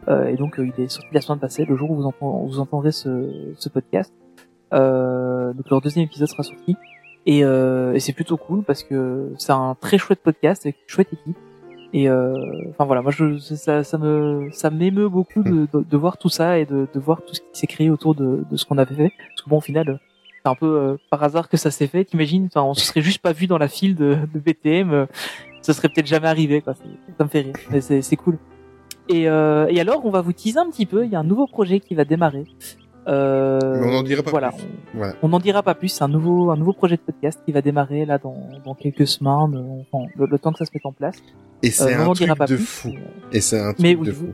Euh, 0.07 0.27
et 0.27 0.35
donc 0.35 0.59
euh, 0.59 0.67
il 0.77 0.83
est 0.83 0.87
sorti 0.87 1.07
la 1.13 1.21
semaine 1.21 1.39
passée, 1.39 1.65
le 1.65 1.75
jour 1.75 1.91
où 1.91 1.95
vous, 1.95 2.05
entend- 2.05 2.47
entendrez 2.59 2.91
ce, 2.91 3.53
ce 3.55 3.69
podcast. 3.69 4.13
Euh, 4.73 5.53
donc 5.53 5.69
leur 5.69 5.81
deuxième 5.81 6.05
épisode 6.05 6.27
sera 6.27 6.43
sorti. 6.43 6.75
Et, 7.27 7.41
et 7.41 7.99
c'est 7.99 8.13
plutôt 8.13 8.35
cool 8.37 8.63
parce 8.63 8.81
que 8.83 9.31
c'est 9.37 9.51
un 9.51 9.75
très 9.79 9.99
chouette 9.99 10.21
podcast 10.23 10.65
avec 10.65 10.77
une 10.77 10.89
chouette 10.89 11.13
équipe. 11.13 11.37
Et 11.93 12.09
enfin 12.09 12.85
voilà, 12.85 13.03
moi 13.03 13.11
je 13.11 13.37
ça, 13.37 13.83
ça 13.83 13.97
me 13.99 14.49
ça 14.51 14.71
m'émeut 14.71 15.07
beaucoup 15.09 15.43
de, 15.43 15.67
de, 15.71 15.81
de 15.87 15.97
voir 15.97 16.17
tout 16.17 16.29
ça 16.29 16.57
et 16.57 16.65
de, 16.65 16.87
de 16.91 16.99
voir 16.99 17.21
tout 17.23 17.35
ce 17.35 17.41
qui 17.41 17.47
s'est 17.53 17.67
créé 17.67 17.91
autour 17.91 18.15
de, 18.15 18.43
de 18.49 18.57
ce 18.57 18.65
qu'on 18.65 18.79
avait 18.79 18.95
fait. 18.95 19.11
Parce 19.29 19.41
que 19.43 19.49
bon 19.51 19.57
au 19.57 19.61
final 19.61 19.99
c'est 20.43 20.49
un 20.49 20.55
peu 20.55 20.97
par 21.11 21.21
hasard 21.23 21.47
que 21.47 21.57
ça 21.57 21.69
s'est 21.69 21.85
fait. 21.85 22.05
T'imagines, 22.05 22.47
enfin 22.47 22.63
on 22.63 22.73
se 22.73 22.85
serait 22.87 23.01
juste 23.01 23.21
pas 23.21 23.33
vu 23.33 23.45
dans 23.45 23.59
la 23.59 23.67
file 23.67 23.95
de, 23.95 24.17
de 24.33 24.39
BTM, 24.39 24.91
euh, 24.91 25.05
ça 25.61 25.73
serait 25.73 25.89
peut-être 25.89 26.07
jamais 26.07 26.27
arrivé. 26.27 26.61
Quoi. 26.61 26.73
Ça 27.19 27.23
me 27.23 27.29
fait 27.29 27.41
rire, 27.41 27.53
mais 27.69 27.81
c'est 27.81 28.01
c'est 28.01 28.15
cool. 28.15 28.39
Et, 29.09 29.29
euh, 29.29 29.67
et 29.69 29.79
alors 29.79 30.05
on 30.05 30.09
va 30.09 30.21
vous 30.21 30.33
teaser 30.33 30.59
un 30.59 30.69
petit 30.69 30.85
peu. 30.85 31.05
Il 31.05 31.11
y 31.11 31.15
a 31.15 31.19
un 31.19 31.23
nouveau 31.23 31.47
projet 31.47 31.79
qui 31.79 31.95
va 31.95 32.05
démarrer. 32.05 32.45
Euh, 33.07 33.59
Mais 33.79 33.87
on 33.87 33.91
n'en 33.91 34.03
dira 34.03 34.21
pas 34.21 34.29
voilà, 34.31 34.49
plus. 34.51 34.63
on- 34.93 34.97
Voilà. 34.97 35.13
on 35.23 35.29
n'en 35.29 35.39
dira 35.39 35.63
pas 35.63 35.73
plus. 35.75 35.89
C'est 35.89 36.03
un 36.03 36.07
nouveau, 36.07 36.51
un 36.51 36.55
nouveau 36.57 36.73
projet 36.73 36.97
de 36.97 37.01
podcast 37.01 37.39
qui 37.45 37.51
va 37.51 37.61
démarrer 37.61 38.05
là 38.05 38.17
dans, 38.19 38.37
dans 38.63 38.75
quelques 38.75 39.07
semaines, 39.07 39.83
enfin, 39.91 40.05
le, 40.15 40.27
le 40.27 40.39
temps 40.39 40.51
que 40.51 40.59
ça 40.59 40.65
se 40.65 40.71
mette 40.73 40.85
en 40.85 40.91
place. 40.91 41.15
Et 41.63 41.69
c'est 41.71 41.95
Euh, 41.95 42.01
un 42.09 42.13
truc 42.13 42.27
de 42.27 42.45
plus. 42.55 42.57
fou. 42.57 42.89
Et 43.31 43.41
c'est 43.41 43.59
un 43.59 43.73
truc 43.73 43.79
Mais 43.79 43.95
oui, 43.95 44.07
de 44.07 44.11
fou. 44.11 44.27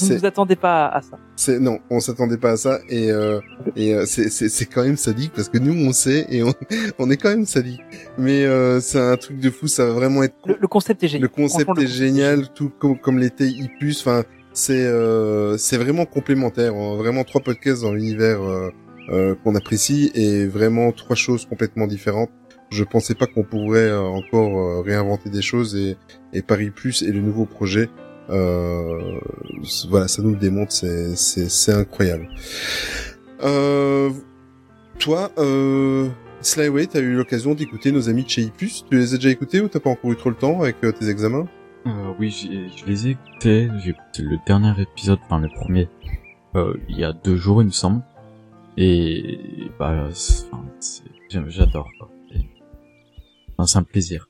Vous 0.00 0.08
ne 0.14 0.18
vous 0.18 0.26
attendez 0.26 0.56
pas 0.56 0.86
à, 0.88 1.00
ça. 1.02 1.18
c'est, 1.36 1.60
non, 1.60 1.78
on 1.90 2.00
s'attendait 2.00 2.36
pas 2.38 2.52
à 2.52 2.56
ça 2.56 2.78
et, 2.88 3.12
euh, 3.12 3.40
et 3.76 3.94
euh, 3.94 4.04
c'est, 4.06 4.28
c'est, 4.30 4.66
quand 4.66 4.82
même 4.82 4.96
sadique 4.96 5.32
parce 5.34 5.48
que 5.48 5.58
nous 5.58 5.72
on 5.86 5.92
sait 5.92 6.26
et 6.30 6.42
on, 6.42 6.52
on 6.98 7.10
est 7.10 7.16
quand 7.16 7.28
même 7.28 7.44
sadique. 7.46 7.80
Mais 8.16 8.44
euh, 8.44 8.80
c'est 8.80 8.98
un 8.98 9.16
truc 9.16 9.38
de 9.38 9.50
fou, 9.50 9.68
ça 9.68 9.86
va 9.86 9.92
vraiment 9.92 10.22
être 10.24 10.34
Le, 10.46 10.56
le 10.60 10.66
concept 10.68 11.04
est 11.04 11.08
génial. 11.08 11.22
Le 11.22 11.28
concept 11.28 11.70
le 11.76 11.82
est 11.82 11.86
génial, 11.86 12.48
tout 12.52 12.70
comme, 12.78 12.98
comme 12.98 13.18
l'était 13.18 13.46
Ipus. 13.48 14.00
Enfin, 14.00 14.24
c'est 14.52 14.86
euh, 14.86 15.56
c'est 15.56 15.76
vraiment 15.76 16.06
complémentaire. 16.06 16.74
hein. 16.74 16.96
Vraiment 16.96 17.24
trois 17.24 17.40
podcasts 17.40 17.82
dans 17.82 17.92
l'univers 17.92 18.42
euh, 18.42 18.70
euh, 19.10 19.34
qu'on 19.42 19.54
apprécie 19.54 20.10
et 20.14 20.46
vraiment 20.46 20.92
trois 20.92 21.16
choses 21.16 21.46
complètement 21.46 21.86
différentes. 21.86 22.30
Je 22.70 22.84
pensais 22.84 23.14
pas 23.14 23.26
qu'on 23.26 23.44
pourrait 23.44 23.88
euh, 23.88 24.00
encore 24.00 24.58
euh, 24.58 24.82
réinventer 24.82 25.30
des 25.30 25.42
choses 25.42 25.74
et, 25.76 25.96
et 26.32 26.42
Paris 26.42 26.70
Plus 26.70 27.02
et 27.02 27.12
le 27.12 27.20
nouveau 27.20 27.46
projet. 27.46 27.88
Voilà, 28.28 30.06
ça 30.08 30.20
nous 30.22 30.30
le 30.32 30.36
démontre, 30.36 30.72
c'est 30.72 31.16
c'est 31.16 31.48
c'est 31.48 31.72
incroyable. 31.72 32.28
Toi, 34.98 35.30
euh, 35.38 36.08
Slyway, 36.42 36.88
t'as 36.88 37.00
eu 37.00 37.14
l'occasion 37.14 37.54
d'écouter 37.54 37.92
nos 37.92 38.08
amis 38.08 38.24
de 38.24 38.28
chez 38.28 38.42
Ipus. 38.42 38.84
Tu 38.90 38.98
les 38.98 39.14
as 39.14 39.16
déjà 39.16 39.30
écoutés 39.30 39.60
ou 39.60 39.68
t'as 39.68 39.78
pas 39.80 39.90
encore 39.90 40.10
eu 40.12 40.16
trop 40.16 40.28
le 40.28 40.36
temps 40.36 40.60
avec 40.60 40.76
tes 40.80 41.08
examens? 41.08 41.46
Euh, 41.86 42.12
oui, 42.18 42.30
je 42.76 42.84
les 42.86 43.08
ai 43.08 43.10
écoutés. 43.12 43.68
J'ai 43.82 43.90
écouté 43.90 44.22
le 44.22 44.38
dernier 44.46 44.80
épisode, 44.80 45.18
enfin 45.24 45.40
le 45.40 45.48
premier, 45.48 45.88
euh, 46.54 46.74
il 46.88 46.98
y 46.98 47.04
a 47.04 47.12
deux 47.12 47.36
jours, 47.36 47.62
il 47.62 47.66
me 47.66 47.70
semble. 47.70 48.02
Et 48.76 49.38
bah, 49.78 50.08
j'adore. 51.48 51.88
C'est 53.66 53.76
un 53.78 53.82
plaisir. 53.82 54.28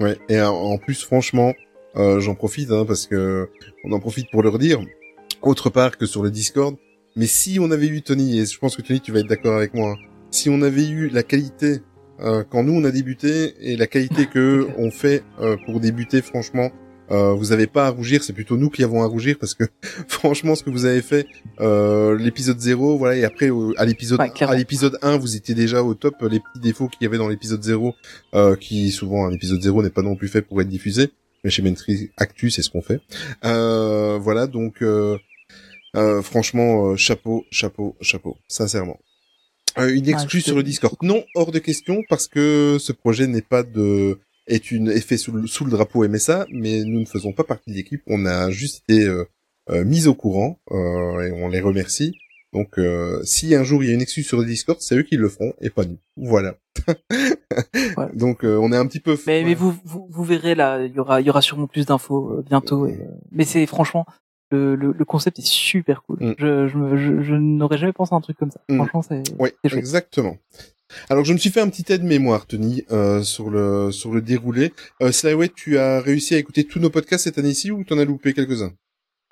Ouais. 0.00 0.16
Et 0.30 0.40
en- 0.40 0.54
en 0.54 0.78
plus, 0.78 1.02
franchement, 1.04 1.52
euh, 1.96 2.20
j'en 2.20 2.34
profite 2.34 2.70
hein, 2.70 2.84
parce 2.86 3.06
que 3.06 3.50
on 3.84 3.92
en 3.92 4.00
profite 4.00 4.30
pour 4.30 4.42
leur 4.42 4.58
dire 4.58 4.80
autre 5.42 5.68
part 5.70 5.98
que 5.98 6.06
sur 6.06 6.22
le 6.22 6.30
Discord. 6.30 6.76
Mais 7.16 7.26
si 7.26 7.58
on 7.60 7.70
avait 7.70 7.86
eu 7.88 8.02
Tony, 8.02 8.38
et 8.40 8.46
je 8.46 8.58
pense 8.58 8.76
que 8.76 8.82
Tony, 8.82 9.00
tu 9.00 9.12
vas 9.12 9.20
être 9.20 9.26
d'accord 9.28 9.56
avec 9.56 9.74
moi, 9.74 9.92
hein, 9.92 9.96
si 10.30 10.48
on 10.50 10.60
avait 10.62 10.86
eu 10.88 11.08
la 11.08 11.22
qualité 11.22 11.80
euh, 12.20 12.44
quand 12.48 12.62
nous 12.62 12.72
on 12.72 12.84
a 12.84 12.90
débuté 12.90 13.54
et 13.60 13.76
la 13.76 13.86
qualité 13.86 14.26
que 14.26 14.68
on 14.78 14.90
fait 14.90 15.22
euh, 15.40 15.56
pour 15.66 15.80
débuter, 15.80 16.22
franchement, 16.22 16.70
euh, 17.10 17.32
vous 17.34 17.52
avez 17.52 17.66
pas 17.66 17.86
à 17.86 17.90
rougir. 17.90 18.22
C'est 18.24 18.32
plutôt 18.32 18.56
nous 18.56 18.70
qui 18.70 18.82
avons 18.82 19.02
à 19.02 19.06
rougir 19.06 19.36
parce 19.38 19.54
que 19.54 19.64
franchement, 20.08 20.54
ce 20.54 20.62
que 20.62 20.70
vous 20.70 20.84
avez 20.84 21.02
fait, 21.02 21.26
euh, 21.60 22.18
l'épisode 22.18 22.58
0, 22.58 22.98
voilà, 22.98 23.16
et 23.16 23.24
après 23.24 23.50
à 23.76 23.84
l'épisode 23.84 24.20
Ouais, 24.20 24.42
à 24.42 24.54
l'épisode 24.54 24.98
1, 25.02 25.16
vous 25.18 25.36
étiez 25.36 25.54
déjà 25.54 25.82
au 25.82 25.94
top. 25.94 26.14
Les 26.22 26.40
petits 26.40 26.60
défauts 26.60 26.88
qu'il 26.88 27.02
y 27.02 27.06
avait 27.06 27.18
dans 27.18 27.28
l'épisode 27.28 27.62
0, 27.62 27.94
euh, 28.34 28.56
qui 28.56 28.90
souvent 28.90 29.28
l'épisode 29.28 29.62
0 29.62 29.82
n'est 29.82 29.90
pas 29.90 30.02
non 30.02 30.16
plus 30.16 30.28
fait 30.28 30.42
pour 30.42 30.60
être 30.60 30.68
diffusé. 30.68 31.10
Mais 31.44 31.50
chez 31.50 31.62
Mentry 31.62 32.10
Actu, 32.16 32.50
c'est 32.50 32.62
ce 32.62 32.70
qu'on 32.70 32.82
fait. 32.82 33.00
Euh, 33.44 34.18
voilà, 34.20 34.46
donc 34.46 34.82
euh, 34.82 35.16
euh, 35.94 36.20
franchement, 36.20 36.96
chapeau, 36.96 37.44
chapeau, 37.52 37.96
chapeau, 38.00 38.36
sincèrement. 38.48 38.98
Euh, 39.78 39.94
une 39.94 40.08
exclue 40.08 40.40
sur 40.40 40.56
le 40.56 40.62
Discord. 40.62 40.96
Non, 41.02 41.24
hors 41.34 41.52
de 41.52 41.58
question, 41.58 42.02
parce 42.08 42.28
que 42.28 42.78
ce 42.80 42.92
projet 42.92 43.26
n'est 43.26 43.42
pas 43.42 43.62
de 43.62 44.18
est 44.46 44.70
une 44.70 44.88
est 44.88 45.00
fait 45.00 45.16
sous 45.16 45.32
le, 45.32 45.46
sous 45.46 45.64
le 45.64 45.70
drapeau 45.70 46.06
MSA, 46.08 46.46
mais 46.50 46.84
nous 46.84 47.00
ne 47.00 47.04
faisons 47.04 47.32
pas 47.32 47.44
partie 47.44 47.70
de 47.70 47.76
l'équipe. 47.76 48.02
On 48.06 48.26
a 48.26 48.50
juste 48.50 48.84
été 48.88 49.04
euh, 49.04 49.24
euh, 49.70 49.84
mis 49.84 50.06
au 50.06 50.14
courant 50.14 50.60
euh, 50.70 51.20
et 51.22 51.32
on 51.32 51.48
les 51.48 51.60
remercie. 51.60 52.16
Donc, 52.52 52.78
euh, 52.78 53.20
si 53.24 53.54
un 53.54 53.64
jour 53.64 53.82
il 53.82 53.88
y 53.88 53.90
a 53.90 53.94
une 53.94 54.00
excuse 54.00 54.26
sur 54.26 54.38
le 54.38 54.46
Discord, 54.46 54.78
c'est 54.80 54.96
eux 54.96 55.02
qui 55.02 55.16
le 55.16 55.28
feront 55.28 55.52
et 55.60 55.70
pas 55.70 55.84
nous. 55.84 55.98
Voilà. 56.16 56.56
Ouais. 57.96 58.08
Donc, 58.14 58.44
euh, 58.44 58.58
on 58.60 58.70
est 58.72 58.76
un 58.76 58.86
petit 58.86 59.00
peu. 59.00 59.18
Mais, 59.26 59.42
mais 59.42 59.54
vous, 59.54 59.74
vous, 59.84 60.06
vous 60.10 60.24
verrez 60.24 60.54
là, 60.54 60.84
il 60.84 60.92
y 60.92 60.98
aura, 60.98 61.22
il 61.22 61.26
y 61.26 61.30
aura 61.30 61.40
sûrement 61.40 61.66
plus 61.66 61.86
d'infos 61.86 62.32
euh, 62.32 62.42
bientôt. 62.42 62.86
Et, 62.86 62.92
euh, 62.92 63.06
mais 63.30 63.44
c'est 63.44 63.64
franchement, 63.64 64.04
le, 64.50 64.76
le, 64.76 64.92
le 64.92 65.04
concept 65.04 65.38
est 65.38 65.46
super 65.46 66.02
cool. 66.02 66.18
Mm. 66.20 66.34
Je, 66.38 66.68
je, 66.68 66.78
me- 66.78 66.96
je, 66.96 67.22
je 67.22 67.34
n'aurais 67.34 67.78
jamais 67.78 67.92
pensé 67.92 68.14
à 68.14 68.16
un 68.16 68.20
truc 68.20 68.36
comme 68.36 68.50
ça. 68.50 68.60
Mm. 68.68 68.76
Franchement, 68.76 69.02
c'est 69.02 69.22
Oui, 69.38 69.50
exactement. 69.64 70.36
Alors 71.10 71.24
je 71.24 71.32
me 71.32 71.38
suis 71.38 71.50
fait 71.50 71.60
un 71.60 71.68
petit 71.68 71.90
aide 71.92 72.04
mémoire, 72.04 72.46
Tony, 72.46 72.84
euh, 72.92 73.22
sur 73.24 73.50
le 73.50 73.90
sur 73.90 74.12
le 74.14 74.22
déroulé. 74.22 74.72
Euh, 75.02 75.10
Slyway, 75.10 75.48
tu 75.48 75.78
as 75.78 76.00
réussi 76.00 76.34
à 76.36 76.38
écouter 76.38 76.64
tous 76.64 76.78
nos 76.78 76.90
podcasts 76.90 77.24
cette 77.24 77.38
année-ci 77.38 77.72
ou 77.72 77.82
t'en 77.82 77.98
as 77.98 78.04
loupé 78.04 78.32
quelques-uns? 78.34 78.72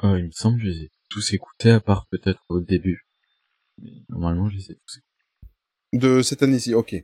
Euh, 0.03 0.19
il 0.19 0.25
me 0.27 0.31
semble 0.33 0.59
que 0.59 0.65
je 0.65 0.71
les 0.71 0.79
ai 0.87 0.91
tous 1.11 1.33
écoutés 1.33 1.71
à 1.71 1.79
part 1.79 2.07
peut-être 2.11 2.43
au 2.49 2.59
début. 2.61 3.07
Mais 3.81 3.91
normalement, 4.09 4.49
je 4.49 4.57
les 4.57 4.63
ai 4.73 4.75
tous 4.75 4.97
écoutés. 4.99 5.04
De 5.95 6.23
cette 6.23 6.43
année-ci, 6.43 6.75
ok. 6.75 6.97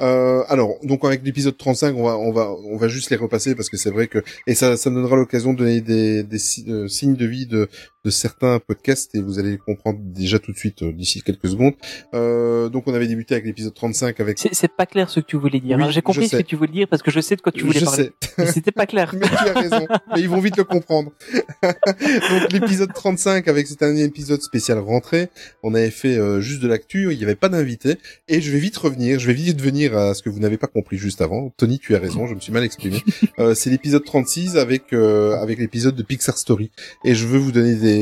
Euh, 0.00 0.44
alors, 0.48 0.76
donc 0.84 1.04
avec 1.04 1.24
l'épisode 1.24 1.56
35, 1.56 1.96
on 1.96 2.04
va, 2.04 2.16
on 2.16 2.32
va, 2.32 2.52
on 2.52 2.76
va 2.76 2.86
juste 2.86 3.10
les 3.10 3.16
repasser 3.16 3.56
parce 3.56 3.68
que 3.68 3.76
c'est 3.76 3.90
vrai 3.90 4.06
que 4.06 4.22
et 4.46 4.54
ça, 4.54 4.76
ça 4.76 4.88
me 4.88 4.94
donnera 4.94 5.16
l'occasion 5.16 5.52
de 5.52 5.58
donner 5.58 5.80
des, 5.80 6.22
des 6.22 6.38
euh, 6.68 6.86
signes 6.86 7.16
de 7.16 7.26
vie 7.26 7.46
de, 7.46 7.68
de 8.06 8.10
certains 8.10 8.60
podcasts 8.60 9.14
et 9.16 9.20
vous 9.20 9.40
allez 9.40 9.50
les 9.50 9.58
comprendre 9.58 9.98
déjà 10.00 10.38
tout 10.38 10.52
de 10.52 10.56
suite 10.56 10.82
euh, 10.82 10.92
d'ici 10.92 11.22
quelques 11.22 11.48
secondes. 11.48 11.74
Euh, 12.14 12.68
donc 12.68 12.84
on 12.86 12.94
avait 12.94 13.08
débuté 13.08 13.34
avec 13.34 13.46
l'épisode 13.46 13.74
35 13.74 14.20
avec. 14.20 14.38
C'est 14.38 14.68
pas 14.68 14.86
clair 14.86 15.10
ce 15.10 15.18
que 15.18 15.26
tu 15.26 15.36
voulais 15.36 15.58
dire. 15.58 15.76
Oui. 15.76 15.84
J'ai 15.90 16.02
compris 16.02 16.28
ce 16.28 16.36
que 16.36 16.42
tu 16.42 16.54
voulais 16.54 16.72
dire 16.72 16.88
parce 16.88 17.02
que 17.02 17.10
je 17.10 17.18
sais 17.20 17.34
de 17.34 17.40
quoi 17.40 17.50
tu 17.50 17.64
voulais 17.64 17.80
Je 17.80 17.84
parler. 17.84 18.12
c'était 18.46 18.70
pas 18.70 18.86
clair. 18.86 19.12
mais 19.18 19.26
tu 19.26 19.34
as 19.34 19.60
raison. 19.60 19.86
mais 20.14 20.20
ils 20.20 20.28
vont 20.28 20.40
vite 20.40 20.56
le 20.56 20.62
comprendre. 20.62 21.10
donc 21.62 22.52
l'épisode 22.52 22.92
35 22.94 23.48
avec 23.48 23.66
cet 23.66 23.80
dernier 23.80 24.04
épisode 24.04 24.40
spécial 24.40 24.78
rentrée, 24.78 25.28
on 25.64 25.74
avait 25.74 25.90
fait 25.90 26.16
euh, 26.16 26.40
juste 26.40 26.62
de 26.62 26.68
l'actu, 26.68 27.12
il 27.12 27.18
n'y 27.18 27.24
avait 27.24 27.34
pas 27.34 27.48
d'invité 27.48 27.96
et 28.28 28.40
je 28.40 28.52
vais 28.52 28.58
vite 28.58 28.76
revenir, 28.76 29.18
je 29.18 29.26
vais 29.26 29.32
vite 29.32 29.60
venir 29.60 29.96
à 29.96 30.14
ce 30.14 30.22
que 30.22 30.30
vous 30.30 30.38
n'avez 30.38 30.58
pas 30.58 30.68
compris 30.68 30.96
juste 30.96 31.20
avant. 31.20 31.52
Tony, 31.56 31.80
tu 31.80 31.96
as 31.96 31.98
raison, 31.98 32.26
je 32.26 32.34
me 32.34 32.40
suis 32.40 32.52
mal 32.52 32.64
exprimé. 32.64 33.02
Euh, 33.38 33.54
c'est 33.54 33.70
l'épisode 33.70 34.04
36 34.04 34.56
avec 34.56 34.92
euh, 34.92 35.36
avec 35.36 35.58
l'épisode 35.58 35.94
de 35.94 36.02
Pixar 36.02 36.38
Story 36.38 36.70
et 37.04 37.14
je 37.14 37.26
veux 37.26 37.38
vous 37.38 37.52
donner 37.52 37.74
des, 37.74 37.95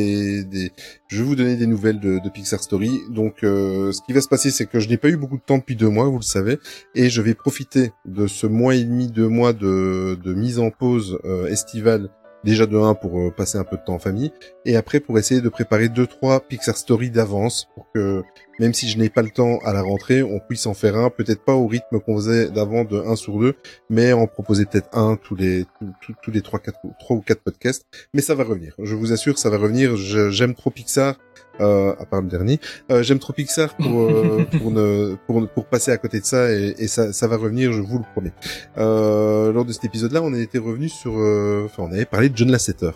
je 1.09 1.17
veux 1.19 1.25
vous 1.25 1.37
donner 1.37 1.57
des 1.57 1.67
nouvelles 1.67 2.01
de, 2.01 2.19
de 2.19 2.29
Pixar 2.29 2.63
Story. 2.63 3.01
Donc 3.11 3.43
euh, 3.43 3.93
ce 3.93 4.01
qui 4.03 4.13
va 4.13 4.21
se 4.21 4.29
passer 4.29 4.51
c'est 4.51 4.67
que 4.67 4.81
je 4.81 4.89
n'ai 4.89 4.97
pas 4.97 5.09
eu 5.09 5.17
beaucoup 5.17 5.37
de 5.37 5.43
temps 5.43 5.59
depuis 5.59 5.77
deux 5.77 5.89
mois, 5.89 6.07
vous 6.07 6.19
le 6.19 6.23
savez, 6.23 6.59
et 6.95 7.09
je 7.11 7.23
vais 7.23 7.35
profiter 7.35 7.93
de 8.05 8.27
ce 8.27 8.47
mois 8.47 8.75
et 8.75 8.85
demi, 8.85 9.09
deux 9.09 9.29
mois 9.29 9.53
de, 9.53 10.19
mise 10.27 10.59
en 10.59 10.71
pause 10.71 11.19
euh, 11.25 11.47
estivale 11.47 12.11
déjà 12.45 12.67
de 12.67 12.77
1 12.77 12.95
pour 12.95 13.19
euh, 13.19 13.31
passer 13.31 13.59
un 13.59 13.65
peu 13.65 13.77
de 13.77 13.83
temps 13.83 13.95
en 13.95 13.99
famille 13.99 14.31
et 14.65 14.77
après 14.77 15.01
pour 15.01 15.19
essayer 15.19 15.41
de 15.41 15.49
préparer 15.49 15.89
deux 15.89 16.07
trois 16.07 16.41
Pixar 16.41 16.77
Story 16.77 17.11
d'avance 17.11 17.69
que 17.95 18.23
même 18.59 18.75
si 18.75 18.89
je 18.89 18.99
n'ai 18.99 19.09
pas 19.09 19.23
le 19.23 19.31
temps 19.31 19.59
à 19.65 19.73
la 19.73 19.83
rentrée, 19.83 20.23
on 20.23 20.41
puisse 20.41 20.67
en 20.67 20.75
faire 20.75 20.97
un, 20.97 21.11
peut-être 21.11 21.45
pas 21.45 21.55
au 21.55 21.67
rythme 21.67 22.01
qu'on 22.01 22.17
faisait 22.17 22.51
d'avant 22.51 22.85
de 22.85 22.99
1 22.99 23.17
sur 23.17 23.39
2, 23.39 23.55
mais 23.91 24.13
en 24.13 24.27
proposer 24.27 24.65
peut-être 24.67 24.89
un 24.97 25.17
tous 25.17 25.35
les 25.37 25.65
tous, 25.79 25.87
tous- 26.01 26.15
tous 26.23 26.31
les 26.31 26.43
trois 26.43 26.59
quatre 26.59 26.79
trois 26.99 27.17
ou 27.17 27.21
quatre 27.21 27.41
podcasts, 27.43 27.87
mais 28.13 28.21
ça 28.21 28.35
va 28.35 28.45
revenir. 28.45 28.75
Je 28.83 28.95
vous 28.95 29.13
assure, 29.13 29.39
ça 29.39 29.49
va 29.51 29.59
revenir. 29.59 29.97
J'aime 29.97 30.55
trop 30.55 30.71
Pixar 30.71 31.17
euh, 31.61 31.95
à 31.99 32.05
part 32.05 32.21
le 32.23 32.29
dernier. 32.29 32.59
Euh, 32.91 33.03
J'aime 33.05 33.19
trop 33.21 33.33
Pixar 33.33 33.77
pour 33.77 34.01
euh, 34.03 34.45
pour, 34.59 34.71
ne, 34.73 35.15
pour 35.27 35.49
pour 35.49 35.67
passer 35.67 35.93
à 35.93 35.97
côté 35.99 36.19
de 36.21 36.25
ça 36.25 36.53
et, 36.53 36.75
et 36.79 36.89
ça 36.89 37.13
ça 37.13 37.29
va 37.29 37.37
revenir, 37.37 37.73
je 37.73 37.81
vous 37.81 37.99
le 37.99 38.05
promets. 38.13 38.33
Euh, 38.79 39.53
lors 39.53 39.65
de 39.65 39.73
cet 39.73 39.85
épisode-là, 39.85 40.21
on 40.23 40.35
était 40.35 40.59
revenu 40.59 40.89
sur, 40.89 41.13
euh, 41.17 41.63
enfin, 41.67 41.85
on 41.89 41.93
avait 41.93 42.05
parlé 42.07 42.29
de 42.29 42.37
John 42.37 42.51
Lasseter 42.51 42.91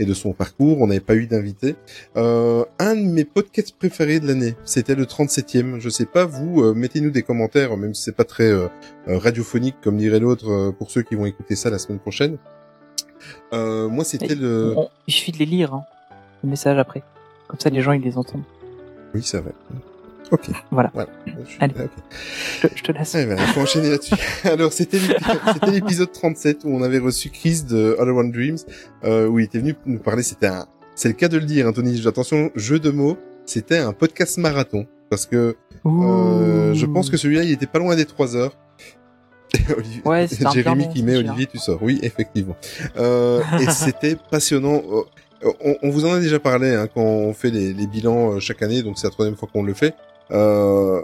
et 0.00 0.04
de 0.06 0.14
son 0.14 0.32
parcours. 0.32 0.80
On 0.80 0.86
n'avait 0.88 0.98
pas 1.00 1.14
eu 1.14 1.26
d'invité. 1.26 1.76
Euh, 2.16 2.64
un 2.78 2.96
de 2.96 3.02
mes 3.02 3.24
podcasts 3.24 3.76
préférés 3.76 4.18
de 4.18 4.26
l'année, 4.26 4.56
c'était 4.64 4.94
le 4.94 5.04
37e. 5.04 5.78
Je 5.78 5.88
sais 5.88 6.06
pas 6.06 6.24
vous, 6.24 6.62
euh, 6.62 6.74
mettez-nous 6.74 7.10
des 7.10 7.22
commentaires, 7.22 7.76
même 7.76 7.94
si 7.94 8.02
c'est 8.04 8.16
pas 8.16 8.24
très 8.24 8.50
euh, 8.50 8.66
radiophonique 9.06 9.76
comme 9.82 9.98
dirait 9.98 10.18
l'autre, 10.18 10.72
pour 10.78 10.90
ceux 10.90 11.02
qui 11.02 11.14
vont 11.14 11.26
écouter 11.26 11.54
ça 11.54 11.70
la 11.70 11.78
semaine 11.78 11.98
prochaine. 12.00 12.38
Moi, 13.52 14.04
c'était 14.04 14.34
le. 14.34 14.74
On- 14.76 14.88
il 15.06 15.12
suffit 15.12 15.32
de 15.32 15.38
les 15.38 15.46
lire, 15.46 15.74
hein, 15.74 15.84
les 16.42 16.50
messages 16.50 16.78
après. 16.78 17.02
Comme 17.48 17.60
ça, 17.60 17.68
les 17.68 17.82
gens 17.82 17.92
ils 17.92 18.02
les 18.02 18.16
entendent. 18.16 18.42
Oui, 19.14 19.20
c'est 19.22 19.38
vrai. 19.38 19.52
Ok. 20.30 20.48
Voilà. 20.70 20.90
Voilà. 20.94 21.10
Je 21.26 21.56
Allez. 21.60 21.74
Je, 22.62 22.68
te- 22.68 22.76
je 22.76 22.82
te 22.82 22.92
laisse. 22.92 23.14
Eh 23.14 23.26
ben, 23.26 23.36
faut 23.38 23.60
enchaîner 23.60 23.90
là-dessus. 23.90 24.14
Alors, 24.44 24.72
c'était 24.72 24.98
l'épisode- 24.98 25.40
c'était 25.54 25.70
l'épisode 25.72 26.12
37 26.12 26.64
où 26.64 26.68
on 26.68 26.82
avait 26.82 26.98
reçu 26.98 27.30
Chris 27.30 27.62
de 27.68 27.96
All 27.98 28.10
One 28.10 28.30
Dreams, 28.30 28.58
euh, 29.04 29.26
où 29.26 29.38
il 29.38 29.44
était 29.46 29.58
venu 29.58 29.74
nous 29.86 29.98
parler. 29.98 30.22
C'était 30.22 30.46
un, 30.46 30.66
c'est 30.94 31.08
le 31.08 31.14
cas 31.14 31.28
de 31.28 31.38
le 31.38 31.44
dire, 31.44 31.66
Anthony. 31.66 32.06
Attention, 32.06 32.50
jeu 32.54 32.78
de 32.78 32.90
mots. 32.90 33.16
C'était 33.46 33.78
un 33.78 33.92
podcast 33.92 34.38
marathon 34.38 34.86
parce 35.08 35.26
que 35.26 35.56
euh, 35.86 36.74
je 36.74 36.86
pense 36.86 37.10
que 37.10 37.16
celui-là, 37.16 37.42
il 37.42 37.50
était 37.50 37.66
pas 37.66 37.78
loin 37.80 37.96
des 37.96 38.04
trois 38.06 38.36
heures. 38.36 38.56
Olivier, 39.76 40.02
Ouais, 40.04 40.28
Jérémy 40.54 40.88
qui 40.90 41.02
met. 41.02 41.16
Olivier, 41.16 41.46
tu 41.46 41.58
sors. 41.58 41.82
Oui, 41.82 41.98
effectivement. 42.02 42.56
Euh, 42.96 43.40
et 43.60 43.68
c'était 43.70 44.16
passionnant. 44.30 44.82
Euh, 44.92 45.02
On, 45.64 45.74
on 45.82 45.90
vous 45.90 46.04
en 46.04 46.12
a 46.12 46.20
déjà 46.20 46.38
parlé 46.38 46.74
hein, 46.74 46.86
quand 46.92 47.00
on 47.00 47.32
fait 47.32 47.50
les, 47.50 47.72
les 47.72 47.86
bilans 47.86 48.34
euh, 48.34 48.40
chaque 48.40 48.60
année, 48.62 48.82
donc 48.82 48.98
c'est 48.98 49.06
la 49.06 49.10
troisième 49.10 49.36
fois 49.36 49.48
qu'on 49.50 49.62
le 49.62 49.72
fait. 49.72 49.94
Euh, 50.32 51.02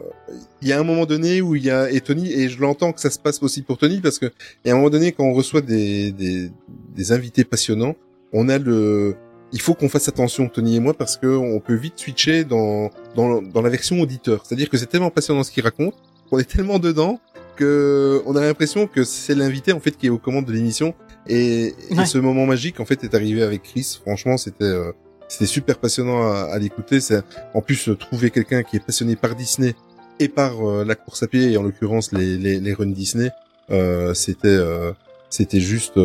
Il 0.62 0.68
y 0.68 0.72
a 0.72 0.78
un 0.80 0.84
moment 0.84 1.06
donné 1.06 1.40
où 1.40 1.54
il 1.56 1.64
y 1.64 1.70
a 1.70 1.90
et 1.90 2.00
Tony 2.00 2.32
et 2.32 2.48
je 2.48 2.60
l'entends 2.60 2.92
que 2.92 3.00
ça 3.00 3.10
se 3.10 3.18
passe 3.18 3.42
aussi 3.42 3.62
pour 3.62 3.76
Tony 3.78 4.00
parce 4.00 4.18
que 4.18 4.26
il 4.64 4.68
y 4.68 4.70
a 4.70 4.74
un 4.74 4.76
moment 4.76 4.90
donné 4.90 5.12
quand 5.12 5.24
on 5.24 5.32
reçoit 5.32 5.60
des, 5.60 6.12
des, 6.12 6.50
des 6.94 7.12
invités 7.12 7.44
passionnants, 7.44 7.94
on 8.32 8.48
a 8.48 8.58
le 8.58 9.16
il 9.52 9.60
faut 9.60 9.74
qu'on 9.74 9.88
fasse 9.88 10.08
attention 10.08 10.48
Tony 10.48 10.76
et 10.76 10.80
moi 10.80 10.94
parce 10.94 11.16
que 11.16 11.26
on 11.26 11.60
peut 11.60 11.74
vite 11.74 11.94
switcher 11.98 12.44
dans 12.44 12.90
dans, 13.14 13.42
dans 13.42 13.62
la 13.62 13.68
version 13.70 14.00
auditeur. 14.00 14.44
C'est-à-dire 14.44 14.68
que 14.70 14.76
c'est 14.76 14.86
tellement 14.86 15.10
passionnant 15.10 15.42
ce 15.44 15.50
qu'il 15.52 15.62
raconte, 15.64 15.94
qu'on 16.30 16.38
est 16.38 16.48
tellement 16.50 16.78
dedans 16.78 17.20
que 17.56 18.22
on 18.26 18.36
a 18.36 18.40
l'impression 18.40 18.86
que 18.86 19.02
c'est 19.04 19.34
l'invité 19.34 19.72
en 19.72 19.80
fait 19.80 19.96
qui 19.96 20.06
est 20.06 20.10
aux 20.10 20.18
commandes 20.18 20.44
de 20.46 20.52
l'émission 20.52 20.94
et, 21.28 21.74
et 21.90 21.94
Ouais. 21.96 22.06
ce 22.06 22.18
moment 22.18 22.44
magique 22.46 22.80
en 22.80 22.84
fait 22.84 23.02
est 23.04 23.14
arrivé 23.14 23.42
avec 23.42 23.62
Chris. 23.62 23.98
Franchement, 24.02 24.36
c'était 24.36 24.64
euh, 24.64 24.92
c'était 25.28 25.46
super 25.46 25.78
passionnant 25.78 26.22
à, 26.22 26.48
à 26.52 26.58
l'écouter. 26.58 27.00
C'est 27.00 27.22
en 27.54 27.60
plus 27.60 27.88
euh, 27.88 27.96
trouver 27.96 28.30
quelqu'un 28.30 28.62
qui 28.62 28.76
est 28.76 28.84
passionné 28.84 29.16
par 29.16 29.34
Disney 29.34 29.74
et 30.18 30.28
par 30.28 30.66
euh, 30.66 30.84
la 30.84 30.94
course 30.94 31.22
à 31.22 31.26
pied 31.26 31.52
et 31.52 31.56
en 31.56 31.62
l'occurrence 31.62 32.12
les 32.12 32.38
les, 32.38 32.60
les 32.60 32.72
runs 32.74 32.86
Disney, 32.86 33.30
euh, 33.70 34.14
c'était 34.14 34.48
euh, 34.48 34.92
c'était 35.30 35.60
juste 35.60 35.98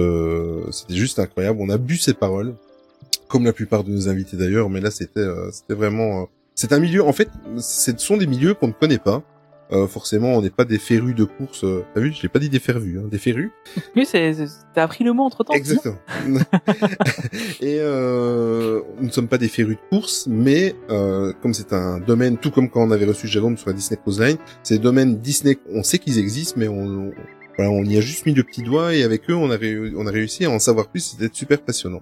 c'était 0.71 0.95
juste 0.95 1.19
incroyable. 1.19 1.59
On 1.61 1.69
a 1.69 1.77
bu 1.77 1.97
ses 1.97 2.13
paroles 2.13 2.55
comme 3.27 3.45
la 3.45 3.53
plupart 3.53 3.83
de 3.83 3.91
nos 3.91 4.09
invités 4.09 4.35
d'ailleurs, 4.35 4.69
mais 4.69 4.81
là 4.81 4.91
c'était 4.91 5.27
c'était 5.51 5.73
vraiment 5.75 6.27
c'est 6.55 6.73
un 6.73 6.79
milieu 6.79 7.03
en 7.03 7.13
fait, 7.13 7.29
ce 7.57 7.91
sont 7.97 8.17
des 8.17 8.27
milieux 8.27 8.53
qu'on 8.53 8.67
ne 8.67 8.73
connaît 8.73 8.97
pas. 8.97 9.23
Euh, 9.71 9.87
forcément, 9.87 10.35
on 10.35 10.41
n'est 10.41 10.49
pas 10.49 10.65
des 10.65 10.77
férus 10.77 11.15
de 11.15 11.23
course. 11.23 11.63
Euh, 11.63 11.83
T'as 11.93 12.01
vu, 12.01 12.11
je 12.13 12.21
l'ai 12.21 12.29
pas 12.29 12.39
dit 12.39 12.49
des 12.49 12.59
férus, 12.59 12.99
hein, 12.99 13.07
des 13.09 13.17
férus. 13.17 13.51
Oui, 13.95 14.07
t'as 14.73 14.83
appris 14.83 15.03
le 15.03 15.13
mot 15.13 15.23
entre 15.23 15.43
temps. 15.43 15.53
Exactement. 15.53 15.97
et 17.61 17.77
euh, 17.79 18.81
nous 18.99 19.07
ne 19.07 19.11
sommes 19.11 19.27
pas 19.27 19.37
des 19.37 19.47
férus 19.47 19.77
de 19.77 19.89
course, 19.89 20.27
mais 20.29 20.75
euh, 20.89 21.33
comme 21.41 21.53
c'est 21.53 21.73
un 21.73 21.99
domaine, 21.99 22.37
tout 22.37 22.51
comme 22.51 22.69
quand 22.69 22.83
on 22.83 22.91
avait 22.91 23.05
reçu 23.05 23.27
Jérôme 23.27 23.57
sur 23.57 23.69
la 23.69 23.73
Disney 23.73 23.99
Cruise 24.01 24.19
Line, 24.19 24.37
c'est 24.63 24.75
des 24.75 24.83
domaines 24.83 25.17
Disney, 25.17 25.57
on 25.73 25.83
sait 25.83 25.99
qu'ils 25.99 26.19
existent, 26.19 26.55
mais 26.57 26.67
on, 26.67 27.11
voilà, 27.57 27.71
on 27.71 27.83
y 27.83 27.97
a 27.97 28.01
juste 28.01 28.25
mis 28.25 28.33
le 28.33 28.43
petit 28.43 28.63
doigt 28.63 28.93
et 28.93 29.03
avec 29.03 29.29
eux, 29.29 29.35
on 29.35 29.51
a, 29.51 29.57
on 29.95 30.07
a 30.07 30.11
réussi 30.11 30.45
à 30.45 30.49
en 30.49 30.59
savoir 30.59 30.87
plus. 30.87 31.01
C'était 31.01 31.33
super 31.33 31.61
passionnant. 31.61 32.01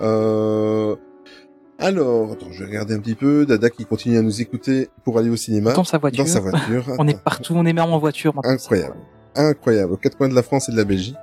Euh, 0.00 0.96
alors, 1.80 2.32
attends, 2.32 2.50
je 2.52 2.60
vais 2.60 2.66
regarder 2.70 2.94
un 2.94 3.00
petit 3.00 3.14
peu. 3.14 3.46
Dada 3.46 3.70
qui 3.70 3.84
continue 3.84 4.18
à 4.18 4.22
nous 4.22 4.40
écouter 4.40 4.88
pour 5.04 5.18
aller 5.18 5.30
au 5.30 5.36
cinéma. 5.36 5.72
Dans 5.72 5.84
sa 5.84 5.98
voiture. 5.98 6.24
Dans 6.24 6.30
sa 6.30 6.40
voiture. 6.40 6.84
On 6.98 7.08
est 7.08 7.20
partout, 7.22 7.54
on 7.54 7.64
est 7.66 7.72
même 7.72 7.90
en 7.92 7.98
voiture 7.98 8.34
maintenant. 8.34 8.50
Incroyable. 8.50 8.96
Incroyable. 9.34 9.92
Aux 9.92 9.96
quatre 9.96 10.16
coins 10.16 10.28
de 10.28 10.34
la 10.34 10.42
France 10.42 10.68
et 10.68 10.72
de 10.72 10.76
la 10.76 10.84
Belgique. 10.84 11.16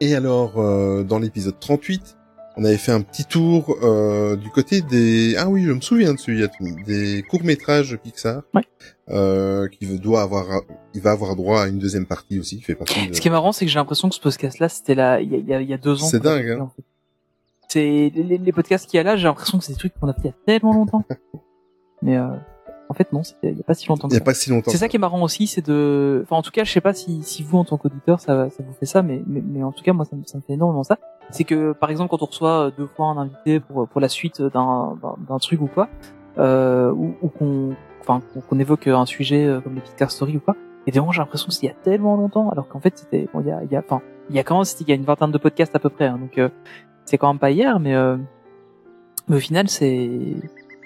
Et 0.00 0.14
alors, 0.14 0.58
euh, 0.58 1.02
dans 1.04 1.18
l'épisode 1.18 1.58
38, 1.58 2.16
on 2.56 2.64
avait 2.64 2.76
fait 2.76 2.92
un 2.92 3.00
petit 3.02 3.24
tour 3.24 3.76
euh, 3.82 4.34
du 4.36 4.50
côté 4.50 4.80
des... 4.82 5.36
Ah 5.38 5.48
oui, 5.48 5.64
je 5.64 5.72
me 5.72 5.80
souviens 5.80 6.12
de 6.14 6.18
celui-là, 6.18 6.48
des 6.86 7.22
courts-métrages 7.30 7.96
Pixar. 8.02 8.42
Ouais. 8.54 8.62
Euh, 9.10 9.68
qui 9.68 9.86
veut- 9.86 9.98
doit 9.98 10.22
avoir... 10.22 10.46
Il 10.94 11.00
va 11.00 11.12
avoir 11.12 11.36
droit 11.36 11.62
à 11.62 11.68
une 11.68 11.78
deuxième 11.78 12.06
partie 12.06 12.38
aussi, 12.40 12.56
il 12.56 12.62
fait 12.62 12.74
partie 12.74 13.08
de... 13.08 13.14
Ce 13.14 13.20
qui 13.20 13.28
est 13.28 13.30
marrant, 13.30 13.52
c'est 13.52 13.64
que 13.64 13.70
j'ai 13.70 13.78
l'impression 13.78 14.08
que 14.08 14.14
ce 14.16 14.20
podcast-là, 14.20 14.68
c'était 14.68 14.96
là, 14.96 15.20
il 15.20 15.30
y 15.30 15.34
a, 15.36 15.38
y 15.38 15.54
a- 15.54 15.60
il 15.60 15.68
y 15.70 15.72
a 15.74 15.78
deux 15.78 16.02
ans. 16.02 16.06
C'est 16.06 16.20
dingue, 16.22 16.50
hein. 16.50 16.60
en 16.62 16.68
fait. 16.68 16.82
C'est 17.68 18.10
les, 18.14 18.38
les 18.38 18.52
podcasts 18.52 18.88
qu'il 18.88 18.96
y 18.96 19.00
a 19.00 19.02
là, 19.02 19.16
j'ai 19.16 19.24
l'impression 19.28 19.58
que 19.58 19.64
c'est 19.64 19.72
des 19.74 19.78
trucs 19.78 19.92
qu'on 19.98 20.08
a 20.08 20.14
fait 20.14 20.20
il 20.24 20.26
y 20.26 20.30
a 20.30 20.34
tellement 20.46 20.72
longtemps. 20.72 21.04
Mais 22.00 22.16
euh, 22.16 22.28
en 22.88 22.94
fait, 22.94 23.12
non, 23.12 23.20
il 23.42 23.56
y 23.56 23.60
a 23.60 23.64
pas 23.64 23.74
si 23.74 23.86
longtemps. 23.88 24.08
Il 24.08 24.12
n'y 24.12 24.16
a 24.16 24.20
pas 24.22 24.32
si 24.32 24.48
longtemps. 24.48 24.70
C'est 24.70 24.78
ça 24.78 24.88
qui 24.88 24.96
est 24.96 24.98
marrant 25.00 25.20
aussi, 25.22 25.46
c'est 25.46 25.66
de, 25.66 26.22
enfin 26.24 26.36
en 26.36 26.42
tout 26.42 26.50
cas, 26.50 26.64
je 26.64 26.72
sais 26.72 26.80
pas 26.80 26.94
si, 26.94 27.22
si 27.22 27.42
vous 27.42 27.58
en 27.58 27.64
tant 27.64 27.76
qu'auditeur, 27.76 28.20
ça, 28.20 28.48
ça 28.48 28.62
vous 28.66 28.72
fait 28.72 28.86
ça, 28.86 29.02
mais, 29.02 29.22
mais, 29.26 29.42
mais 29.44 29.62
en 29.62 29.72
tout 29.72 29.82
cas 29.84 29.92
moi 29.92 30.06
ça 30.06 30.16
me, 30.16 30.22
ça 30.24 30.38
me 30.38 30.42
fait 30.46 30.54
énormément 30.54 30.82
ça. 30.82 30.98
C'est 31.30 31.44
que 31.44 31.72
par 31.72 31.90
exemple 31.90 32.08
quand 32.10 32.22
on 32.22 32.26
reçoit 32.26 32.70
deux 32.70 32.86
fois 32.86 33.06
un 33.06 33.18
invité 33.18 33.60
pour 33.60 33.86
pour 33.86 34.00
la 34.00 34.08
suite 34.08 34.40
d'un 34.40 34.96
d'un- 35.28 35.38
truc 35.38 35.60
ou 35.60 35.66
quoi, 35.66 35.90
euh, 36.38 36.90
ou, 36.92 37.14
ou 37.20 37.28
qu'on, 37.28 37.74
enfin 38.00 38.22
qu'on- 38.48 38.58
évoque 38.58 38.86
un 38.86 39.04
sujet 39.04 39.44
euh, 39.44 39.60
comme 39.60 39.74
les 39.74 39.82
Pixar 39.82 40.10
Story 40.10 40.38
ou 40.38 40.40
quoi, 40.40 40.56
et 40.86 40.90
des 40.90 41.00
j'ai 41.12 41.18
l'impression 41.18 41.48
que 41.48 41.52
c'est 41.52 41.66
il 41.66 41.68
y 41.68 41.72
a 41.72 41.74
tellement 41.74 42.16
longtemps, 42.16 42.48
alors 42.48 42.66
qu'en 42.68 42.80
fait 42.80 42.96
c'était, 42.96 43.28
bon, 43.34 43.40
il 43.42 43.48
y 43.48 43.50
a, 43.50 43.62
il 43.62 43.70
y 43.70 43.76
a, 43.76 43.80
enfin 43.80 44.00
il 44.30 44.36
y 44.36 44.38
a 44.38 44.42
quand 44.44 44.56
même, 44.56 44.64
il 44.80 44.88
y 44.88 44.92
a 44.92 44.94
une 44.94 45.04
vingtaine 45.04 45.30
de 45.32 45.38
podcasts 45.38 45.74
à 45.76 45.78
peu 45.78 45.90
près, 45.90 46.06
hein, 46.06 46.16
donc 46.18 46.38
euh, 46.38 46.48
c'est 47.08 47.18
quand 47.18 47.28
même 47.28 47.38
pas 47.38 47.50
hier, 47.50 47.80
mais 47.80 47.94
euh, 47.94 48.16
mais 49.28 49.36
au 49.36 49.40
final 49.40 49.68
c'est, 49.68 50.10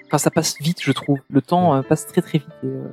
enfin 0.07 0.17
ça 0.17 0.31
passe 0.31 0.57
vite 0.59 0.77
je 0.81 0.91
trouve, 0.91 1.19
le 1.29 1.41
temps 1.41 1.75
euh, 1.75 1.81
passe 1.81 2.05
très 2.07 2.21
très 2.21 2.39
vite. 2.39 2.49
Et, 2.63 2.67
euh, 2.67 2.87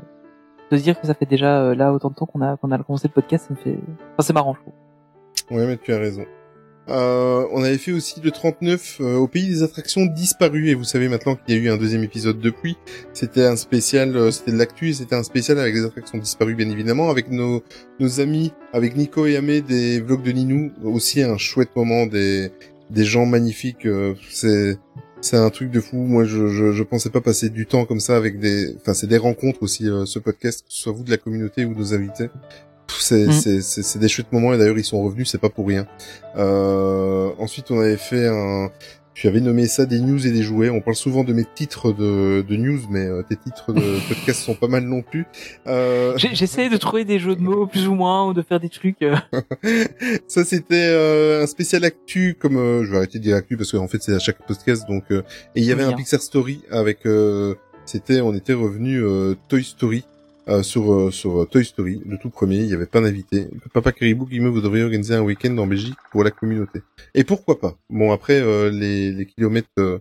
de 0.71 0.77
se 0.77 0.83
dire 0.83 1.01
que 1.01 1.07
ça 1.07 1.15
fait 1.15 1.27
déjà 1.27 1.75
là 1.75 1.93
autant 1.93 2.11
de 2.11 2.15
temps 2.15 2.27
qu'on 2.27 2.43
a 2.43 2.57
qu'on 2.57 2.71
a 2.71 2.79
commencé 2.79 3.09
le 3.09 3.15
podcast, 3.15 3.47
ça 3.49 3.55
me 3.55 3.59
fait, 3.59 3.79
enfin 4.13 4.23
c'est 4.23 4.33
marrant 4.33 4.55
je 4.55 4.61
trouve. 4.61 5.59
Ouais, 5.59 5.67
mais 5.67 5.77
tu 5.77 5.93
as 5.93 5.99
raison. 5.99 6.25
Euh, 6.91 7.47
on 7.53 7.63
avait 7.63 7.79
fait 7.79 7.93
aussi 7.93 8.21
le 8.21 8.33
39 8.33 8.97
euh, 9.01 9.17
au 9.17 9.29
pays 9.29 9.47
des 9.47 9.63
attractions 9.63 10.07
disparues 10.07 10.71
et 10.71 10.75
vous 10.75 10.85
savez 10.85 11.09
maintenant 11.09 11.37
qu'il 11.37 11.55
y 11.55 11.59
a 11.59 11.63
eu 11.63 11.71
un 11.71 11.77
deuxième 11.77 12.03
épisode 12.03 12.41
depuis. 12.41 12.77
C'était 13.13 13.45
un 13.45 13.55
spécial, 13.55 14.17
euh, 14.17 14.31
c'était 14.33 14.51
de 14.51 14.57
l'actu 14.57 14.89
et 14.89 14.93
c'était 14.93 15.15
un 15.15 15.23
spécial 15.23 15.61
avec 15.61 15.75
les 15.75 15.85
attractions 15.85 16.19
disparues 16.19 16.57
bien 16.57 16.69
évidemment 16.69 17.11
avec 17.11 17.31
nos 17.31 17.63
nos 18.01 18.21
amis, 18.21 18.53
avec 18.73 18.97
Nico 18.97 19.27
et 19.27 19.37
Amé 19.37 19.61
des 19.61 20.01
vlogs 20.01 20.23
de 20.23 20.33
Ninou. 20.33 20.73
Aussi 20.83 21.23
un 21.23 21.37
chouette 21.37 21.77
moment 21.77 22.07
des 22.07 22.51
des 22.91 23.05
gens 23.05 23.27
magnifiques. 23.27 23.87
euh, 23.87 24.15
c'est 24.31 24.79
c'est 25.23 25.37
un 25.37 25.51
truc 25.51 25.71
de 25.71 25.81
fou. 25.81 25.97
Moi, 25.99 26.25
je, 26.25 26.49
je 26.49 26.73
je 26.73 26.83
pensais 26.83 27.11
pas 27.11 27.21
passer 27.21 27.51
du 27.51 27.67
temps 27.67 27.85
comme 27.85 28.01
ça 28.01 28.17
avec 28.17 28.39
des. 28.39 28.75
Enfin, 28.81 28.95
c'est 28.95 29.07
des 29.07 29.19
rencontres 29.19 29.63
aussi 29.63 29.89
euh, 29.89 30.07
ce 30.07 30.19
podcast, 30.19 30.61
que 30.63 30.73
ce 30.73 30.83
soit 30.83 30.93
vous 30.93 31.05
de 31.05 31.11
la 31.11 31.19
communauté 31.19 31.65
ou 31.65 31.75
nos 31.75 31.95
invités. 31.95 32.31
C'est 32.89 33.31
c'est 33.31 33.61
c'est 33.63 33.83
c'est 33.83 33.99
des 34.01 34.09
chouettes 34.09 34.33
moments 34.33 34.53
et 34.53 34.59
d'ailleurs 34.59 34.79
ils 34.79 34.85
sont 34.85 35.01
revenus, 35.03 35.31
c'est 35.31 35.41
pas 35.41 35.49
pour 35.49 35.69
rien. 35.69 35.87
Euh, 36.37 37.31
ensuite, 37.39 37.71
on 37.71 37.79
avait 37.79 37.97
fait 37.97 38.27
un. 38.27 38.71
Tu 39.21 39.29
avais 39.29 39.41
nommé 39.43 39.67
ça 39.67 39.85
des 39.85 40.01
news 40.01 40.27
et 40.27 40.31
des 40.31 40.43
jouets. 40.43 40.71
On 40.71 40.81
parle 40.81 40.97
souvent 40.97 41.25
de 41.25 41.35
mes 41.35 41.45
titres 41.45 41.93
de, 41.93 42.41
de 42.41 42.57
news, 42.57 42.81
mais 42.89 43.05
euh, 43.05 43.23
tes 43.23 43.37
titres 43.37 43.71
de 43.75 43.99
podcast 44.09 44.41
sont 44.41 44.55
pas 44.55 44.67
mal 44.67 44.85
non 44.85 45.03
plus. 45.03 45.27
Euh, 45.67 46.15
J'essaie 46.17 46.71
de 46.71 46.79
trouver 46.79 47.05
des 47.05 47.19
jeux 47.19 47.37
de 47.37 47.43
mots 47.43 47.67
plus 47.67 47.87
ou 47.87 47.95
moins 47.95 48.27
ou 48.27 48.33
de 48.33 48.41
faire 48.41 48.61
des 48.61 48.71
trucs. 48.71 49.03
euh, 49.03 49.15
ça 50.27 50.43
c'était 50.43 50.89
euh, 50.89 51.43
un 51.43 51.47
spécial 51.47 51.85
actu, 51.85 52.35
comme 52.41 52.57
euh, 52.57 52.83
je 52.87 52.93
vais 52.93 52.97
arrêter 52.97 53.19
de 53.19 53.25
dire 53.25 53.37
actu 53.37 53.59
parce 53.59 53.71
qu'en 53.73 53.89
fait 53.89 54.03
c'est 54.03 54.15
à 54.15 54.19
chaque 54.19 54.39
podcast. 54.47 54.85
Donc 54.89 55.05
euh, 55.11 55.21
et 55.55 55.61
il 55.61 55.65
y 55.65 55.73
avait 55.73 55.85
Oui, 55.85 55.91
un 55.91 55.93
hein. 55.93 55.97
Pixar 55.99 56.23
Story 56.23 56.63
avec. 56.71 57.05
euh, 57.05 57.55
c'était, 57.85 58.23
on 58.23 58.33
était 58.35 58.55
revenu 58.55 59.03
euh, 59.03 59.35
Toy 59.49 59.65
Story. 59.65 60.05
Euh, 60.51 60.63
sur 60.63 60.93
euh, 60.93 61.11
sur 61.11 61.49
Toy 61.49 61.65
Story, 61.65 62.03
le 62.07 62.19
tout 62.19 62.31
premier, 62.31 62.59
il 62.59 62.67
y 62.69 62.75
avait 62.75 62.87
pas 62.87 63.01
d'invité. 63.01 63.49
Papa 63.73 63.93
Caribou 63.93 64.27
qui 64.27 64.41
me 64.41 64.49
vous 64.49 64.61
devriez 64.61 64.85
organiser 64.85 65.15
un 65.15 65.23
week-end 65.23 65.57
en 65.59 65.67
Belgique 65.67 65.99
pour 66.11 66.25
la 66.25 66.31
communauté. 66.31 66.83
Et 67.15 67.25
pourquoi 67.25 67.59
pas? 67.61 67.77
Bon 67.89 68.13
après 68.13 68.41
euh, 68.41 68.71
les, 68.71 69.13
les 69.13 69.27
kilomètres 69.27 69.69
euh, 69.79 69.99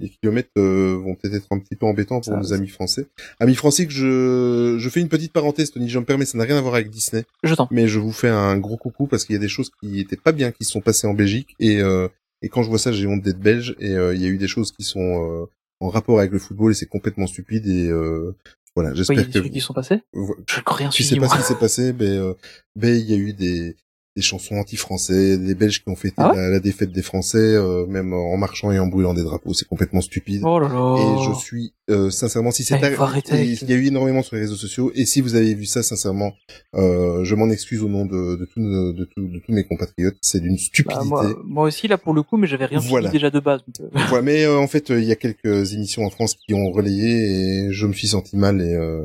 les 0.00 0.08
kilomètres 0.08 0.48
euh, 0.56 0.96
vont 0.96 1.14
peut-être 1.14 1.34
être 1.34 1.46
un 1.50 1.58
petit 1.58 1.76
peu 1.76 1.84
embêtants 1.84 2.20
pour 2.20 2.36
nos 2.36 2.52
amis 2.54 2.68
français. 2.68 3.06
Amis 3.38 3.54
français 3.54 3.86
que 3.86 3.92
je 3.92 4.76
je 4.78 4.88
fais 4.88 5.00
une 5.00 5.08
petite 5.10 5.32
parenthèse 5.32 5.70
Tony, 5.70 5.88
je 5.88 5.98
me 5.98 6.04
permets, 6.04 6.24
ça 6.24 6.38
n'a 6.38 6.44
rien 6.44 6.56
à 6.56 6.60
voir 6.62 6.74
avec 6.74 6.88
Disney, 6.90 7.24
Je 7.42 7.54
t'en. 7.54 7.68
mais 7.70 7.86
je 7.86 7.98
vous 7.98 8.12
fais 8.12 8.30
un 8.30 8.56
gros 8.56 8.78
coucou 8.78 9.06
parce 9.06 9.24
qu'il 9.24 9.34
y 9.34 9.38
a 9.38 9.40
des 9.40 9.48
choses 9.48 9.70
qui 9.80 10.00
étaient 10.00 10.16
pas 10.16 10.32
bien 10.32 10.52
qui 10.52 10.64
se 10.64 10.70
sont 10.72 10.80
passées 10.80 11.06
en 11.06 11.14
Belgique 11.14 11.54
et 11.60 11.80
euh, 11.82 12.08
et 12.42 12.48
quand 12.48 12.62
je 12.62 12.70
vois 12.70 12.78
ça, 12.78 12.90
j'ai 12.92 13.06
honte 13.06 13.20
d'être 13.22 13.38
belge 13.38 13.76
et 13.78 13.90
euh, 13.90 14.14
il 14.14 14.22
y 14.22 14.24
a 14.24 14.28
eu 14.28 14.38
des 14.38 14.48
choses 14.48 14.72
qui 14.72 14.82
sont 14.82 15.00
euh, 15.00 15.44
en 15.80 15.88
rapport 15.90 16.18
avec 16.18 16.30
le 16.32 16.38
football 16.38 16.72
et 16.72 16.74
c'est 16.74 16.86
complètement 16.86 17.26
stupide 17.26 17.66
et 17.66 17.88
euh, 17.88 18.34
voilà, 18.74 18.90
Oui, 18.90 18.96
j'espère 18.96 19.16
il 19.16 19.18
y 19.18 19.22
a 19.22 19.24
des 19.26 19.32
que 19.32 19.38
trucs 19.38 19.52
qui 19.52 19.60
sont 19.60 19.74
passés? 19.74 20.00
Je 20.14 20.20
ne 20.20 20.74
rien 20.74 20.88
tu 20.88 21.02
sais 21.02 21.16
pas 21.16 21.28
ce 21.28 21.36
qui 21.36 21.42
s'est 21.42 21.58
passé, 21.58 21.92
mais 21.92 22.06
euh, 22.08 22.34
ben 22.76 22.96
il 22.96 23.10
y 23.10 23.14
a 23.14 23.16
eu 23.16 23.32
des 23.32 23.76
des 24.16 24.22
chansons 24.22 24.56
anti-français, 24.56 25.38
des 25.38 25.54
Belges 25.54 25.82
qui 25.84 25.88
ont 25.88 25.94
fêté 25.94 26.14
Ah 26.18 26.30
ouais 26.30 26.36
la, 26.36 26.48
la 26.50 26.60
défaite 26.60 26.90
des 26.90 27.02
Français, 27.02 27.38
euh, 27.38 27.86
même 27.86 28.12
en 28.12 28.36
marchant 28.36 28.72
et 28.72 28.78
en 28.78 28.88
brûlant 28.88 29.14
des 29.14 29.22
drapeaux, 29.22 29.54
c'est 29.54 29.68
complètement 29.68 30.00
stupide. 30.00 30.42
Oh 30.44 30.58
là 30.58 30.68
là. 30.68 30.96
Et 30.98 31.24
je 31.32 31.38
suis 31.38 31.72
euh, 31.90 32.10
sincèrement, 32.10 32.50
si 32.50 32.64
c'est 32.64 32.76
il 32.80 33.68
y 33.68 33.72
a 33.72 33.76
eu 33.76 33.86
énormément 33.86 34.22
sur 34.22 34.34
les 34.36 34.42
réseaux 34.42 34.56
sociaux, 34.56 34.90
et 34.94 35.04
si 35.04 35.20
vous 35.20 35.34
avez 35.36 35.54
vu 35.54 35.64
ça, 35.64 35.82
sincèrement, 35.84 36.32
euh, 36.74 37.24
je 37.24 37.34
m'en 37.36 37.48
excuse 37.50 37.82
au 37.82 37.88
nom 37.88 38.04
de, 38.04 38.36
de, 38.36 38.44
tous 38.46 38.60
nos- 38.60 38.92
de, 38.92 39.04
tous- 39.04 39.28
de 39.28 39.38
tous 39.38 39.52
mes 39.52 39.64
compatriotes. 39.64 40.16
C'est 40.20 40.40
d'une 40.40 40.54
Bah, 40.54 40.58
stupidité. 40.60 41.04
moi, 41.06 41.36
moi 41.44 41.64
aussi 41.66 41.86
là 41.88 41.96
pour 41.98 42.12
le 42.14 42.22
coup, 42.22 42.36
mais 42.36 42.46
j'avais 42.48 42.66
rien 42.66 42.80
Voilà. 42.80 43.08
suivi 43.08 43.18
déjà 43.20 43.30
de 43.30 43.40
base. 43.40 43.60
donc, 43.66 43.86
euh, 43.94 43.98
Voilà, 44.08 44.22
mais 44.22 44.44
euh, 44.44 44.58
en 44.58 44.66
fait, 44.66 44.88
il 44.90 45.04
y 45.04 45.12
a 45.12 45.16
quelques 45.16 45.72
émissions 45.72 46.04
en 46.04 46.10
France 46.10 46.34
qui 46.34 46.52
ont 46.54 46.70
relayé, 46.72 47.66
et 47.68 47.72
je 47.72 47.86
me 47.86 47.92
suis 47.92 48.08
senti 48.08 48.36
mal 48.36 48.60
et 48.60 48.74
euh, 48.74 49.02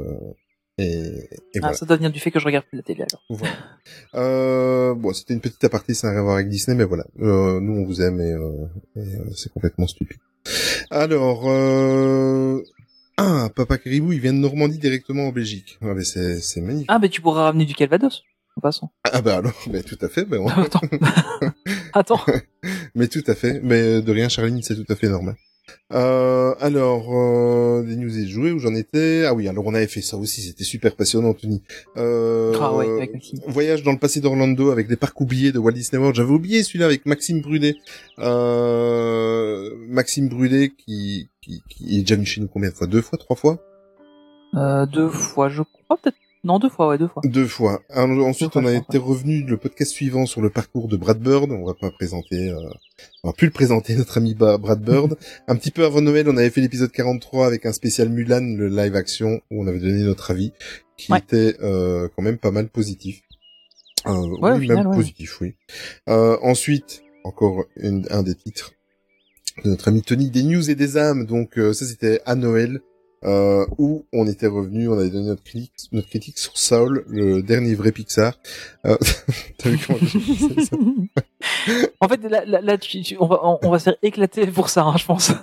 et, 0.78 0.84
et 0.86 1.28
ah, 1.56 1.60
voilà. 1.62 1.74
ça 1.78 1.86
doit 1.86 1.96
venir 1.96 2.12
du 2.12 2.20
fait 2.20 2.32
que 2.32 2.40
je 2.40 2.46
regarde 2.46 2.66
plus 2.66 2.76
la 2.78 2.84
télé 2.84 3.04
alors. 3.10 3.24
Voilà. 3.30 3.56
Euh, 4.16 4.94
bon, 4.94 5.14
c'était 5.14 5.34
une 5.34 5.40
petite 5.42 5.64
aparté, 5.64 5.94
ça 5.94 6.08
n'a 6.08 6.12
rien 6.14 6.20
à 6.20 6.24
voir 6.24 6.36
avec 6.36 6.50
Disney, 6.50 6.76
mais 6.78 6.84
voilà. 6.84 7.06
Euh, 7.22 7.60
nous, 7.62 7.82
on 7.82 7.86
vous 7.86 8.02
aime 8.02 8.20
et, 8.20 8.34
euh, 8.34 8.66
et, 8.96 9.16
euh, 9.16 9.32
c'est 9.36 9.52
complètement 9.54 9.88
stupide. 9.88 10.18
Alors, 10.92 11.44
euh... 11.50 12.62
ah, 13.18 13.50
Papa 13.56 13.78
Caribou, 13.78 14.12
il 14.12 14.20
vient 14.20 14.34
de 14.34 14.38
Normandie 14.40 14.78
directement 14.78 15.28
en 15.28 15.32
Belgique. 15.32 15.78
Ah, 15.82 15.94
mais 15.96 16.04
c'est, 16.04 16.40
c'est 16.42 16.62
magnifique. 16.62 16.90
Ah, 16.90 17.00
mais 17.00 17.10
tu 17.10 17.22
pourras 17.22 17.44
ramener 17.46 17.66
du 17.66 17.74
Calvados. 17.74 18.24
En 18.58 18.62
passant. 18.62 18.90
Ah, 19.12 19.22
bah 19.22 19.36
alors, 19.38 19.54
mais 19.70 19.84
tout 19.84 19.98
à 20.02 20.08
fait, 20.08 20.24
ben, 20.24 20.40
on- 20.40 20.48
Attends. 20.48 20.80
Attends. 21.94 22.22
mais 22.96 23.08
tout 23.10 23.24
à 23.28 23.36
fait. 23.36 23.60
Mais 23.64 23.82
euh, 23.82 24.02
de 24.02 24.12
rien, 24.14 24.30
Charline, 24.30 24.62
c'est 24.62 24.76
tout 24.76 24.86
à 24.92 24.96
fait 24.96 25.10
normal. 25.10 25.36
Euh, 25.94 26.54
alors, 26.60 27.08
euh, 27.16 27.84
des 27.84 27.96
news 27.96 28.18
et 28.18 28.28
jouets 28.28 28.52
où 28.52 28.60
j'en 28.60 28.74
étais? 28.76 29.26
Ah 29.26 29.34
oui, 29.34 29.48
alors 29.48 29.66
on 29.68 29.74
avait 29.74 29.88
fait 29.88 30.02
ça 30.02 30.18
aussi, 30.18 30.42
c'était 30.42 30.64
super 30.64 30.96
passionnant, 30.96 31.34
Tony. 31.34 31.62
Euh, 31.98 32.54
Ah 32.60 32.76
ouais, 32.76 32.90
avec 32.90 33.14
Maxime. 33.14 33.40
Voyage 33.48 33.84
dans 33.84 33.92
le 33.92 34.00
passé 34.00 34.20
d'Orlando 34.20 34.72
avec 34.72 34.88
des 34.88 34.96
parcs 34.96 35.20
oubliés 35.22 35.52
de 35.52 35.60
Walt 35.60 35.74
Disney 35.74 36.00
World. 36.00 36.16
J'avais 36.16 36.32
oublié 36.32 36.64
celui-là 36.64 36.86
avec 36.86 37.06
Maxime 37.06 37.42
Brudet. 37.42 37.76
Euh, 38.20 39.70
Maxime 39.88 40.28
Brudet 40.30 40.72
qui, 40.78 41.30
qui, 41.42 41.62
qui 41.70 41.98
est 41.98 42.02
déjà 42.02 42.16
venu 42.16 42.26
chez 42.26 42.42
nous 42.42 42.48
combien 42.48 42.70
de 42.70 42.76
fois? 42.76 42.88
Deux 42.88 43.02
fois? 43.02 43.18
Trois 43.18 43.36
fois? 43.36 43.60
Euh, 44.56 44.86
deux 44.86 45.10
fois, 45.10 45.50
je 45.50 45.62
crois 45.64 45.98
peut-être. 45.98 46.18
Non, 46.46 46.60
deux 46.60 46.70
fois, 46.70 46.88
ouais, 46.90 46.98
deux 47.00 47.08
fois. 47.08 47.22
Deux 47.26 47.48
fois. 47.48 47.82
Alors, 47.90 48.28
ensuite, 48.28 48.54
Deux 48.54 48.62
fois, 48.62 48.62
on 48.62 48.66
a 48.68 48.74
été 48.78 48.98
revenu 49.00 49.42
le 49.44 49.58
podcast 49.58 49.92
suivant 49.92 50.26
sur 50.28 50.42
le 50.42 50.52
parcours 50.52 50.88
de 50.88 50.96
Brad 50.96 51.20
Bird. 51.20 51.52
On 51.52 51.66
va 51.66 51.74
pas 51.74 51.90
présenter, 51.90 52.52
euh, 52.52 52.60
on 53.24 53.30
va 53.30 53.34
plus 53.34 53.48
le 53.48 53.52
présenter, 53.52 53.96
notre 53.98 54.18
ami 54.18 54.36
Brad 54.36 54.80
Bird. 54.82 55.18
un 55.48 55.56
petit 55.56 55.72
peu 55.72 55.84
avant 55.86 56.02
Noël, 56.02 56.30
on 56.30 56.38
avait 56.38 56.52
fait 56.52 56.62
l'épisode 56.62 56.92
43 56.92 57.48
avec 57.48 57.66
un 57.66 57.74
spécial 57.74 58.10
Mulan, 58.10 58.42
le 58.58 58.68
live 58.70 58.96
action, 58.96 59.42
où 59.50 59.64
on 59.64 59.68
avait 59.68 59.80
donné 59.80 60.04
notre 60.04 60.30
avis, 60.32 60.52
qui 60.98 61.12
Ouais. 61.12 61.18
était 61.18 61.56
euh, 61.64 62.08
quand 62.16 62.22
même 62.22 62.38
pas 62.38 62.52
mal 62.52 62.70
positif. 62.70 63.22
Euh, 64.06 64.12
Ouais, 64.40 64.52
oui, 64.52 64.62
final, 64.62 64.78
même 64.78 64.88
ouais. 64.90 64.96
positif, 64.98 65.42
oui. 65.42 65.56
Euh, 66.10 66.38
ensuite, 66.44 67.02
encore 67.24 67.66
une- 67.76 68.06
un 68.12 68.22
des 68.22 68.36
titres 68.36 68.74
de 69.64 69.70
notre 69.72 69.88
ami 69.88 70.04
Tony, 70.04 70.30
des 70.30 70.44
news 70.44 70.70
et 70.70 70.76
des 70.76 70.96
âmes. 70.98 71.26
Donc 71.26 71.58
euh, 71.58 71.74
ça, 71.74 71.86
c'était 71.86 72.22
à 72.28 72.36
Noël. 72.36 72.82
Euh, 73.24 73.66
où 73.80 74.06
on 74.14 74.28
était 74.28 74.46
revenu, 74.48 74.88
on 74.88 75.00
avait 75.00 75.10
donné 75.10 75.28
notre 75.28 75.44
critique, 75.44 75.72
notre 75.92 76.08
critique 76.10 76.38
sur 76.38 76.56
Saul, 76.58 77.06
le 77.08 77.42
dernier 77.42 77.74
vrai 77.74 77.92
Pixar. 77.92 78.38
Euh, 78.86 78.96
T'as 79.58 79.70
vu 79.72 79.80
comment 79.86 79.98
ça 80.00 80.78
en 82.02 82.08
fait, 82.08 82.22
là, 82.30 82.46
là, 82.46 82.62
là, 82.62 82.78
tu- 82.78 83.02
tu- 83.02 83.18
on 83.20 83.26
va, 83.26 83.40
on, 83.44 83.58
on 83.64 83.70
va 83.72 83.80
se 83.80 83.86
faire 83.86 83.98
éclater 84.04 84.46
pour 84.48 84.70
ça, 84.70 84.84
hein, 84.84 84.96
je 84.98 85.06
pense. 85.06 85.32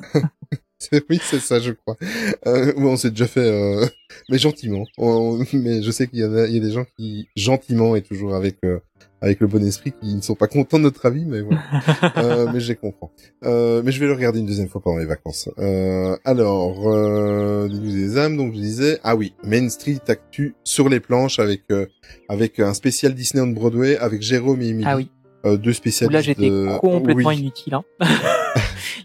Oui, 1.08 1.20
c'est 1.22 1.38
ça, 1.38 1.60
je 1.60 1.70
crois. 1.70 1.96
Euh, 2.44 2.74
ouais, 2.74 2.84
on 2.90 2.96
s'est 2.96 3.10
déjà 3.10 3.28
fait, 3.28 3.38
euh, 3.40 3.86
mais 4.28 4.36
gentiment. 4.36 4.82
On- 4.98 5.38
mais 5.52 5.80
je 5.80 5.90
sais 5.92 6.08
qu'il 6.08 6.18
y 6.18 6.24
en 6.24 6.34
a, 6.34 6.46
il 6.48 6.54
y 6.54 6.58
a 6.58 6.60
des 6.60 6.72
gens 6.72 6.84
qui 6.96 7.28
gentiment 7.36 7.94
et 7.94 8.02
toujours 8.02 8.34
avec 8.34 8.56
euh, 8.64 8.80
avec 9.22 9.40
le 9.40 9.46
bon 9.46 9.64
esprit 9.64 9.92
qui 9.92 10.14
ne 10.14 10.20
sont 10.20 10.34
pas 10.34 10.48
contents 10.48 10.78
de 10.78 10.82
notre 10.82 11.06
avis, 11.06 11.24
mais 11.24 11.40
voilà. 11.40 11.62
Euh, 12.16 12.50
mais 12.52 12.60
je 12.60 12.68
les 12.68 12.76
comprends. 12.76 13.10
Euh, 13.44 13.80
mais 13.84 13.92
je 13.92 14.00
vais 14.00 14.06
le 14.06 14.12
regarder 14.12 14.40
une 14.40 14.46
deuxième 14.46 14.68
fois 14.68 14.80
pendant 14.82 14.98
les 14.98 15.06
vacances. 15.06 15.48
Euh, 15.58 16.16
alors, 16.24 16.88
euh, 16.88 17.68
des 17.68 18.18
âmes, 18.18 18.36
donc 18.36 18.52
je 18.54 18.58
disais, 18.58 18.98
ah 19.02 19.14
oui, 19.16 19.34
Main 19.44 19.68
Street 19.68 20.00
Actu 20.08 20.54
sur 20.64 20.88
les 20.88 21.00
planches 21.00 21.38
avec 21.38 21.62
euh, 21.70 21.86
avec 22.28 22.60
un 22.60 22.74
spécial 22.74 23.14
Disney 23.14 23.42
on 23.42 23.48
Broadway 23.48 23.96
avec 23.96 24.22
Jérôme 24.22 24.60
et 24.62 24.68
Emily. 24.68 24.84
Ah 24.86 24.96
oui. 24.96 25.10
Euh, 25.44 25.56
deux 25.56 25.72
spécialistes. 25.72 26.12
là, 26.12 26.20
j'étais 26.20 26.48
de- 26.50 26.78
complètement 26.78 27.28
Oui. 27.30 27.38
inutile. 27.38 27.74
Hein. 27.74 27.84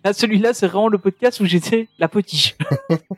là, 0.05 0.13
celui-là, 0.13 0.53
c'est 0.53 0.67
vraiment 0.67 0.87
le 0.89 0.97
podcast 0.97 1.39
où 1.39 1.45
j'étais 1.45 1.87
la 1.99 2.07
potiche. 2.07 2.55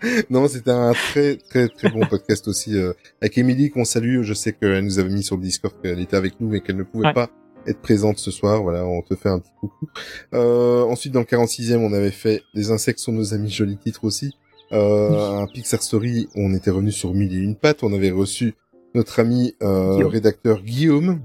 Non, 0.30 0.48
c'était 0.48 0.72
un 0.72 0.94
très 0.94 1.36
très 1.38 1.68
très 1.68 1.90
bon 1.90 2.06
podcast 2.06 2.48
aussi 2.48 2.78
euh, 2.78 2.94
avec 3.22 3.38
Émilie 3.38 3.70
qu'on 3.70 3.86
salue. 3.86 4.22
Je 4.24 4.34
sais 4.34 4.54
qu'elle 4.54 4.84
nous 4.86 5.00
avait 5.00 5.10
mis 5.10 5.24
sur 5.24 5.36
le 5.36 5.42
Discord 5.44 5.74
qu'elle 5.82 6.00
était 6.00 6.16
avec 6.18 6.40
nous 6.40 6.48
mais 6.50 6.62
qu'elle 6.62 6.78
ne 6.78 6.84
pouvait 6.84 7.08
Ouais. 7.08 7.14
pas 7.14 7.30
être 7.68 7.80
présente 7.82 8.20
ce 8.20 8.32
soir. 8.32 8.64
Voilà, 8.64 8.86
on 8.86 9.02
te 9.02 9.16
fait 9.16 9.30
un 9.30 9.40
petit 9.40 9.52
coucou. 9.60 9.90
Euh, 10.34 10.84
ensuite, 10.84 11.12
dans 11.14 11.20
le 11.20 11.26
46e, 11.26 11.78
on 11.78 11.92
avait 11.94 12.12
fait 12.12 12.42
des 12.56 12.72
insectes 12.72 13.00
sur 13.00 13.12
nos 13.12 13.34
amis, 13.34 13.50
joli 13.52 13.78
titre 13.78 14.06
aussi. 14.06 14.34
Euh, 14.72 15.42
un 15.42 15.48
Pixar 15.48 15.82
Story, 15.82 16.30
on 16.36 16.54
était 16.54 16.70
revenu 16.72 16.92
sur 16.92 17.14
mille 17.14 17.34
et 17.34 17.40
une 17.40 17.56
pattes. 17.56 17.84
On 17.84 17.92
avait 17.94 18.12
reçu 18.12 18.54
notre 18.96 19.20
ami 19.20 19.56
euh, 19.62 19.96
Guillaume. 19.96 20.12
rédacteur 20.12 20.62
Guillaume. 20.62 21.20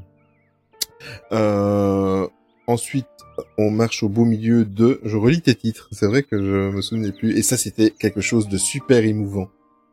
Euh, 1.32 2.26
ensuite, 2.66 3.06
on 3.58 3.70
marche 3.70 4.02
au 4.02 4.08
beau 4.08 4.24
milieu 4.24 4.64
de. 4.64 5.00
Je 5.04 5.16
relis 5.16 5.40
tes 5.42 5.54
titres. 5.54 5.88
C'est 5.92 6.06
vrai 6.06 6.22
que 6.22 6.38
je 6.38 6.70
me 6.70 6.82
souvenais 6.82 7.12
plus. 7.12 7.36
Et 7.36 7.42
ça, 7.42 7.56
c'était 7.56 7.90
quelque 7.90 8.20
chose 8.20 8.48
de 8.48 8.56
super 8.56 9.04
émouvant. 9.04 9.48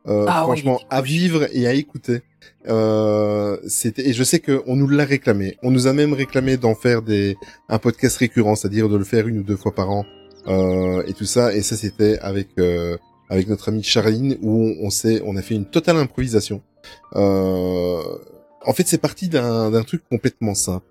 Euh, 0.07 0.25
Ah 0.27 0.43
franchement, 0.43 0.79
à 0.89 1.01
vivre 1.01 1.47
et 1.51 1.67
à 1.67 1.73
écouter. 1.73 2.21
Euh, 2.67 3.57
c'était 3.67 4.07
et 4.07 4.13
je 4.13 4.23
sais 4.23 4.39
que 4.39 4.63
on 4.65 4.75
nous 4.75 4.87
l'a 4.87 5.05
réclamé. 5.05 5.57
On 5.63 5.71
nous 5.71 5.87
a 5.87 5.93
même 5.93 6.13
réclamé 6.13 6.57
d'en 6.57 6.75
faire 6.75 7.01
des 7.01 7.35
un 7.69 7.77
podcast 7.77 8.17
récurrent, 8.17 8.55
c'est-à-dire 8.55 8.89
de 8.89 8.97
le 8.97 9.03
faire 9.03 9.27
une 9.27 9.39
ou 9.39 9.43
deux 9.43 9.57
fois 9.57 9.73
par 9.73 9.91
an 9.91 10.05
euh, 10.47 11.03
et 11.07 11.13
tout 11.13 11.25
ça. 11.25 11.53
Et 11.53 11.61
ça, 11.61 11.75
c'était 11.75 12.17
avec 12.19 12.49
euh, 12.57 12.97
avec 13.29 13.47
notre 13.47 13.69
amie 13.69 13.83
Charline 13.83 14.37
où 14.41 14.75
on, 14.81 14.87
on 14.87 14.89
s'est 14.89 15.21
on 15.25 15.35
a 15.37 15.41
fait 15.41 15.55
une 15.55 15.65
totale 15.65 15.97
improvisation. 15.97 16.61
Euh, 17.15 18.01
en 18.65 18.73
fait, 18.73 18.87
c'est 18.87 18.99
parti 18.99 19.29
d'un 19.29 19.69
d'un 19.69 19.83
truc 19.83 20.01
complètement 20.09 20.55
simple. 20.55 20.85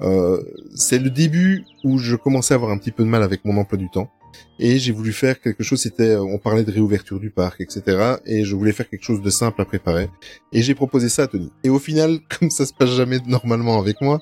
Euh, 0.00 0.42
c'est 0.74 0.98
le 0.98 1.10
début 1.10 1.64
où 1.84 1.98
je 1.98 2.16
commençais 2.16 2.54
à 2.54 2.56
avoir 2.56 2.70
un 2.70 2.78
petit 2.78 2.90
peu 2.90 3.04
de 3.04 3.08
mal 3.08 3.22
avec 3.22 3.44
mon 3.44 3.56
emploi 3.56 3.78
du 3.78 3.88
temps. 3.90 4.10
et 4.58 4.78
j'ai 4.78 4.92
voulu 4.92 5.12
faire 5.12 5.40
quelque 5.40 5.62
chose. 5.62 5.80
C'était, 5.80 6.10
euh, 6.16 6.22
on 6.22 6.38
parlait 6.38 6.64
de 6.64 6.70
réouverture 6.70 7.20
du 7.20 7.30
parc, 7.30 7.60
etc. 7.60 8.16
Et 8.26 8.44
je 8.44 8.54
voulais 8.56 8.72
faire 8.72 8.88
quelque 8.88 9.04
chose 9.04 9.22
de 9.22 9.30
simple 9.30 9.60
à 9.60 9.64
préparer. 9.64 10.08
Et 10.52 10.62
j'ai 10.62 10.74
proposé 10.74 11.08
ça 11.08 11.22
à 11.22 11.26
Tony. 11.26 11.52
Et 11.62 11.70
au 11.70 11.78
final, 11.78 12.18
comme 12.38 12.50
ça 12.50 12.66
se 12.66 12.72
passe 12.72 12.90
jamais 12.90 13.18
normalement 13.26 13.78
avec 13.78 14.00
moi, 14.00 14.20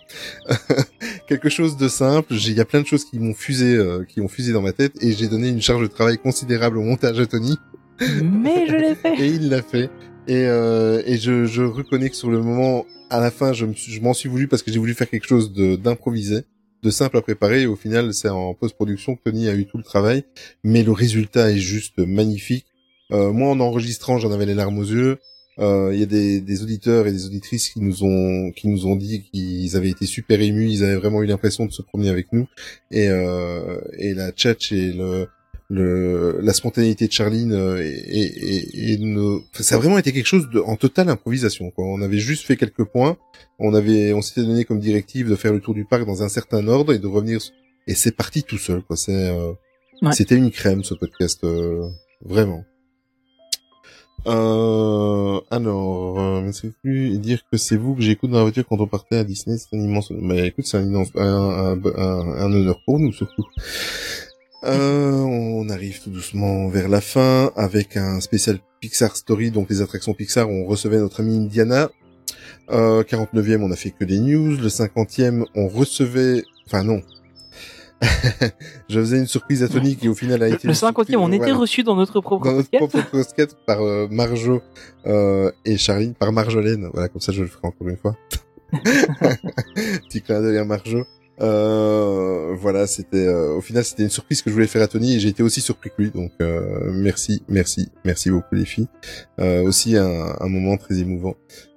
quelque 1.28 1.48
chose 1.48 1.76
de 1.76 1.88
simple. 1.88 2.34
Il 2.34 2.54
y 2.54 2.60
a 2.60 2.64
plein 2.64 2.80
de 2.82 2.86
choses 2.86 3.04
qui 3.04 3.18
m'ont 3.18 3.34
fusé, 3.34 3.74
euh, 3.74 4.04
qui 4.04 4.20
ont 4.20 4.28
fusé 4.28 4.52
dans 4.52 4.62
ma 4.62 4.72
tête, 4.72 4.92
et 5.02 5.12
j'ai 5.12 5.28
donné 5.28 5.48
une 5.48 5.62
charge 5.62 5.82
de 5.82 5.86
travail 5.86 6.18
considérable 6.18 6.78
au 6.78 6.82
montage 6.82 7.18
à 7.18 7.26
Tony. 7.26 7.56
Mais 8.22 8.66
je 8.68 8.76
l'ai 8.76 8.94
fait. 9.02 9.14
Et 9.18 9.28
il 9.28 9.48
l'a 9.48 9.62
fait. 9.62 9.90
Et, 10.28 10.46
euh, 10.46 11.02
et 11.04 11.16
je, 11.18 11.46
je 11.46 11.62
reconnais 11.62 12.08
que 12.08 12.16
sur 12.16 12.30
le 12.30 12.40
moment, 12.40 12.86
à 13.16 13.20
la 13.20 13.30
fin, 13.30 13.52
je 13.52 13.66
me 13.66 13.74
suis- 13.74 14.00
m'en 14.00 14.14
suis 14.14 14.28
voulu 14.28 14.48
parce 14.48 14.62
que 14.62 14.72
j'ai 14.72 14.78
voulu 14.78 14.94
faire 14.94 15.08
quelque 15.08 15.26
chose 15.26 15.52
d'improvisé, 15.52 16.42
de 16.82 16.90
simple 16.90 17.16
à 17.18 17.22
préparer. 17.22 17.62
Et 17.62 17.66
au 17.66 17.76
final, 17.76 18.12
c'est 18.14 18.28
en 18.28 18.54
post-production 18.54 19.16
que 19.16 19.22
Tony 19.24 19.48
a 19.48 19.54
eu 19.54 19.66
tout 19.66 19.78
le 19.78 19.84
travail. 19.84 20.24
Mais 20.64 20.82
le 20.82 20.92
résultat 20.92 21.50
est 21.50 21.58
juste 21.58 21.98
magnifique. 21.98 22.66
Euh, 23.12 23.32
moi, 23.32 23.50
en 23.50 23.60
enregistrant, 23.60 24.18
j'en 24.18 24.32
avais 24.32 24.46
les 24.46 24.54
larmes 24.54 24.78
aux 24.78 24.84
yeux. 24.84 25.18
Euh, 25.58 25.90
Il 25.92 26.00
y 26.00 26.02
a 26.02 26.06
des, 26.06 26.40
des 26.40 26.62
auditeurs 26.62 27.06
et 27.06 27.12
des 27.12 27.26
auditrices 27.26 27.68
qui 27.68 27.80
nous 27.80 28.04
ont 28.04 28.50
qui 28.52 28.68
nous 28.68 28.86
ont 28.86 28.96
dit 28.96 29.22
qu'ils 29.30 29.76
avaient 29.76 29.90
été 29.90 30.06
super 30.06 30.40
émus, 30.40 30.70
ils 30.70 30.82
avaient 30.82 30.96
vraiment 30.96 31.22
eu 31.22 31.26
l'impression 31.26 31.66
de 31.66 31.72
se 31.72 31.82
promener 31.82 32.08
avec 32.08 32.32
nous. 32.32 32.46
Et, 32.90 33.08
euh, 33.08 33.78
et 33.98 34.14
la 34.14 34.32
tchatch 34.32 34.72
et 34.72 34.92
le, 34.94 35.28
le 35.72 36.38
la 36.42 36.52
spontanéité 36.52 37.06
de 37.06 37.12
Charline 37.12 37.52
euh, 37.52 37.82
et, 37.82 38.20
et, 38.20 38.92
et, 38.92 39.16
enfin, 39.52 39.62
ça 39.62 39.76
a 39.76 39.78
vraiment 39.78 39.98
été 39.98 40.12
quelque 40.12 40.26
chose 40.26 40.48
de, 40.50 40.60
en 40.60 40.76
totale 40.76 41.08
improvisation. 41.08 41.70
Quoi. 41.70 41.84
On 41.86 42.02
avait 42.02 42.18
juste 42.18 42.44
fait 42.44 42.56
quelques 42.56 42.84
points, 42.84 43.16
on 43.58 43.72
avait 43.74 44.12
on 44.12 44.22
s'était 44.22 44.42
donné 44.42 44.64
comme 44.64 44.80
directive 44.80 45.28
de 45.28 45.36
faire 45.36 45.52
le 45.52 45.60
tour 45.60 45.74
du 45.74 45.84
parc 45.84 46.04
dans 46.04 46.22
un 46.22 46.28
certain 46.28 46.66
ordre 46.68 46.92
et 46.92 46.98
de 46.98 47.06
revenir 47.06 47.40
et 47.86 47.94
c'est 47.94 48.14
parti 48.22 48.42
tout 48.42 48.58
seul. 48.58 48.82
Quoi. 48.82 48.96
C'est 48.96 49.28
euh, 49.30 49.52
Ouais. 50.02 50.10
c'était 50.12 50.34
une 50.34 50.50
crème 50.50 50.82
ce 50.82 50.94
podcast 50.94 51.44
euh, 51.44 51.88
vraiment. 52.24 52.64
Euh, 54.26 55.40
alors, 55.50 56.18
euh, 56.20 56.50
c'est 56.52 56.72
plus 56.82 57.18
dire 57.18 57.42
que 57.50 57.56
c'est 57.56 57.76
vous 57.76 57.94
que 57.94 58.02
j'écoute 58.02 58.30
dans 58.30 58.38
la 58.38 58.42
voiture 58.42 58.64
quand 58.68 58.80
on 58.80 58.86
partait 58.88 59.16
à 59.18 59.24
Disney, 59.24 59.58
c'est 59.58 59.76
un 59.76 59.80
immense. 59.80 60.10
Mais 60.10 60.48
écoute, 60.48 60.66
c'est 60.66 60.78
un, 60.78 60.92
un, 60.94 61.04
un, 61.16 61.84
un 62.44 62.52
honneur 62.52 62.80
pour 62.84 62.98
nous 62.98 63.12
surtout. 63.12 63.44
Euh, 64.64 65.10
on 65.12 65.68
arrive 65.68 66.00
tout 66.02 66.10
doucement 66.10 66.68
vers 66.68 66.88
la 66.88 67.00
fin 67.00 67.50
avec 67.56 67.96
un 67.96 68.20
spécial 68.20 68.58
Pixar 68.80 69.16
Story, 69.16 69.50
donc 69.50 69.68
les 69.70 69.80
attractions 69.82 70.14
Pixar. 70.14 70.48
On 70.48 70.64
recevait 70.66 70.98
notre 70.98 71.20
amie 71.20 71.36
Indiana. 71.36 71.90
Euh, 72.70 73.02
49e, 73.02 73.60
on 73.62 73.70
a 73.72 73.76
fait 73.76 73.90
que 73.90 74.04
des 74.04 74.18
news. 74.20 74.56
Le 74.56 74.68
50e, 74.68 75.44
on 75.54 75.68
recevait, 75.68 76.44
enfin 76.66 76.84
non. 76.84 77.00
Je 78.88 78.98
faisais 78.98 79.18
une 79.18 79.26
surprise 79.28 79.62
à 79.62 79.68
Tony 79.68 79.94
qui 79.96 80.08
au 80.08 80.14
final 80.14 80.42
a 80.42 80.48
été. 80.48 80.66
Le 80.66 80.72
une 80.72 80.78
50e, 80.78 80.86
surprise- 80.86 81.16
on 81.16 81.30
était 81.32 81.52
reçu 81.52 81.82
dans 81.84 81.94
notre 81.94 82.20
propre 82.20 82.46
dans 82.46 82.54
notre 82.54 82.70
propre 82.70 82.98
podcast 83.10 83.56
par 83.66 83.80
euh, 83.82 84.08
Marjo 84.10 84.60
euh, 85.06 85.52
et 85.64 85.76
Charline, 85.76 86.14
par 86.14 86.32
Marjolaine. 86.32 86.88
Voilà, 86.92 87.08
comme 87.08 87.20
ça 87.20 87.32
je 87.32 87.42
le 87.42 87.48
ferai 87.48 87.66
encore 87.68 87.88
une 87.88 87.96
fois. 87.96 88.16
Petit 90.08 90.22
clin 90.22 90.40
d'œil 90.40 90.58
à 90.58 90.64
Marjo. 90.64 91.04
Euh, 91.40 92.54
voilà, 92.54 92.86
c'était 92.86 93.26
euh, 93.26 93.54
au 93.54 93.60
final 93.60 93.84
c'était 93.84 94.02
une 94.02 94.10
surprise 94.10 94.42
que 94.42 94.50
je 94.50 94.54
voulais 94.54 94.66
faire 94.66 94.82
à 94.82 94.88
Tony 94.88 95.14
et 95.14 95.20
j'ai 95.20 95.28
été 95.28 95.42
aussi 95.42 95.60
surpris 95.60 95.90
que 95.90 96.02
lui. 96.02 96.10
Donc 96.10 96.32
euh, 96.40 96.90
merci, 96.92 97.42
merci, 97.48 97.90
merci 98.04 98.30
beaucoup 98.30 98.54
les 98.54 98.64
filles. 98.64 98.88
Euh, 99.40 99.62
aussi 99.62 99.96
un, 99.96 100.36
un 100.38 100.48
moment 100.48 100.76
très 100.76 100.98
émouvant. 100.98 101.34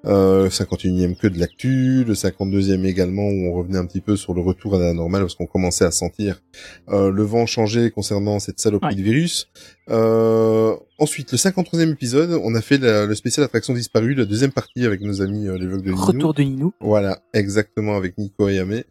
Euh, 0.08 0.50
51e 0.50 1.16
que 1.18 1.28
de 1.28 1.40
l'actu, 1.40 2.04
le 2.04 2.14
52e 2.14 2.86
également 2.86 3.24
où 3.24 3.48
on 3.50 3.54
revenait 3.54 3.80
un 3.80 3.86
petit 3.88 4.02
peu 4.02 4.16
sur 4.16 4.34
le 4.36 4.42
retour 4.42 4.76
à 4.76 4.80
la 4.80 4.94
normale 4.94 5.22
parce 5.24 5.34
qu'on 5.36 5.48
commençait 5.48 5.86
à 5.86 5.92
sentir 5.92 6.42
euh, 6.90 7.10
le 7.12 7.24
vent 7.24 7.46
changer 7.48 7.90
concernant 7.90 8.40
cette 8.40 8.60
saloperie 8.60 8.94
Ouais. 8.94 8.96
de 8.96 9.02
virus. 9.04 9.48
Euh, 9.90 10.76
ensuite, 11.00 11.32
le 11.32 11.38
53e 11.38 11.92
épisode, 11.92 12.40
on 12.44 12.54
a 12.56 12.62
fait 12.62 12.78
la- 12.78 13.06
le 13.06 13.16
spécial 13.16 13.44
attraction 13.46 13.74
disparue, 13.74 14.14
la 14.16 14.26
deuxième 14.26 14.52
partie 14.52 14.86
avec 14.86 15.02
nos 15.02 15.22
amis 15.22 15.48
euh, 15.48 15.58
les 15.58 15.66
vlogs 15.68 15.82
de 15.84 15.90
Ninou. 15.92 16.02
Retour 16.06 16.34
de 16.34 16.44
Ninou. 16.44 16.74
Voilà, 16.82 17.20
exactement 17.34 17.96
avec 17.98 18.18
Nico 18.18 18.48
et 18.50 18.56
Yamé. 18.56 18.86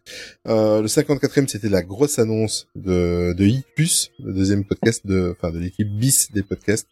Euh, 0.47 0.81
le 0.81 0.87
54e, 0.87 1.47
c'était 1.47 1.69
la 1.69 1.81
grosse 1.81 2.19
annonce 2.19 2.67
de, 2.75 3.33
de 3.33 3.45
Hipus, 3.45 4.11
le 4.23 4.33
deuxième 4.33 4.63
podcast 4.65 5.05
de, 5.05 5.35
enfin, 5.37 5.51
de 5.53 5.59
l'équipe 5.59 5.89
bis 5.89 6.31
des 6.33 6.43
podcasts, 6.43 6.87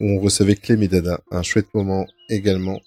où 0.00 0.06
on 0.10 0.20
recevait 0.20 0.54
Clem 0.56 0.82
et 0.82 0.88
Dada. 0.88 1.20
Un 1.30 1.42
chouette 1.42 1.66
moment 1.74 2.06
également. 2.30 2.80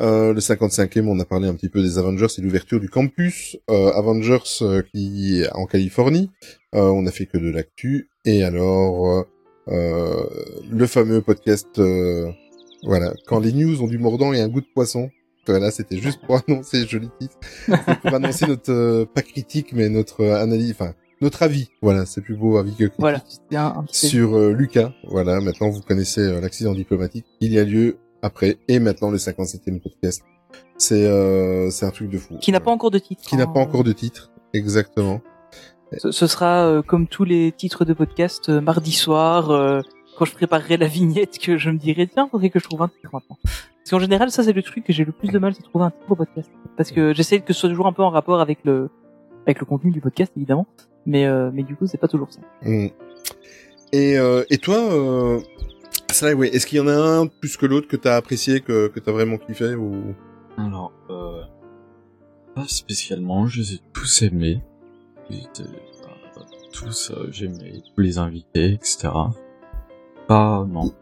Euh, 0.00 0.32
le 0.32 0.40
55e, 0.40 1.06
on 1.06 1.18
a 1.20 1.24
parlé 1.24 1.48
un 1.48 1.54
petit 1.54 1.68
peu 1.68 1.82
des 1.82 1.98
Avengers 1.98 2.26
et 2.38 2.40
l'ouverture 2.40 2.80
du 2.80 2.88
campus 2.88 3.56
euh, 3.70 3.92
Avengers 3.92 4.38
euh, 4.62 4.82
qui 4.94 5.40
est 5.40 5.50
en 5.52 5.66
Californie. 5.66 6.30
Euh, 6.74 6.82
on 6.82 7.06
a 7.06 7.10
fait 7.10 7.26
que 7.26 7.38
de 7.38 7.50
l'actu. 7.50 8.08
Et 8.24 8.44
alors, 8.44 9.26
le 9.66 10.86
fameux 10.86 11.20
podcast, 11.22 11.78
euh, 11.78 12.30
voilà, 12.82 13.12
quand 13.26 13.40
les 13.40 13.52
news 13.52 13.82
ont 13.82 13.86
du 13.86 13.98
mordant 13.98 14.32
et 14.32 14.40
un 14.40 14.48
goût 14.48 14.60
de 14.60 14.66
poisson. 14.74 15.10
Voilà, 15.46 15.70
c'était 15.70 15.98
juste 15.98 16.20
pour 16.26 16.40
annoncer, 16.48 16.86
joli 16.86 17.08
titre, 17.18 17.38
pour 18.02 18.14
annoncer 18.14 18.46
notre, 18.46 19.04
pas 19.14 19.22
critique, 19.22 19.72
mais 19.72 19.88
notre 19.88 20.24
analyse, 20.26 20.72
enfin, 20.72 20.94
notre 21.20 21.42
avis. 21.42 21.68
Voilà, 21.82 22.06
c'est 22.06 22.20
plus 22.20 22.36
beau 22.36 22.56
avis 22.56 22.72
que 22.72 22.84
critique 22.84 22.94
Voilà, 22.98 23.22
un, 23.52 23.80
un 23.80 23.86
sur 23.90 24.36
euh, 24.36 24.52
Lucas. 24.52 24.92
Voilà, 25.04 25.40
maintenant 25.40 25.68
vous 25.70 25.80
connaissez 25.82 26.20
euh, 26.20 26.40
l'accident 26.40 26.74
diplomatique. 26.74 27.26
Il 27.40 27.52
y 27.52 27.58
a 27.58 27.64
lieu 27.64 27.98
après 28.22 28.58
et 28.68 28.78
maintenant 28.78 29.10
le 29.10 29.18
57e 29.18 29.80
podcast. 29.80 30.22
C'est 30.78 31.06
euh, 31.06 31.70
c'est 31.70 31.86
un 31.86 31.90
truc 31.90 32.10
de 32.10 32.18
fou. 32.18 32.38
qui 32.40 32.52
n'a 32.52 32.60
pas 32.60 32.70
encore 32.70 32.90
de 32.90 32.98
titre. 32.98 33.22
qui 33.22 33.36
n'a 33.36 33.44
hein. 33.44 33.46
pas 33.46 33.60
encore 33.60 33.84
de 33.84 33.92
titre. 33.92 34.30
Exactement. 34.52 35.20
Ce, 35.98 36.10
ce 36.10 36.26
sera 36.26 36.66
euh, 36.66 36.82
comme 36.82 37.06
tous 37.06 37.24
les 37.24 37.52
titres 37.52 37.84
de 37.84 37.92
podcast 37.92 38.48
euh, 38.48 38.60
mardi 38.60 38.92
soir 38.92 39.50
euh, 39.50 39.80
quand 40.16 40.24
je 40.24 40.34
préparerai 40.34 40.76
la 40.76 40.86
vignette 40.86 41.38
que 41.38 41.58
je 41.58 41.70
me 41.70 41.78
dirai 41.78 42.06
tiens 42.06 42.28
faudrait 42.30 42.50
que 42.50 42.58
je 42.58 42.64
trouve 42.64 42.82
un 42.82 42.88
titre 42.88 43.10
maintenant. 43.12 43.38
Parce 43.42 43.90
qu'en 43.90 43.98
général 43.98 44.30
ça 44.30 44.42
c'est 44.42 44.52
le 44.52 44.62
truc 44.62 44.84
que 44.84 44.92
j'ai 44.92 45.04
le 45.04 45.12
plus 45.12 45.28
de 45.28 45.38
mal 45.38 45.54
c'est 45.54 45.62
trouver 45.62 45.84
un 45.84 45.90
titre 45.90 46.10
au 46.10 46.16
podcast 46.16 46.50
parce 46.76 46.92
que 46.92 47.12
j'essaie 47.12 47.40
que 47.40 47.52
ce 47.52 47.60
soit 47.60 47.68
toujours 47.68 47.86
un 47.86 47.92
peu 47.92 48.02
en 48.02 48.10
rapport 48.10 48.40
avec 48.40 48.58
le 48.64 48.88
avec 49.46 49.58
le 49.58 49.66
contenu 49.66 49.90
du 49.90 50.00
podcast 50.00 50.32
évidemment 50.36 50.66
mais 51.06 51.26
euh, 51.26 51.50
mais 51.52 51.62
du 51.62 51.76
coup 51.76 51.86
c'est 51.86 51.98
pas 51.98 52.08
toujours 52.08 52.32
ça. 52.32 52.40
Mm. 52.62 52.88
Et 53.92 54.18
euh, 54.18 54.44
et 54.50 54.58
toi, 54.58 54.76
euh... 54.76 55.40
c'est 56.12 56.26
vrai, 56.26 56.34
ouais. 56.34 56.48
Est-ce 56.48 56.66
qu'il 56.66 56.78
y 56.78 56.80
en 56.80 56.88
a 56.88 56.94
un 56.94 57.26
plus 57.26 57.56
que 57.56 57.66
l'autre 57.66 57.88
que 57.88 57.96
t'as 57.96 58.16
apprécié, 58.16 58.60
que 58.60 58.88
que 58.88 59.00
t'as 59.00 59.12
vraiment 59.12 59.38
kiffé 59.38 59.74
ou? 59.74 60.14
Alors, 60.56 60.92
euh, 61.10 61.42
pas 62.54 62.66
spécialement, 62.68 63.46
je 63.46 63.60
les 63.60 63.74
ai 63.74 63.80
tous 63.92 64.22
aimés. 64.22 64.62
Euh, 65.30 65.34
tous, 66.72 67.10
euh, 67.10 67.28
j'aimais 67.30 67.82
tous 67.94 68.00
les 68.00 68.18
invités, 68.18 68.72
etc. 68.72 69.08
Pas, 70.26 70.66
non. 70.68 70.92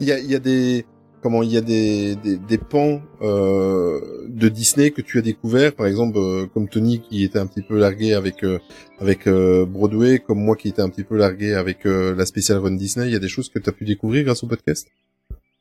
il 0.00 0.06
y 0.08 0.12
a 0.12 0.18
il 0.18 0.30
y 0.30 0.34
a 0.34 0.38
des 0.38 0.84
comment 1.22 1.42
il 1.42 1.50
y 1.50 1.56
a 1.56 1.60
des 1.60 2.16
des, 2.16 2.36
des 2.36 2.58
pans 2.58 3.00
euh, 3.22 4.26
de 4.28 4.48
Disney 4.48 4.90
que 4.90 5.00
tu 5.00 5.18
as 5.18 5.22
découvert 5.22 5.74
par 5.74 5.86
exemple 5.86 6.18
euh, 6.18 6.46
comme 6.52 6.68
Tony 6.68 7.00
qui 7.00 7.24
était 7.24 7.38
un 7.38 7.46
petit 7.46 7.62
peu 7.62 7.78
largué 7.78 8.14
avec 8.14 8.44
euh, 8.44 8.58
avec 8.98 9.26
euh, 9.26 9.64
Broadway 9.64 10.18
comme 10.18 10.42
moi 10.42 10.56
qui 10.56 10.68
était 10.68 10.82
un 10.82 10.88
petit 10.88 11.04
peu 11.04 11.16
largué 11.16 11.54
avec 11.54 11.86
euh, 11.86 12.14
la 12.14 12.26
spéciale 12.26 12.58
Run 12.58 12.72
Disney 12.72 13.06
il 13.06 13.12
y 13.12 13.16
a 13.16 13.20
des 13.20 13.28
choses 13.28 13.48
que 13.48 13.58
tu 13.58 13.68
as 13.68 13.72
pu 13.72 13.84
découvrir 13.84 14.24
grâce 14.24 14.42
au 14.42 14.46
podcast? 14.48 14.88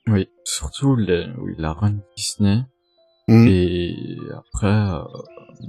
Oui, 0.07 0.29
surtout 0.43 0.95
les, 0.95 1.27
oui, 1.39 1.53
la 1.57 1.73
run 1.73 1.97
Disney. 2.17 2.63
Mhm. 3.27 3.47
Et 3.47 4.17
après, 4.35 4.67
euh, 4.67 5.03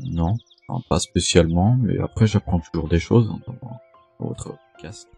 non, 0.07 0.37
enfin, 0.69 0.83
pas 0.89 0.99
spécialement, 1.01 1.77
mais 1.81 1.99
après 1.99 2.27
j'apprends 2.27 2.61
toujours 2.61 2.89
des 2.89 2.99
choses 2.99 3.31
hein, 3.31 3.41
dans, 3.47 4.27
votre 4.27 4.57
podcast. 4.75 5.09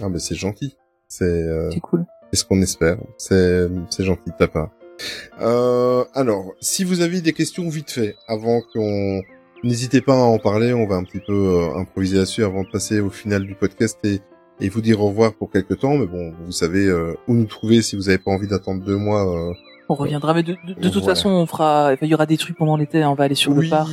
ah 0.00 0.08
ben 0.08 0.18
c'est 0.18 0.36
gentil 0.36 0.76
c'est 1.10 1.24
euh, 1.24 1.70
C'est 1.72 1.80
cool. 1.80 2.06
C'est 2.32 2.38
ce 2.40 2.44
qu'on 2.44 2.60
espère. 2.62 2.96
C'est, 3.18 3.68
c'est 3.90 4.04
gentil 4.04 4.30
de 4.30 4.36
ta 4.38 4.46
part. 4.48 4.70
Euh, 5.40 6.04
alors, 6.14 6.52
si 6.60 6.84
vous 6.84 7.00
avez 7.00 7.20
des 7.20 7.32
questions 7.32 7.68
vite 7.68 7.90
fait, 7.90 8.16
avant 8.28 8.60
qu'on, 8.72 9.22
n'hésitez 9.64 10.00
pas 10.00 10.14
à 10.14 10.22
en 10.24 10.38
parler. 10.38 10.72
On 10.72 10.86
va 10.86 10.96
un 10.96 11.04
petit 11.04 11.20
peu 11.26 11.32
euh, 11.32 11.78
improviser 11.78 12.16
là-dessus 12.18 12.44
avant 12.44 12.62
de 12.62 12.68
passer 12.70 13.00
au 13.00 13.10
final 13.10 13.44
du 13.46 13.54
podcast 13.54 13.98
et, 14.04 14.20
et 14.60 14.68
vous 14.68 14.80
dire 14.82 15.00
au 15.00 15.08
revoir 15.08 15.32
pour 15.34 15.50
quelques 15.50 15.78
temps. 15.78 15.96
Mais 15.96 16.06
bon, 16.06 16.32
vous 16.44 16.52
savez 16.52 16.84
euh, 16.86 17.14
où 17.28 17.34
nous 17.34 17.46
trouver 17.46 17.82
si 17.82 17.96
vous 17.96 18.02
n'avez 18.02 18.18
pas 18.18 18.30
envie 18.30 18.46
d'attendre 18.48 18.82
deux 18.84 18.96
mois. 18.96 19.26
euh. 19.26 19.52
On 19.88 19.94
reviendra 19.94 20.34
mais 20.34 20.44
de, 20.44 20.52
de, 20.68 20.74
de 20.74 20.88
toute 20.88 21.02
Voilà. 21.02 21.16
façon 21.16 21.30
on 21.30 21.46
fera 21.46 21.94
il 22.00 22.06
y 22.06 22.14
aura 22.14 22.24
des 22.26 22.36
trucs 22.36 22.56
pendant 22.56 22.76
l'été 22.76 23.02
hein, 23.02 23.10
on 23.10 23.14
va 23.14 23.24
aller 23.24 23.34
sur 23.34 23.50
Oui. 23.50 23.64
le 23.64 23.70
parc. 23.70 23.90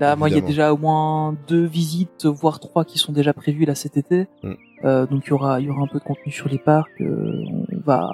Euh, 0.00 0.04
Là, 0.04 0.16
moi, 0.16 0.28
il 0.28 0.34
y 0.34 0.38
a 0.38 0.40
déjà 0.46 0.72
au 0.72 0.76
moins 0.76 1.36
deux 1.48 1.64
visites, 1.64 2.26
voire 2.26 2.58
trois 2.60 2.84
qui 2.84 2.98
sont 2.98 3.12
déjà 3.12 3.32
prévues 3.32 3.64
là 3.64 3.74
cet 3.74 3.96
été. 3.96 4.26
Mm. 4.42 4.52
Euh, 4.84 5.06
donc 5.06 5.22
il 5.26 5.30
y 5.30 5.32
aura, 5.32 5.60
il 5.60 5.66
y 5.66 5.70
aura 5.70 5.82
un 5.82 5.86
peu 5.86 5.98
de 6.00 6.04
contenu 6.04 6.32
sur 6.32 6.48
les 6.48 6.58
parcs. 6.58 6.90
euh, 7.00 7.44
on 7.72 7.80
va, 7.84 8.10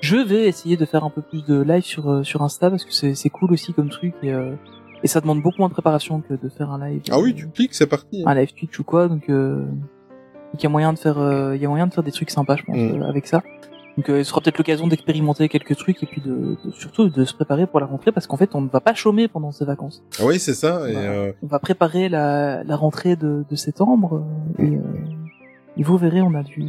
je 0.00 0.16
vais 0.16 0.46
essayer 0.46 0.76
de 0.76 0.84
faire 0.84 1.02
un 1.04 1.10
peu 1.10 1.22
plus 1.22 1.44
de 1.44 1.60
live 1.60 1.82
sur 1.82 2.08
euh, 2.08 2.22
sur 2.22 2.42
Insta 2.42 2.70
parce 2.70 2.84
que 2.84 2.92
c'est 2.92 3.14
c'est 3.16 3.30
cool 3.30 3.52
aussi 3.52 3.72
comme 3.72 3.88
truc 3.88 4.14
et 4.22 4.32
euh, 4.32 4.54
et 5.02 5.08
ça 5.08 5.20
demande 5.20 5.42
beaucoup 5.42 5.58
moins 5.58 5.68
de 5.68 5.72
préparation 5.74 6.20
que 6.20 6.34
de 6.34 6.48
faire 6.48 6.70
un 6.70 6.88
live. 6.88 7.02
Ah 7.10 7.18
oui, 7.18 7.34
tu 7.34 7.48
cliques, 7.48 7.74
c'est 7.74 7.88
parti. 7.88 8.22
hein. 8.24 8.30
un 8.30 8.34
live 8.36 8.52
Twitch 8.54 8.78
ou 8.78 8.84
quoi. 8.84 9.08
Donc 9.08 9.28
euh, 9.28 9.64
donc 9.64 10.60
il 10.60 10.62
y 10.62 10.66
a 10.66 10.68
moyen 10.70 10.92
de 10.92 10.98
faire, 11.00 11.18
euh, 11.18 11.56
il 11.56 11.60
y 11.62 11.66
a 11.66 11.68
moyen 11.68 11.88
de 11.88 11.92
faire 11.92 12.04
des 12.04 12.12
trucs 12.12 12.30
sympas, 12.30 12.56
je 12.56 12.62
pense, 12.62 12.76
Mm. 12.76 13.02
euh, 13.02 13.08
avec 13.08 13.26
ça. 13.26 13.42
Donc 13.96 14.08
euh, 14.10 14.24
ce 14.24 14.30
sera 14.30 14.40
peut-être 14.40 14.58
l'occasion 14.58 14.86
d'expérimenter 14.88 15.48
quelques 15.48 15.76
trucs 15.76 16.02
et 16.02 16.06
puis 16.06 16.20
de, 16.20 16.56
de- 16.64 16.70
surtout 16.72 17.08
de 17.08 17.24
se 17.24 17.32
préparer 17.34 17.66
pour 17.66 17.78
la 17.80 17.86
rentrée 17.86 18.10
parce 18.10 18.26
qu'en 18.26 18.36
fait 18.36 18.54
on 18.54 18.60
ne 18.60 18.68
va 18.68 18.80
pas 18.80 18.94
chômer 18.94 19.28
pendant 19.28 19.52
ces 19.52 19.64
vacances. 19.64 20.02
Ah 20.18 20.24
oui, 20.26 20.38
c'est 20.40 20.54
ça. 20.54 20.88
Et, 20.88 20.92
Voilà. 20.94 21.08
euh, 21.10 21.32
On 21.42 21.46
va 21.46 21.58
préparer 21.60 22.08
la, 22.08 22.64
la 22.64 22.76
rentrée 22.76 23.14
de, 23.16 23.44
de 23.48 23.56
septembre 23.56 24.24
euh, 24.58 24.62
et, 24.64 24.76
euh, 24.76 24.80
Et 25.76 25.82
vous 25.84 25.96
verrez, 25.96 26.22
on 26.22 26.34
a 26.34 26.42
du, 26.42 26.62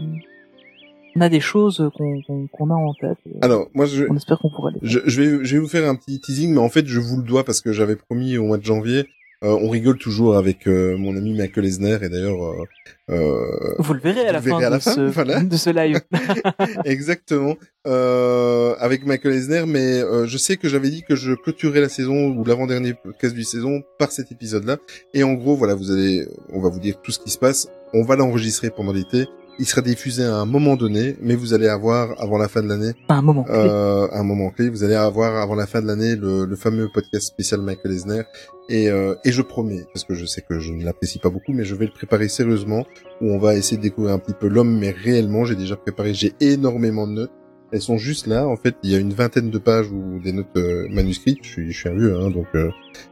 on 1.16 1.22
a 1.22 1.30
des 1.30 1.40
choses 1.40 1.90
qu'on 1.96 2.22
qu'on 2.28 2.48
qu'on 2.48 2.70
a 2.70 2.76
en 2.76 2.94
tête. 2.94 3.18
Alors, 3.42 3.68
moi, 3.74 3.86
je, 3.86 4.06
on 4.10 4.16
espère 4.16 4.38
qu'on 4.40 4.50
pourra 4.50 4.70
les. 4.72 4.80
je, 4.84 5.00
je 5.06 5.22
vais, 5.22 5.46
je 5.46 5.56
vais 5.56 5.62
vous 5.62 5.68
faire 5.68 5.88
un 5.90 5.96
petit 5.96 6.20
teasing, 6.20 6.54
mais 6.54 6.60
en 6.60 6.70
fait, 6.70 6.86
je 6.86 7.00
vous 7.00 7.18
le 7.18 7.24
dois 7.24 7.44
parce 7.44 7.62
que 7.62 7.72
j'avais 7.72 7.96
promis 7.96 8.38
au 8.38 8.44
mois 8.46 8.58
de 8.58 8.66
janvier. 8.66 9.08
Euh, 9.44 9.58
on 9.62 9.70
rigole 9.70 9.98
toujours 9.98 10.38
avec 10.38 10.68
euh, 10.68 10.98
mon 10.98 11.16
ami 11.18 11.34
Michael 11.34 11.66
Esner 11.66 11.98
et 12.02 12.10
d'ailleurs, 12.10 12.44
euh, 12.44 12.66
euh, 13.12 13.76
Vous 13.80 13.94
le 13.94 14.00
verrez 14.00 14.28
à 14.28 14.32
la 14.32 14.42
fin, 14.42 14.50
verrez 14.50 14.66
à 14.66 14.70
la 14.70 14.78
de, 14.78 14.82
fin, 14.82 14.94
ce, 14.94 15.02
voilà. 15.12 15.42
de 15.42 15.58
ce 15.58 15.70
live. 15.70 16.00
exactement, 16.86 17.56
euh, 17.86 18.76
avec 18.80 19.06
Michael 19.06 19.34
Esner. 19.34 19.66
Mais 19.68 20.02
euh, 20.02 20.26
je 20.26 20.38
sais 20.38 20.58
que 20.58 20.70
j'avais 20.70 20.90
dit 20.90 21.04
que 21.04 21.16
je 21.16 21.34
clôturerais 21.34 21.82
la 21.82 21.90
saison 21.90 22.30
ou 22.30 22.44
l'avant-dernier 22.46 22.94
podcast 22.94 23.36
du 23.36 23.44
saison 23.44 23.84
par 24.00 24.12
cet 24.12 24.32
épisode-là. 24.32 24.78
Et 25.14 25.24
en 25.24 25.34
gros, 25.34 25.56
voilà, 25.56 25.76
vous 25.76 25.92
allez, 25.92 26.28
on 26.54 26.62
va 26.62 26.70
vous 26.70 26.80
dire 26.80 27.02
tout 27.02 27.12
ce 27.12 27.20
qui 27.20 27.30
se 27.30 27.38
passe. 27.38 27.68
On 27.94 28.04
va 28.04 28.16
l'enregistrer 28.16 28.70
pendant 28.70 28.94
l'été. 28.94 29.26
Il 29.58 29.66
sera 29.66 29.82
diffusé 29.82 30.24
à 30.24 30.36
un 30.36 30.46
moment 30.46 30.76
donné, 30.76 31.16
mais 31.22 31.36
vous 31.36 31.54
allez 31.54 31.68
avoir 31.68 32.22
avant 32.22 32.38
la 32.38 32.50
fin 32.50 32.62
de 32.62 32.68
l'année 32.68 32.92
un 33.10 33.22
moment. 33.22 33.44
clé. 33.44 33.54
euh, 33.56 34.08
un 34.12 34.24
moment 34.24 34.50
clé. 34.50 34.70
Vous 34.70 34.84
allez 34.84 34.96
avoir 34.96 35.38
avant 35.42 35.56
la 35.56 35.66
fin 35.66 35.82
de 35.82 35.88
l'année 35.88 36.16
le, 36.16 36.46
le 36.46 36.56
fameux 36.58 36.90
podcast 36.94 37.28
spécial 37.28 37.62
Michael 37.62 37.94
Eisner. 37.94 38.24
Et, 38.68 38.90
euh, 38.90 39.16
et 39.24 39.32
je 39.32 39.42
promets, 39.42 39.86
parce 39.94 40.04
que 40.04 40.14
je 40.14 40.26
sais 40.26 40.42
que 40.42 40.60
je 40.60 40.74
ne 40.74 40.84
l'apprécie 40.84 41.20
pas 41.20 41.30
beaucoup, 41.30 41.54
mais 41.54 41.64
je 41.64 41.76
vais 41.76 41.86
le 41.86 41.92
préparer 41.92 42.28
sérieusement, 42.28 42.84
où 43.22 43.30
on 43.32 43.38
va 43.38 43.56
essayer 43.56 43.78
de 43.78 43.82
découvrir 43.84 44.14
un 44.14 44.20
petit 44.20 44.34
peu 44.34 44.48
l'homme, 44.48 44.78
mais 44.78 44.90
réellement, 44.92 45.46
j'ai 45.46 45.56
déjà 45.56 45.76
préparé, 45.76 46.14
j'ai 46.14 46.34
énormément 46.42 47.08
de 47.08 47.14
notes. 47.14 47.32
Elles 47.76 47.82
sont 47.82 47.98
juste 47.98 48.26
là, 48.28 48.48
en 48.48 48.56
fait, 48.56 48.74
il 48.84 48.90
y 48.90 48.96
a 48.96 49.00
une 49.00 49.12
vingtaine 49.14 49.50
de 49.52 49.58
pages 49.58 49.92
ou 49.92 50.22
des 50.24 50.32
notes 50.32 50.48
euh, 50.56 50.88
manuscrites. 50.90 51.40
Je 51.42 51.50
suis, 51.50 51.72
je 51.74 51.78
suis 51.78 51.90
un 51.90 51.94
vieux, 51.94 52.16
hein, 52.18 52.30
donc 52.30 52.46
euh, 52.56 52.70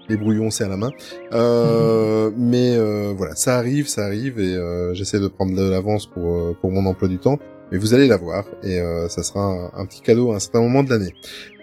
les 0.07 0.15
brouillons 0.15 0.49
c'est 0.51 0.63
à 0.63 0.69
la 0.69 0.77
main. 0.77 0.91
Euh, 1.33 2.31
Mais 2.37 2.75
euh, 2.77 3.13
voilà, 3.15 3.35
ça 3.35 3.57
arrive, 3.57 3.87
ça 3.89 4.05
arrive, 4.05 4.39
et 4.39 4.55
euh, 4.55 4.93
j'essaie 4.93 5.19
de 5.19 5.27
prendre 5.27 5.53
de 5.53 5.69
l'avance 5.69 6.05
pour 6.07 6.55
pour 6.61 6.71
mon 6.71 6.85
emploi 6.85 7.09
du 7.09 7.17
temps. 7.19 7.39
Mais 7.73 7.77
vous 7.77 7.93
allez 7.93 8.07
la 8.07 8.15
voir, 8.17 8.45
et 8.63 8.79
euh, 8.79 9.09
ça 9.09 9.21
sera 9.23 9.41
un, 9.43 9.81
un 9.81 9.85
petit 9.85 9.99
cadeau 10.01 10.31
à 10.31 10.35
un 10.35 10.39
certain 10.39 10.61
moment 10.61 10.83
de 10.83 10.89
l'année. 10.91 11.13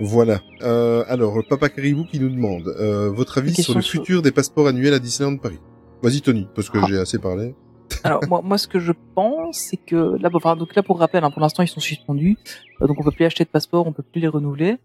Voilà. 0.01 0.41
Euh, 0.63 1.03
alors, 1.09 1.39
Papa 1.49 1.71
Caribou 1.71 2.05
qui 2.05 2.21
nous 2.21 2.29
demande 2.29 2.69
euh, 2.81 3.09
votre 3.11 3.39
avis 3.39 3.55
sur 3.55 3.75
le 3.75 3.81
futur 3.81 4.21
des 4.21 4.31
passeports 4.33 4.67
annuels 4.69 4.93
à 4.95 4.99
Disneyland 4.99 5.39
Paris? 5.39 5.59
Vas-y 6.03 6.21
Tony, 6.21 6.49
parce 6.55 6.69
que 6.69 6.79
Ah. 6.83 6.87
j'ai 6.89 6.99
assez 6.99 7.19
parlé. 7.19 7.55
Alors 8.05 8.21
moi, 8.29 8.41
moi, 8.43 8.59
ce 8.59 8.69
que 8.69 8.79
je 8.79 8.93
pense, 9.15 9.57
c'est 9.59 9.77
que 9.77 10.17
là, 10.21 10.31
bon, 10.31 10.39
enfin, 10.39 10.57
donc 10.57 10.75
là, 10.75 10.83
pour 10.83 10.99
rappel, 10.99 11.25
hein, 11.25 11.31
pour 11.31 11.41
l'instant, 11.41 11.63
ils 11.63 11.69
sont 11.69 11.81
suspendus, 11.81 12.37
Euh, 12.81 12.87
donc 12.87 12.97
on 13.01 13.03
peut 13.03 13.11
plus 13.11 13.25
acheter 13.25 13.45
de 13.45 13.49
passeport, 13.49 13.87
on 13.87 13.93
peut 13.93 14.03
plus 14.03 14.21
les 14.21 14.29
renouveler. 14.29 14.79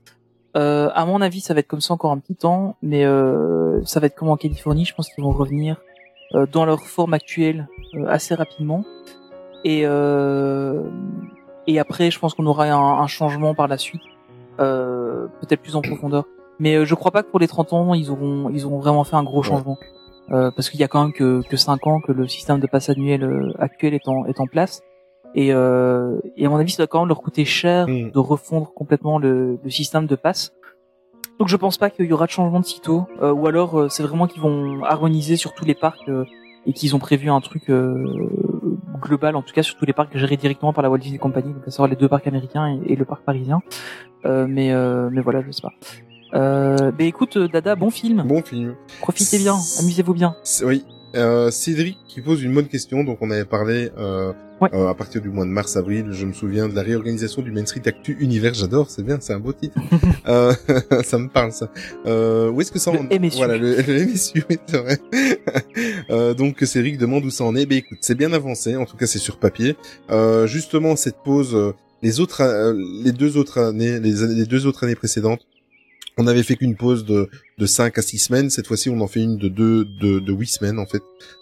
Euh, 0.58 0.90
à 0.94 1.06
mon 1.06 1.22
avis, 1.22 1.42
ça 1.42 1.54
va 1.54 1.60
être 1.60 1.68
comme 1.68 1.82
ça 1.82 1.94
encore 1.94 2.12
un 2.12 2.18
petit 2.20 2.36
temps, 2.36 2.78
mais 2.82 3.06
euh, 3.06 3.84
ça 3.84 4.00
va 4.00 4.08
être 4.08 4.16
comme 4.16 4.30
en 4.30 4.38
Californie. 4.38 4.86
Je 4.86 4.96
pense 4.96 5.10
qu'ils 5.10 5.24
vont 5.24 5.32
revenir 5.32 5.78
euh, 6.34 6.46
dans 6.52 6.66
leur 6.66 6.82
forme 6.82 7.14
actuelle 7.14 7.68
euh, 7.96 8.06
assez 8.08 8.36
rapidement. 8.36 8.84
Et 9.64 9.82
euh, 9.86 10.82
et 11.68 11.80
après, 11.80 12.12
je 12.12 12.20
pense 12.20 12.34
qu'on 12.34 12.46
aura 12.46 12.66
un, 12.66 12.78
un 13.02 13.08
changement 13.08 13.54
par 13.56 13.68
la 13.68 13.78
suite, 13.78 14.02
euh, 14.60 15.28
peut-être 15.42 15.62
plus 15.62 15.76
en 15.76 15.82
profondeur. 15.82 16.26
Mais 16.60 16.76
euh, 16.76 16.86
je 16.86 16.96
crois 16.96 17.12
pas 17.12 17.24
que 17.24 17.30
pour 17.30 17.40
les 17.40 17.48
30 17.48 17.74
ans, 17.74 17.94
ils 17.94 18.10
auront 18.12 18.50
ils 18.50 18.66
auront 18.66 18.80
vraiment 18.80 19.04
fait 19.04 19.16
un 19.16 19.24
gros 19.24 19.42
Ouais. 19.42 19.76
Euh, 20.32 20.50
parce 20.52 20.70
qu'il 20.70 20.80
y 20.80 20.84
a 20.84 20.88
quand 20.88 21.04
même 21.04 21.14
que, 21.14 21.42
que 21.48 21.56
5 21.58 21.86
ans 21.88 22.00
que 22.02 22.12
le 22.12 22.28
système 22.28 22.60
de 22.60 22.68
passe 22.68 22.90
annuel 22.90 23.24
euh, 23.24 23.54
actuel 23.60 23.94
est 23.94 24.08
en, 24.08 24.26
est 24.26 24.40
en 24.40 24.48
place. 24.48 24.82
Et, 25.36 25.54
euh, 25.54 26.18
et 26.38 26.46
à 26.46 26.50
mon 26.50 26.56
avis, 26.56 26.72
ça 26.72 26.84
va 26.84 26.88
quand 26.88 27.00
même 27.00 27.10
leur 27.10 27.22
coûter 27.22 27.46
cher 27.46 27.88
Mm. 27.88 28.12
de 28.12 28.20
refondre 28.20 28.74
complètement 28.74 29.20
le, 29.20 29.60
le 29.64 29.70
système 29.70 30.08
de 30.08 30.16
passe. 30.16 30.52
Donc 31.40 31.50
je 31.50 31.58
pense 31.58 31.78
pas 31.78 31.90
qu'il 31.90 32.06
y 32.06 32.14
aura 32.14 32.26
de 32.26 32.32
changement 32.32 32.60
de 32.62 32.66
sitôt. 32.66 33.06
Euh, 33.22 33.34
ou 33.34 33.46
alors 33.48 33.78
euh, 33.80 33.90
c'est 33.90 34.04
vraiment 34.04 34.26
qu'ils 34.28 34.42
vont 34.42 34.84
harmoniser 34.84 35.36
sur 35.36 35.54
tous 35.54 35.66
les 35.66 35.76
parcs 35.76 36.08
euh, 36.08 36.24
et 36.66 36.74
qu'ils 36.74 36.96
ont 36.96 37.00
prévu 37.00 37.30
un 37.30 37.42
truc 37.42 37.70
euh, 37.70 38.30
global, 39.02 39.36
en 39.36 39.42
tout 39.44 39.54
cas 39.54 39.62
sur 39.62 39.76
tous 39.76 39.86
les 39.86 39.94
parcs 39.94 40.18
gérés 40.18 40.38
directement 40.38 40.74
par 40.74 40.82
la 40.82 40.90
Walt 40.90 40.98
Disney 41.00 41.20
Company, 41.20 41.54
donc 41.54 41.68
à 41.68 41.72
savoir 41.72 41.90
les 41.90 41.96
deux 41.96 42.08
parcs 42.08 42.26
américains 42.26 42.80
et, 42.88 42.94
et 42.94 42.96
le 42.96 43.06
parc 43.06 43.24
parisien. 43.24 43.62
Euh, 44.26 44.48
mais, 44.50 44.72
euh, 44.72 45.10
mais 45.12 45.22
voilà, 45.22 45.42
je 45.44 45.52
sais 45.52 45.62
pas. 45.62 45.74
Euh, 46.36 46.92
mais 46.98 47.08
écoute, 47.08 47.38
euh, 47.38 47.48
Dada, 47.48 47.76
bon 47.76 47.90
film. 47.90 48.24
Bon 48.28 48.42
film. 48.42 48.76
Profitez 49.00 49.38
bien, 49.40 49.56
amusez-vous 49.80 50.14
bien. 50.14 50.36
Oui. 50.64 50.84
Euh, 51.16 51.50
Cédric 51.50 51.98
qui 52.10 52.20
pose 52.20 52.44
une 52.44 52.54
bonne 52.54 52.68
question, 52.68 53.06
donc 53.06 53.20
on 53.22 53.32
avait 53.32 53.46
parlé 53.46 53.90
euh, 53.98 54.34
Ouais. 54.62 54.70
euh, 54.74 54.88
à 54.88 54.94
partir 54.96 55.22
du 55.22 55.30
mois 55.30 55.44
de 55.46 55.50
mars-avril, 55.50 56.08
je 56.12 56.26
me 56.26 56.32
souviens 56.34 56.68
de 56.70 56.76
la 56.76 56.82
réorganisation 56.82 57.42
du 57.42 57.52
Main 57.52 57.66
Street 57.66 57.82
Actu 57.86 58.16
Univers, 58.22 58.54
j'adore, 58.54 58.90
c'est 58.90 59.04
bien, 59.04 59.18
c'est 59.22 59.34
un 59.34 59.40
beau 59.40 59.52
titre. 59.54 59.78
euh, 60.28 60.54
ça 61.04 61.18
me 61.18 61.28
parle 61.30 61.52
ça. 61.54 61.70
Euh, 62.06 62.50
où 62.52 62.60
est-ce 62.62 62.72
que 62.72 62.80
ça 62.80 62.92
en 62.92 63.04
Le 63.10 63.20
MSU. 63.20 63.38
Voilà, 63.38 63.58
le, 63.58 63.76
le 63.82 64.06
MSU, 64.06 64.44
c'est 64.68 64.78
vrai. 64.78 64.98
euh, 66.10 66.34
donc 66.34 66.60
Cédric 66.62 66.98
demande 66.98 67.24
où 67.26 67.30
ça 67.30 67.44
en 67.46 67.56
est. 67.56 67.66
Ben 67.66 67.78
écoute, 67.78 67.98
c'est 68.02 68.16
bien 68.16 68.32
avancé, 68.34 68.76
en 68.76 68.86
tout 68.86 68.98
cas 68.98 69.08
c'est 69.08 69.20
sur 69.20 69.38
papier. 69.40 69.76
Euh, 70.10 70.48
justement, 70.48 70.96
cette 70.98 71.18
pause, 71.24 71.74
les 72.02 72.20
autres, 72.20 72.42
les 73.04 73.12
deux 73.12 73.38
autres 73.38 73.60
années, 73.60 74.00
les, 74.00 74.24
années- 74.24 74.36
les 74.36 74.46
deux 74.46 74.66
autres 74.68 74.84
années 74.86 74.96
précédentes, 74.96 75.42
on 76.18 76.28
avait 76.28 76.44
fait 76.44 76.56
qu'une 76.56 76.76
pause 76.76 77.06
de 77.06 77.30
de 77.58 77.66
5 77.66 77.98
à 77.98 78.02
6 78.02 78.20
semaines. 78.20 78.50
Cette 78.50 78.68
fois-ci, 78.68 78.90
on 78.90 79.00
en 79.02 79.08
fait 79.08 79.22
une 79.22 79.38
de 79.38 79.48
deux, 79.48 79.86
de, 79.86 80.20
de 80.20 80.34
8 80.34 80.48
semaines, 80.48 80.80
en 80.80 80.86
fait, 80.86 81.02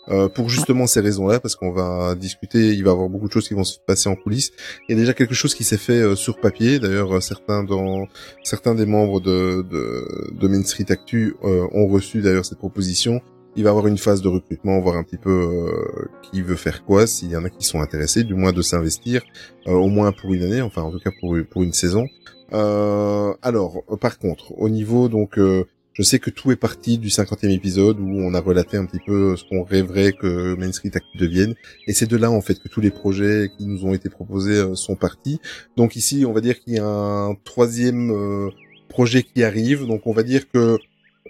euh, 0.10 0.30
pour 0.30 0.50
justement 0.50 0.88
ces 0.88 1.00
raisons-là, 1.00 1.40
parce 1.40 1.56
qu'on 1.56 1.72
va 1.72 2.16
discuter, 2.16 2.70
il 2.74 2.84
va 2.84 2.92
y 2.92 2.94
avoir 2.94 3.10
beaucoup 3.10 3.28
de 3.28 3.34
choses 3.34 3.48
qui 3.48 3.54
vont 3.54 3.64
se 3.64 3.78
passer 3.80 4.10
en 4.10 4.16
coulisses. 4.16 4.52
Il 4.88 4.96
y 4.96 4.98
a 4.98 5.02
déjà 5.02 5.14
quelque 5.14 5.34
chose 5.34 5.56
qui 5.56 5.64
s'est 5.64 5.78
fait 5.78 6.02
euh, 6.02 6.16
sur 6.16 6.40
papier. 6.40 6.80
D'ailleurs, 6.80 7.16
euh, 7.16 7.20
certains 7.20 7.64
dans, 7.64 8.08
certains 8.44 8.76
des 8.76 8.86
membres 8.86 9.20
de, 9.22 9.66
de, 9.70 10.38
de 10.40 10.48
Main 10.48 10.64
Street 10.64 10.86
Actu 10.90 11.36
euh, 11.44 11.68
ont 11.72 11.88
reçu 11.88 12.22
d'ailleurs 12.22 12.46
cette 12.46 12.60
proposition. 12.60 13.22
Il 13.56 13.64
va 13.64 13.70
y 13.70 13.72
avoir 13.72 13.86
une 13.86 14.00
phase 14.00 14.24
de 14.24 14.30
recrutement, 14.30 14.80
voir 14.82 14.98
un 14.98 15.04
petit 15.04 15.18
peu 15.18 15.30
euh, 15.30 16.08
qui 16.24 16.42
veut 16.42 16.56
faire 16.56 16.84
quoi, 16.84 17.06
s'il 17.06 17.30
y 17.30 17.38
en 17.38 17.44
a 17.44 17.52
qui 17.52 17.64
sont 17.64 17.82
intéressés, 17.82 18.24
du 18.24 18.34
moins 18.34 18.52
de 18.52 18.64
s'investir, 18.64 19.22
au 19.68 19.90
moins 19.90 20.12
pour 20.12 20.34
une 20.34 20.42
année, 20.42 20.62
enfin 20.62 20.82
en 20.82 20.92
tout 20.92 21.00
cas 21.00 21.12
pour, 21.20 21.38
pour 21.52 21.62
une 21.62 21.72
saison. 21.72 22.08
Euh, 22.54 23.34
alors, 23.42 23.84
euh, 23.90 23.98
par 23.98 24.20
contre, 24.20 24.52
au 24.58 24.70
niveau 24.70 25.10
donc, 25.10 25.38
euh, 25.38 25.66
je 25.94 26.04
sais 26.04 26.20
que 26.20 26.30
tout 26.30 26.52
est 26.52 26.56
parti 26.56 26.98
du 26.98 27.10
50e 27.10 27.50
épisode 27.50 28.00
où 28.00 28.08
on 28.08 28.34
a 28.34 28.40
relaté 28.40 28.78
un 28.78 28.86
petit 28.86 29.02
peu 29.06 29.36
ce 29.36 29.44
qu'on 29.44 29.64
rêverait 29.64 30.14
que 30.14 30.56
Main 30.56 30.72
Street 30.72 30.92
Actu 30.94 31.18
devienne, 31.18 31.56
et 31.88 31.94
c'est 31.94 32.08
de 32.08 32.18
là 32.18 32.32
en 32.32 32.42
fait 32.42 32.56
que 32.60 32.68
tous 32.68 32.82
les 32.82 32.90
projets 32.90 33.52
qui 33.58 33.68
nous 33.68 33.86
ont 33.86 33.94
été 33.94 34.10
proposés 34.10 34.76
sont 34.76 34.96
partis. 34.96 35.40
Donc 35.78 35.96
ici, 35.96 36.26
on 36.28 36.34
va 36.34 36.42
dire 36.42 36.60
qu'il 36.60 36.74
y 36.74 36.80
a 36.80 36.86
un 36.86 37.36
troisième 37.44 38.50
projet 38.90 39.22
qui 39.22 39.44
arrive. 39.44 39.86
Donc 39.86 40.08
on 40.08 40.14
va 40.14 40.24
dire 40.24 40.50
que 40.50 40.80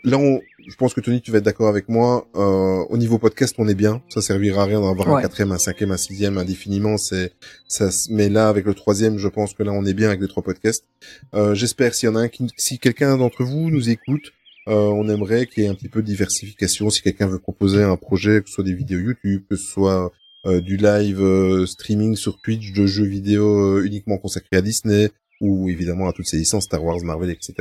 là, 0.04 0.18
on, 0.18 0.42
je 0.68 0.76
pense 0.76 0.94
que 0.94 1.02
Tony, 1.02 1.22
tu 1.22 1.32
vas 1.32 1.38
être 1.40 1.44
d'accord 1.46 1.68
avec 1.68 1.90
moi. 1.90 2.28
Euh, 2.36 2.84
au 2.90 2.98
niveau 2.98 3.18
podcast, 3.18 3.56
on 3.58 3.68
est 3.68 3.76
bien. 3.76 4.02
Ça 4.10 4.22
servira 4.22 4.64
à 4.64 4.66
rien 4.66 4.80
d'en 4.80 4.90
avoir 4.92 5.08
un 5.10 5.22
quatrième, 5.22 5.52
un 5.52 5.58
cinquième, 5.58 5.92
un 5.92 5.98
sixième 5.98 6.38
indéfiniment. 6.38 6.98
C'est 6.98 7.34
ça. 7.68 7.90
Mais 8.10 8.30
là, 8.30 8.50
avec 8.50 8.66
le 8.66 8.74
troisième, 8.74 9.18
je 9.18 9.28
pense 9.28 9.54
que 9.54 9.64
là, 9.64 9.72
on 9.72 9.86
est 9.86 9.94
bien 9.94 10.08
avec 10.10 10.22
les 10.22 10.28
trois 10.28 10.44
podcasts. 10.44 10.86
Euh, 11.34 11.54
J'espère 11.56 11.94
s'il 11.96 12.10
y 12.10 12.12
en 12.12 12.16
a 12.16 12.22
un 12.22 12.28
qui, 12.30 12.48
si 12.58 12.80
quelqu'un 12.80 13.18
d'entre 13.18 13.44
vous 13.44 13.70
nous 13.70 13.90
écoute. 13.90 14.32
euh, 14.70 14.74
on 14.74 15.10
aimerait 15.10 15.46
qu'il 15.48 15.64
y 15.64 15.66
ait 15.66 15.70
un 15.70 15.76
petit 15.76 15.90
peu 15.90 16.02
de 16.02 16.08
diversification. 16.08 16.90
Si 16.90 17.02
quelqu'un 17.02 17.28
veut 17.28 17.40
proposer 17.40 17.84
un 17.84 17.98
projet, 17.98 18.42
que 18.42 18.48
ce 18.50 18.56
soit 18.56 18.64
des 18.64 18.74
vidéos 18.74 19.00
YouTube, 19.00 19.44
que 19.50 19.56
ce 19.58 19.66
soit 19.66 20.12
euh, 20.46 20.62
du 20.62 20.78
live 20.78 21.66
streaming 21.66 22.16
sur 22.16 22.40
Twitch 22.42 22.72
de 22.74 22.86
jeux 22.86 23.06
vidéo 23.06 23.82
uniquement 23.82 24.18
consacrés 24.18 24.58
à 24.58 24.62
Disney, 24.62 25.10
ou 25.46 25.70
évidemment 25.76 26.08
à 26.10 26.14
toutes 26.14 26.28
ces 26.32 26.38
licences 26.44 26.66
Star 26.70 26.84
Wars, 26.84 27.02
Marvel, 27.04 27.30
etc. 27.38 27.54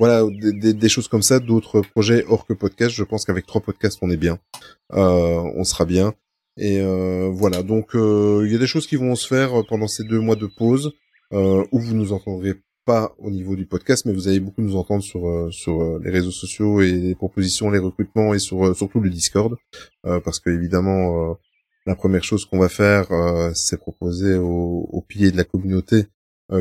Voilà, 0.00 0.16
des, 0.42 0.52
des- 0.62 0.74
des 0.84 0.88
choses 0.94 1.08
comme 1.08 1.22
ça, 1.30 1.36
d'autres 1.50 1.80
projets 1.94 2.24
hors 2.28 2.44
que 2.46 2.54
podcast. 2.64 2.92
Je 3.00 3.04
pense 3.10 3.24
qu'avec 3.24 3.44
trois 3.46 3.60
podcasts, 3.68 3.98
on 4.02 4.10
est 4.10 4.16
bien, 4.26 4.36
Euh, 4.92 5.40
on 5.60 5.64
sera 5.64 5.84
bien. 5.96 6.08
Et 6.68 6.80
euh, 6.80 7.28
voilà, 7.42 7.62
donc 7.62 7.94
euh, 7.94 8.44
il 8.46 8.52
y 8.52 8.54
a 8.54 8.58
des 8.58 8.66
choses 8.74 8.86
qui 8.86 8.96
vont 8.96 9.14
se 9.22 9.26
faire 9.34 9.50
pendant 9.68 9.88
ces 9.88 10.04
deux 10.04 10.20
mois 10.20 10.36
de 10.44 10.48
pause, 10.60 10.92
euh, 11.32 11.64
où 11.72 11.78
vous 11.80 11.94
nous 11.94 12.12
entendrez 12.12 12.54
pas 12.86 13.14
au 13.18 13.30
niveau 13.30 13.56
du 13.56 13.66
podcast, 13.66 14.06
mais 14.06 14.12
vous 14.14 14.28
allez 14.28 14.40
beaucoup 14.46 14.62
nous 14.62 14.76
entendre 14.76 15.02
sur 15.02 15.22
euh, 15.28 15.50
sur 15.50 15.98
les 15.98 16.10
réseaux 16.10 16.30
sociaux 16.44 16.80
et 16.86 16.92
les 16.92 17.14
propositions, 17.22 17.68
les 17.70 17.80
recrutements 17.88 18.32
et 18.32 18.38
sur 18.38 18.74
surtout 18.76 19.00
le 19.00 19.10
Discord, 19.10 19.52
parce 20.24 20.38
que 20.40 20.50
évidemment. 20.50 21.36
la 21.88 21.94
première 22.02 22.24
chose 22.30 22.44
qu'on 22.46 22.58
va 22.66 22.68
faire, 22.68 23.06
c'est 23.54 23.78
proposer 23.78 24.34
aux, 24.38 24.88
aux 24.96 25.02
piliers 25.08 25.30
de 25.30 25.36
la 25.36 25.44
communauté 25.52 25.98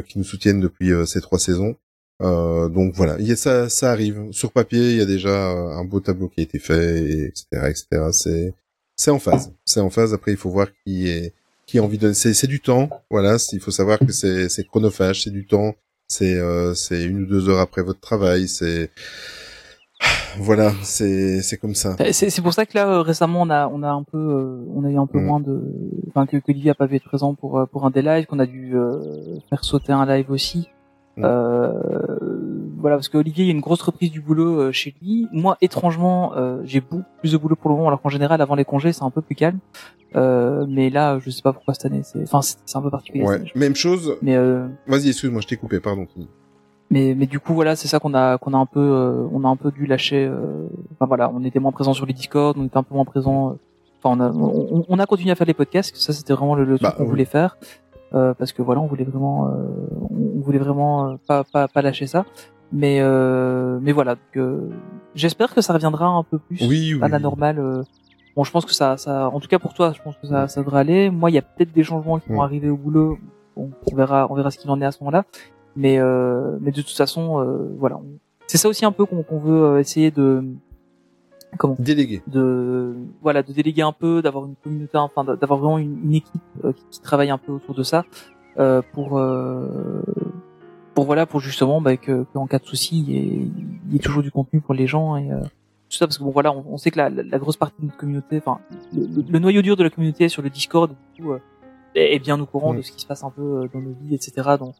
qui 0.07 0.17
nous 0.17 0.23
soutiennent 0.23 0.59
depuis 0.59 0.91
euh, 0.91 1.05
ces 1.05 1.21
trois 1.21 1.39
saisons. 1.39 1.75
Euh, 2.21 2.69
donc 2.69 2.93
voilà, 2.93 3.17
il 3.19 3.27
y 3.27 3.31
a, 3.31 3.35
ça, 3.35 3.69
ça 3.69 3.91
arrive. 3.91 4.31
Sur 4.31 4.51
papier, 4.51 4.91
il 4.91 4.97
y 4.97 5.01
a 5.01 5.05
déjà 5.05 5.51
euh, 5.51 5.71
un 5.71 5.83
beau 5.83 5.99
tableau 5.99 6.29
qui 6.29 6.39
a 6.39 6.43
été 6.43 6.59
fait, 6.59 7.03
et 7.03 7.25
etc., 7.25 7.45
etc. 7.67 7.87
C'est, 8.11 8.53
c'est 8.95 9.11
en 9.11 9.19
phase. 9.19 9.53
C'est 9.65 9.81
en 9.81 9.89
phase. 9.89 10.13
Après, 10.13 10.31
il 10.31 10.37
faut 10.37 10.49
voir 10.49 10.67
qui 10.85 11.09
est, 11.09 11.33
qui 11.65 11.77
a 11.79 11.83
envie 11.83 11.97
de. 11.97 12.13
C'est, 12.13 12.33
c'est 12.33 12.47
du 12.47 12.61
temps. 12.61 12.89
Voilà, 13.09 13.37
il 13.51 13.59
faut 13.59 13.71
savoir 13.71 13.99
que 13.99 14.11
c'est, 14.11 14.49
c'est 14.49 14.65
chronophage, 14.65 15.23
c'est 15.23 15.31
du 15.31 15.45
temps. 15.45 15.75
C'est, 16.07 16.35
euh, 16.35 16.73
c'est 16.75 17.03
une 17.03 17.23
ou 17.23 17.25
deux 17.25 17.49
heures 17.49 17.59
après 17.59 17.81
votre 17.81 17.99
travail. 17.99 18.47
C'est, 18.47 18.91
voilà, 20.39 20.71
c'est, 20.83 21.41
c'est 21.41 21.57
comme 21.57 21.75
ça. 21.75 21.95
Euh, 21.99 22.09
C'est 22.11 22.29
c'est 22.29 22.41
pour 22.41 22.53
ça 22.53 22.65
que 22.65 22.77
là 22.77 22.87
euh, 22.87 23.01
récemment 23.01 23.41
on 23.41 23.49
a 23.49 23.67
on 23.69 23.81
a 23.83 23.89
un 23.89 24.03
peu 24.03 24.17
euh, 24.17 24.65
on 24.75 24.83
a 24.83 24.89
eu 24.89 24.97
un 24.97 25.07
peu 25.07 25.19
Mm. 25.19 25.25
moins 25.25 25.39
de 25.39 25.61
enfin 26.09 26.25
que, 26.25 26.37
que 26.37 26.51
Olivier 26.51 26.71
a 26.71 26.75
pas 26.75 26.87
pu 26.87 26.95
être 26.97 27.05
présent 27.05 27.33
pour 27.35 27.57
euh, 27.57 27.65
pour 27.65 27.85
un 27.85 27.89
des 27.89 28.01
lives 28.01 28.25
qu'on 28.25 28.39
a 28.39 28.45
dû 28.45 28.75
euh, 28.75 28.99
faire 29.49 29.63
sauter 29.63 29.93
un 29.93 30.05
live 30.05 30.29
aussi. 30.31 30.67
Mm. 31.17 31.23
Euh, 31.23 31.71
voilà, 32.77 32.97
parce 32.97 33.07
qu'Olivier, 33.09 33.45
il 33.45 33.47
y 33.47 33.51
a 33.51 33.53
une 33.53 33.61
grosse 33.61 33.81
reprise 33.81 34.11
du 34.11 34.19
boulot 34.21 34.59
euh, 34.59 34.71
chez 34.71 34.93
lui. 35.01 35.27
Moi, 35.31 35.57
étrangement, 35.61 36.35
euh, 36.35 36.61
j'ai 36.65 36.81
beaucoup 36.81 37.03
plus 37.19 37.31
de 37.31 37.37
boulot 37.37 37.55
pour 37.55 37.69
le 37.71 37.77
moment, 37.77 37.87
alors 37.87 38.01
qu'en 38.01 38.09
général, 38.09 38.41
avant 38.41 38.53
les 38.55 38.65
congés, 38.65 38.91
c'est 38.93 39.03
un 39.03 39.09
peu 39.09 39.21
plus 39.21 39.33
calme. 39.33 39.57
Euh, 40.15 40.65
mais 40.69 40.89
là, 40.91 41.17
je 41.19 41.29
sais 41.31 41.41
pas 41.41 41.51
pourquoi 41.53 41.73
cette 41.73 41.85
année, 41.85 42.01
c'est, 42.03 42.21
enfin, 42.21 42.41
c'est 42.41 42.77
un 42.77 42.81
peu 42.81 42.91
particulier. 42.91 43.23
Ouais. 43.25 43.41
Même 43.55 43.75
chose. 43.75 44.17
Mais 44.21 44.35
euh, 44.35 44.67
Vas-y, 44.87 45.07
excuse-moi, 45.07 45.41
je 45.41 45.47
t'ai 45.47 45.55
coupé, 45.57 45.79
pardon. 45.79 46.05
Mais 46.91 47.15
mais 47.17 47.25
du 47.25 47.39
coup 47.39 47.53
voilà 47.55 47.75
c'est 47.75 47.87
ça 47.87 47.99
qu'on 47.99 48.13
a 48.13 48.37
qu'on 48.37 48.53
a 48.53 48.57
un 48.57 48.67
peu 48.67 48.79
euh, 48.79 49.27
on 49.33 49.43
a 49.43 49.47
un 49.47 49.55
peu 49.55 49.71
dû 49.71 49.87
lâcher 49.87 50.25
euh, 50.27 50.67
enfin 50.93 51.07
voilà 51.07 51.31
on 51.33 51.43
était 51.43 51.59
moins 51.59 51.71
présent 51.71 51.93
sur 51.93 52.05
les 52.05 52.13
Discord 52.13 52.55
on 52.59 52.65
était 52.65 52.77
un 52.77 52.83
peu 52.83 52.93
moins 52.93 53.05
présent 53.05 53.49
euh, 53.49 53.53
enfin 54.03 54.15
on 54.15 54.19
a 54.23 54.29
on, 54.31 54.85
on 54.87 54.99
a 54.99 55.05
continué 55.07 55.31
à 55.31 55.35
faire 55.35 55.47
les 55.47 55.55
podcasts 55.55 55.95
ça 55.95 56.13
c'était 56.13 56.33
vraiment 56.33 56.53
le, 56.53 56.63
le 56.63 56.77
truc 56.77 56.83
Bah, 56.83 56.91
qu'on 56.95 57.03
oui. 57.05 57.09
voulait 57.09 57.25
faire 57.25 57.57
euh, 58.13 58.35
parce 58.35 58.51
que 58.53 58.61
voilà 58.61 58.81
on 58.81 58.85
voulait 58.85 59.03
vraiment 59.03 59.47
euh, 59.47 59.51
on 60.37 60.41
voulait 60.41 60.59
vraiment 60.59 61.09
euh, 61.09 61.15
pas 61.27 61.43
pas 61.43 61.67
pas 61.67 61.81
lâcher 61.81 62.05
ça 62.05 62.23
mais 62.71 62.99
euh, 63.01 63.79
mais 63.81 63.91
voilà 63.91 64.15
j'espère 65.15 65.55
que 65.55 65.61
ça 65.61 65.73
reviendra 65.73 66.05
un 66.05 66.21
peu 66.23 66.37
plus 66.37 66.59
Oui, 66.67 66.93
oui. 66.93 66.99
à 67.01 67.07
la 67.07 67.17
normale 67.17 67.57
euh. 67.57 67.81
bon 68.35 68.43
je 68.43 68.51
pense 68.51 68.63
que 68.65 68.73
ça 68.75 68.97
ça 68.97 69.29
en 69.33 69.39
tout 69.39 69.47
cas 69.47 69.57
pour 69.57 69.73
toi 69.73 69.91
je 69.97 70.01
pense 70.03 70.17
que 70.17 70.27
ça 70.27 70.47
ça 70.47 70.61
devrait 70.61 70.81
aller 70.81 71.09
moi 71.09 71.31
il 71.31 71.33
y 71.33 71.39
a 71.39 71.41
peut-être 71.41 71.73
des 71.73 71.83
changements 71.83 72.19
qui 72.19 72.29
vont 72.29 72.43
arriver 72.43 72.69
au 72.69 72.77
boulot 72.77 73.17
on 73.57 73.69
verra 73.95 74.27
on 74.29 74.35
verra 74.35 74.51
ce 74.51 74.59
qu'il 74.59 74.69
en 74.69 74.79
est 74.81 74.85
à 74.85 74.91
ce 74.91 74.99
moment-là 75.01 75.23
mais 75.75 75.97
euh, 75.99 76.57
mais 76.61 76.71
de 76.71 76.81
toute 76.81 76.95
façon 76.95 77.39
euh, 77.41 77.67
voilà 77.77 77.99
c'est 78.47 78.57
ça 78.57 78.69
aussi 78.69 78.85
un 78.85 78.91
peu 78.91 79.05
qu'on 79.05 79.23
qu'on 79.23 79.39
veut 79.39 79.63
euh, 79.63 79.79
essayer 79.79 80.11
de 80.11 80.43
comment 81.57 81.75
Délégué. 81.79 82.21
de 82.27 82.93
voilà 83.21 83.43
de 83.43 83.51
déléguer 83.53 83.81
un 83.81 83.91
peu 83.93 84.21
d'avoir 84.21 84.45
une 84.45 84.55
communauté 84.63 84.97
enfin 84.97 85.23
d'a- 85.23 85.35
d'avoir 85.35 85.59
vraiment 85.59 85.77
une, 85.77 85.97
une 86.03 86.13
équipe 86.15 86.41
qui, 86.75 86.83
qui 86.91 87.01
travaille 87.01 87.29
un 87.29 87.37
peu 87.37 87.51
autour 87.53 87.75
de 87.75 87.83
ça 87.83 88.03
euh, 88.59 88.81
pour 88.93 89.17
euh, 89.17 90.01
pour 90.93 91.05
voilà 91.05 91.25
pour 91.25 91.39
justement 91.39 91.81
bah, 91.81 91.97
que, 91.97 92.23
que 92.23 92.37
en 92.37 92.47
cas 92.47 92.59
de 92.59 92.65
souci 92.65 92.99
il 92.99 93.09
y, 93.11 93.17
ait, 93.17 93.47
il 93.87 93.93
y 93.93 93.95
ait 93.97 93.99
toujours 93.99 94.23
du 94.23 94.31
contenu 94.31 94.61
pour 94.61 94.73
les 94.73 94.87
gens 94.87 95.17
et 95.17 95.31
euh, 95.31 95.39
tout 95.89 95.97
ça 95.97 96.07
parce 96.07 96.17
que 96.17 96.23
bon 96.23 96.31
voilà 96.31 96.51
on, 96.53 96.63
on 96.69 96.77
sait 96.77 96.91
que 96.91 96.97
la, 96.97 97.09
la, 97.09 97.23
la 97.23 97.37
grosse 97.39 97.57
partie 97.57 97.75
de 97.81 97.85
notre 97.87 97.97
communauté 97.97 98.37
enfin 98.37 98.59
le, 98.93 99.21
le- 99.29 99.39
noyau 99.39 99.61
dur 99.61 99.75
de 99.75 99.83
la 99.83 99.89
communauté 99.89 100.25
est 100.25 100.29
sur 100.29 100.41
le 100.41 100.49
Discord 100.49 100.91
du 101.15 101.23
coup, 101.23 101.31
euh, 101.33 101.39
est 101.95 102.19
bien 102.19 102.39
au 102.39 102.45
courant 102.45 102.73
de 102.73 102.81
ce 102.81 102.91
qui 102.91 102.99
se 103.01 103.07
passe 103.07 103.23
un 103.23 103.29
peu 103.29 103.69
dans 103.73 103.79
nos 103.79 103.93
vies 104.01 104.15
etc 104.15 104.55
donc 104.59 104.75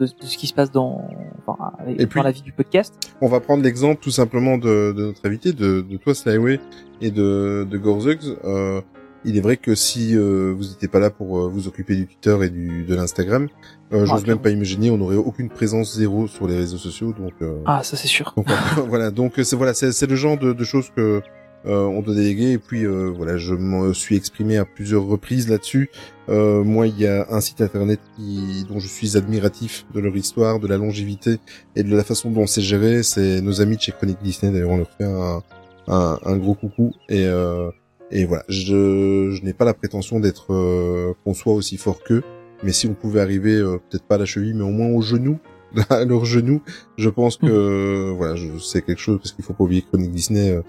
de, 0.00 0.06
de 0.06 0.26
ce 0.26 0.36
qui 0.38 0.46
se 0.46 0.54
passe 0.54 0.70
dans 0.70 1.08
enfin, 1.46 1.72
Et 1.88 1.94
dans 2.04 2.08
puis- 2.08 2.22
la 2.22 2.30
vie 2.30 2.42
du 2.42 2.52
podcast 2.52 2.94
On 3.20 3.28
va 3.28 3.40
prendre 3.40 3.62
l'exemple 3.62 4.00
tout 4.02 4.10
simplement 4.10 4.58
de, 4.58 4.92
de 4.96 5.06
notre 5.06 5.24
invité, 5.26 5.52
de, 5.52 5.80
de 5.80 5.96
toi 5.96 6.14
Slyway 6.14 6.60
et 7.00 7.10
de, 7.10 7.66
de 7.68 7.78
Gorzugs. 7.78 8.36
Euh, 8.44 8.80
il 9.24 9.36
est 9.36 9.40
vrai 9.40 9.56
que 9.56 9.74
si 9.74 10.16
euh, 10.16 10.54
vous 10.56 10.62
n'étiez 10.64 10.86
pas 10.86 11.00
là 11.00 11.10
pour 11.10 11.38
euh, 11.40 11.48
vous 11.48 11.66
occuper 11.66 11.96
du 11.96 12.06
Twitter 12.06 12.36
et 12.44 12.50
du 12.50 12.84
de 12.84 12.94
l'Instagram, 12.94 13.48
euh, 13.92 14.06
j'ose 14.06 14.22
Ah, 14.24 14.28
même 14.28 14.38
pas 14.38 14.50
imaginer, 14.50 14.90
on 14.92 14.96
n'aurait 14.98 15.16
aucune 15.16 15.48
présence 15.48 15.96
zéro 15.96 16.28
sur 16.28 16.46
les 16.46 16.56
réseaux 16.56 16.78
sociaux. 16.78 17.12
Donc, 17.12 17.32
euh, 17.42 17.58
ah 17.66 17.82
ça 17.82 17.96
c'est 17.96 18.06
sûr 18.06 18.32
donc, 18.36 18.46
voilà, 18.86 19.10
donc 19.12 19.32
c'est 19.42 19.56
voilà, 19.56 19.74
c'est 19.74 19.90
c'est 19.90 20.06
le 20.06 20.14
genre 20.14 20.38
de, 20.38 20.52
de 20.52 20.64
choses 20.64 20.90
que 20.94 21.20
euh, 21.66 21.84
on 21.84 22.02
doit 22.02 22.14
déléguer. 22.14 22.52
Et 22.52 22.58
puis 22.58 22.84
euh, 22.84 23.12
voilà, 23.14 23.36
je 23.36 23.54
me 23.54 23.92
suis 23.92 24.16
exprimé 24.16 24.56
à 24.56 24.64
plusieurs 24.64 25.04
reprises 25.04 25.48
là-dessus. 25.48 25.90
Euh, 26.28 26.62
moi, 26.62 26.86
il 26.86 26.98
y 26.98 27.06
a 27.06 27.26
un 27.30 27.40
site 27.40 27.60
internet 27.60 28.00
qui, 28.16 28.64
dont 28.68 28.78
je 28.78 28.86
suis 28.86 29.16
admiratif 29.16 29.86
de 29.94 30.00
leur 30.00 30.16
histoire, 30.16 30.60
de 30.60 30.66
la 30.66 30.76
longévité 30.76 31.38
et 31.74 31.82
de 31.82 31.96
la 31.96 32.04
façon 32.04 32.30
dont 32.30 32.46
c'est 32.46 32.62
géré. 32.62 33.02
C'est 33.02 33.40
nos 33.40 33.60
amis 33.60 33.76
de 33.76 33.82
chez 33.82 33.92
Chronique 33.92 34.22
Disney. 34.22 34.52
D'ailleurs, 34.52 34.70
on 34.70 34.78
leur 34.78 34.90
fait 34.90 35.04
un, 35.04 35.42
un, 35.88 36.18
un 36.24 36.36
gros 36.36 36.54
coucou. 36.54 36.92
Et, 37.08 37.24
euh, 37.24 37.70
et 38.10 38.24
voilà, 38.24 38.44
je, 38.48 39.30
je 39.32 39.44
n'ai 39.44 39.52
pas 39.52 39.64
la 39.64 39.74
prétention 39.74 40.20
d'être 40.20 40.52
euh, 40.52 41.14
qu'on 41.24 41.34
soit 41.34 41.54
aussi 41.54 41.76
fort 41.76 42.02
qu'eux. 42.02 42.22
Mais 42.62 42.72
si 42.72 42.86
on 42.86 42.94
pouvait 42.94 43.20
arriver, 43.20 43.54
euh, 43.54 43.78
peut-être 43.88 44.04
pas 44.04 44.16
à 44.16 44.18
la 44.18 44.24
cheville, 44.24 44.54
mais 44.54 44.64
au 44.64 44.70
moins 44.70 44.88
au 44.88 45.00
genou, 45.00 45.38
à 45.90 46.04
leurs 46.04 46.24
genoux, 46.24 46.62
je 46.96 47.08
pense 47.08 47.36
que 47.36 47.46
euh, 47.46 48.12
voilà, 48.16 48.36
je 48.36 48.46
c'est 48.58 48.82
quelque 48.82 49.00
chose 49.00 49.18
parce 49.18 49.32
qu'il 49.32 49.44
faut 49.44 49.52
pas 49.52 49.64
oublier 49.64 49.82
que 49.82 49.88
Chronique 49.88 50.12
Disney, 50.12 50.50
euh, 50.50 50.62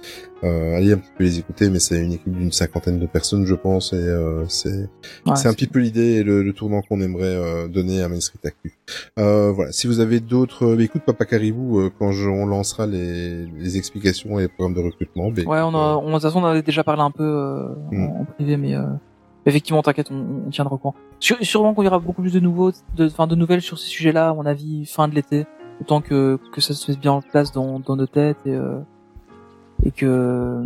euh, 0.44 0.76
allez 0.78 0.94
un 0.94 0.98
petit 0.98 1.12
peu 1.18 1.24
les 1.24 1.40
écouter, 1.40 1.70
mais 1.70 1.80
c'est 1.80 2.04
une 2.04 2.14
équipe 2.14 2.32
d'une 2.34 2.52
cinquantaine 2.52 3.00
de 3.00 3.06
personnes, 3.06 3.46
je 3.46 3.56
pense, 3.56 3.94
et 3.94 3.98
euh, 3.98 4.46
c'est 4.48 4.90
Ouais, 5.26 5.36
c'est 5.36 5.48
un 5.48 5.54
petit 5.54 5.68
peu 5.68 5.80
l'idée 5.80 6.16
et 6.16 6.24
le, 6.24 6.44
le 6.44 6.54
tournant 6.54 6.82
qu'on 6.82 7.02
aimerait 7.02 7.24
euh, 7.36 7.68
donner 7.68 8.02
à 8.02 8.10
Main 8.10 8.20
Street 8.20 8.40
Actu. 8.46 8.74
Euh, 9.18 9.52
voilà, 9.52 9.72
si 9.72 9.88
vous 9.88 10.00
avez 10.00 10.20
d'autres, 10.20 10.66
euh, 10.66 10.80
écoute 10.80 11.02
Papa 11.06 11.26
Caribou, 11.26 11.80
euh, 11.80 11.90
quand 11.98 12.12
je, 12.12 12.28
on 12.28 12.46
lancera 12.46 12.86
les, 12.88 13.46
les 13.46 13.78
explications 13.78 14.40
et 14.40 14.44
les 14.44 14.48
programmes 14.48 14.76
de 14.76 14.82
recrutement, 14.82 15.32
ben, 15.32 15.46
Ouais, 15.48 15.60
on 15.62 15.74
a, 15.76 15.96
on, 15.98 16.08
de 16.08 16.14
toute 16.14 16.22
façon, 16.24 16.40
on 16.42 16.46
avait 16.46 16.62
déjà 16.62 16.84
parlé 16.84 17.02
un 17.02 17.12
peu 17.12 17.24
euh, 17.24 17.66
Mm. 17.92 18.04
en, 18.04 18.22
en 18.22 18.26
privé, 18.26 18.58
mais 18.58 18.76
euh, 18.76 18.84
effectivement, 19.50 19.82
t'inquiète, 19.82 20.10
on, 20.12 20.44
on 20.48 20.50
tiendra 20.50 20.74
au 20.76 20.78
courant. 20.78 20.96
Sûrement 21.20 21.74
y 21.84 21.88
aura 21.88 22.00
beaucoup 22.00 22.22
plus 22.22 22.34
de 22.34 22.40
nouveaux, 22.40 22.72
de, 22.96 23.08
enfin, 23.08 23.28
de 23.28 23.36
nouvelles 23.36 23.62
sur 23.62 23.78
ces 23.78 23.88
sujets-là, 23.88 24.30
à 24.30 24.34
mon 24.34 24.46
avis, 24.46 24.86
fin 24.86 25.08
de 25.08 25.16
l'été, 25.16 25.46
autant 25.82 26.02
que 26.02 26.40
que 26.52 26.62
ça 26.62 26.74
se 26.74 26.86
fasse 26.86 26.98
bien 27.00 27.12
en 27.12 27.22
place 27.22 27.52
dans, 27.52 27.80
dans 27.80 27.96
nos 27.96 28.08
têtes 28.08 28.38
et 28.46 28.54
euh, 28.56 28.80
et 29.84 29.92
que 29.92 30.64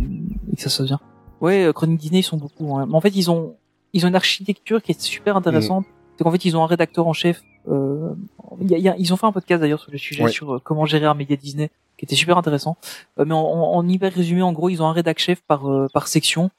et 0.52 0.56
que 0.56 0.62
ça 0.62 0.70
se 0.70 0.78
fasse 0.78 0.88
bien. 0.88 1.00
Ouais, 1.42 1.66
euh, 1.66 1.74
Chronique 1.74 2.00
Disney, 2.00 2.20
ils 2.20 2.24
sont 2.24 2.38
beaucoup. 2.38 2.76
hein. 2.78 2.86
Mais 2.88 2.96
en 2.96 3.02
fait, 3.02 3.16
ils 3.16 3.30
ont 3.32 3.56
ils 3.94 4.06
ont 4.06 4.10
une 4.10 4.16
architecture 4.16 4.82
qui 4.82 4.92
est 4.92 5.02
super 5.02 5.36
intéressante. 5.38 5.86
C'est 6.18 6.24
qu'en 6.24 6.32
fait, 6.32 6.46
ils 6.46 6.56
ont 6.58 6.64
un 6.64 6.68
rédacteur 6.68 7.08
en 7.08 7.14
chef. 7.14 7.42
Euh, 7.70 8.14
y 8.62 8.76
a- 8.76 8.78
y 8.78 8.90
a- 8.90 8.96
ils 8.98 9.14
ont 9.14 9.18
fait 9.18 9.26
un 9.26 9.32
podcast 9.32 9.62
d'ailleurs 9.62 9.80
sur 9.80 9.92
le 9.92 9.98
sujet 9.98 10.24
Ouais. 10.24 10.32
sur 10.32 10.56
euh, 10.56 10.60
comment 10.64 10.86
gérer 10.86 11.06
un 11.06 11.14
média 11.16 11.36
Disney, 11.36 11.70
qui 11.98 12.06
était 12.06 12.16
super 12.16 12.38
intéressant. 12.38 12.78
Euh, 13.20 13.26
mais 13.26 13.34
en, 13.34 13.40
en, 13.42 13.76
en 13.78 13.88
hyper 13.88 14.14
résumé, 14.14 14.42
en 14.42 14.52
gros, 14.52 14.70
ils 14.70 14.82
ont 14.82 14.86
un 14.88 14.92
rédac 14.94 15.20
chef 15.20 15.42
par 15.42 15.64
par 15.94 16.08
section. 16.08 16.50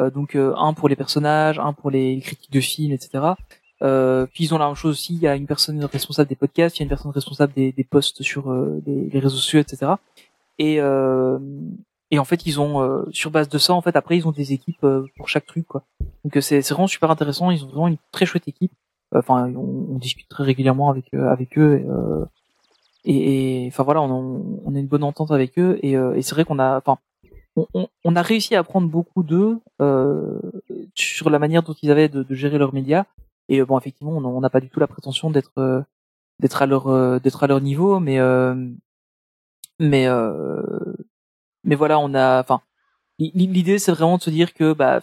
Euh, 0.00 0.10
donc 0.10 0.34
euh, 0.36 0.54
un 0.56 0.72
pour 0.72 0.88
les 0.88 0.96
personnages, 0.96 1.58
un 1.58 1.72
pour 1.72 1.90
les 1.90 2.20
critiques 2.20 2.52
de 2.52 2.60
films, 2.60 2.92
etc. 2.92 3.34
Euh, 3.82 4.26
puis 4.32 4.44
ils 4.44 4.54
ont 4.54 4.58
la 4.58 4.66
même 4.66 4.76
chose 4.76 4.92
aussi. 4.92 5.14
Il 5.14 5.20
y 5.20 5.26
a 5.26 5.34
une 5.34 5.46
personne 5.46 5.82
responsable 5.84 6.28
des 6.28 6.36
podcasts, 6.36 6.76
il 6.76 6.80
y 6.80 6.82
a 6.82 6.84
une 6.84 6.88
personne 6.88 7.10
responsable 7.10 7.52
des, 7.54 7.86
posts 7.88 8.22
sur 8.22 8.50
euh, 8.50 8.80
les, 8.86 9.18
réseaux 9.18 9.36
sociaux, 9.36 9.60
etc. 9.60 9.92
Et 10.58 10.80
euh, 10.80 11.38
et 12.10 12.18
en 12.18 12.24
fait, 12.24 12.46
ils 12.46 12.60
ont 12.60 13.06
sur 13.10 13.30
base 13.30 13.48
de 13.48 13.56
ça, 13.56 13.72
en 13.72 13.80
fait, 13.80 13.96
après, 13.96 14.18
ils 14.18 14.28
ont 14.28 14.32
des 14.32 14.52
équipes 14.52 14.86
pour 15.16 15.30
chaque 15.30 15.46
truc, 15.46 15.66
quoi. 15.66 15.82
Donc 16.24 16.36
c'est 16.42 16.60
vraiment 16.60 16.86
super 16.86 17.10
intéressant. 17.10 17.50
Ils 17.50 17.64
ont 17.64 17.68
vraiment 17.68 17.88
une 17.88 17.96
très 18.12 18.26
chouette 18.26 18.46
équipe. 18.48 18.72
Enfin, 19.14 19.50
on, 19.56 19.96
discute 19.98 20.28
très 20.28 20.44
régulièrement 20.44 20.90
avec 20.90 21.06
eux. 21.56 22.28
Et, 23.04 23.64
et, 23.64 23.68
enfin 23.68 23.82
voilà, 23.82 24.02
on, 24.02 24.74
a 24.74 24.78
une 24.78 24.86
bonne 24.86 25.04
entente 25.04 25.30
avec 25.30 25.58
eux. 25.58 25.78
Et, 25.82 25.92
et 25.92 26.20
c'est 26.20 26.34
vrai 26.34 26.44
qu'on 26.44 26.58
a, 26.58 26.76
enfin, 26.76 26.98
on, 27.56 28.16
a 28.16 28.22
réussi 28.22 28.54
à 28.54 28.60
apprendre 28.60 28.88
beaucoup 28.88 29.22
d'eux 29.22 29.60
euh, 29.80 30.40
sur 30.94 31.30
la 31.30 31.38
manière 31.38 31.62
dont 31.62 31.74
ils 31.82 31.90
avaient 31.90 32.08
de, 32.08 32.34
gérer 32.34 32.58
leurs 32.58 32.74
médias. 32.74 33.04
Et 33.48 33.60
euh, 33.60 33.66
bon, 33.66 33.78
effectivement, 33.78 34.12
on 34.12 34.40
n'a 34.40 34.50
pas 34.50 34.60
du 34.60 34.70
tout 34.70 34.80
la 34.80 34.86
prétention 34.86 35.30
d'être 35.30 35.52
euh, 35.58 35.82
d'être 36.40 36.62
à 36.62 36.66
leur 36.66 37.20
d'être 37.20 37.44
à 37.44 37.46
leur 37.46 37.60
niveau, 37.60 38.00
mais 38.00 38.18
mais 39.78 40.08
mais 41.64 41.76
voilà, 41.76 41.98
on 41.98 42.14
a, 42.14 42.40
enfin, 42.40 42.60
l'idée 43.18 43.78
c'est 43.78 43.92
vraiment 43.92 44.18
de 44.18 44.22
se 44.22 44.30
dire 44.30 44.54
que 44.54 44.72
bah 44.72 45.00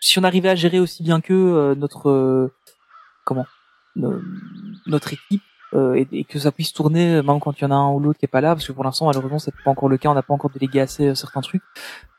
si 0.00 0.18
on 0.18 0.24
arrivait 0.24 0.50
à 0.50 0.54
gérer 0.54 0.80
aussi 0.80 1.02
bien 1.02 1.20
que 1.20 1.74
notre 1.74 2.50
comment 3.24 3.46
no- 3.94 4.20
notre 4.86 5.14
équipe 5.14 5.42
euh, 5.74 5.94
et, 5.94 6.06
et 6.12 6.24
que 6.24 6.38
ça 6.38 6.52
puisse 6.52 6.72
tourner 6.72 7.22
même 7.22 7.40
quand 7.40 7.52
il 7.58 7.62
y 7.62 7.66
en 7.66 7.70
a 7.70 7.74
un 7.74 7.90
ou 7.92 7.98
l'autre 8.00 8.18
qui 8.18 8.24
est 8.24 8.28
pas 8.28 8.40
là 8.40 8.54
parce 8.54 8.66
que 8.66 8.72
pour 8.72 8.84
l'instant 8.84 9.06
malheureusement 9.06 9.38
c'est 9.40 9.52
pas 9.64 9.70
encore 9.70 9.88
le 9.88 9.98
cas 9.98 10.08
on 10.10 10.14
n'a 10.14 10.22
pas 10.22 10.32
encore 10.34 10.50
délégué 10.50 10.80
assez 10.80 11.08
euh, 11.08 11.14
certains 11.14 11.40
trucs 11.40 11.62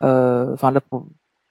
Euh, 0.04 0.54
enfin 0.54 0.72
là 0.72 0.82
pour- 0.82 1.06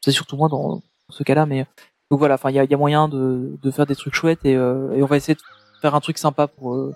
c'est 0.05 0.13
surtout 0.13 0.37
moi 0.37 0.49
dans 0.49 0.83
ce 1.09 1.23
cas-là 1.23 1.47
mais 1.47 1.67
donc 2.11 2.19
voilà 2.21 2.35
enfin 2.35 2.51
il 2.51 2.57
y 2.57 2.59
a, 2.59 2.65
y 2.65 2.75
a 2.75 2.77
moyen 2.77 3.09
de, 3.09 3.57
de 3.63 3.71
faire 3.71 3.87
des 3.87 3.97
trucs 3.97 4.15
chouettes 4.15 4.45
et, 4.45 4.55
euh, 4.57 4.93
et 4.95 5.03
on 5.03 5.07
va 5.07 5.17
essayer 5.17 5.35
de 5.35 5.41
faire 5.81 5.95
un 5.95 6.01
truc 6.01 6.19
sympa 6.19 6.47
pour 6.47 6.75
euh, 6.75 6.95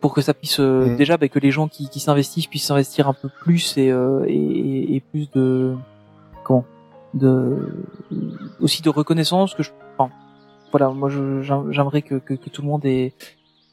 pour 0.00 0.14
que 0.14 0.20
ça 0.20 0.32
puisse 0.32 0.60
euh, 0.60 0.86
Mhm. 0.86 0.96
déjà 0.96 1.16
bah, 1.16 1.28
que 1.28 1.38
les 1.40 1.50
gens 1.50 1.68
qui, 1.68 1.88
qui 1.88 2.00
s'investissent 2.00 2.46
puissent 2.46 2.66
s'investir 2.66 3.08
un 3.08 3.14
peu 3.14 3.28
plus 3.42 3.76
et, 3.76 3.90
euh, 3.90 4.24
et, 4.28 4.94
et- 4.96 5.00
plus 5.00 5.30
de 5.32 5.76
comment 6.44 6.64
de 7.14 7.58
aussi 8.60 8.82
de 8.82 8.90
reconnaissance 8.90 9.54
que 9.54 9.62
je 9.62 9.70
enfin, 9.96 10.12
voilà 10.72 10.90
moi 10.90 11.08
j'aimerais 11.70 12.02
que, 12.02 12.16
que, 12.16 12.34
que 12.34 12.48
tout 12.50 12.62
le 12.62 12.68
monde 12.68 12.84
ait, 12.84 13.12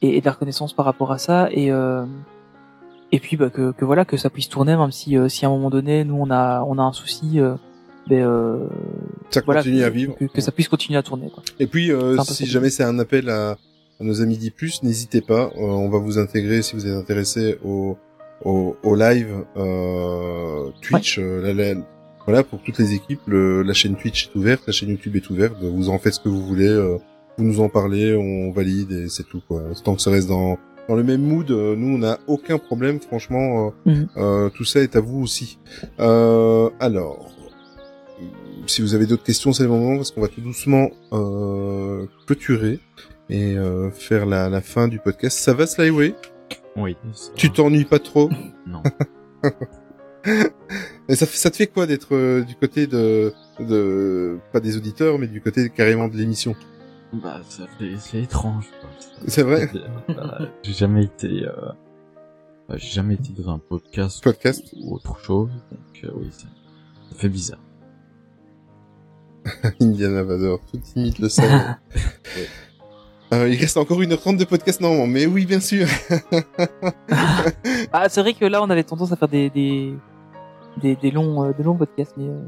ait, 0.02 0.16
ait 0.16 0.20
de 0.20 0.26
la 0.26 0.32
reconnaissance 0.32 0.72
par 0.72 0.84
rapport 0.84 1.12
à 1.12 1.18
ça 1.18 1.48
et 1.52 1.70
euh, 1.70 2.04
et 3.12 3.20
puis 3.20 3.36
bah, 3.36 3.50
que, 3.50 3.72
que 3.72 3.84
voilà 3.84 4.04
que 4.04 4.16
ça 4.16 4.30
puisse 4.30 4.48
tourner 4.48 4.76
même 4.76 4.90
si 4.92 5.16
euh, 5.16 5.28
si 5.28 5.44
à 5.44 5.48
un 5.48 5.52
moment 5.52 5.70
donné 5.70 6.04
nous 6.04 6.16
on 6.16 6.30
a 6.30 6.62
on 6.66 6.78
a 6.78 6.82
un 6.82 6.92
souci 6.92 7.40
euh, 7.40 7.54
ben, 8.08 8.22
euh, 8.24 8.66
ça 9.30 9.42
voilà, 9.44 9.60
continue 9.62 9.80
que, 9.80 9.84
à 9.84 9.90
vivre. 9.90 10.14
que, 10.16 10.24
que 10.26 10.40
ça 10.40 10.52
puisse 10.52 10.68
continuer 10.68 10.98
à 10.98 11.02
tourner 11.02 11.28
quoi. 11.28 11.42
Et 11.58 11.66
puis, 11.66 11.90
euh, 11.90 12.16
si 12.22 12.46
jamais 12.46 12.70
c'est 12.70 12.84
un 12.84 12.98
appel 13.00 13.28
à, 13.28 13.50
à 13.98 14.04
nos 14.04 14.22
amis 14.22 14.38
d'I+, 14.38 14.52
n'hésitez 14.84 15.20
pas. 15.22 15.50
Euh, 15.56 15.60
on 15.60 15.88
va 15.88 15.98
vous 15.98 16.16
intégrer 16.16 16.62
si 16.62 16.76
vous 16.76 16.86
êtes 16.86 16.94
intéressé 16.94 17.58
au, 17.64 17.96
au, 18.44 18.76
au 18.84 18.94
live 18.94 19.44
euh, 19.56 20.70
Twitch. 20.82 21.18
euh, 21.18 21.42
la- 21.42 21.52
la- 21.74 21.80
voilà, 22.26 22.42
pour 22.44 22.60
toutes 22.62 22.78
les 22.78 22.92
équipes, 22.94 23.20
le, 23.26 23.62
la 23.62 23.72
chaîne 23.72 23.94
Twitch 23.96 24.26
est 24.28 24.36
ouverte, 24.38 24.62
la 24.68 24.72
chaîne 24.72 24.88
YouTube 24.90 25.14
est 25.16 25.28
ouverte. 25.30 25.54
Vous 25.60 25.88
en 25.90 25.98
faites 25.98 26.14
ce 26.14 26.20
que 26.20 26.28
vous 26.28 26.44
voulez. 26.44 26.68
Vous 27.38 27.44
nous 27.44 27.60
en 27.60 27.68
parlez, 27.68 28.14
on 28.14 28.50
valide 28.52 28.92
et 28.92 29.08
c'est 29.08 29.24
tout. 29.24 29.42
Quoi. 29.46 29.62
Tant 29.84 29.94
que 29.94 30.00
ça 30.02 30.10
reste 30.10 30.28
dans, 30.28 30.58
dans 30.88 30.94
le 30.94 31.02
même 31.02 31.20
mood, 31.22 31.50
euh, 31.50 31.74
nous, 31.76 31.94
on 31.96 31.98
n'a 31.98 32.18
aucun 32.26 32.58
problème. 32.58 33.00
Franchement, 33.00 33.72
euh, 33.86 33.90
Mhm. 33.92 34.08
euh, 34.16 34.48
tout 34.50 34.64
ça 34.64 34.80
est 34.80 34.96
à 34.96 35.00
vous 35.00 35.20
aussi. 35.22 35.58
Euh, 36.00 36.70
alors, 36.80 37.32
si 38.66 38.80
vous 38.82 38.94
avez 38.94 39.06
d'autres 39.06 39.22
questions, 39.24 39.52
c'est 39.52 39.62
le 39.64 39.68
moment 39.68 39.96
parce 39.96 40.10
qu'on 40.10 40.20
va 40.22 40.28
tout 40.28 40.40
doucement 40.40 40.90
euh, 41.12 42.06
clôturer 42.26 42.80
et 43.28 43.56
euh, 43.56 43.90
faire 43.90 44.24
la, 44.26 44.48
la 44.48 44.60
fin 44.60 44.88
du 44.88 44.98
podcast. 44.98 45.38
Ça 45.38 45.52
va, 45.52 45.66
Slyway 45.66 46.14
Oui. 46.76 46.96
ça- 47.12 47.30
Tu 47.36 47.50
t'ennuies 47.52 47.84
pas 47.84 47.98
trop? 47.98 48.30
Non. 48.66 48.82
Et 51.08 51.14
ça, 51.14 51.24
fait- 51.26 51.36
ça 51.36 51.50
te 51.50 51.56
fait 51.56 51.68
quoi 51.68 51.86
d'être 51.86 52.08
euh, 52.16 52.42
du 52.42 52.56
côté 52.56 52.88
de, 52.88 53.32
de, 53.60 54.38
pas 54.52 54.58
des 54.58 54.76
auditeurs, 54.76 55.18
mais 55.20 55.28
du 55.28 55.40
côté 55.40 55.70
carrément 55.70 56.08
de 56.08 56.16
l'émission? 56.16 56.56
Bah, 57.22 57.40
c'est 57.98 58.22
étrange. 58.22 58.66
C'est 59.26 59.42
vrai 59.42 59.70
Bah, 60.08 60.38
J'ai 60.62 60.72
jamais 60.72 61.04
été, 61.04 61.44
euh, 61.46 61.52
bah, 62.68 62.76
j'ai 62.76 62.88
jamais 62.88 63.14
été 63.14 63.32
dans 63.32 63.50
un 63.52 63.58
podcast, 63.58 64.22
Podcast 64.22 64.74
ou 64.82 64.94
autre 64.94 65.18
chose, 65.18 65.50
donc 65.70 66.04
euh, 66.04 66.10
oui, 66.16 66.28
ça, 66.30 66.46
ça 67.10 67.16
fait 67.16 67.28
bizarre. 67.28 67.60
Indiana 69.80 70.22
Vador, 70.24 70.60
tout 70.70 70.80
imite 70.96 71.18
le 71.18 71.28
sel. 71.28 71.50
Euh, 73.32 73.48
il 73.48 73.58
reste 73.58 73.76
encore 73.76 74.00
1h30 74.00 74.36
de 74.36 74.44
podcast 74.44 74.80
normalement, 74.80 75.08
mais 75.08 75.26
oui, 75.26 75.46
bien 75.46 75.58
sûr. 75.58 75.88
ah, 77.92 78.08
c'est 78.08 78.20
vrai 78.20 78.34
que 78.34 78.44
là, 78.44 78.62
on 78.62 78.70
avait 78.70 78.84
tendance 78.84 79.10
à 79.10 79.16
faire 79.16 79.26
des 79.26 79.50
des 79.50 79.96
des, 80.80 80.94
des 80.94 81.10
longs 81.10 81.42
euh, 81.42 81.52
des 81.52 81.64
longs 81.64 81.74
podcasts, 81.74 82.14
mais 82.16 82.28
euh, 82.28 82.40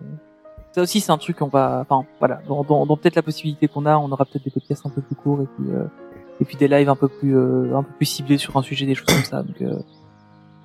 ça 0.79 0.83
aussi, 0.83 1.01
c'est 1.01 1.11
un 1.11 1.19
truc 1.19 1.39
qu'on 1.39 1.49
va, 1.49 1.85
enfin, 1.89 2.07
voilà, 2.21 2.41
dans, 2.47 2.63
dans, 2.63 2.87
dans 2.87 2.97
peut-être 2.97 3.17
la 3.17 3.23
possibilité 3.23 3.67
qu'on 3.67 3.85
a, 3.85 3.97
on 3.99 4.11
aura 4.13 4.25
peut-être 4.25 4.45
des 4.45 4.51
podcasts 4.51 4.87
un 4.87 4.91
peu 4.91 5.03
plus 5.03 5.17
courts 5.17 5.43
et 5.43 5.47
puis 5.47 5.73
euh, 5.75 5.85
et 6.41 6.45
puis 6.45 6.57
des 6.57 6.69
lives 6.69 6.89
un 6.89 6.95
peu 6.95 7.09
plus 7.09 7.37
euh, 7.37 7.77
un 7.77 7.83
peu 7.83 7.93
plus 7.97 8.07
ciblés 8.07 8.39
sur 8.39 8.57
un 8.57 8.63
sujet, 8.63 8.87
des 8.87 8.95
choses 8.95 9.07
comme 9.07 9.25
ça. 9.25 9.43
Donc 9.43 9.61
euh, 9.61 9.77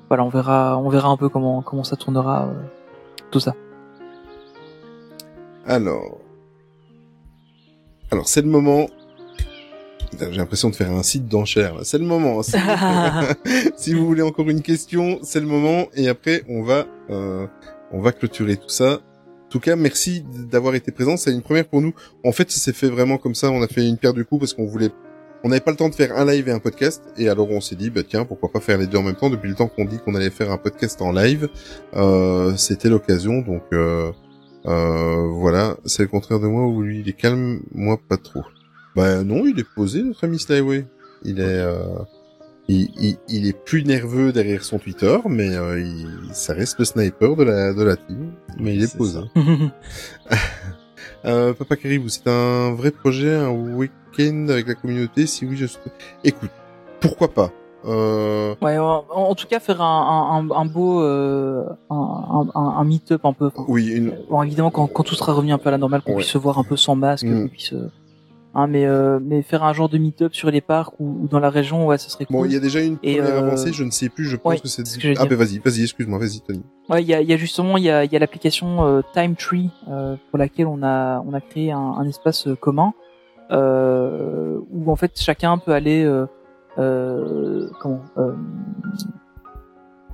voilà, 0.08 0.24
on 0.24 0.30
verra 0.30 0.78
on 0.78 0.90
verra 0.90 1.10
un 1.10 1.18
peu 1.18 1.30
comment 1.30 1.64
comment 1.64 1.84
ça 1.84 1.96
tournera 1.96 2.48
tout 3.32 3.40
ça. 3.40 3.56
Alors, 5.66 6.20
alors 8.12 8.28
c'est 8.28 8.42
le 8.42 8.50
moment. 8.50 8.86
J'ai 10.20 10.30
l'impression 10.30 10.70
de 10.70 10.76
faire 10.76 10.92
un 10.92 11.02
site 11.02 11.26
d'enchères. 11.26 11.78
C'est 11.82 11.98
le 11.98 12.06
moment. 12.06 12.44
Si, 12.44 12.56
si 13.78 13.94
vous 13.96 14.06
voulez 14.06 14.22
encore 14.22 14.48
une 14.48 14.62
question, 14.62 15.18
c'est 15.24 15.40
le 15.40 15.48
moment. 15.48 15.88
Et 15.96 16.08
après, 16.08 16.44
on 16.48 16.62
va, 16.62 16.86
euh, 17.10 17.48
on 17.92 18.00
va 18.00 18.12
clôturer 18.12 18.58
tout 18.58 18.70
ça. 18.70 19.00
Tout 19.54 19.60
cas, 19.60 19.76
merci 19.76 20.26
d'avoir 20.50 20.74
été 20.74 20.92
présent. 20.92 21.16
C'est 21.16 21.32
une 21.32 21.44
première 21.44 21.68
pour 21.68 21.80
nous. 21.80 21.94
En 22.26 22.32
fait, 22.32 22.50
ça 22.50 22.60
s'est 22.60 22.74
fait 22.74 22.88
vraiment 22.88 23.20
comme 23.20 23.36
ça. 23.36 23.52
On 23.52 23.62
a 23.62 23.68
fait 23.68 23.88
une 23.88 23.98
paire 23.98 24.16
du 24.16 24.26
coup 24.26 24.40
parce 24.40 24.52
qu'on 24.52 24.66
voulait, 24.66 24.90
on 25.44 25.50
n'avait 25.50 25.62
pas 25.62 25.70
le 25.70 25.78
temps 25.78 25.90
de 25.90 25.94
faire 25.94 26.18
un 26.18 26.26
live 26.26 26.50
et 26.50 26.52
un 26.52 26.58
podcast. 26.58 27.04
Et 27.20 27.30
alors, 27.30 27.52
on 27.52 27.62
s'est 27.62 27.76
dit, 27.76 27.92
bah 27.92 28.02
tiens, 28.02 28.26
pourquoi 28.26 28.52
pas 28.52 28.60
faire 28.60 28.80
les 28.80 28.88
deux 28.88 28.98
en 28.98 29.04
même 29.04 29.14
temps. 29.14 29.30
Depuis 29.30 29.50
le 29.50 29.54
temps 29.54 29.68
qu'on 29.68 29.86
dit 29.86 30.00
qu'on 30.00 30.16
allait 30.16 30.32
faire 30.32 30.50
un 30.50 30.58
podcast 30.58 31.00
en 31.04 31.12
live, 31.12 31.50
euh, 31.96 32.58
c'était 32.58 32.90
l'occasion. 32.90 33.42
Donc, 33.42 33.62
euh, 33.74 34.12
euh, 34.66 35.28
voilà, 35.28 35.78
c'est 35.86 36.02
le 36.02 36.10
contraire 36.10 36.40
de 36.40 36.48
moi 36.48 36.66
où 36.66 36.82
lui 36.82 37.02
il 37.02 37.10
est 37.10 37.14
calme, 37.14 37.62
moi 37.76 38.00
pas 38.10 38.18
trop. 38.18 38.42
Bah 38.96 39.24
non, 39.24 39.46
il 39.46 39.60
est 39.60 39.70
posé 39.76 40.02
notre 40.02 40.24
ami 40.24 40.40
Slyway. 40.40 40.88
Il 41.26 41.40
est, 41.40 41.44
euh, 41.44 41.78
il, 42.68 42.90
il, 43.00 43.18
il 43.30 43.48
est 43.48 43.58
plus 43.66 43.84
nerveux 43.84 44.32
derrière 44.32 44.64
son 44.64 44.80
Twitter, 44.80 45.18
mais 45.28 45.56
euh, 45.56 45.80
il, 45.82 46.08
ça 46.34 46.54
reste 46.54 46.80
le 46.80 46.86
sniper 46.86 47.36
de 47.36 47.44
la 47.44 47.74
de 47.74 47.84
la 47.84 47.96
team. 47.98 48.32
Mais 48.60 48.76
il 48.76 48.84
est, 48.84 48.88
C'est 48.88 48.98
posé. 48.98 49.20
ça. 49.20 49.42
Euh, 51.26 51.54
Papa 51.54 51.78
Caribou, 51.78 52.10
c'est 52.10 52.28
un 52.28 52.74
vrai 52.74 52.92
projet, 52.92 53.34
un 53.34 53.50
week-end 53.50 54.48
avec 54.50 54.68
la 54.68 54.76
communauté. 54.76 55.26
Si 55.26 55.46
oui, 55.46 55.56
je 55.56 55.68
écoute, 56.26 56.50
pourquoi 57.00 57.30
pas. 57.34 57.50
Euh, 57.86 58.56
Ouais, 58.62 58.78
en, 58.78 59.06
en 59.10 59.34
tout 59.36 59.48
cas, 59.48 59.60
faire 59.62 59.82
un, 59.82 60.48
un, 60.50 60.54
un 60.54 60.66
beau 60.66 61.02
euh, 61.02 61.64
un, 61.90 62.46
un, 62.56 62.60
un 62.62 62.84
meet-up 62.84 63.24
un 63.26 63.32
peu. 63.34 63.48
enfin, 63.48 63.64
oui, 63.70 63.88
une, 63.88 64.14
Bon, 64.30 64.42
évidemment, 64.44 64.70
quand, 64.72 64.88
quand 64.88 65.04
tout 65.04 65.16
sera 65.16 65.32
revenu 65.34 65.54
un 65.54 65.58
peu 65.58 65.70
à 65.70 65.72
la 65.72 65.78
normale, 65.78 66.02
qu'on 66.02 66.12
Ouais. 66.12 66.18
puisse 66.18 66.30
se 66.32 66.38
voir 66.38 66.60
un 66.60 66.64
peu 66.66 66.76
sans 66.76 66.96
masque, 66.96 67.26
Mm. 67.26 67.44
qu'on 67.44 67.48
puisse, 67.48 67.72
euh, 67.74 67.90
hein, 68.54 68.68
mais 68.68 68.86
euh, 68.86 69.20
mais 69.22 69.42
faire 69.42 69.64
un 69.64 69.74
genre 69.74 69.90
de 69.90 69.98
meet-up 69.98 70.34
sur 70.34 70.52
les 70.52 70.62
parcs 70.62 71.00
ou, 71.00 71.24
ou 71.24 71.28
dans 71.28 71.40
la 71.40 71.50
région, 71.50 71.86
ouais, 71.88 71.98
ce 71.98 72.10
serait 72.10 72.26
cool. 72.26 72.36
bon, 72.38 72.46
il 72.46 72.54
y 72.54 72.56
a 72.56 72.60
déjà 72.60 72.82
une 72.82 72.98
première 72.98 73.26
euh, 73.26 73.40
avancée. 73.40 73.74
Je 73.74 73.84
ne 73.84 73.92
sais 73.92 74.10
plus. 74.10 74.26
Je 74.26 74.36
pense 74.38 74.54
ouais, 74.54 74.60
que 74.60 74.68
c'est. 74.68 74.86
ce 74.86 74.98
que 74.98 75.14
Ah 75.20 75.26
ben 75.26 75.38
vas-y, 75.38 75.60
vas-y. 75.60 75.84
Excuse-moi, 75.84 76.20
vas-y, 76.20 76.42
Tony. 76.42 76.64
Ouais, 76.90 77.02
il 77.02 77.08
y 77.08 77.14
a, 77.14 77.22
y 77.22 77.34
a 77.34 77.38
justement, 77.38 77.78
il 77.78 77.84
y 77.84 77.90
a, 77.90 78.06
y 78.06 78.16
a 78.16 78.20
l'application 78.20 78.86
euh, 78.86 79.02
Time 79.14 79.36
Tree 79.36 79.70
euh, 79.90 80.16
pour 80.30 80.38
laquelle 80.40 80.68
on 80.68 80.84
a 80.84 81.22
on 81.26 81.34
a 81.34 81.42
créé 81.42 81.72
un, 81.72 81.80
un 81.80 82.08
espace 82.08 82.48
euh, 82.48 82.56
commun 82.56 82.94
euh, 83.52 84.60
où 84.72 84.92
en 84.92 84.96
fait 84.96 85.12
chacun 85.20 85.58
peut 85.58 85.74
aller 85.74 86.04
euh, 86.04 86.26
euh, 86.78 87.70
comment 87.80 88.02
euh, 88.18 88.34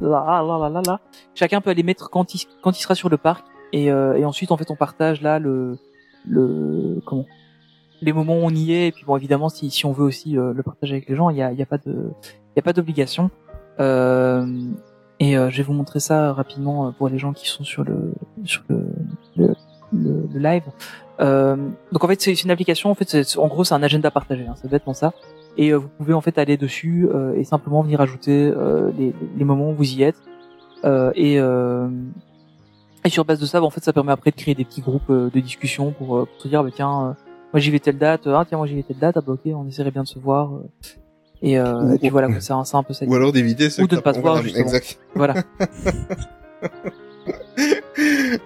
là 0.01 0.43
là 0.43 0.57
là 0.57 0.69
là 0.69 0.81
là 0.85 0.99
chacun 1.35 1.61
peut 1.61 1.69
aller 1.69 1.83
mettre 1.83 2.09
quand 2.09 2.33
il 2.33 2.41
quand 2.61 2.77
il 2.77 2.81
sera 2.81 2.95
sur 2.95 3.09
le 3.09 3.17
parc 3.17 3.45
et 3.71 3.91
euh, 3.91 4.15
et 4.15 4.25
ensuite 4.25 4.51
en 4.51 4.57
fait 4.57 4.69
on 4.71 4.75
partage 4.75 5.21
là 5.21 5.39
le 5.39 5.77
le 6.27 6.99
comment 7.05 7.25
les 8.01 8.13
moments 8.13 8.35
où 8.35 8.41
on 8.43 8.49
y 8.49 8.71
est 8.73 8.87
et 8.87 8.91
puis 8.91 9.03
bon 9.05 9.17
évidemment 9.17 9.49
si 9.49 9.69
si 9.69 9.85
on 9.85 9.91
veut 9.91 10.05
aussi 10.05 10.37
euh, 10.37 10.53
le 10.53 10.63
partager 10.63 10.93
avec 10.95 11.09
les 11.09 11.15
gens 11.15 11.29
il 11.29 11.37
y 11.37 11.41
a 11.41 11.51
y 11.51 11.61
a 11.61 11.65
pas 11.65 11.77
de 11.77 12.11
y 12.55 12.59
a 12.59 12.61
pas 12.61 12.73
d'obligation 12.73 13.29
euh, 13.79 14.45
et 15.19 15.37
euh, 15.37 15.49
je 15.49 15.57
vais 15.57 15.63
vous 15.63 15.73
montrer 15.73 15.99
ça 15.99 16.31
rapidement 16.33 16.87
euh, 16.87 16.91
pour 16.91 17.09
les 17.09 17.17
gens 17.17 17.33
qui 17.33 17.47
sont 17.47 17.63
sur 17.63 17.83
le 17.83 18.13
sur 18.45 18.63
le 18.69 18.85
le, 19.37 19.53
le- 19.93 20.39
live. 20.39 20.63
Euh, 21.19 21.57
donc 21.91 22.03
en 22.03 22.07
fait 22.07 22.21
c'est 22.21 22.43
une 22.43 22.51
application. 22.51 22.89
En 22.91 22.95
fait 22.95 23.37
en 23.37 23.47
gros 23.47 23.63
c'est 23.65 23.73
un 23.73 23.83
agenda 23.83 24.11
partagé. 24.11 24.45
Hein, 24.47 24.53
c'est 24.55 24.69
bêtement 24.69 24.93
ça. 24.93 25.13
Et 25.57 25.73
vous 25.73 25.89
pouvez 25.97 26.13
en 26.13 26.21
fait 26.21 26.37
aller 26.37 26.55
dessus 26.55 27.09
et 27.35 27.43
simplement 27.43 27.81
venir 27.81 27.99
ajouter 27.99 28.53
les, 28.97 29.13
les 29.37 29.43
moments 29.43 29.71
où 29.71 29.73
vous 29.75 29.91
y 29.93 30.03
êtes. 30.03 30.15
Et 30.85 31.39
euh, 31.39 31.89
et 33.03 33.09
sur 33.09 33.25
base 33.25 33.39
de 33.41 33.45
ça, 33.45 33.59
bah, 33.59 33.65
en 33.65 33.69
fait 33.69 33.83
ça 33.83 33.91
permet 33.91 34.11
après 34.13 34.31
de 34.31 34.35
créer 34.37 34.55
des 34.55 34.63
petits 34.63 34.81
groupes 34.81 35.11
de 35.11 35.39
discussion 35.41 35.91
pour, 35.91 36.27
pour 36.27 36.41
se 36.41 36.47
dire 36.47 36.63
bah, 36.63 36.69
tiens 36.73 37.17
moi 37.53 37.59
j'y 37.59 37.71
vais 37.71 37.79
telle 37.79 37.97
date. 37.97 38.27
Ah 38.27 38.45
tiens 38.47 38.57
moi 38.57 38.67
j'y 38.67 38.75
vais 38.75 38.83
telle 38.83 38.99
date. 38.99 39.15
Ah 39.17 39.21
bah 39.25 39.33
ok 39.33 39.41
on 39.45 39.67
essaierait 39.67 39.91
bien 39.91 40.03
de 40.03 40.07
se 40.07 40.19
voir. 40.19 40.53
euh. 40.55 40.59
et, 41.41 41.57
euh, 41.59 41.73
Ou- 41.83 41.93
et 41.95 41.97
puis 41.99 42.09
voilà 42.09 42.27
c'est 42.39 42.53
un, 42.53 42.63
c'est 42.63 42.77
un 42.77 42.83
peu 42.83 42.93
ça. 42.93 43.05
Ou 43.05 43.15
alors 43.15 43.31
d'éviter 43.31 43.69
ceux 43.69 43.83
Ou 43.83 43.85
que 43.87 43.91
de 43.91 43.95
ne 43.97 44.01
pas 44.01 44.13
se 44.13 44.19
voir, 44.19 44.41
justement. 44.43 44.65
Exact. 44.65 44.99
Voilà. 45.15 45.35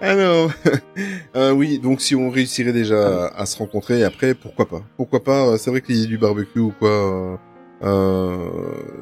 Alors, 0.00 0.50
euh, 1.36 1.52
oui, 1.52 1.78
donc 1.78 2.00
si 2.00 2.14
on 2.14 2.28
réussirait 2.30 2.72
déjà 2.72 3.26
à, 3.28 3.42
à 3.42 3.46
se 3.46 3.56
rencontrer, 3.58 4.02
après, 4.04 4.34
pourquoi 4.34 4.66
pas? 4.68 4.82
Pourquoi 4.96 5.22
pas 5.22 5.46
euh, 5.46 5.56
C'est 5.56 5.70
vrai 5.70 5.80
qu'il 5.80 5.96
y 5.96 6.02
a 6.02 6.06
du 6.06 6.18
barbecue 6.18 6.58
ou 6.60 6.72
quoi. 6.78 6.90
euh, 6.90 7.36
euh, 7.82 8.48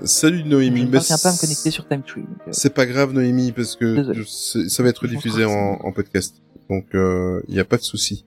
salut 0.04 0.40
Je 0.44 0.48
Noémie. 0.48 0.82
ne 0.82 0.86
Bah, 0.90 0.98
parviens 0.98 1.16
pas 1.22 1.30
à 1.30 1.32
me 1.32 1.38
connecter 1.40 1.70
sur 1.70 1.88
Timetree. 1.88 2.20
euh, 2.20 2.50
C'est 2.50 2.74
pas 2.74 2.86
grave 2.86 3.12
Noémie 3.12 3.52
parce 3.52 3.76
que 3.76 4.12
je- 4.12 4.22
ça 4.68 4.82
va 4.82 4.88
être 4.90 5.06
Je 5.06 5.14
diffusé 5.14 5.44
en, 5.44 5.76
que 5.78 5.86
en 5.86 5.92
podcast, 5.92 6.36
donc 6.68 6.86
il 6.92 7.54
n'y 7.54 7.60
a 7.60 7.64
pas 7.64 7.76
de 7.78 7.82
souci. 7.82 8.24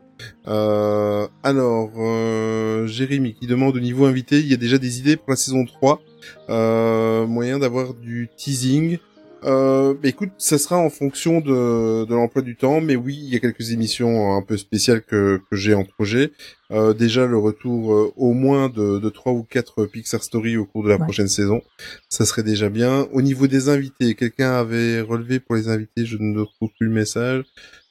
Euh, 0.47 1.27
alors, 1.43 1.91
euh, 1.97 2.87
Jérémy 2.87 3.33
qui 3.33 3.47
demande 3.47 3.75
au 3.75 3.79
niveau 3.79 4.05
invité, 4.05 4.39
il 4.39 4.47
y 4.47 4.53
a 4.53 4.57
déjà 4.57 4.77
des 4.77 4.99
idées 4.99 5.15
pour 5.17 5.29
la 5.31 5.35
saison 5.35 5.65
3, 5.65 6.01
euh, 6.49 7.25
moyen 7.27 7.59
d'avoir 7.59 7.93
du 7.93 8.29
teasing. 8.37 8.97
Euh, 9.43 9.93
bah, 9.93 10.09
écoute, 10.09 10.31
ça 10.39 10.57
sera 10.57 10.77
en 10.77 10.89
fonction 10.89 11.39
de, 11.39 12.05
de 12.05 12.15
l'emploi 12.15 12.41
du 12.41 12.55
temps, 12.55 12.81
mais 12.81 12.95
oui, 12.95 13.15
il 13.21 13.29
y 13.31 13.35
a 13.35 13.39
quelques 13.39 13.69
émissions 13.71 14.35
un 14.35 14.41
peu 14.41 14.57
spéciales 14.57 15.03
que, 15.03 15.39
que 15.51 15.55
j'ai 15.55 15.75
en 15.75 15.83
projet. 15.83 16.31
Euh, 16.71 16.93
déjà 16.93 17.27
le 17.27 17.37
retour 17.37 17.93
euh, 17.93 18.11
au 18.15 18.33
moins 18.33 18.69
de, 18.69 18.97
de 18.97 19.09
3 19.09 19.33
ou 19.33 19.43
4 19.43 19.85
Pixar 19.85 20.23
Story 20.23 20.57
au 20.57 20.65
cours 20.65 20.83
de 20.83 20.89
la 20.89 20.95
Ouais. 20.95 21.03
prochaine 21.03 21.27
saison, 21.27 21.61
ça 22.09 22.25
serait 22.25 22.41
déjà 22.41 22.69
bien. 22.69 23.07
Au 23.13 23.21
niveau 23.21 23.45
des 23.45 23.69
invités, 23.69 24.15
quelqu'un 24.15 24.51
avait 24.53 25.01
relevé 25.01 25.39
pour 25.39 25.53
les 25.55 25.67
invités, 25.67 26.05
je 26.07 26.17
ne 26.19 26.39
retrouve 26.39 26.69
plus 26.79 26.87
le 26.87 26.93
message. 26.93 27.43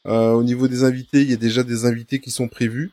Euh, 0.07 0.33
au 0.33 0.43
niveau 0.43 0.69
des 0.69 0.85
invités, 0.85 1.23
il 1.23 1.31
y 1.31 1.35
a 1.35 1.37
déjà 1.37 1.63
des 1.63 1.85
invités 1.87 2.21
qui 2.21 2.31
sont 2.31 2.49
prévus. 2.49 2.91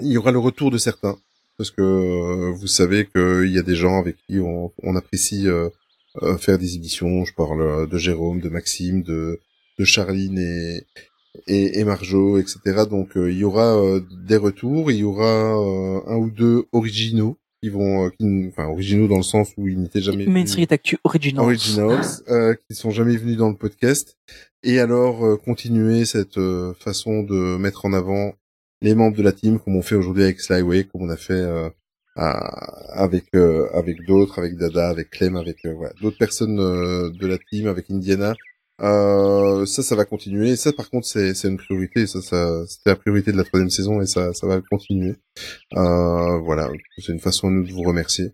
Il 0.00 0.08
y 0.08 0.16
aura 0.16 0.30
le 0.32 0.38
retour 0.38 0.70
de 0.70 0.78
certains, 0.78 1.18
parce 1.58 1.70
que 1.70 1.82
euh, 1.82 2.52
vous 2.52 2.66
savez 2.68 3.06
qu'il 3.06 3.50
y 3.50 3.58
a 3.58 3.62
des 3.62 3.74
gens 3.76 3.98
avec 3.98 4.16
qui 4.26 4.38
on, 4.38 4.72
on 4.82 4.96
apprécie 4.96 5.48
euh, 5.48 5.68
euh, 6.22 6.36
faire 6.38 6.58
des 6.58 6.76
émissions. 6.76 7.24
Je 7.24 7.34
parle 7.34 7.60
euh, 7.60 7.86
de 7.86 7.98
Jérôme, 7.98 8.40
de 8.40 8.48
Maxime, 8.48 9.02
de, 9.02 9.40
de 9.78 9.84
Charline 9.84 10.38
et, 10.38 10.86
et, 11.46 11.80
et 11.80 11.84
Marjo, 11.84 12.38
etc. 12.38 12.84
Donc 12.88 13.16
euh, 13.16 13.30
il 13.30 13.38
y 13.38 13.44
aura 13.44 13.76
euh, 13.76 14.00
des 14.26 14.36
retours, 14.36 14.90
il 14.90 14.98
y 14.98 15.04
aura 15.04 15.58
euh, 15.60 16.00
un 16.06 16.16
ou 16.16 16.30
deux 16.30 16.64
originaux 16.72 17.36
qui 17.62 17.68
vont, 17.68 18.06
euh, 18.06 18.10
qui, 18.10 18.46
enfin 18.48 18.66
originaux 18.68 19.06
dans 19.06 19.18
le 19.18 19.22
sens 19.22 19.50
où 19.58 19.68
ils 19.68 19.78
n'étaient 19.78 20.00
jamais 20.00 20.46
Street 20.46 20.68
Actu 20.70 20.96
Original. 21.04 21.44
Originals, 21.44 22.06
euh, 22.28 22.54
qui 22.68 22.74
sont 22.74 22.90
jamais 22.90 23.16
venus 23.16 23.36
dans 23.36 23.50
le 23.50 23.56
podcast. 23.56 24.16
Et 24.62 24.78
alors 24.78 25.24
euh, 25.24 25.36
continuer 25.36 26.04
cette 26.04 26.38
euh, 26.38 26.74
façon 26.74 27.22
de 27.22 27.56
mettre 27.56 27.86
en 27.86 27.92
avant 27.92 28.34
les 28.82 28.94
membres 28.94 29.16
de 29.16 29.22
la 29.22 29.32
team, 29.32 29.58
comme 29.58 29.76
on 29.76 29.82
fait 29.82 29.94
aujourd'hui 29.94 30.24
avec 30.24 30.40
Slyway, 30.40 30.84
comme 30.84 31.02
on 31.02 31.10
a 31.10 31.16
fait 31.16 31.32
euh, 31.34 31.68
avec 32.16 33.24
euh, 33.34 33.68
avec 33.72 34.04
d'autres, 34.06 34.38
avec 34.38 34.56
Dada, 34.56 34.88
avec 34.88 35.10
Clem, 35.10 35.36
avec 35.36 35.64
euh, 35.64 35.74
voilà, 35.74 35.94
d'autres 36.00 36.18
personnes 36.18 36.58
euh, 36.60 37.10
de 37.10 37.26
la 37.26 37.38
team, 37.38 37.66
avec 37.68 37.90
Indiana. 37.90 38.34
Ça, 38.80 39.82
ça 39.82 39.94
va 39.94 40.04
continuer. 40.06 40.56
Ça, 40.56 40.72
par 40.72 40.88
contre, 40.90 41.06
c'est 41.06 41.44
une 41.44 41.58
priorité. 41.58 42.06
Ça, 42.06 42.22
ça 42.22 42.66
c'était 42.66 42.90
la 42.90 42.96
priorité 42.96 43.32
de 43.32 43.36
la 43.36 43.44
troisième 43.44 43.70
saison 43.70 44.00
et 44.00 44.06
ça, 44.06 44.32
ça 44.32 44.46
va 44.46 44.60
continuer. 44.62 45.16
Voilà, 45.72 46.70
c'est 46.98 47.12
une 47.12 47.20
façon 47.20 47.50
de 47.50 47.70
vous 47.70 47.82
remercier. 47.82 48.32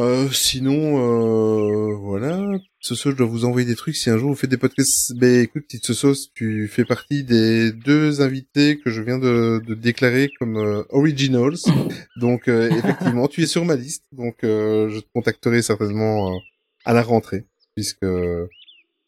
Euh, 0.00 0.28
sinon, 0.30 1.92
euh, 1.92 1.94
voilà. 1.96 2.38
Soir, 2.80 3.12
je 3.12 3.16
dois 3.16 3.26
vous 3.26 3.44
envoyer 3.44 3.66
des 3.66 3.76
trucs. 3.76 3.94
Si 3.96 4.08
un 4.10 4.16
jour 4.16 4.30
vous 4.30 4.36
faites 4.36 4.50
des 4.50 4.56
podcasts, 4.56 5.14
ben 5.14 5.42
écoute, 5.42 5.64
petite 5.64 5.92
sauce, 5.92 6.32
tu 6.34 6.66
fais 6.68 6.84
partie 6.84 7.24
des 7.24 7.72
deux 7.72 8.22
invités 8.22 8.78
que 8.78 8.90
je 8.90 9.02
viens 9.02 9.18
de, 9.18 9.60
de 9.66 9.74
déclarer 9.74 10.30
comme 10.38 10.56
euh, 10.56 10.82
originals. 10.88 11.56
Donc, 12.16 12.48
euh, 12.48 12.70
effectivement, 12.70 13.28
tu 13.28 13.42
es 13.42 13.46
sur 13.46 13.64
ma 13.64 13.76
liste. 13.76 14.04
Donc, 14.12 14.44
euh, 14.44 14.88
je 14.88 15.00
te 15.00 15.06
contacterai 15.14 15.62
certainement 15.62 16.32
euh, 16.34 16.38
à 16.84 16.94
la 16.94 17.02
rentrée, 17.02 17.44
puisque 17.76 18.02
euh, 18.02 18.46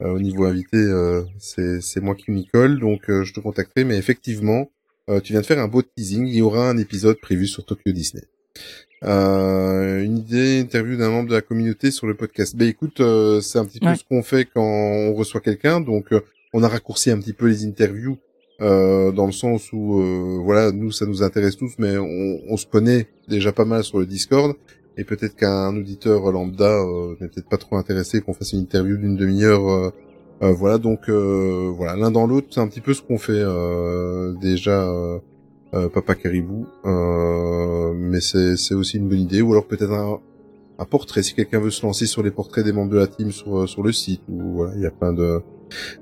au 0.01 0.21
niveau 0.21 0.45
invité, 0.45 0.77
euh, 0.77 1.23
c'est 1.39 1.81
c'est 1.81 2.01
moi 2.01 2.15
qui 2.15 2.31
m'y 2.31 2.47
colle. 2.47 2.79
Donc, 2.79 3.09
euh, 3.09 3.25
je 3.25 3.33
te 3.33 3.41
contacterai. 3.41 3.85
Mais 3.85 3.97
effectivement, 3.97 4.71
euh, 5.09 5.21
tu 5.21 5.33
viens 5.33 5.41
de 5.41 5.47
faire 5.47 5.59
un 5.61 5.69
beau 5.69 5.83
teasing. 5.83 6.27
Il 6.27 6.37
y 6.37 6.43
aura 6.43 6.69
un 6.69 6.77
épisode 6.77 7.19
prévu 7.21 7.47
sur 7.47 7.65
Tokyo 7.65 7.93
Disney. 7.93 8.25
Euh, 9.05 10.03
une 10.03 10.19
idée, 10.19 10.61
interview 10.61 10.97
d'un 10.97 11.11
membre 11.11 11.29
de 11.29 11.35
la 11.35 11.43
communauté 11.43 11.91
sur 11.91 12.07
le 12.07 12.15
podcast. 12.15 12.57
Ben 12.57 12.69
écoute, 12.69 13.01
euh, 13.01 13.41
c'est 13.41 13.59
un 13.59 13.65
petit 13.67 13.81
peu 13.81 13.87
Ouais. 13.89 13.97
ce 13.97 14.05
qu'on 14.05 14.23
fait 14.23 14.47
quand 14.47 14.63
on 14.65 15.13
reçoit 15.15 15.41
quelqu'un. 15.41 15.81
Donc, 15.81 16.13
euh, 16.13 16.21
on 16.55 16.63
a 16.63 16.69
raccourci 16.69 17.11
un 17.11 17.19
petit 17.19 17.33
peu 17.35 17.47
les 17.49 17.67
interviews 17.67 18.17
euh, 18.63 19.13
dans 19.13 19.27
le 19.27 19.33
sens 19.33 19.73
où, 19.73 20.01
euh, 20.01 20.39
voilà, 20.43 20.73
nous 20.73 20.91
ça 20.93 21.05
nous 21.07 21.23
intéresse 21.23 21.57
tous, 21.57 21.73
mais 21.79 21.99
on, 21.99 22.41
on 22.49 22.57
se 22.57 22.67
connaît 22.67 23.09
déjà 23.29 23.53
pas 23.53 23.65
mal 23.67 23.85
sur 23.85 23.99
le 23.99 24.07
Discord. 24.07 24.55
Et 24.97 25.05
peut-être 25.05 25.35
qu'un 25.35 25.77
auditeur 25.77 26.31
lambda 26.31 26.71
euh, 26.81 27.17
n'est 27.21 27.29
peut-être 27.29 27.49
pas 27.49 27.57
trop 27.59 27.77
intéressé 27.77 28.21
qu'on 28.21 28.33
fasse 28.33 28.53
une 28.53 28.61
interview 28.61 28.97
d'une 28.97 29.17
demi-heure. 29.17 29.93
voilà, 30.41 30.79
donc 30.79 31.09
euh, 31.09 31.71
voilà, 31.77 31.97
l'un 31.97 32.11
dans 32.11 32.27
l'autre, 32.27 32.49
c'est 32.51 32.61
un 32.61 32.69
petit 32.69 32.81
peu 32.81 32.95
ce 32.95 33.03
qu'on 33.03 33.19
fait 33.19 33.33
euh, 33.35 34.33
déjà. 34.41 34.89
Euh, 35.75 35.89
Papa 35.89 36.15
Caribou, 36.15 36.67
euh, 36.85 37.93
mais 37.95 38.21
c'est 38.21 38.57
c'est 38.57 38.75
aussi 38.75 38.99
une 38.99 39.09
bonne 39.09 39.21
idée, 39.21 39.43
ou 39.43 39.53
alors 39.53 39.67
peut-être 39.67 39.93
un, 39.93 40.21
un 40.79 40.85
portrait 40.85 41.23
si 41.23 41.35
quelqu'un 41.35 41.61
veut 41.61 41.71
se 41.71 41.85
lancer 41.85 42.07
sur 42.07 42.23
les 42.23 42.31
portraits 42.31 42.65
des 42.65 42.73
membres 42.73 42.93
de 42.93 42.99
la 42.99 43.07
team 43.07 43.33
sur 43.33 43.59
euh, 43.59 43.67
sur 43.67 43.83
le 43.83 43.93
site, 43.93 44.23
ou 44.29 44.55
voilà, 44.55 44.73
il 44.77 44.83
y 44.83 44.87
a 44.87 44.91
plein 44.91 45.13
de. 45.13 45.41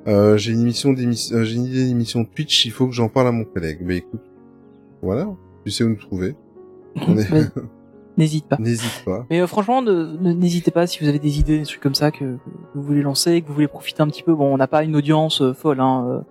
Euh, 0.06 0.36
j'ai 0.36 0.52
une 0.52 0.60
émission 0.60 0.92
d'émission, 0.92 1.42
j'ai 1.42 1.56
une 1.56 1.64
idée 1.64 1.86
d'émission 1.86 2.24
Twitch, 2.24 2.66
il 2.66 2.72
faut 2.72 2.86
que 2.86 2.92
j'en 2.92 3.08
parle 3.08 3.28
à 3.28 3.32
mon 3.32 3.44
collègue. 3.44 3.78
Mais 3.82 3.98
écoute, 3.98 4.22
voilà, 5.02 5.28
tu 5.64 5.70
sais 5.70 5.84
où 5.84 5.88
nous 5.88 5.96
trouver. 5.96 6.34
Est-. 6.96 7.52
N'hésite 8.18 8.46
pas. 8.46 8.56
N'hésite 8.58 9.02
pas. 9.06 9.26
Mais 9.30 9.40
euh, 9.40 9.46
franchement, 9.46 9.80
n'hésitez 9.82 10.70
pas 10.70 10.86
si 10.86 11.00
vous 11.00 11.08
avez 11.08 11.18
des 11.18 11.38
idées, 11.38 11.58
des 11.58 11.64
trucs 11.64 11.80
comme 11.80 11.94
ça 11.94 12.10
que, 12.10 12.18
que 12.18 12.38
vous 12.74 12.82
voulez 12.82 13.02
lancer, 13.02 13.40
que 13.40 13.48
vous 13.48 13.54
voulez 13.54 13.68
profiter 13.68 14.02
un 14.02 14.08
petit 14.08 14.22
peu. 14.22 14.34
Bon, 14.34 14.52
on 14.52 14.58
n'a 14.58 14.66
pas 14.66 14.84
une 14.84 14.96
audience 14.96 15.40
euh, 15.40 15.54
folle, 15.54 15.80
hein. 15.80 16.24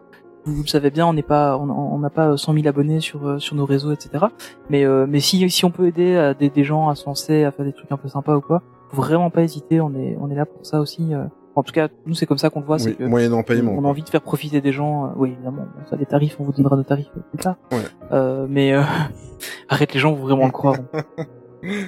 Euh, 0.47 0.49
Vous, 0.49 0.55
vous 0.55 0.61
le 0.63 0.67
savez 0.67 0.89
bien, 0.91 1.05
on 1.07 1.13
n'est 1.13 1.21
pas, 1.23 1.57
on 1.57 1.97
n'a 1.99 2.09
pas 2.09 2.35
100 2.37 2.53
000 2.53 2.67
abonnés 2.67 2.99
sur 2.99 3.25
euh, 3.27 3.39
sur 3.39 3.55
nos 3.55 3.65
réseaux, 3.65 3.91
etc. 3.91 4.25
Mais 4.69 4.83
euh, 4.85 5.05
mais 5.07 5.19
si 5.19 5.49
si 5.49 5.65
on 5.65 5.71
peut 5.71 5.87
aider 5.87 6.15
à 6.17 6.33
des, 6.33 6.49
des 6.49 6.63
gens 6.63 6.89
à 6.89 6.95
se 6.95 7.05
lancer, 7.05 7.43
à 7.43 7.51
faire 7.51 7.65
des 7.65 7.73
trucs 7.73 7.91
un 7.91 7.97
peu 7.97 8.07
sympas 8.09 8.35
ou 8.35 8.41
quoi, 8.41 8.61
faut 8.89 8.97
vraiment 9.01 9.29
pas 9.29 9.43
hésiter. 9.43 9.79
On 9.81 9.93
est 9.95 10.17
on 10.19 10.29
est 10.29 10.35
là 10.35 10.45
pour 10.45 10.65
ça 10.65 10.79
aussi. 10.79 11.13
euh. 11.13 11.23
En 11.53 11.63
tout 11.63 11.73
cas, 11.73 11.89
nous 12.05 12.13
c'est 12.13 12.25
comme 12.25 12.37
ça 12.37 12.49
qu'on 12.49 12.61
le 12.61 12.65
voit, 12.65 12.79
c'est 12.79 12.91
Oui, 12.91 12.95
que 12.95 13.03
moyennant 13.03 13.43
paiement. 13.43 13.73
on 13.77 13.83
a 13.83 13.87
envie 13.89 14.03
de 14.03 14.09
faire 14.09 14.21
profiter 14.21 14.61
des 14.61 14.71
gens. 14.71 15.07
euh, 15.07 15.09
oui, 15.17 15.31
évidemment. 15.33 15.65
ça, 15.89 15.97
les 15.97 16.05
tarifs, 16.05 16.37
on 16.39 16.43
vous 16.45 16.53
donnera 16.53 16.77
nos 16.77 16.83
tarifs 16.83 17.11
euh, 17.17 17.21
plus 17.29 17.39
tard. 17.39 17.55
Ouais. 17.73 17.79
Euh, 18.13 18.45
mais 18.49 18.71
euh, 18.73 18.81
arrête, 19.69 19.93
les 19.93 19.99
gens 19.99 20.13
vont 20.13 20.23
vraiment 20.23 20.45
le 20.45 20.51
croire. 20.51 20.75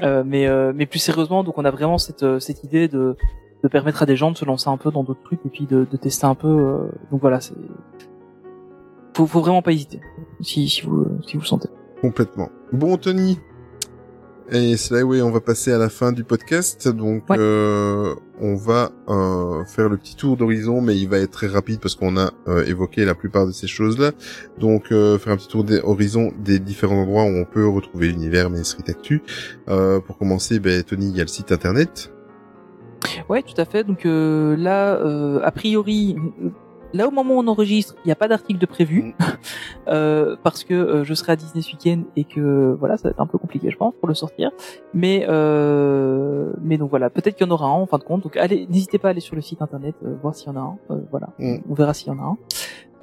Euh, 0.04 0.24
mais 0.24 0.46
euh, 0.46 0.72
mais 0.76 0.86
plus 0.86 1.00
sérieusement, 1.00 1.44
donc 1.44 1.58
on 1.58 1.66
a 1.66 1.72
vraiment 1.72 1.98
cette 1.98 2.22
euh, 2.22 2.40
cette 2.40 2.64
idée 2.64 2.88
de 2.88 3.18
de 3.64 3.68
permettre 3.68 4.04
à 4.04 4.06
des 4.06 4.16
gens 4.16 4.30
de 4.30 4.38
se 4.38 4.46
lancer 4.46 4.70
un 4.70 4.78
peu 4.78 4.92
dans 4.92 5.04
d'autres 5.04 5.24
trucs 5.24 5.44
et 5.48 5.50
puis 5.50 5.66
de, 5.66 5.88
de 5.90 5.98
tester 5.98 6.28
un 6.28 6.36
peu. 6.36 6.48
euh, 6.48 6.78
donc 7.10 7.22
voilà, 7.22 7.42
c'est 7.42 7.56
faut 9.16 9.28
faut 9.28 9.42
vraiment 9.42 9.62
pas 9.62 9.72
hésiter 9.72 10.02
si 10.42 10.68
si 10.70 10.82
vous 10.82 11.08
si 11.28 11.36
vous 11.36 11.42
le 11.42 11.48
sentez. 11.48 11.70
Complètement. 12.02 12.50
Bon, 12.72 12.98
Tony. 12.98 13.40
Et 14.52 14.76
c'est 14.76 14.94
là, 14.96 15.04
oui, 15.04 15.22
on 15.22 15.32
va 15.32 15.40
passer 15.40 15.72
à 15.72 15.78
la 15.78 15.88
fin 15.88 16.12
du 16.12 16.26
podcast. 16.26 16.90
Donc, 16.90 17.24
Ouais. 17.30 17.38
euh, 17.40 18.14
on 18.42 18.56
va 18.56 18.92
euh, 19.08 19.64
faire 19.64 19.88
le 19.88 19.96
petit 19.98 20.18
tour 20.18 20.36
d'horizon, 20.36 20.82
mais 20.82 20.98
il 20.98 21.08
va 21.08 21.18
être 21.20 21.32
très 21.32 21.48
rapide 21.48 21.80
parce 21.80 21.96
qu'on 21.96 22.18
a 22.18 22.32
euh, 22.50 22.66
évoqué 22.66 23.06
la 23.06 23.16
plupart 23.16 23.48
de 23.48 23.52
ces 23.54 23.68
choses-là. 23.68 24.12
Donc, 24.60 24.92
euh, 24.92 25.18
faire 25.18 25.32
un 25.32 25.38
petit 25.38 25.48
tour 25.48 25.64
d'horizon 25.64 26.34
des 26.44 26.60
différents 26.60 27.02
endroits 27.04 27.24
où 27.24 27.28
on 27.38 27.46
peut 27.46 27.66
retrouver 27.66 28.10
l'univers 28.10 28.50
Main 28.50 28.64
Street 28.66 28.84
Actu. 28.90 29.24
Euh, 29.70 30.02
pour 30.02 30.18
commencer, 30.18 30.60
ben, 30.60 30.84
Tony, 30.84 31.08
il 31.10 31.16
y 31.16 31.22
a 31.22 31.24
le 31.24 31.30
site 31.30 31.54
internet. 31.54 32.12
Ouais, 33.30 33.44
tout 33.44 33.60
à 33.60 33.66
fait. 33.66 33.86
Donc 33.86 34.06
euh, 34.06 34.58
là, 34.58 34.96
euh, 34.96 35.40
a 35.42 35.52
priori, 35.52 36.18
là 36.94 37.08
au 37.08 37.12
moment 37.12 37.36
où 37.36 37.40
on 37.40 37.48
enregistre, 37.48 37.96
il 38.04 38.08
n'y 38.08 38.12
a 38.12 38.16
pas 38.16 38.28
d'article 38.28 38.60
de 38.60 38.66
prévu 38.66 39.16
euh, 39.88 40.36
parce 40.44 40.64
que 40.64 40.74
euh, 40.74 41.04
je 41.04 41.14
serai 41.14 41.34
à 41.34 41.36
Disney 41.36 41.62
ce 41.62 41.72
week-end 41.72 42.04
et 42.16 42.24
que 42.24 42.76
voilà, 42.80 42.98
ça 42.98 43.04
va 43.08 43.12
être 43.12 43.20
un 43.20 43.26
peu 43.28 43.38
compliqué, 43.38 43.70
je 43.72 43.78
pense, 43.78 43.94
pour 43.96 44.08
le 44.08 44.14
sortir. 44.14 44.52
Mais 44.94 45.26
euh, 45.30 46.54
mais 46.62 46.78
donc 46.78 46.90
voilà, 46.90 47.10
peut-être 47.10 47.36
qu'il 47.36 47.46
y 47.48 47.50
en 47.50 47.54
aura 47.54 47.68
un 47.68 47.72
en 47.72 47.86
fin 47.86 47.98
de 47.98 48.04
compte. 48.04 48.24
Donc 48.24 48.38
allez, 48.38 48.68
n'hésitez 48.70 48.98
pas 49.00 49.10
à 49.10 49.12
aller 49.12 49.20
sur 49.22 49.36
le 49.36 49.42
site 49.42 49.62
internet 49.62 49.96
euh, 50.06 50.16
voir 50.22 50.36
s'il 50.36 50.48
y 50.48 50.52
en 50.52 50.58
a 50.58 50.60
un. 50.62 50.78
Euh, 50.92 51.00
voilà, 51.12 51.30
Mm. 51.40 51.58
on 51.70 51.74
verra 51.74 51.94
s'il 51.94 52.08
y 52.10 52.12
en 52.16 52.20
a 52.20 52.24
un. 52.26 52.38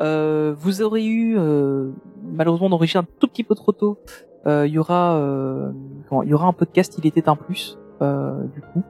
Euh, 0.01 0.55
vous 0.57 0.81
aurez 0.83 1.05
eu 1.05 1.37
euh, 1.39 1.91
malheureusement 2.33 2.69
enregistre 2.69 3.01
un 3.01 3.07
tout 3.19 3.27
petit 3.29 3.45
peu 3.45 3.55
trop 3.55 3.73
tôt. 3.73 3.99
Euh, 4.47 4.67
Il 4.67 4.73
y 4.73 4.79
aura 4.79 5.17
euh, 5.17 5.71
il 6.25 6.29
y 6.29 6.35
aura 6.35 6.47
un 6.47 6.53
podcast. 6.55 6.97
Il 6.99 7.07
était 7.07 7.29
un 7.29 7.37
plus 7.37 7.79
euh, 8.01 8.43
du 8.55 8.63
coup 8.63 8.83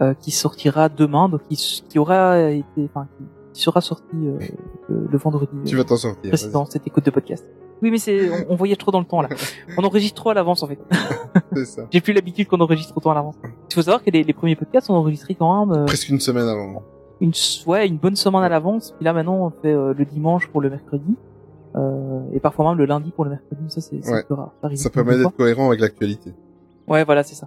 euh, 0.00 0.14
qui 0.14 0.30
sortira 0.32 0.88
demain, 0.88 1.28
donc 1.28 1.42
qui, 1.48 1.84
qui 1.88 1.98
aura 1.98 2.40
été, 2.50 2.84
enfin, 2.84 3.06
qui 3.16 3.24
sera 3.62 3.80
sorti 3.80 4.04
euh, 4.14 4.38
le, 4.88 5.08
le 5.10 5.18
vendredi 5.18 5.52
Tu 5.64 5.74
euh, 5.74 5.78
vas 5.78 5.84
t'en 5.84 5.96
sortir. 5.96 6.28
précédent, 6.30 6.64
cette 6.66 6.86
écoute 6.86 7.04
de 7.04 7.10
podcast. 7.10 7.44
Oui, 7.82 7.90
mais 7.92 7.98
c'est, 7.98 8.28
on, 8.30 8.52
on 8.52 8.56
voyage 8.56 8.78
trop 8.78 8.90
dans 8.90 8.98
le 8.98 9.04
temps 9.06 9.22
là. 9.22 9.28
On 9.78 9.84
enregistre 9.84 10.16
trop 10.20 10.30
à 10.30 10.34
l'avance 10.34 10.62
en 10.62 10.66
fait. 10.66 10.78
C'est 11.54 11.64
ça. 11.64 11.82
J'ai 11.90 12.00
plus 12.00 12.12
l'habitude 12.12 12.48
qu'on 12.48 12.60
enregistre 12.60 12.96
autant 12.96 13.12
à 13.12 13.14
l'avance. 13.14 13.36
Il 13.70 13.74
faut 13.74 13.82
savoir 13.82 14.02
que 14.02 14.10
les, 14.10 14.24
les 14.24 14.32
premiers 14.32 14.56
podcasts 14.56 14.88
sont 14.88 14.94
enregistrés 14.94 15.34
quand 15.36 15.66
même 15.66 15.76
euh, 15.82 15.84
Presque 15.86 16.08
une 16.08 16.18
semaine 16.20 16.48
avant. 16.48 16.82
une, 17.20 17.32
ouais, 17.66 17.86
une 17.86 17.96
bonne 17.98 18.16
semaine 18.16 18.42
à 18.42 18.48
l'avance. 18.48 18.92
Puis 18.96 19.04
là 19.04 19.12
maintenant 19.12 19.36
on 19.46 19.50
fait 19.50 19.72
euh, 19.72 19.94
le 19.96 20.04
dimanche 20.04 20.48
pour 20.48 20.60
le 20.60 20.70
mercredi. 20.70 21.14
Euh, 21.76 22.20
et 22.32 22.40
parfois 22.40 22.68
même 22.70 22.78
le 22.78 22.86
lundi 22.86 23.10
pour 23.12 23.24
le 23.24 23.30
mercredi, 23.30 23.62
ça 23.68 23.80
c'est 23.80 24.04
Ouais. 24.10 24.24
rare. 24.30 24.50
Ça 24.74 24.90
permet 24.90 25.16
d'être 25.16 25.36
cohérent 25.36 25.68
avec 25.68 25.80
l'actualité. 25.80 26.32
Ouais, 26.88 27.04
voilà, 27.04 27.22
c'est 27.22 27.34
ça. 27.36 27.46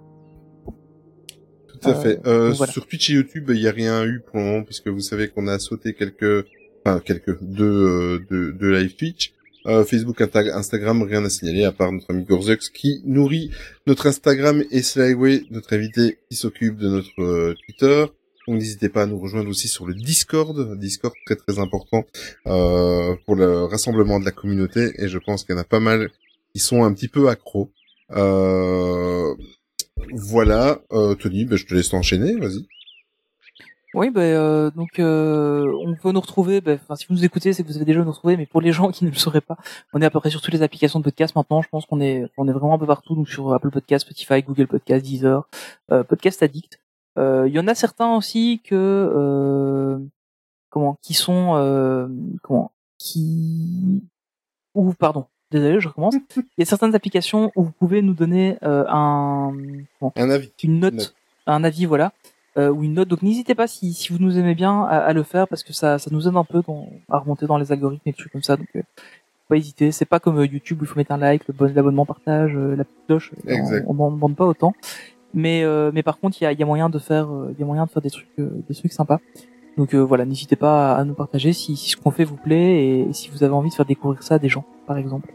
Tout 1.82 1.90
à 1.90 1.98
Euh, 1.98 2.02
fait. 2.02 2.20
Euh, 2.28 2.52
voilà. 2.52 2.72
Sur 2.72 2.86
Twitch 2.88 3.10
et 3.10 3.14
YouTube, 3.14 3.50
il 3.54 3.62
n'y 3.62 3.68
a 3.68 3.72
rien 3.72 4.06
eu 4.06 4.20
pour 4.22 4.38
le 4.40 4.44
moment, 4.46 4.64
puisque 4.64 4.88
vous 4.88 5.00
savez 5.02 5.28
qu'on 5.30 5.48
a 5.48 5.58
sauté 5.60 5.94
quelques, 5.94 6.46
enfin 6.86 7.00
quelques 7.00 7.38
deux 7.42 7.66
euh, 7.66 8.20
de, 8.30 8.52
de 8.52 8.68
live 8.70 8.96
Twitch. 8.96 9.34
Euh, 9.68 9.84
Facebook, 9.86 10.20
Insta- 10.22 10.52
Instagram, 10.54 11.04
rien 11.04 11.24
à 11.24 11.30
signaler 11.30 11.64
à 11.66 11.72
part 11.72 11.92
notre 11.92 12.10
ami 12.10 12.24
Gorzux 12.24 12.58
qui 12.74 13.02
nourrit 13.06 13.52
notre 13.86 14.08
Instagram 14.08 14.64
et 14.72 14.82
Slyway, 14.82 15.44
notre 15.52 15.74
invité 15.74 16.18
qui 16.30 16.36
s'occupe 16.36 16.78
de 16.78 16.90
notre 16.90 17.22
euh, 17.22 17.54
Twitter. 17.68 18.06
Donc 18.48 18.56
n'hésitez 18.58 18.90
pas 18.90 19.04
à 19.04 19.06
nous 19.06 19.20
rejoindre 19.20 19.50
aussi 19.52 19.68
sur 19.68 19.86
le 19.86 19.94
Discord, 19.94 20.76
Discord 20.80 21.14
très 21.28 21.36
très 21.36 21.60
important 21.60 22.06
euh, 22.48 23.16
pour 23.28 23.36
le 23.36 23.66
rassemblement 23.66 24.20
de 24.20 24.26
la 24.26 24.32
communauté 24.32 24.94
et 24.98 25.08
je 25.08 25.20
pense 25.20 25.44
qu'il 25.44 25.54
y 25.54 25.58
en 25.60 25.62
a 25.62 25.64
pas 25.64 25.80
mal 25.80 26.10
qui 26.56 26.60
sont 26.60 26.84
un 26.84 26.92
petit 26.92 27.08
peu 27.08 27.30
accros. 27.30 27.70
Euh, 28.14 29.36
voilà, 30.14 30.80
euh, 30.92 31.16
Tony, 31.16 31.46
ben, 31.46 31.58
je 31.58 31.66
te 31.66 31.74
laisse 31.74 31.90
t'enchaîner, 31.90 32.36
vas-y. 32.38 32.66
Oui, 33.94 34.10
ben 34.10 34.22
euh, 34.22 34.72
donc 34.72 35.00
euh, 35.00 35.70
on 35.86 35.96
peut 35.96 36.14
nous 36.14 36.22
retrouver. 36.22 36.62
Enfin, 36.66 36.96
si 36.96 37.06
vous 37.08 37.14
nous 37.14 37.26
écoutez, 37.26 37.52
c'est 37.52 37.62
que 37.64 37.68
vous 37.68 37.76
avez 37.76 37.84
déjà 37.84 38.02
nous 38.02 38.12
retrouver. 38.12 38.38
Mais 38.38 38.46
pour 38.46 38.62
les 38.62 38.72
gens 38.72 38.90
qui 38.92 39.04
ne 39.04 39.10
le 39.10 39.16
sauraient 39.16 39.42
pas, 39.42 39.58
on 39.94 40.02
est 40.02 40.06
à 40.06 40.10
peu 40.10 40.20
près 40.20 40.30
sur 40.30 40.42
toutes 40.42 40.54
les 40.54 40.62
applications 40.62 41.00
de 41.00 41.04
podcast 41.04 41.36
maintenant. 41.36 41.62
Je 41.62 41.68
pense 41.68 41.86
qu'on 41.86 42.00
est, 42.00 42.26
on 42.38 42.48
est 42.48 42.54
vraiment 42.54 42.76
un 42.76 42.80
peu 42.80 42.88
partout. 42.88 43.16
Donc 43.16 43.28
sur 43.28 43.54
Apple 43.54 43.70
Podcast, 43.70 44.06
Spotify, 44.06 44.44
Google 44.44 44.68
Podcast, 44.68 45.04
Deezer, 45.04 45.48
Podcast 46.08 46.42
Addict. 46.42 46.80
Il 47.18 47.52
y 47.52 47.60
en 47.60 47.68
a 47.68 47.76
certains 47.76 48.16
aussi 48.16 48.62
que 48.64 50.00
comment, 50.70 50.98
qui 51.02 51.14
sont 51.14 52.10
comment, 52.44 52.72
qui 52.98 54.04
ou 54.74 54.94
pardon. 54.94 55.28
Désolé, 55.52 55.80
je 55.80 55.88
recommence. 55.90 56.16
Il 56.38 56.44
y 56.60 56.62
a 56.64 56.66
certaines 56.66 56.96
applications 56.96 57.52
où 57.56 57.64
vous 57.64 57.72
pouvez 57.72 58.02
nous 58.02 58.14
donner 58.14 58.58
euh, 58.64 58.86
un 58.88 59.54
Un 60.16 60.30
avis. 60.30 60.52
une 60.64 60.80
note, 60.80 60.94
Note. 60.94 61.16
un 61.48 61.64
avis, 61.64 61.86
voilà, 61.86 62.14
euh, 62.58 62.70
ou 62.70 62.84
une 62.84 62.94
note. 62.94 63.08
Donc 63.10 63.22
n'hésitez 63.22 63.54
pas 63.56 63.68
si, 63.68 63.94
si 63.94 64.14
vous 64.14 64.20
nous 64.20 64.38
aimez 64.38 64.56
bien 64.56 64.84
à, 64.84 64.98
à 65.00 65.14
le 65.14 65.24
faire 65.24 65.48
parce 65.48 65.64
que 65.64 65.74
ça, 65.74 66.00
ça 66.00 66.10
nous 66.12 66.28
aide 66.28 66.36
un 66.38 66.44
peu 66.46 66.62
dans, 66.66 66.88
à 67.10 67.18
remonter 67.20 67.46
dans 67.46 67.58
les 67.58 67.72
algorithmes 67.72 68.08
et 68.08 68.12
des 68.12 68.18
trucs 68.18 68.32
comme 68.32 68.44
ça. 68.44 68.56
Donc 68.58 68.68
euh, 68.76 68.82
pas 69.50 69.58
hésiter. 69.58 69.92
C'est 69.92 70.06
pas 70.06 70.20
comme 70.22 70.40
euh, 70.40 70.46
YouTube 70.46 70.82
où 70.82 70.86
il 70.86 70.88
faut 70.88 70.98
mettre 70.98 71.12
un 71.12 71.18
like, 71.18 71.46
le 71.48 71.54
bon 71.54 71.74
l'abonnement, 71.76 72.06
partage, 72.06 72.52
euh, 72.56 72.76
la 72.78 72.86
petite 72.86 73.06
cloche. 73.08 73.32
Euh, 73.48 73.52
Exact. 73.54 73.86
On, 73.88 74.00
on 74.00 74.10
ne 74.12 74.16
demande 74.16 74.36
pas 74.38 74.46
autant. 74.46 74.74
Mais 75.34 75.64
euh, 75.64 75.92
mais 75.94 76.04
par 76.04 76.20
contre 76.20 76.38
il 76.42 76.44
y 76.44 76.48
a, 76.48 76.52
il 76.52 76.60
y 76.60 76.64
a 76.64 76.66
moyen 76.66 76.90
de 76.90 77.00
faire 77.00 77.28
il 77.52 77.60
y 77.60 77.64
a 77.64 77.66
moyen 77.66 77.86
de 77.86 77.90
faire 77.90 78.02
des 78.02 78.10
trucs 78.10 78.28
euh, 78.40 78.50
des 78.68 78.76
trucs 78.76 78.92
sympas. 78.94 79.20
Donc 79.78 79.94
euh, 79.96 80.00
voilà, 80.00 80.26
n'hésitez 80.26 80.58
pas 80.58 80.94
à, 80.96 80.98
à 81.00 81.04
nous 81.06 81.14
partager 81.14 81.54
si, 81.54 81.78
si 81.78 81.90
ce 81.92 81.96
qu'on 81.98 82.12
fait 82.12 82.26
vous 82.26 82.36
plaît 82.36 82.84
et, 82.86 83.00
et 83.10 83.14
si 83.14 83.30
vous 83.30 83.42
avez 83.44 83.54
envie 83.54 83.70
de 83.70 83.74
faire 83.74 83.86
découvrir 83.86 84.22
ça 84.24 84.36
à 84.36 84.40
des 84.40 84.50
gens, 84.50 84.66
par 84.88 84.98
exemple. 84.98 85.32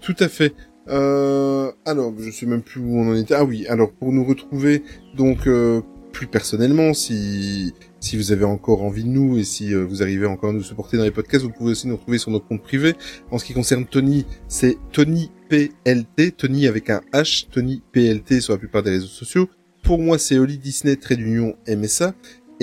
Tout 0.00 0.16
à 0.18 0.28
fait. 0.28 0.54
Euh, 0.88 1.70
alors, 1.84 2.12
je 2.18 2.30
sais 2.30 2.46
même 2.46 2.62
plus 2.62 2.80
où 2.80 2.98
on 2.98 3.10
en 3.10 3.14
était. 3.14 3.34
Ah 3.34 3.44
oui, 3.44 3.66
alors 3.68 3.92
pour 3.92 4.12
nous 4.12 4.24
retrouver, 4.24 4.82
donc 5.16 5.46
euh, 5.46 5.80
plus 6.12 6.26
personnellement, 6.26 6.92
si 6.92 7.72
si 8.00 8.16
vous 8.16 8.32
avez 8.32 8.44
encore 8.44 8.82
envie 8.82 9.04
de 9.04 9.08
nous 9.08 9.38
et 9.38 9.44
si 9.44 9.72
euh, 9.72 9.84
vous 9.84 10.02
arrivez 10.02 10.26
encore 10.26 10.50
à 10.50 10.52
nous 10.52 10.62
supporter 10.62 10.96
dans 10.96 11.04
les 11.04 11.12
podcasts, 11.12 11.44
vous 11.44 11.52
pouvez 11.52 11.70
aussi 11.70 11.86
nous 11.86 11.96
retrouver 11.96 12.18
sur 12.18 12.32
notre 12.32 12.46
compte 12.46 12.62
privé. 12.62 12.94
En 13.30 13.38
ce 13.38 13.44
qui 13.44 13.54
concerne 13.54 13.86
Tony, 13.86 14.26
c'est 14.48 14.76
Tony 14.90 15.30
PLT, 15.48 16.32
Tony 16.36 16.66
avec 16.66 16.90
un 16.90 17.00
H, 17.12 17.46
Tony 17.50 17.80
PLT 17.92 18.40
sur 18.40 18.54
la 18.54 18.58
plupart 18.58 18.82
des 18.82 18.90
réseaux 18.90 19.06
sociaux. 19.06 19.48
Pour 19.84 19.98
moi, 19.98 20.18
c'est 20.18 20.38
Oli 20.38 20.58
Disney, 20.58 20.96
trait 20.96 21.16
d'union 21.16 21.54
MSA. 21.68 22.14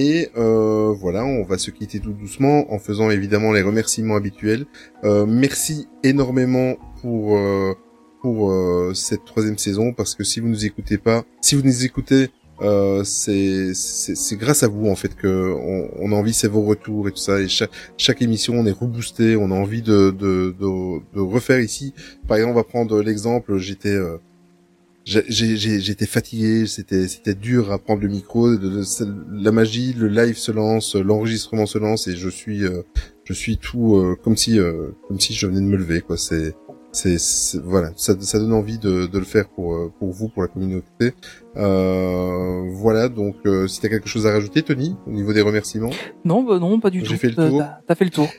Et 0.01 0.29
euh, 0.37 0.93
voilà, 0.97 1.25
on 1.25 1.43
va 1.43 1.57
se 1.57 1.71
quitter 1.71 1.99
tout 1.99 2.13
doucement 2.13 2.71
en 2.73 2.79
faisant 2.79 3.09
évidemment 3.09 3.51
les 3.51 3.61
remerciements 3.61 4.15
habituels. 4.15 4.65
Euh, 5.03 5.25
merci 5.25 5.89
énormément 6.03 6.77
pour 7.01 7.35
euh, 7.35 7.73
pour 8.21 8.49
euh, 8.49 8.93
cette 8.93 9.25
troisième 9.25 9.57
saison 9.57 9.91
parce 9.91 10.15
que 10.15 10.23
si 10.23 10.39
vous 10.39 10.47
nous 10.47 10.63
écoutez 10.65 10.97
pas, 10.97 11.25
si 11.41 11.55
vous 11.55 11.63
nous 11.63 11.83
écoutez, 11.83 12.29
euh, 12.61 13.03
c'est 13.03 13.73
c'est 13.73 14.37
grâce 14.37 14.63
à 14.63 14.69
vous 14.69 14.87
en 14.87 14.95
fait 14.95 15.15
que 15.17 15.27
on, 15.27 15.89
on 15.99 16.13
a 16.13 16.15
envie 16.15 16.31
c'est 16.33 16.47
vos 16.47 16.61
retours 16.61 17.09
et 17.09 17.11
tout 17.11 17.17
ça 17.29 17.41
et 17.41 17.49
chaque 17.49 17.71
chaque 17.97 18.21
émission 18.21 18.53
on 18.53 18.65
est 18.65 18.71
reboosté, 18.71 19.35
on 19.35 19.51
a 19.51 19.55
envie 19.55 19.81
de 19.81 20.11
de 20.11 20.55
de, 20.57 20.99
de 21.13 21.19
refaire 21.19 21.59
ici. 21.59 21.93
Par 22.25 22.37
exemple, 22.37 22.53
on 22.53 22.55
va 22.55 22.63
prendre 22.63 23.01
l'exemple, 23.01 23.57
j'étais 23.57 23.89
euh, 23.89 24.15
j'ai- 24.15 24.15
j'ai- 24.15 24.69
j'ai- 24.69 24.79
j'étais 25.05 26.05
fatigué, 26.05 26.65
c'était 26.67 27.07
c'était 27.07 27.35
dur 27.35 27.71
à 27.71 27.79
prendre 27.79 28.01
le 28.01 28.09
micro, 28.09 28.49
la 28.49 29.51
magie, 29.51 29.93
le 29.93 30.07
live 30.07 30.37
se 30.37 30.51
lance, 30.51 30.95
l'enregistrement 30.95 31.65
se 31.65 31.77
lance 31.77 32.07
et 32.07 32.15
je 32.15 32.29
suis 32.29 32.63
euh, 32.63 32.83
je 33.23 33.33
suis 33.33 33.57
tout 33.57 33.95
euh, 33.95 34.15
comme 34.23 34.37
si 34.37 34.59
euh, 34.59 34.89
comme 35.07 35.19
si 35.19 35.33
je 35.33 35.47
venais 35.47 35.61
de 35.61 35.65
me 35.65 35.77
lever 35.77 36.01
quoi. 36.01 36.17
C'est 36.17 36.55
c'est 36.91 37.17
voilà, 37.63 37.91
ça, 37.95 38.19
ça 38.19 38.39
donne 38.39 38.53
envie 38.53 38.79
de, 38.79 39.05
de 39.05 39.19
le 39.19 39.25
faire 39.25 39.47
pour 39.49 39.91
pour 39.99 40.11
vous, 40.11 40.29
pour 40.29 40.41
la 40.41 40.47
communauté. 40.47 41.13
Euh, 41.59 42.69
voilà, 42.71 43.09
donc 43.09 43.35
euh, 43.45 43.67
si 43.67 43.81
t'as 43.81 43.89
quelque 43.89 44.07
chose 44.07 44.25
à 44.25 44.31
rajouter, 44.31 44.63
Tony, 44.63 44.95
au 45.05 45.11
niveau 45.11 45.33
des 45.33 45.41
remerciements? 45.41 45.89
Non, 46.23 46.43
bah 46.43 46.57
non, 46.57 46.79
pas 46.79 46.89
du 46.89 47.01
J'ai 47.03 47.15
tout. 47.15 47.19
fait 47.21 47.27
le 47.29 47.35
T'as- 47.35 47.49
tour. 47.49 47.63
T'as 47.87 47.95
fait 47.95 48.05
le 48.05 48.11
tour. 48.11 48.29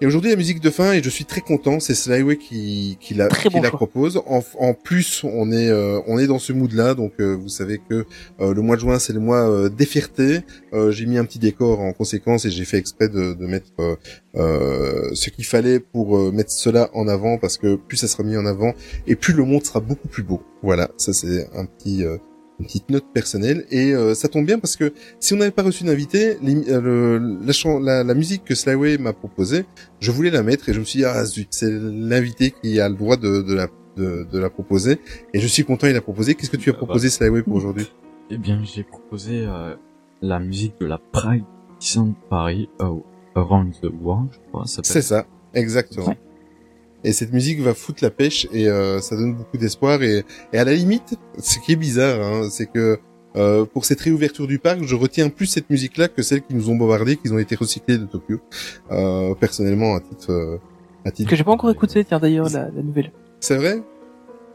Et 0.00 0.06
aujourd'hui, 0.06 0.30
la 0.30 0.36
musique 0.36 0.60
de 0.60 0.70
fin, 0.70 0.92
et 0.92 1.02
je 1.02 1.08
suis 1.10 1.24
très 1.24 1.40
content, 1.40 1.80
c'est 1.80 1.94
Slyway 1.94 2.36
qui, 2.36 2.98
qui 3.00 3.14
la, 3.14 3.28
Très 3.28 3.48
qui 3.48 3.54
bon 3.56 3.62
la 3.62 3.70
propose. 3.70 4.18
En, 4.26 4.42
en 4.60 4.74
plus, 4.74 5.24
on 5.24 5.50
est, 5.50 5.68
euh, 5.70 5.98
on 6.06 6.18
est 6.18 6.26
dans 6.26 6.38
ce 6.38 6.52
mood-là, 6.52 6.94
donc 6.94 7.12
euh, 7.20 7.34
vous 7.34 7.48
savez 7.48 7.80
que 7.88 8.04
euh, 8.40 8.54
le 8.54 8.62
mois 8.62 8.76
de 8.76 8.80
juin, 8.82 8.98
c'est 8.98 9.12
le 9.12 9.20
mois 9.20 9.48
euh, 9.50 9.68
des 9.68 9.86
fiertés. 9.86 10.40
Euh, 10.72 10.90
j'ai 10.92 11.06
mis 11.06 11.18
un 11.18 11.24
petit 11.24 11.38
décor 11.40 11.80
en 11.80 11.92
conséquence 11.92 12.44
et 12.44 12.50
j'ai 12.50 12.64
fait 12.64 12.76
exprès 12.76 13.08
de, 13.08 13.32
de 13.34 13.46
mettre 13.46 13.70
euh, 13.80 13.96
euh, 14.36 15.08
ce 15.14 15.30
qu'il 15.30 15.44
fallait 15.46 15.80
pour 15.80 16.16
euh, 16.16 16.30
mettre 16.30 16.52
cela 16.52 16.90
en 16.92 17.08
avant, 17.08 17.38
parce 17.38 17.56
que 17.58 17.74
plus 17.76 17.96
ça 17.96 18.06
sera 18.08 18.22
mis 18.22 18.36
en 18.36 18.46
avant, 18.46 18.72
et 19.06 19.16
plus 19.16 19.32
le 19.32 19.44
monde 19.44 19.64
sera 19.64 19.80
beaucoup 19.80 20.08
plus 20.08 20.22
beau. 20.22 20.42
Voilà, 20.62 20.90
ça 20.96 21.12
c'est 21.12 21.48
un 21.56 21.64
petit... 21.64 22.04
euh, 22.04 22.18
une 22.58 22.66
petite 22.66 22.88
note 22.90 23.04
personnelle. 23.12 23.64
Et 23.70 23.92
euh, 23.94 24.14
ça 24.14 24.28
tombe 24.28 24.46
bien 24.46 24.58
parce 24.58 24.76
que 24.76 24.92
si 25.20 25.34
on 25.34 25.36
n'avait 25.36 25.50
pas 25.50 25.62
reçu 25.62 25.84
d'invité, 25.84 26.36
euh, 26.68 27.38
la, 27.42 27.80
la, 27.80 28.04
la 28.04 28.14
musique 28.14 28.44
que 28.44 28.54
Slyway 28.54 28.98
m'a 28.98 29.12
proposée, 29.12 29.64
je 30.00 30.10
voulais 30.10 30.30
la 30.30 30.42
mettre 30.42 30.68
et 30.68 30.74
je 30.74 30.80
me 30.80 30.84
suis 30.84 30.98
dit 31.00 31.04
ah 31.04 31.24
zut 31.24 31.48
c'est 31.50 31.70
l'invité 31.70 32.52
qui 32.62 32.80
a 32.80 32.88
le 32.88 32.94
droit 32.96 33.16
de, 33.16 33.42
de 33.42 33.54
la 33.54 33.68
de, 33.96 34.26
de 34.30 34.38
la 34.38 34.50
proposer. 34.50 35.00
Et 35.34 35.40
je 35.40 35.46
suis 35.46 35.64
content 35.64 35.86
il 35.88 35.96
a 35.96 36.00
proposé. 36.00 36.34
Qu'est-ce 36.34 36.50
que 36.50 36.56
tu 36.56 36.70
as 36.70 36.72
Ah 36.72 36.78
bah. 36.80 36.86
proposé 36.86 37.10
Slyway 37.10 37.42
pour 37.42 37.54
aujourd'hui? 37.54 37.90
Eh 38.30 38.38
bien, 38.38 38.62
j'ai 38.62 38.82
proposé 38.84 39.44
euh, 39.46 39.74
la 40.20 40.38
musique 40.38 40.74
de 40.80 40.86
la 40.86 40.98
Pride 40.98 41.44
Disneyland 41.80 42.14
Paris, 42.28 42.68
euh, 42.80 42.94
Around 43.34 43.72
the 43.80 43.90
World, 44.02 44.28
je 44.32 44.38
crois, 44.50 44.66
ça 44.66 44.82
c'est 44.84 45.00
ça 45.02 45.26
exactement 45.54 46.14
et 47.04 47.12
cette 47.12 47.32
musique 47.32 47.60
va 47.60 47.74
foutre 47.74 48.02
la 48.02 48.10
pêche 48.10 48.46
et 48.52 48.68
euh, 48.68 49.00
ça 49.00 49.16
donne 49.16 49.34
beaucoup 49.34 49.56
d'espoir 49.56 50.02
et, 50.02 50.24
et 50.52 50.58
à 50.58 50.64
la 50.64 50.74
limite 50.74 51.14
ce 51.38 51.58
qui 51.60 51.72
est 51.72 51.76
bizarre 51.76 52.20
hein, 52.20 52.48
c'est 52.50 52.66
que 52.66 52.98
euh, 53.36 53.64
pour 53.66 53.84
cette 53.84 54.00
réouverture 54.00 54.46
du 54.46 54.58
parc, 54.58 54.82
je 54.82 54.96
retiens 54.96 55.28
plus 55.28 55.46
cette 55.46 55.70
musique-là 55.70 56.08
que 56.08 56.22
celle 56.22 56.42
qui 56.42 56.54
nous 56.54 56.70
ont 56.70 56.76
bombardé, 56.76 57.16
qu'ils 57.16 57.32
ont 57.32 57.38
été 57.38 57.54
recyclés 57.54 57.98
de 57.98 58.04
Tokyo. 58.04 58.40
Euh, 58.90 59.34
personnellement, 59.34 59.94
à 59.94 60.00
titre, 60.00 60.32
euh, 60.32 60.58
à 61.04 61.10
titre. 61.10 61.30
Que 61.30 61.36
j'ai 61.36 61.44
pas 61.44 61.52
encore 61.52 61.70
écouté, 61.70 62.04
tiens 62.04 62.18
d'ailleurs 62.18 62.48
la, 62.50 62.70
la 62.70 62.82
nouvelle. 62.82 63.12
C'est 63.40 63.56
vrai? 63.56 63.82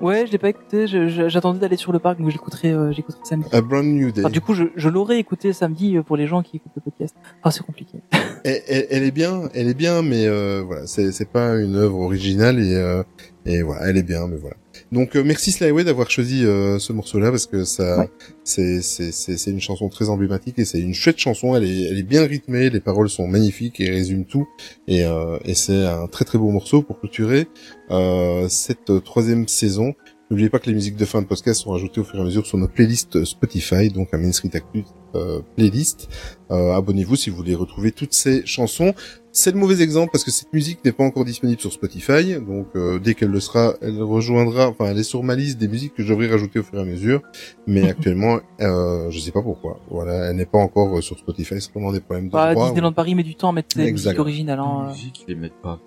Ouais, 0.03 0.27
je 0.27 0.31
l'ai 0.31 0.37
pas 0.37 0.49
écouté. 0.49 0.85
J'attendais 0.87 1.59
d'aller 1.59 1.77
sur 1.77 1.91
le 1.93 1.99
parc, 1.99 2.19
donc 2.19 2.27
je 2.27 2.33
l'écouterai, 2.33 2.71
euh, 2.71 2.91
j'écouterai 2.91 3.21
samedi. 3.23 3.47
A 3.53 3.61
Brand 3.61 3.85
New 3.85 4.11
Day. 4.11 4.21
Enfin, 4.21 4.29
du 4.29 4.41
coup, 4.41 4.53
je, 4.53 4.65
je 4.75 4.89
l'aurais 4.89 5.17
écouté 5.17 5.53
samedi 5.53 5.95
euh, 5.97 6.03
pour 6.03 6.17
les 6.17 6.27
gens 6.27 6.41
qui 6.43 6.57
écoutent 6.57 6.73
le 6.75 6.81
podcast. 6.81 7.15
Enfin, 7.41 7.51
c'est 7.51 7.65
compliqué. 7.65 7.99
elle, 8.43 8.61
elle- 8.67 8.87
elle 8.91 9.03
est 9.03 9.11
bien, 9.11 9.49
elle 9.53 9.67
est 9.69 9.73
bien, 9.73 10.01
mais 10.01 10.27
euh, 10.27 10.61
voilà, 10.65 10.85
c'est 10.87 11.11
c'est 11.13 11.29
pas 11.29 11.55
une 11.55 11.75
œuvre 11.75 11.99
originale 11.99 12.59
et 12.59 12.75
euh, 12.75 13.01
et 13.45 13.61
voilà, 13.61 13.87
elle 13.89 13.97
est 13.97 14.03
bien, 14.03 14.27
mais 14.27 14.37
voilà. 14.37 14.57
Donc 14.93 15.15
euh, 15.15 15.23
merci 15.25 15.51
Slyway 15.51 15.83
d'avoir 15.83 16.11
choisi 16.11 16.45
euh, 16.45 16.77
ce 16.77 16.93
morceau-là 16.93 17.31
parce 17.31 17.47
que 17.47 17.63
ça, 17.63 17.97
Ouais. 17.99 18.09
c'est 18.43 19.47
une 19.47 19.59
chanson 19.59 19.89
très 19.89 20.09
emblématique 20.09 20.59
et 20.59 20.65
c'est 20.65 20.79
une 20.79 20.93
chouette 20.93 21.17
chanson. 21.17 21.55
Elle 21.55 21.63
est 21.63 21.81
elle 21.89 21.97
est 21.97 22.03
bien 22.03 22.23
rythmée, 22.25 22.69
les 22.69 22.79
paroles 22.79 23.09
sont 23.09 23.27
magnifiques 23.27 23.79
et 23.81 23.89
résument 23.89 24.23
tout 24.23 24.47
et 24.87 25.03
euh, 25.03 25.39
et 25.45 25.55
c'est 25.55 25.85
un 25.85 26.05
très 26.07 26.25
très 26.25 26.37
beau 26.37 26.49
morceau 26.51 26.83
pour 26.83 26.99
clôturer 26.99 27.47
euh, 27.89 28.47
cette 28.49 29.03
troisième 29.03 29.47
saison. 29.47 29.95
N'oubliez 30.33 30.49
pas 30.49 30.57
que 30.57 30.65
les 30.65 30.73
musiques 30.73 30.95
de 30.95 31.05
fin 31.05 31.21
de 31.21 31.27
podcast 31.27 31.61
sont 31.61 31.75
ajoutées 31.75 32.01
au 32.01 32.03
fur 32.03 32.17
et 32.17 32.21
à 32.21 32.25
mesure 32.25 32.43
sur 32.47 32.57
notre 32.57 32.73
playlist 32.73 33.23
Spotify, 33.23 33.89
donc 33.89 34.11
un 34.15 34.17
Main 34.17 34.31
Street 34.31 34.49
Actu 34.55 34.83
euh, 35.13 35.41
playlist. 35.55 36.09
Euh, 36.49 36.73
Abonnez-vous 36.73 37.15
si 37.15 37.29
vous 37.29 37.35
voulez 37.35 37.53
retrouver 37.53 37.91
toutes 37.91 38.15
ces 38.15 38.43
chansons. 38.43 38.95
C'est 39.31 39.51
le 39.51 39.59
mauvais 39.59 39.79
exemple 39.83 40.09
parce 40.11 40.23
que 40.23 40.31
cette 40.31 40.51
musique 40.51 40.83
n'est 40.83 40.91
pas 40.91 41.03
encore 41.03 41.23
disponible 41.23 41.61
sur 41.61 41.71
Spotify, 41.71 42.33
donc 42.39 42.65
euh, 42.75 42.97
dès 42.97 43.13
qu'elle 43.13 43.29
le 43.29 43.39
sera, 43.39 43.75
elle 43.83 44.01
rejoindra, 44.01 44.69
enfin 44.69 44.85
elle 44.85 44.97
est 44.97 45.03
sur 45.03 45.21
ma 45.21 45.35
liste 45.35 45.59
des 45.59 45.67
musiques 45.67 45.93
que 45.93 46.01
je 46.01 46.07
devrais 46.09 46.25
rajouter 46.31 46.57
au 46.57 46.63
fur 46.63 46.79
et 46.79 46.81
à 46.81 46.85
mesure, 46.85 47.21
mais 47.67 47.87
actuellement, 47.89 48.39
euh, 48.59 49.11
je 49.11 49.19
sais 49.19 49.31
pas 49.31 49.43
pourquoi. 49.43 49.79
Voilà, 49.91 50.31
elle 50.31 50.35
n'est 50.35 50.47
pas 50.47 50.57
encore 50.57 50.97
euh, 50.97 51.01
sur 51.01 51.15
Spotify, 51.19 51.61
c'est 51.61 51.71
vraiment 51.71 51.91
des 51.91 51.99
problèmes 51.99 52.29
de 52.29 52.31
Bah, 52.33 52.55
droit. 52.55 52.65
Disneyland 52.65 52.93
Paris 52.93 53.13
met 53.13 53.21
du 53.21 53.35
temps 53.35 53.49
à 53.49 53.53
mettre 53.53 53.75
ses 53.75 53.91
musiques 53.91 54.17
originales. 54.17 54.57
La 54.57 54.63
Hein. 54.63 54.87
musique, 54.93 55.25
ils 55.27 55.35
les 55.35 55.39
mettent 55.39 55.61
pas. 55.61 55.79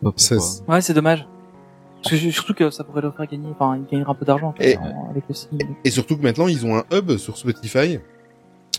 Pas. 0.00 0.12
Ouais, 0.68 0.80
c'est 0.80 0.94
dommage. 0.94 1.26
Parce 2.02 2.20
que 2.20 2.30
surtout 2.30 2.54
que 2.54 2.70
ça 2.70 2.84
pourrait 2.84 3.02
leur 3.02 3.16
faire 3.16 3.26
gagner, 3.26 3.48
enfin, 3.50 3.76
ils 3.78 3.90
gagneraient 3.90 4.10
un 4.10 4.14
peu 4.14 4.24
d'argent 4.24 4.54
Et- 4.60 4.76
avec 5.10 5.24
le 5.28 5.34
signe. 5.34 5.58
Et 5.84 5.90
surtout 5.90 6.16
que 6.16 6.22
maintenant, 6.22 6.48
ils 6.48 6.64
ont 6.66 6.76
un 6.76 6.84
hub 6.92 7.16
sur 7.16 7.36
Spotify 7.38 7.98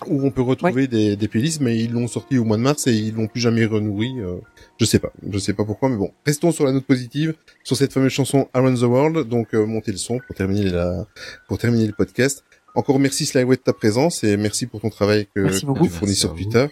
où 0.08 0.26
on 0.26 0.32
peut 0.32 0.42
retrouver 0.42 0.88
des, 0.88 1.16
des 1.16 1.28
playlists, 1.30 1.62
mais 1.62 1.78
ils 1.80 1.92
l'ont 1.94 2.08
sorti 2.08 2.38
au 2.38 2.44
mois 2.44 2.58
de 2.58 2.62
mars 2.62 2.88
et 2.88 2.94
ils 2.94 3.14
l'ont 3.16 3.28
plus 3.28 3.40
jamais 3.40 3.66
renourri. 3.66 4.14
euh, 4.20 4.36
je 4.78 4.86
sais 4.86 5.00
pas, 5.00 5.12
je 5.30 5.38
sais 5.40 5.54
pas 5.54 5.64
pourquoi, 5.64 5.88
mais 5.88 5.96
bon. 5.98 6.12
Restons 6.26 6.52
sur 6.52 6.66
la 6.66 6.72
note 6.74 6.86
positive, 6.86 7.36
sur 7.64 7.78
cette 7.78 7.94
fameuse 7.94 8.12
chanson 8.12 8.50
Around 8.54 8.80
the 8.80 8.84
World. 8.84 9.30
Donc, 9.30 9.54
euh, 9.54 9.66
montez 9.66 9.92
le 9.92 9.98
son 9.98 10.20
pour 10.28 10.36
terminer 10.36 10.70
la, 10.70 11.06
pour 11.48 11.58
terminer 11.58 11.88
le 11.88 11.94
podcast. 11.94 12.44
Encore 12.76 13.00
merci 13.00 13.26
Slyway 13.28 13.56
de 13.56 13.62
ta 13.62 13.72
présence 13.72 14.24
et 14.24 14.36
merci 14.36 14.66
pour 14.66 14.82
ton 14.82 14.90
travail 14.90 15.28
que, 15.36 15.42
que 15.42 15.54
tu 15.60 15.66
fournis 15.66 15.90
Merci 16.02 16.16
sur. 16.16 16.34
Twitter. 16.34 16.66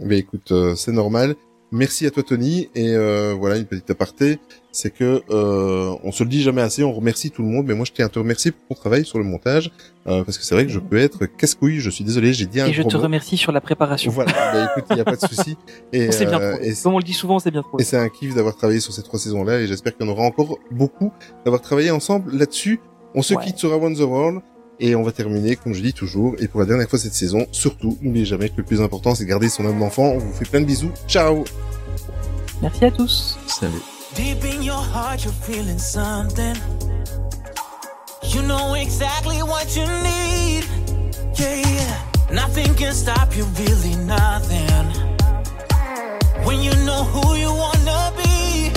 Mais 0.00 0.18
écoute, 0.18 0.50
euh, 0.52 0.74
c'est 0.76 0.92
normal. 0.92 1.34
Merci 1.72 2.06
à 2.06 2.10
toi 2.12 2.22
Tony 2.22 2.68
et 2.76 2.90
euh, 2.94 3.34
voilà 3.36 3.56
une 3.56 3.64
petite 3.64 3.90
aparté, 3.90 4.38
c'est 4.70 4.90
que 4.90 5.22
euh, 5.30 5.92
on 6.04 6.12
se 6.12 6.22
le 6.22 6.28
dit 6.28 6.40
jamais 6.40 6.62
assez, 6.62 6.84
on 6.84 6.92
remercie 6.92 7.32
tout 7.32 7.42
le 7.42 7.48
monde, 7.48 7.66
mais 7.66 7.74
moi 7.74 7.84
je 7.84 7.90
tiens 7.90 8.06
à 8.06 8.08
te 8.08 8.18
remercier 8.18 8.52
pour 8.52 8.68
ton 8.68 8.74
travail 8.82 9.04
sur 9.04 9.18
le 9.18 9.24
montage 9.24 9.72
euh, 10.06 10.22
parce 10.22 10.38
que 10.38 10.44
c'est 10.44 10.54
vrai 10.54 10.66
que 10.66 10.70
je 10.70 10.78
peux 10.78 10.98
être 10.98 11.26
casse-couille, 11.26 11.80
je 11.80 11.90
suis 11.90 12.04
désolé, 12.04 12.32
j'ai 12.32 12.46
dit 12.46 12.60
un 12.60 12.66
Et 12.66 12.72
je 12.72 12.82
te 12.82 12.96
mot. 12.96 13.02
remercie 13.02 13.36
sur 13.36 13.50
la 13.50 13.60
préparation. 13.60 14.12
Voilà, 14.12 14.30
bah, 14.32 14.70
écoute, 14.70 14.84
il 14.90 14.98
y 14.98 15.00
a 15.00 15.04
pas 15.04 15.16
de 15.16 15.20
souci. 15.26 15.56
Et, 15.92 16.12
c'est 16.12 16.26
bien 16.26 16.40
euh, 16.40 16.58
et, 16.60 16.74
Comme 16.80 16.94
on 16.94 16.98
le 16.98 17.04
dit 17.04 17.12
souvent, 17.12 17.40
c'est 17.40 17.50
bien 17.50 17.62
trouvé. 17.62 17.82
et 17.82 17.84
c'est 17.84 17.96
un 17.96 18.08
kiff 18.08 18.34
d'avoir 18.36 18.54
travaillé 18.56 18.78
sur 18.78 18.92
ces 18.92 19.02
trois 19.02 19.18
saisons-là 19.18 19.60
et 19.60 19.66
j'espère 19.66 19.96
qu'il 19.96 20.06
y 20.06 20.08
en 20.08 20.12
aura 20.12 20.22
encore 20.22 20.58
beaucoup 20.70 21.12
d'avoir 21.44 21.60
travaillé 21.60 21.90
ensemble 21.90 22.36
là-dessus. 22.36 22.78
On 23.16 23.22
se 23.22 23.34
Ouais. 23.34 23.44
quitte 23.44 23.58
sur 23.58 23.72
Around 23.72 23.96
the 23.96 24.00
World 24.02 24.42
et 24.80 24.94
on 24.94 25.02
va 25.02 25.12
terminer, 25.12 25.56
comme 25.56 25.72
je 25.72 25.82
dis 25.82 25.92
toujours, 25.92 26.34
et 26.38 26.48
pour 26.48 26.60
la 26.60 26.66
dernière 26.66 26.88
fois 26.88 26.98
cette 26.98 27.14
saison, 27.14 27.46
surtout, 27.52 27.96
n'oubliez 28.02 28.24
jamais 28.24 28.48
que 28.48 28.56
le 28.58 28.64
plus 28.64 28.80
important, 28.80 29.14
c'est 29.14 29.26
garder 29.26 29.48
son 29.48 29.66
âme 29.66 29.78
d'enfant. 29.78 30.04
On 30.14 30.18
vous 30.18 30.32
fait 30.32 30.48
plein 30.48 30.60
de 30.60 30.66
bisous. 30.66 30.90
Ciao 31.06 31.44
Merci 32.62 32.84
à 32.84 32.90
tous. 32.90 33.38
Salut. 33.46 33.82
Deep 34.16 34.44
in 34.44 34.62
your 34.62 34.76
heart, 34.76 35.24
you're 35.24 35.32
feeling 35.32 35.78
something. 35.78 36.54
You 38.32 38.42
know 38.42 38.74
exactly 38.74 39.42
what 39.42 39.76
you 39.76 39.86
need. 40.02 40.64
Yeah, 41.38 41.54
yeah. 41.56 42.32
Nothing 42.32 42.74
can 42.74 42.92
stop 42.92 43.36
you, 43.36 43.44
really 43.58 43.96
nothing. 44.06 44.92
When 46.44 46.62
you 46.62 46.72
know 46.84 47.04
who 47.04 47.34
you 47.36 47.52
wanna 47.52 48.12
be. 48.16 48.70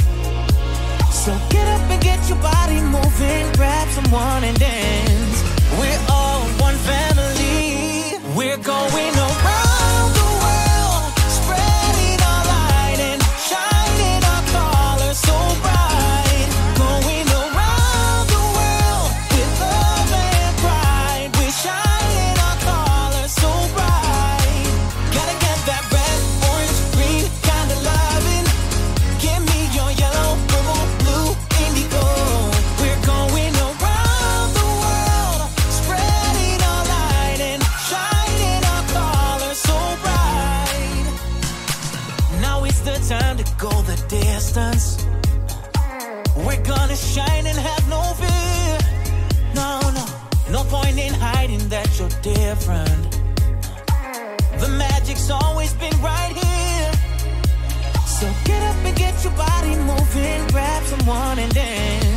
So 1.12 1.34
get 1.50 1.68
up 1.68 1.90
and 1.90 2.02
get 2.02 2.20
your 2.28 2.38
body 2.40 2.82
moving. 2.82 3.52
Grab 3.54 3.88
someone 3.90 4.44
and 4.44 4.60
dance. 4.60 5.37
We're 5.78 6.06
all 6.10 6.42
one 6.60 6.76
family. 6.76 8.18
We're 8.36 8.58
going 8.58 9.17
different. 52.22 53.12
The 54.60 54.70
magic's 54.78 55.30
always 55.30 55.74
been 55.74 55.96
right 56.02 56.34
here. 56.34 56.92
So 58.06 58.26
get 58.46 58.62
up 58.64 58.86
and 58.86 58.96
get 58.98 59.24
your 59.24 59.34
body 59.34 59.76
moving, 59.76 60.48
grab 60.48 60.84
someone 60.84 61.40
and 61.40 61.54
dance. 61.54 62.17